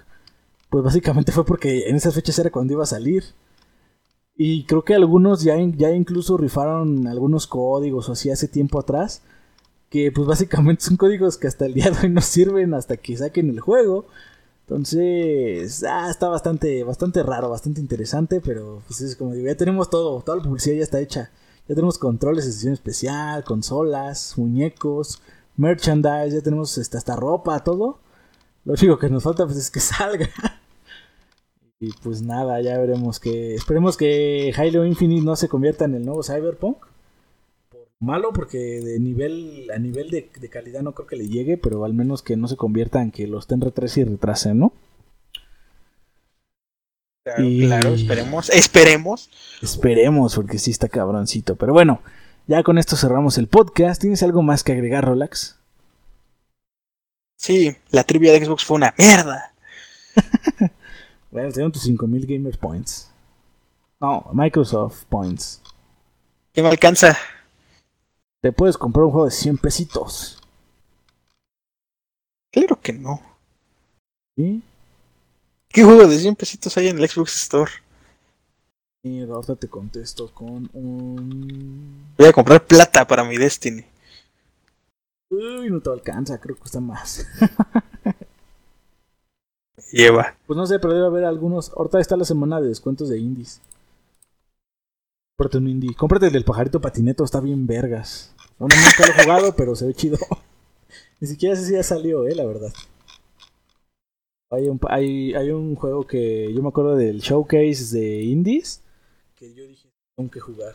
pues 0.71 0.83
básicamente 0.83 1.31
fue 1.31 1.45
porque 1.45 1.89
en 1.89 1.95
esas 1.95 2.15
fechas 2.15 2.39
era 2.41 2.51
cuando 2.51 2.73
iba 2.73 2.83
a 2.83 2.87
salir. 2.87 3.25
Y 4.43 4.65
creo 4.65 4.87
que 4.87 4.95
algunos 4.95 5.43
ya, 5.43 5.59
ya 5.77 5.91
incluso 5.91 6.39
rifaron 6.39 7.07
algunos 7.07 7.47
códigos 7.47 8.09
o 8.09 8.13
así 8.13 8.31
hace 8.31 8.49
tiempo 8.49 8.81
atrás. 8.81 9.21
Que 9.91 10.11
pues 10.13 10.27
básicamente 10.27 10.83
son 10.83 10.97
códigos 10.97 11.37
que 11.37 11.47
hasta 11.47 11.67
el 11.67 11.75
día 11.75 11.91
de 11.91 11.99
hoy 12.05 12.09
no 12.09 12.23
sirven 12.23 12.73
hasta 12.73 12.97
que 12.97 13.19
saquen 13.19 13.51
el 13.51 13.61
juego. 13.61 14.07
Entonces, 14.63 15.85
ah, 15.85 16.09
está 16.11 16.29
bastante, 16.29 16.83
bastante 16.85 17.23
raro, 17.23 17.51
bastante 17.51 17.83
interesante, 17.83 18.41
pero 18.41 18.81
pues 18.87 19.03
es 19.03 19.15
como 19.15 19.35
digo, 19.35 19.47
ya 19.47 19.57
tenemos 19.57 19.91
todo, 19.91 20.23
toda 20.23 20.39
la 20.39 20.45
publicidad 20.45 20.77
ya 20.77 20.85
está 20.85 21.01
hecha. 21.01 21.31
Ya 21.69 21.75
tenemos 21.75 21.99
controles 21.99 22.47
de 22.47 22.53
sesión 22.53 22.73
especial, 22.73 23.45
consolas, 23.45 24.39
muñecos, 24.39 25.21
merchandise, 25.59 26.31
ya 26.31 26.41
tenemos 26.41 26.79
hasta, 26.79 26.97
hasta 26.97 27.15
ropa, 27.15 27.63
todo. 27.63 27.99
Lo 28.65 28.73
único 28.73 28.99
que 28.99 29.11
nos 29.11 29.23
falta 29.23 29.45
pues 29.45 29.59
es 29.59 29.71
que 29.71 29.81
salga. 29.81 30.31
Y 31.83 31.93
pues 32.03 32.21
nada, 32.21 32.61
ya 32.61 32.79
veremos 32.79 33.19
que. 33.19 33.55
Esperemos 33.55 33.97
que 33.97 34.53
Halo 34.55 34.85
Infinite 34.85 35.25
no 35.25 35.35
se 35.35 35.49
convierta 35.49 35.87
en 35.87 35.95
el 35.95 36.05
nuevo 36.05 36.23
Cyberpunk. 36.23 36.77
Por 37.71 37.89
malo, 38.01 38.35
porque 38.35 38.59
de 38.59 39.01
nivel, 39.01 39.71
a 39.75 39.79
nivel 39.79 40.11
de, 40.11 40.29
calidad 40.51 40.83
no 40.83 40.93
creo 40.93 41.07
que 41.07 41.17
le 41.17 41.29
llegue, 41.29 41.57
pero 41.57 41.87
al 41.87 41.95
menos 41.95 42.21
que 42.21 42.37
no 42.37 42.49
se 42.49 42.57
convierta 42.57 43.01
en 43.01 43.11
que 43.11 43.27
los 43.27 43.47
ten 43.47 43.63
retrase 43.63 44.03
y 44.03 44.05
retrasen, 44.05 44.59
¿no? 44.59 44.75
Claro, 47.25 47.95
esperemos, 47.95 48.51
esperemos. 48.51 49.31
Esperemos, 49.63 50.35
porque 50.35 50.59
sí 50.59 50.71
está 50.71 50.89
cabroncito. 50.89 51.57
Pero 51.57 51.73
bueno, 51.73 52.03
ya 52.47 52.63
con 52.63 52.77
esto 52.77 52.95
cerramos 52.95 53.39
el 53.39 53.47
podcast. 53.47 54.03
¿Tienes 54.03 54.23
algo 54.23 54.43
más 54.43 54.65
que 54.65 54.73
agregar, 54.73 55.07
Rolax? 55.07 55.59
Sí, 57.37 57.75
la 57.91 58.05
trivia 58.05 58.33
de 58.33 58.45
Xbox 58.45 58.67
fue 58.67 58.77
una 58.77 58.95
mierda. 58.99 59.55
Bueno, 61.31 61.53
tengo 61.53 61.71
tus 61.71 61.83
5000 61.83 62.27
Gamer 62.27 62.59
Points. 62.59 63.11
No, 64.01 64.29
Microsoft 64.33 65.05
Points. 65.05 65.63
¿Qué 66.53 66.63
me 66.63 66.69
alcanza? 66.69 67.17
Te 68.41 68.51
puedes 68.53 68.77
comprar 68.77 69.05
un 69.05 69.13
juego 69.13 69.27
de 69.27 69.33
100 69.33 69.59
pesitos. 69.59 70.41
Claro 72.51 72.81
que 72.81 72.93
no. 72.93 73.21
¿Sí? 74.37 74.63
¿Qué 75.69 75.85
juego 75.85 76.09
de 76.09 76.19
100 76.19 76.35
pesitos 76.35 76.77
hay 76.77 76.89
en 76.89 76.99
el 76.99 77.09
Xbox 77.09 77.37
Store? 77.37 77.71
Y 79.03 79.23
ahorita 79.23 79.55
te 79.55 79.69
contesto 79.69 80.33
con 80.35 80.69
un. 80.73 82.15
Voy 82.19 82.27
a 82.27 82.33
comprar 82.33 82.67
plata 82.67 83.07
para 83.07 83.25
mi 83.25 83.37
Destiny. 83.37 83.85
Uy, 85.31 85.71
no 85.71 85.81
te 85.81 85.91
alcanza, 85.91 86.41
creo 86.41 86.57
que 86.57 86.61
cuesta 86.61 86.81
más. 86.81 87.27
lleva. 89.93 90.37
Pues 90.47 90.57
no 90.57 90.67
sé, 90.67 90.79
pero 90.79 90.95
debe 90.95 91.07
haber 91.07 91.25
algunos. 91.25 91.73
Ahorita 91.77 92.01
está 92.01 92.17
la 92.17 92.25
semana 92.25 92.61
de 92.61 92.69
descuentos 92.69 93.09
de 93.09 93.19
indies. 93.19 93.61
Cómprate 95.37 95.59
un 95.59 95.69
indie. 95.69 95.95
Cómprate 95.95 96.27
el 96.27 96.33
del 96.33 96.45
pajarito 96.45 96.81
patineto, 96.81 97.25
está 97.25 97.41
bien 97.41 97.67
vergas. 97.67 98.35
Bueno, 98.59 98.77
nunca 98.77 99.07
lo 99.07 99.13
he 99.13 99.25
jugado, 99.25 99.55
pero 99.57 99.75
se 99.75 99.87
ve 99.87 99.95
chido. 99.95 100.19
Ni 101.21 101.29
siquiera 101.29 101.57
sé 101.57 101.67
si 101.67 101.73
ya 101.73 101.83
salió, 101.83 102.27
eh, 102.27 102.35
la 102.35 102.47
verdad. 102.47 102.73
Hay 104.51 104.69
un, 104.69 104.81
hay, 104.89 105.35
hay 105.35 105.51
un 105.51 105.77
juego 105.77 106.07
que 106.07 106.53
yo 106.53 106.63
me 106.63 106.69
acuerdo 106.69 106.97
del 106.97 107.21
showcase 107.21 107.97
de 107.97 108.23
indies. 108.23 108.83
Que 109.37 109.55
yo 109.55 109.65
dije, 109.65 109.89
tengo 110.17 110.31
que 110.31 110.41
jugar. 110.41 110.75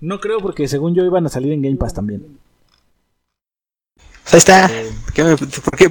No 0.00 0.20
creo 0.20 0.40
porque 0.40 0.68
según 0.68 0.94
yo 0.94 1.04
iban 1.04 1.24
a 1.24 1.30
salir 1.30 1.52
en 1.52 1.62
Game 1.62 1.76
Pass 1.76 1.94
también 1.94 2.38
ahí 4.32 4.38
está. 4.38 4.70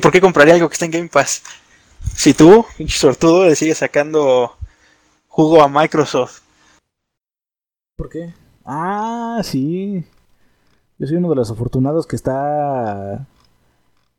por, 0.02 0.12
qué, 0.12 0.22
compraría 0.22 0.56
algo 0.56 0.70
que 0.70 0.74
está 0.74 0.86
en 0.86 0.92
Game 0.92 1.10
Pass? 1.10 1.44
Si 2.16 2.34
tú, 2.34 2.66
sortudo, 2.88 3.46
le 3.46 3.56
sigues 3.56 3.78
sacando 3.78 4.56
jugo 5.28 5.62
a 5.62 5.68
Microsoft. 5.68 6.42
¿Por 7.96 8.10
qué? 8.10 8.34
Ah, 8.66 9.42
sí. 9.44 10.06
Yo 10.98 11.08
soy 11.08 11.18
uno 11.18 11.30
de 11.30 11.36
los 11.36 11.52
afortunados 11.52 12.08
que 12.08 12.16
está 12.16 13.28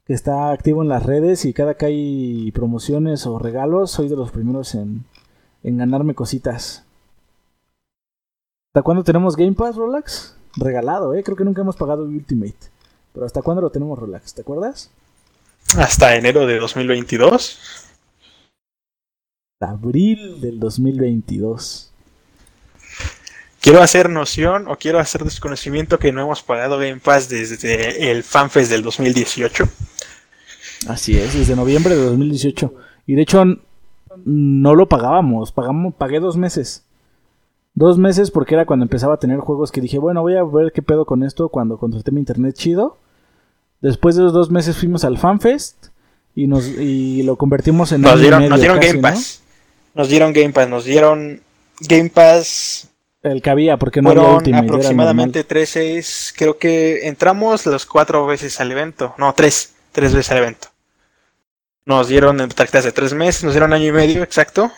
que 0.07 0.13
está 0.13 0.53
activo 0.53 0.83
en 0.83 0.89
las 0.89 1.05
redes 1.05 1.45
y 1.45 1.53
cada 1.53 1.75
que 1.75 1.87
hay 1.87 2.53
promociones 2.53 3.27
o 3.27 3.41
regalos 3.41 3.91
soy 3.91 4.09
de 4.09 4.15
los 4.15 4.31
primeros 4.31 4.75
en, 4.77 5.05
en 5.65 5.79
ganarme 5.79 6.15
cositas. 6.15 6.85
¿Hasta 8.71 8.83
cuándo 8.83 9.03
tenemos 9.03 9.37
Game 9.37 9.55
Pass, 9.55 9.75
Rolex? 9.75 10.37
Regalado, 10.57 11.13
¿eh? 11.15 11.25
Creo 11.25 11.37
que 11.37 11.45
nunca 11.45 11.63
hemos 11.63 11.77
pagado 11.77 12.05
Ultimate. 12.05 12.76
Pero 13.17 13.25
¿hasta 13.25 13.41
cuándo 13.41 13.63
lo 13.63 13.71
tenemos 13.71 13.99
relax? 13.99 14.35
¿Te 14.35 14.43
acuerdas? 14.43 14.91
Hasta 15.79 16.17
enero 16.17 16.47
de 16.47 16.59
2022. 16.59 17.59
Abril 19.59 20.39
del 20.43 20.61
2022. 20.61 21.93
Quiero 23.63 23.81
hacer 23.81 24.11
noción 24.11 24.69
o 24.69 24.77
quiero 24.77 24.99
hacer 24.99 25.25
desconocimiento 25.25 25.99
que 25.99 26.13
no 26.13 26.21
hemos 26.21 26.43
pagado 26.43 26.77
Game 26.77 26.99
Pass 26.99 27.31
desde 27.31 28.11
el 28.11 28.23
FanFest 28.23 28.71
del 28.71 28.83
2018. 28.83 29.65
Así 30.87 31.17
es, 31.17 31.33
desde 31.33 31.57
noviembre 31.57 31.97
de 31.97 32.05
2018. 32.05 32.75
Y 33.07 33.15
de 33.15 33.23
hecho 33.23 33.45
no 34.27 34.75
lo 34.75 34.91
pagábamos, 34.91 35.53
pagamos, 35.53 35.95
pagué 35.95 36.21
dos 36.21 36.37
meses. 36.37 36.85
Dos 37.73 37.97
meses 37.97 38.31
porque 38.31 38.57
era 38.57 38.67
cuando 38.67 38.85
empezaba 38.85 39.15
a 39.15 39.21
tener 39.21 39.39
juegos 39.39 39.73
que 39.73 39.81
dije, 39.81 39.99
bueno, 39.99 40.21
voy 40.21 40.37
a 40.37 40.45
ver 40.45 40.73
qué 40.73 40.83
pedo 40.83 41.07
con 41.07 41.23
esto 41.23 41.49
cuando 41.49 41.79
contraté 41.79 42.11
mi 42.11 42.21
internet 42.21 42.55
chido. 42.55 42.99
Después 43.81 44.17
de 44.17 44.23
los 44.23 44.33
dos 44.33 44.51
meses 44.51 44.77
fuimos 44.77 45.05
al 45.05 45.19
FanFest 45.19 45.89
y, 46.35 46.47
nos, 46.47 46.67
y 46.67 47.23
lo 47.23 47.37
convertimos 47.37 47.93
en... 47.93 48.03
Nos 48.03 48.21
dieron, 48.21 48.49
nos 48.49 48.61
dieron 48.61 48.81
Game 48.81 49.01
Pass. 49.01 49.43
Nos 49.95 50.09
dieron 50.09 50.33
Game 50.33 50.53
Pass, 50.53 50.69
nos 50.69 50.85
dieron 50.85 51.41
Game 51.81 52.11
Pass 52.11 52.89
El 53.23 53.43
que 53.43 53.51
había, 53.51 53.77
porque 53.77 54.03
no 54.03 54.11
Fueron 54.11 54.37
había 54.37 54.59
aproximadamente 54.59 55.45
13, 55.45 56.05
creo 56.37 56.59
que 56.59 57.07
entramos 57.07 57.65
los 57.67 57.87
cuatro 57.87 58.27
veces 58.27 58.61
al 58.61 58.73
evento. 58.73 59.15
No, 59.19 59.33
tres, 59.35 59.75
tres 59.93 60.13
veces 60.13 60.31
al 60.33 60.39
evento. 60.39 60.69
Nos 61.87 62.09
dieron 62.09 62.37
tarjetas 62.49 62.85
de 62.85 62.93
tres 62.93 63.15
meses, 63.15 63.45
nos 63.45 63.53
dieron 63.53 63.73
año 63.73 63.87
y 63.87 63.93
medio, 63.93 64.23
exacto. 64.23 64.73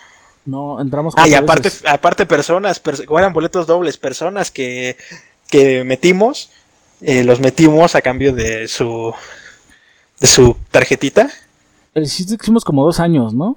No, 0.45 0.81
entramos 0.81 1.15
Ah, 1.17 1.29
y 1.29 1.35
aparte, 1.35 1.71
aparte 1.87 2.27
personas, 2.27 2.81
eran 3.11 3.33
boletos 3.33 3.67
dobles, 3.67 3.97
personas 3.97 4.51
que, 4.51 4.97
que 5.51 5.85
metimos, 5.85 6.51
eh, 7.01 7.25
los 7.25 7.41
metimos 7.41 7.95
a 7.95 8.03
cambio 8.03 8.33
de 8.33 8.69
su 8.69 9.15
de 10.21 10.27
su 10.27 10.57
tarjetita. 10.71 11.31
Chiste 11.95 12.37
hicimos 12.41 12.65
como 12.65 12.85
dos 12.85 13.01
años, 13.01 13.35
¿no? 13.35 13.57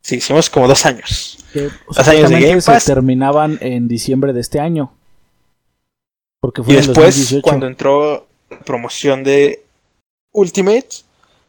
Sí, 0.00 0.16
hicimos 0.16 0.50
como 0.50 0.66
dos 0.66 0.84
años. 0.84 1.38
Que, 1.52 1.70
dos 1.86 2.08
años 2.08 2.30
de 2.30 2.40
Game 2.40 2.62
Pass. 2.62 2.82
se 2.82 2.92
terminaban 2.92 3.58
en 3.60 3.86
diciembre 3.86 4.32
de 4.32 4.40
este 4.40 4.58
año. 4.58 4.92
Porque 6.40 6.62
fue 6.62 6.74
y 6.74 6.76
después, 6.78 7.36
cuando 7.42 7.68
entró 7.68 8.26
la 8.50 8.58
promoción 8.60 9.22
de 9.22 9.64
Ultimate, 10.32 10.88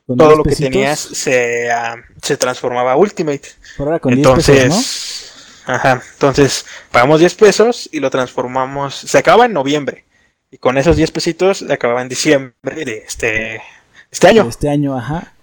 todo 0.05 0.35
lo 0.35 0.43
que 0.43 0.55
tenías 0.55 0.99
se, 0.99 1.69
uh, 1.69 1.99
se 2.21 2.37
transformaba 2.37 2.91
a 2.91 2.97
Ultimate. 2.97 3.41
Ahora 3.79 3.99
con 3.99 4.13
entonces, 4.13 4.55
10 4.55 4.65
pesos, 4.67 5.63
¿no? 5.67 5.73
Ajá, 5.73 6.03
entonces 6.13 6.65
pagamos 6.91 7.19
10 7.21 7.33
pesos 7.35 7.89
y 7.91 7.99
lo 7.99 8.11
transformamos. 8.11 8.93
Se 8.93 9.17
acaba 9.17 9.45
en 9.45 9.53
noviembre. 9.53 10.05
Y 10.53 10.59
con 10.59 10.77
esos 10.77 10.95
10 10.97 11.09
pesitos 11.09 11.63
acababa 11.63 12.03
en 12.03 12.09
diciembre 12.09 12.85
de 12.85 12.97
este, 13.07 13.59
este 14.11 14.27
año. 14.27 14.45
Este 14.47 14.69
año, 14.69 14.95
ajá. 14.95 15.33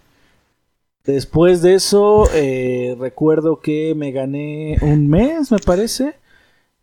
Después 1.05 1.63
de 1.63 1.75
eso, 1.75 2.31
eh, 2.33 2.95
recuerdo 2.97 3.59
que 3.59 3.97
me 3.97 4.13
gané 4.13 4.79
un 4.83 5.09
mes, 5.09 5.51
me 5.51 5.59
parece. 5.59 6.15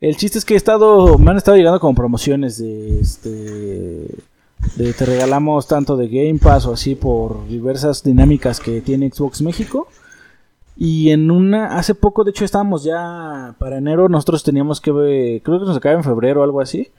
El 0.02 0.18
chiste 0.18 0.40
es 0.40 0.44
que 0.44 0.56
he 0.56 0.58
estado, 0.58 1.18
me 1.18 1.32
han 1.32 1.38
estado 1.38 1.56
llegando 1.56 1.80
como 1.80 1.96
promociones 1.96 2.58
de 2.58 3.00
este, 3.00 4.10
de 4.76 4.94
te 4.94 5.06
regalamos 5.06 5.66
tanto 5.70 5.96
de 5.96 6.10
Game 6.10 6.40
Pass 6.40 6.66
o 6.66 6.74
así 6.74 6.96
por 6.96 7.48
diversas 7.48 8.04
dinámicas 8.04 8.60
que 8.60 8.82
tiene 8.82 9.10
Xbox 9.10 9.42
México. 9.42 9.88
Y 10.76 11.12
en 11.12 11.32
una, 11.32 11.78
hace 11.78 11.96
poco, 11.96 12.26
de 12.26 12.32
hecho 12.32 12.44
estábamos 12.44 12.84
ya 12.84 13.56
para 13.58 13.78
enero, 13.78 14.10
nosotros 14.10 14.44
teníamos 14.44 14.82
que, 14.82 14.92
creo 15.46 15.60
que 15.62 15.66
nos 15.66 15.78
acaba 15.78 15.96
en 15.96 16.04
febrero 16.04 16.42
o 16.42 16.44
algo 16.44 16.60
así. 16.60 16.92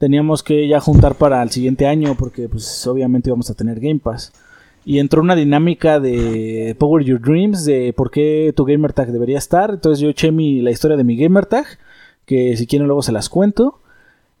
Teníamos 0.00 0.42
que 0.42 0.66
ya 0.66 0.80
juntar 0.80 1.14
para 1.14 1.42
el 1.42 1.50
siguiente 1.50 1.86
año 1.86 2.14
porque 2.18 2.48
pues 2.48 2.86
obviamente 2.86 3.28
íbamos 3.28 3.50
a 3.50 3.54
tener 3.54 3.78
Game 3.80 4.00
Pass 4.00 4.32
y 4.84 4.98
entró 4.98 5.20
una 5.20 5.36
dinámica 5.36 6.00
de 6.00 6.74
Power 6.78 7.04
Your 7.04 7.20
Dreams, 7.20 7.66
de 7.66 7.92
por 7.92 8.10
qué 8.10 8.54
tu 8.56 8.64
gamer 8.64 8.94
tag 8.94 9.12
debería 9.12 9.36
estar. 9.36 9.70
Entonces 9.70 10.00
yo 10.00 10.08
eché 10.08 10.32
mi, 10.32 10.62
la 10.62 10.70
historia 10.70 10.96
de 10.96 11.04
mi 11.04 11.16
gamer 11.16 11.44
tag, 11.44 11.66
que 12.24 12.56
si 12.56 12.66
quieren 12.66 12.86
luego 12.86 13.02
se 13.02 13.12
las 13.12 13.28
cuento. 13.28 13.80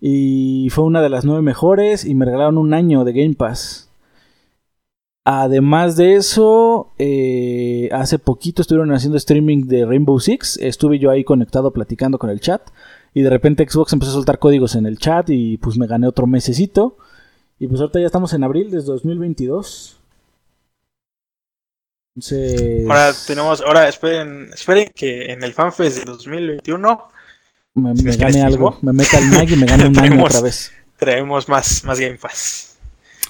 Y 0.00 0.68
fue 0.70 0.84
una 0.84 1.02
de 1.02 1.10
las 1.10 1.26
nueve 1.26 1.42
mejores 1.42 2.06
y 2.06 2.14
me 2.14 2.24
regalaron 2.24 2.56
un 2.56 2.72
año 2.72 3.04
de 3.04 3.12
Game 3.12 3.34
Pass. 3.34 3.90
Además 5.26 5.96
de 5.96 6.14
eso, 6.16 6.88
eh, 6.98 7.90
hace 7.92 8.18
poquito 8.18 8.62
estuvieron 8.62 8.92
haciendo 8.92 9.18
streaming 9.18 9.66
de 9.66 9.84
Rainbow 9.84 10.18
Six. 10.18 10.56
Estuve 10.56 10.98
yo 10.98 11.10
ahí 11.10 11.22
conectado 11.22 11.70
platicando 11.72 12.18
con 12.18 12.30
el 12.30 12.40
chat. 12.40 12.62
Y 13.12 13.22
de 13.22 13.30
repente 13.30 13.66
Xbox 13.68 13.92
empezó 13.92 14.12
a 14.12 14.14
soltar 14.14 14.38
códigos 14.38 14.74
en 14.76 14.86
el 14.86 14.98
chat 14.98 15.28
y 15.30 15.56
pues 15.58 15.76
me 15.76 15.86
gané 15.86 16.06
otro 16.06 16.26
mesecito. 16.26 16.96
Y 17.58 17.66
pues 17.66 17.80
ahorita 17.80 18.00
ya 18.00 18.06
estamos 18.06 18.32
en 18.32 18.44
abril 18.44 18.70
desde 18.70 18.86
2022. 18.86 20.00
Ahora 22.88 23.12
tenemos, 23.26 23.60
ahora 23.60 23.88
esperen, 23.88 24.50
esperen 24.52 24.90
que 24.94 25.32
en 25.32 25.42
el 25.42 25.52
FanFest 25.52 25.98
de 25.98 26.04
2021 26.04 27.08
me, 27.74 28.16
gane 28.16 28.42
algo, 28.42 28.78
me 28.82 28.92
meta 28.92 29.18
al 29.18 29.26
mag 29.26 29.48
y 29.48 29.56
me 29.56 29.66
gane 29.66 29.86
un 29.86 29.98
año 29.98 30.24
otra 30.24 30.40
vez. 30.40 30.72
Traemos 30.96 31.48
más, 31.48 31.84
más 31.84 31.98
Game 31.98 32.16
Pass. 32.16 32.76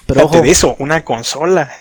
Pero 0.05 0.25
ojo, 0.25 0.41
de 0.41 0.49
eso, 0.49 0.75
una 0.79 1.05
consola. 1.05 1.71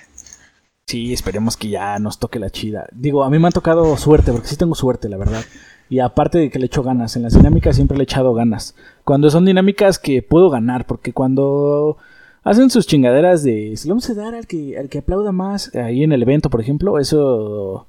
Sí, 0.86 1.12
esperemos 1.12 1.56
que 1.56 1.68
ya 1.68 1.98
nos 1.98 2.18
toque 2.18 2.38
la 2.38 2.50
chida. 2.50 2.86
Digo, 2.92 3.24
a 3.24 3.30
mí 3.30 3.38
me 3.38 3.48
ha 3.48 3.52
tocado 3.52 3.96
suerte, 3.96 4.32
porque 4.32 4.48
sí 4.48 4.56
tengo 4.56 4.74
suerte, 4.74 5.08
la 5.08 5.16
verdad. 5.16 5.44
Y 5.90 5.98
aparte 5.98 6.38
de 6.38 6.50
que 6.50 6.60
le 6.60 6.66
echo 6.66 6.84
ganas, 6.84 7.16
en 7.16 7.22
las 7.22 7.34
dinámicas 7.34 7.74
siempre 7.74 7.98
le 7.98 8.02
he 8.02 8.04
echado 8.04 8.32
ganas. 8.32 8.76
Cuando 9.04 9.28
son 9.28 9.44
dinámicas 9.44 9.98
que 9.98 10.22
puedo 10.22 10.48
ganar, 10.48 10.86
porque 10.86 11.12
cuando 11.12 11.98
hacen 12.44 12.70
sus 12.70 12.86
chingaderas 12.86 13.42
de 13.42 13.76
si 13.76 13.88
vamos 13.88 14.08
a 14.08 14.14
dar 14.14 14.34
al 14.34 14.46
que 14.46 14.78
al 14.78 14.88
que 14.88 14.98
aplauda 14.98 15.32
más 15.32 15.74
ahí 15.74 16.04
en 16.04 16.12
el 16.12 16.22
evento, 16.22 16.48
por 16.48 16.60
ejemplo, 16.60 16.98
eso 17.00 17.88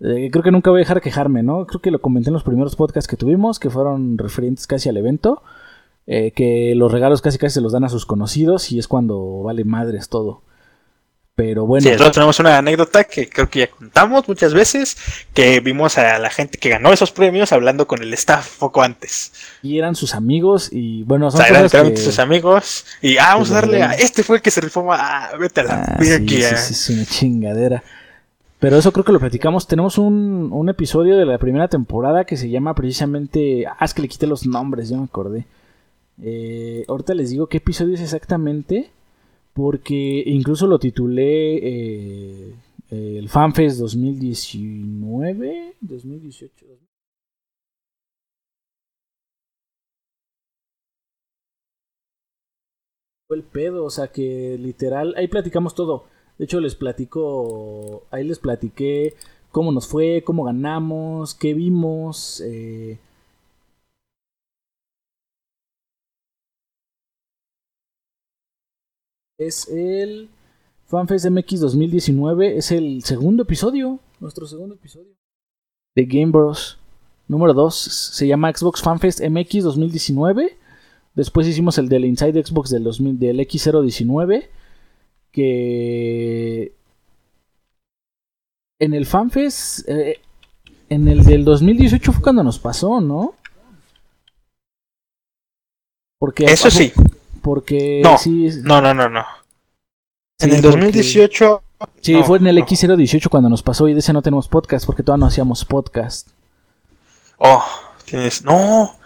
eh, 0.00 0.28
creo 0.30 0.44
que 0.44 0.52
nunca 0.52 0.70
voy 0.70 0.78
a 0.78 0.84
dejar 0.86 1.00
quejarme, 1.00 1.42
¿no? 1.42 1.66
Creo 1.66 1.80
que 1.80 1.90
lo 1.90 2.00
comenté 2.00 2.30
en 2.30 2.34
los 2.34 2.44
primeros 2.44 2.76
podcasts 2.76 3.08
que 3.08 3.16
tuvimos, 3.16 3.58
que 3.58 3.68
fueron 3.68 4.16
referentes 4.16 4.68
casi 4.68 4.88
al 4.88 4.96
evento, 4.96 5.42
eh, 6.06 6.30
que 6.32 6.74
los 6.76 6.92
regalos 6.92 7.20
casi 7.20 7.38
casi 7.38 7.54
se 7.54 7.60
los 7.60 7.72
dan 7.72 7.84
a 7.84 7.88
sus 7.88 8.06
conocidos 8.06 8.70
y 8.70 8.78
es 8.78 8.86
cuando 8.86 9.42
vale 9.42 9.64
madres 9.64 10.08
todo. 10.08 10.42
Pero 11.36 11.66
bueno. 11.66 11.82
Sí, 11.82 11.90
nosotros 11.90 12.12
tenemos 12.12 12.38
una 12.38 12.58
anécdota 12.58 13.02
que 13.04 13.28
creo 13.28 13.50
que 13.50 13.60
ya 13.60 13.66
contamos 13.68 14.28
muchas 14.28 14.54
veces, 14.54 14.96
que 15.32 15.58
vimos 15.58 15.98
a 15.98 16.18
la 16.20 16.30
gente 16.30 16.58
que 16.58 16.68
ganó 16.68 16.92
esos 16.92 17.10
premios 17.10 17.52
hablando 17.52 17.88
con 17.88 18.02
el 18.02 18.14
staff 18.14 18.58
poco 18.58 18.82
antes. 18.82 19.32
Y 19.60 19.78
eran 19.78 19.96
sus 19.96 20.14
amigos 20.14 20.68
y 20.70 21.02
bueno, 21.02 21.32
son 21.32 21.44
eran 21.44 21.68
sus 21.96 22.20
amigos 22.20 22.86
y 23.02 23.18
ah, 23.18 23.32
vamos 23.32 23.50
a 23.50 23.54
darle 23.54 23.82
a 23.82 23.94
este 23.94 24.22
fue 24.22 24.36
el 24.36 24.42
que 24.42 24.52
se 24.52 24.60
rifó 24.60 24.92
a 24.92 25.26
ah, 25.26 25.36
vete 25.36 25.62
a 25.62 25.64
la 25.64 25.82
ah, 25.82 25.98
sí, 26.00 26.12
aquí, 26.12 26.40
sí, 26.40 26.56
sí, 26.56 26.72
es 26.72 26.90
una 26.90 27.04
chingadera. 27.04 27.82
Pero 28.60 28.78
eso 28.78 28.92
creo 28.92 29.04
que 29.04 29.12
lo 29.12 29.20
platicamos. 29.20 29.66
Tenemos 29.66 29.98
un, 29.98 30.50
un, 30.52 30.68
episodio 30.68 31.18
de 31.18 31.26
la 31.26 31.38
primera 31.38 31.68
temporada 31.68 32.24
que 32.24 32.36
se 32.36 32.48
llama 32.48 32.74
precisamente. 32.74 33.66
Ah, 33.66 33.84
es 33.84 33.92
que 33.92 34.02
le 34.02 34.08
quité 34.08 34.28
los 34.28 34.46
nombres, 34.46 34.88
ya 34.88 34.96
me 34.96 35.04
acordé. 35.04 35.46
Eh, 36.22 36.84
ahorita 36.86 37.12
les 37.14 37.30
digo 37.30 37.48
qué 37.48 37.56
episodio 37.56 37.94
es 37.94 38.00
exactamente 38.00 38.90
porque 39.54 40.22
incluso 40.26 40.66
lo 40.66 40.78
titulé 40.78 41.58
eh, 41.62 42.54
el 42.90 43.28
FanFest 43.28 43.78
2019, 43.78 45.76
2018. 45.80 46.66
Fue 53.26 53.36
el 53.36 53.42
pedo, 53.44 53.84
o 53.84 53.90
sea 53.90 54.08
que 54.08 54.58
literal, 54.58 55.14
ahí 55.16 55.28
platicamos 55.28 55.74
todo. 55.74 56.04
De 56.36 56.44
hecho 56.44 56.60
les 56.60 56.74
platico, 56.74 58.02
ahí 58.10 58.24
les 58.24 58.38
platiqué 58.38 59.14
cómo 59.52 59.70
nos 59.72 59.86
fue, 59.86 60.22
cómo 60.24 60.44
ganamos, 60.44 61.34
qué 61.34 61.54
vimos. 61.54 62.42
Eh, 62.44 62.98
es 69.38 69.68
el 69.68 70.28
FanFest 70.86 71.26
MX 71.26 71.60
2019. 71.60 72.56
Es 72.56 72.70
el 72.70 73.02
segundo 73.04 73.42
episodio, 73.44 74.00
nuestro 74.20 74.46
segundo 74.46 74.74
episodio 74.74 75.14
de 75.94 76.04
Game 76.04 76.32
Bros. 76.32 76.78
Número 77.26 77.54
2 77.54 77.74
se 77.74 78.26
llama 78.26 78.52
Xbox 78.54 78.82
FanFest 78.82 79.20
MX 79.20 79.64
2019. 79.64 80.58
Después 81.14 81.46
hicimos 81.46 81.78
el 81.78 81.88
del 81.88 82.04
Inside 82.04 82.44
Xbox 82.44 82.70
del, 82.70 82.84
2000, 82.84 83.18
del 83.18 83.38
X019. 83.40 84.48
Que 85.30 86.74
en 88.78 88.94
el 88.94 89.06
FanFest, 89.06 89.88
eh, 89.88 90.20
en 90.90 91.08
el 91.08 91.24
del 91.24 91.44
2018 91.44 92.12
fue 92.12 92.22
cuando 92.22 92.44
nos 92.44 92.58
pasó, 92.58 93.00
¿no? 93.00 93.34
Porque 96.18 96.44
Eso 96.44 96.70
sí. 96.70 96.92
Porque 97.44 98.00
no, 98.02 98.16
no, 98.62 98.80
no, 98.80 98.94
no, 98.94 99.08
no. 99.10 99.24
en 100.38 100.54
el 100.54 100.62
2018. 100.62 101.62
Sí, 102.00 102.16
fue 102.24 102.38
en 102.38 102.46
el 102.46 102.56
X018 102.56 103.28
cuando 103.28 103.50
nos 103.50 103.62
pasó 103.62 103.86
y 103.86 103.92
de 103.92 104.00
ese 104.00 104.14
no 104.14 104.22
tenemos 104.22 104.48
podcast 104.48 104.86
porque 104.86 105.02
todavía 105.02 105.20
no 105.20 105.26
hacíamos 105.26 105.66
podcast. 105.66 106.28
Oh, 107.36 107.62
tienes. 108.06 108.42
No. 108.46 108.96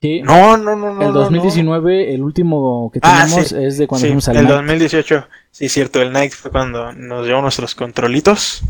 Sí. 0.00 0.22
No, 0.22 0.56
no, 0.56 0.74
no, 0.74 0.94
no. 0.94 1.06
El 1.06 1.12
2019, 1.12 2.14
el 2.14 2.22
último 2.22 2.90
que 2.94 3.00
ah, 3.02 3.26
tenemos 3.26 3.52
es 3.52 3.76
de 3.76 3.86
cuando 3.86 4.06
fuimos 4.06 4.26
al 4.30 4.38
El 4.38 4.46
2018, 4.46 5.28
sí, 5.50 5.68
cierto. 5.68 6.00
El 6.00 6.12
Night 6.12 6.32
fue 6.32 6.50
cuando 6.50 6.94
nos 6.94 7.26
llevó 7.26 7.42
nuestros 7.42 7.74
controlitos 7.74 8.62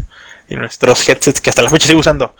y 0.49 0.57
nuestros 0.57 1.09
headsets 1.09 1.41
que 1.41 1.51
hasta 1.51 1.62
la 1.62 1.70
fecha 1.70 1.87
sigo 1.87 2.01
usando. 2.01 2.35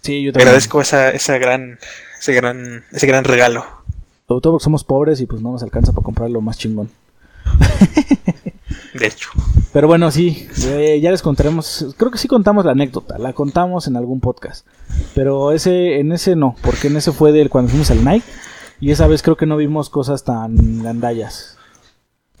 Sí, 0.00 0.22
yo 0.22 0.32
también. 0.32 0.46
Agradezco 0.46 0.80
esa, 0.80 1.10
esa 1.10 1.38
gran, 1.38 1.80
ese 2.20 2.34
gran, 2.34 2.84
ese 2.92 3.08
gran 3.08 3.24
regalo. 3.24 3.83
Sobre 4.26 4.40
todo 4.40 4.52
porque 4.54 4.64
somos 4.64 4.84
pobres 4.84 5.20
y 5.20 5.26
pues 5.26 5.42
no 5.42 5.52
nos 5.52 5.62
alcanza 5.62 5.92
para 5.92 6.04
comprar 6.04 6.30
lo 6.30 6.40
más 6.40 6.56
chingón. 6.58 6.90
De 8.94 9.06
hecho. 9.06 9.30
Pero 9.72 9.88
bueno, 9.88 10.10
sí, 10.10 10.48
eh, 10.66 11.00
ya 11.02 11.10
les 11.10 11.20
contaremos. 11.20 11.94
Creo 11.98 12.10
que 12.10 12.18
sí 12.18 12.28
contamos 12.28 12.64
la 12.64 12.72
anécdota, 12.72 13.18
la 13.18 13.32
contamos 13.32 13.86
en 13.86 13.96
algún 13.96 14.20
podcast. 14.20 14.66
Pero 15.14 15.52
ese, 15.52 15.98
en 15.98 16.12
ese 16.12 16.36
no, 16.36 16.56
porque 16.62 16.86
en 16.86 16.96
ese 16.96 17.12
fue 17.12 17.32
del 17.32 17.50
cuando 17.50 17.70
fuimos 17.70 17.90
al 17.90 18.04
Nike. 18.04 18.26
Y 18.80 18.92
esa 18.92 19.06
vez 19.06 19.22
creo 19.22 19.36
que 19.36 19.46
no 19.46 19.56
vimos 19.56 19.90
cosas 19.90 20.24
tan 20.24 20.82
gandallas. 20.82 21.58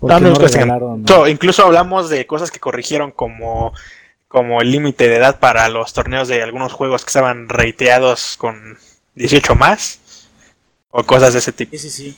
No, 0.00 0.20
no, 0.20 1.28
incluso 1.28 1.64
hablamos 1.64 2.10
de 2.10 2.26
cosas 2.26 2.50
que 2.50 2.60
corrigieron 2.60 3.10
como, 3.10 3.72
como 4.28 4.60
el 4.60 4.70
límite 4.70 5.08
de 5.08 5.16
edad 5.16 5.38
para 5.38 5.68
los 5.68 5.92
torneos 5.94 6.28
de 6.28 6.42
algunos 6.42 6.72
juegos 6.72 7.04
que 7.04 7.08
estaban 7.08 7.48
reiteados 7.48 8.36
con 8.36 8.76
18 9.14 9.54
más 9.54 10.00
O 10.96 11.02
cosas 11.02 11.32
de 11.32 11.40
ese 11.40 11.50
tipo. 11.50 11.72
Sí, 11.72 11.78
sí, 11.78 11.90
sí. 11.90 12.16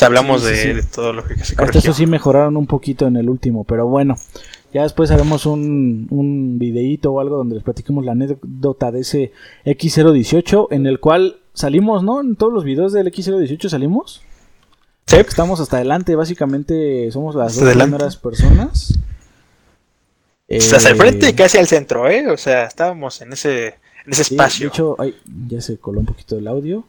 O 0.00 0.04
hablamos 0.04 0.42
de, 0.42 0.82
todo 0.82 1.12
lo 1.12 1.24
que 1.24 1.36
se 1.44 1.54
corrigió. 1.54 1.78
Eso 1.78 1.92
sí 1.92 2.06
mejoraron 2.06 2.56
un 2.56 2.66
poquito 2.66 3.06
en 3.06 3.14
el 3.14 3.30
último, 3.30 3.62
pero 3.62 3.86
bueno. 3.86 4.16
Ya 4.72 4.82
después 4.82 5.12
haremos 5.12 5.46
un, 5.46 6.08
un 6.10 6.58
videíto 6.58 7.12
o 7.12 7.20
algo 7.20 7.36
donde 7.36 7.54
les 7.54 7.62
platiquemos 7.62 8.04
la 8.04 8.12
anécdota 8.12 8.90
de 8.90 9.02
ese 9.02 9.30
X018 9.64 10.66
en 10.72 10.86
el 10.86 10.98
cual 10.98 11.38
salimos, 11.52 12.02
¿no? 12.02 12.20
En 12.20 12.34
todos 12.34 12.52
los 12.52 12.64
videos 12.64 12.92
del 12.92 13.06
X018 13.06 13.68
salimos. 13.68 14.22
Sí. 15.06 15.14
Estamos 15.14 15.60
hasta 15.60 15.76
adelante, 15.76 16.16
básicamente 16.16 17.08
somos 17.12 17.36
las 17.36 17.54
dos 17.54 17.72
primeras 17.72 18.16
personas. 18.16 18.98
Hasta 20.50 20.90
el 20.90 20.96
frente 20.96 21.26
y 21.26 21.28
eh, 21.28 21.34
casi 21.36 21.58
al 21.58 21.68
centro, 21.68 22.10
¿eh? 22.10 22.28
O 22.28 22.36
sea, 22.36 22.64
estábamos 22.64 23.20
en 23.20 23.34
ese, 23.34 23.66
en 24.04 24.12
ese 24.12 24.22
espacio. 24.22 24.66
De 24.66 24.74
hecho, 24.74 24.96
ya 25.46 25.60
se 25.60 25.78
coló 25.78 26.00
un 26.00 26.06
poquito 26.06 26.36
el 26.36 26.48
audio. 26.48 26.84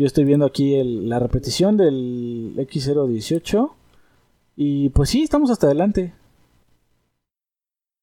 Yo 0.00 0.06
estoy 0.06 0.24
viendo 0.24 0.46
aquí 0.46 0.82
la 0.82 1.18
repetición 1.18 1.76
del 1.76 2.54
X018. 2.56 3.70
Y 4.56 4.88
pues 4.88 5.10
sí, 5.10 5.24
estamos 5.24 5.50
hasta 5.50 5.66
adelante. 5.66 6.14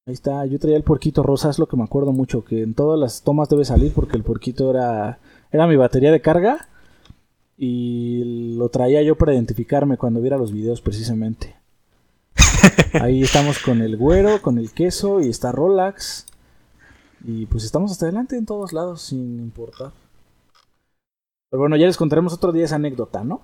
Ahí 0.05 0.13
está, 0.13 0.45
yo 0.45 0.59
traía 0.59 0.77
el 0.77 0.83
puerquito 0.83 1.23
rosa, 1.23 1.49
es 1.49 1.57
lo 1.57 1.65
que 1.65 1.75
me 1.75 1.83
acuerdo 1.83 2.13
mucho, 2.13 2.45
que 2.45 2.61
en 2.61 2.75
todas 2.75 2.99
las 2.99 3.23
tomas 3.23 3.49
debe 3.49 3.65
salir 3.65 3.93
porque 3.93 4.15
el 4.15 4.21
puerquito 4.21 4.69
era, 4.69 5.17
era 5.51 5.65
mi 5.65 5.75
batería 5.75 6.11
de 6.11 6.21
carga 6.21 6.69
y 7.57 8.53
lo 8.55 8.69
traía 8.69 9.01
yo 9.01 9.17
para 9.17 9.33
identificarme 9.33 9.97
cuando 9.97 10.21
viera 10.21 10.37
los 10.37 10.51
videos 10.51 10.81
precisamente. 10.81 11.55
Ahí 13.01 13.23
estamos 13.23 13.57
con 13.57 13.81
el 13.81 13.97
güero, 13.97 14.39
con 14.43 14.59
el 14.59 14.71
queso 14.71 15.19
y 15.19 15.29
está 15.29 15.51
Rolax. 15.51 16.27
Y 17.25 17.47
pues 17.47 17.63
estamos 17.63 17.91
hasta 17.91 18.05
adelante 18.05 18.37
en 18.37 18.45
todos 18.45 18.71
lados 18.71 19.01
sin 19.01 19.39
importar. 19.39 19.93
Pero 21.49 21.61
bueno, 21.61 21.75
ya 21.77 21.85
les 21.85 21.97
contaremos 21.97 22.33
otro 22.33 22.51
día 22.51 22.65
esa 22.65 22.75
anécdota, 22.75 23.23
¿no? 23.23 23.41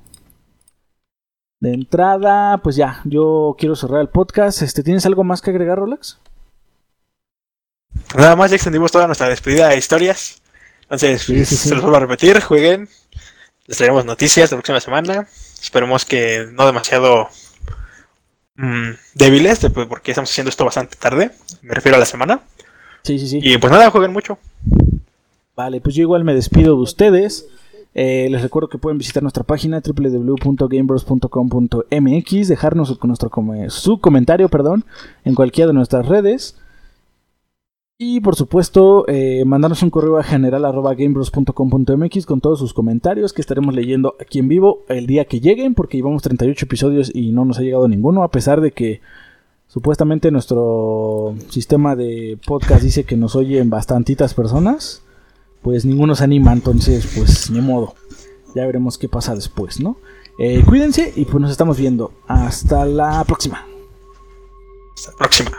De 1.59 1.73
entrada, 1.73 2.57
pues 2.57 2.75
ya, 2.75 3.01
yo 3.05 3.55
quiero 3.57 3.75
cerrar 3.75 4.01
el 4.01 4.09
podcast. 4.09 4.61
Este, 4.61 4.84
¿Tienes 4.84 5.05
algo 5.05 5.23
más 5.23 5.41
que 5.41 5.51
agregar, 5.51 5.77
Rolex? 5.77 6.19
Nada 8.17 8.35
más, 8.35 8.51
ya 8.51 8.55
extendimos 8.55 8.91
toda 8.91 9.07
nuestra 9.07 9.30
despedida 9.30 9.69
de 9.69 9.77
historias. 9.77 10.41
Entonces, 10.81 11.21
se 11.21 11.73
los 11.73 11.81
vuelvo 11.81 11.97
a 11.97 12.01
repetir, 12.01 12.41
jueguen. 12.41 12.89
Les 13.65 13.77
traeremos 13.77 14.03
noticias 14.03 14.51
la 14.51 14.57
próxima 14.57 14.81
semana. 14.81 15.27
Esperemos 15.61 16.03
que 16.03 16.47
no 16.51 16.65
demasiado 16.65 17.30
mmm, 18.55 18.91
débiles, 19.13 19.59
porque 19.88 20.11
estamos 20.11 20.30
haciendo 20.30 20.49
esto 20.49 20.65
bastante 20.65 20.97
tarde. 20.97 21.31
Me 21.61 21.73
refiero 21.73 21.95
a 21.95 21.99
la 21.99 22.05
semana. 22.05 22.41
Sí, 23.03 23.17
sí, 23.17 23.27
sí. 23.30 23.39
Y 23.41 23.57
pues 23.57 23.71
nada, 23.71 23.89
jueguen 23.89 24.11
mucho. 24.11 24.38
Vale, 25.55 25.80
pues 25.80 25.95
yo 25.95 26.01
igual 26.01 26.25
me 26.25 26.34
despido 26.34 26.75
de 26.75 26.81
ustedes. 26.81 27.47
Eh, 27.95 28.27
les 28.31 28.41
recuerdo 28.41 28.69
que 28.69 28.79
pueden 28.79 28.97
visitar 28.97 29.21
nuestra 29.21 29.43
página 29.43 29.79
www.gamebros.com.mx, 29.85 32.47
dejarnos 32.47 32.97
nuestro, 33.03 33.29
su 33.69 33.99
comentario 33.99 34.49
perdón, 34.49 34.83
en 35.25 35.35
cualquiera 35.35 35.67
de 35.67 35.73
nuestras 35.73 36.07
redes. 36.07 36.57
Y 37.99 38.21
por 38.21 38.35
supuesto, 38.35 39.05
eh, 39.07 39.45
mandarnos 39.45 39.83
un 39.83 39.91
correo 39.91 40.17
a 40.17 40.23
general.gamebros.com.mx 40.23 42.25
con 42.25 42.41
todos 42.41 42.57
sus 42.57 42.73
comentarios 42.73 43.33
que 43.33 43.41
estaremos 43.41 43.75
leyendo 43.75 44.15
aquí 44.19 44.39
en 44.39 44.47
vivo 44.47 44.79
el 44.89 45.05
día 45.05 45.25
que 45.25 45.39
lleguen, 45.39 45.75
porque 45.75 45.97
llevamos 45.97 46.23
38 46.23 46.65
episodios 46.65 47.11
y 47.13 47.29
no 47.31 47.45
nos 47.45 47.59
ha 47.59 47.61
llegado 47.61 47.87
ninguno, 47.87 48.23
a 48.23 48.31
pesar 48.31 48.61
de 48.61 48.71
que 48.71 49.01
supuestamente 49.67 50.31
nuestro 50.31 51.35
sistema 51.49 51.95
de 51.95 52.39
podcast 52.45 52.81
dice 52.81 53.03
que 53.03 53.15
nos 53.15 53.35
oyen 53.35 53.69
bastantitas 53.69 54.33
personas 54.33 55.02
pues 55.64 55.85
ninguno 55.85 56.14
se 56.15 56.26
anima, 56.26 56.53
entonces 56.53 57.07
pues 57.15 57.49
ni 57.49 57.61
modo. 57.61 57.95
Ya 58.53 58.65
veremos 58.65 58.99
qué 58.99 59.10
pasa 59.10 59.34
después, 59.34 59.80
¿no? 59.80 59.98
Eh, 60.38 60.64
cuídense 60.68 61.14
y 61.15 61.26
pues 61.26 61.41
nos 61.41 61.52
estamos 61.52 61.77
viendo. 61.77 62.11
Hasta 62.27 62.85
la 62.85 63.23
próxima. 63.23 63.65
Hasta 64.95 65.11
la 65.11 65.18
próxima. 65.18 65.52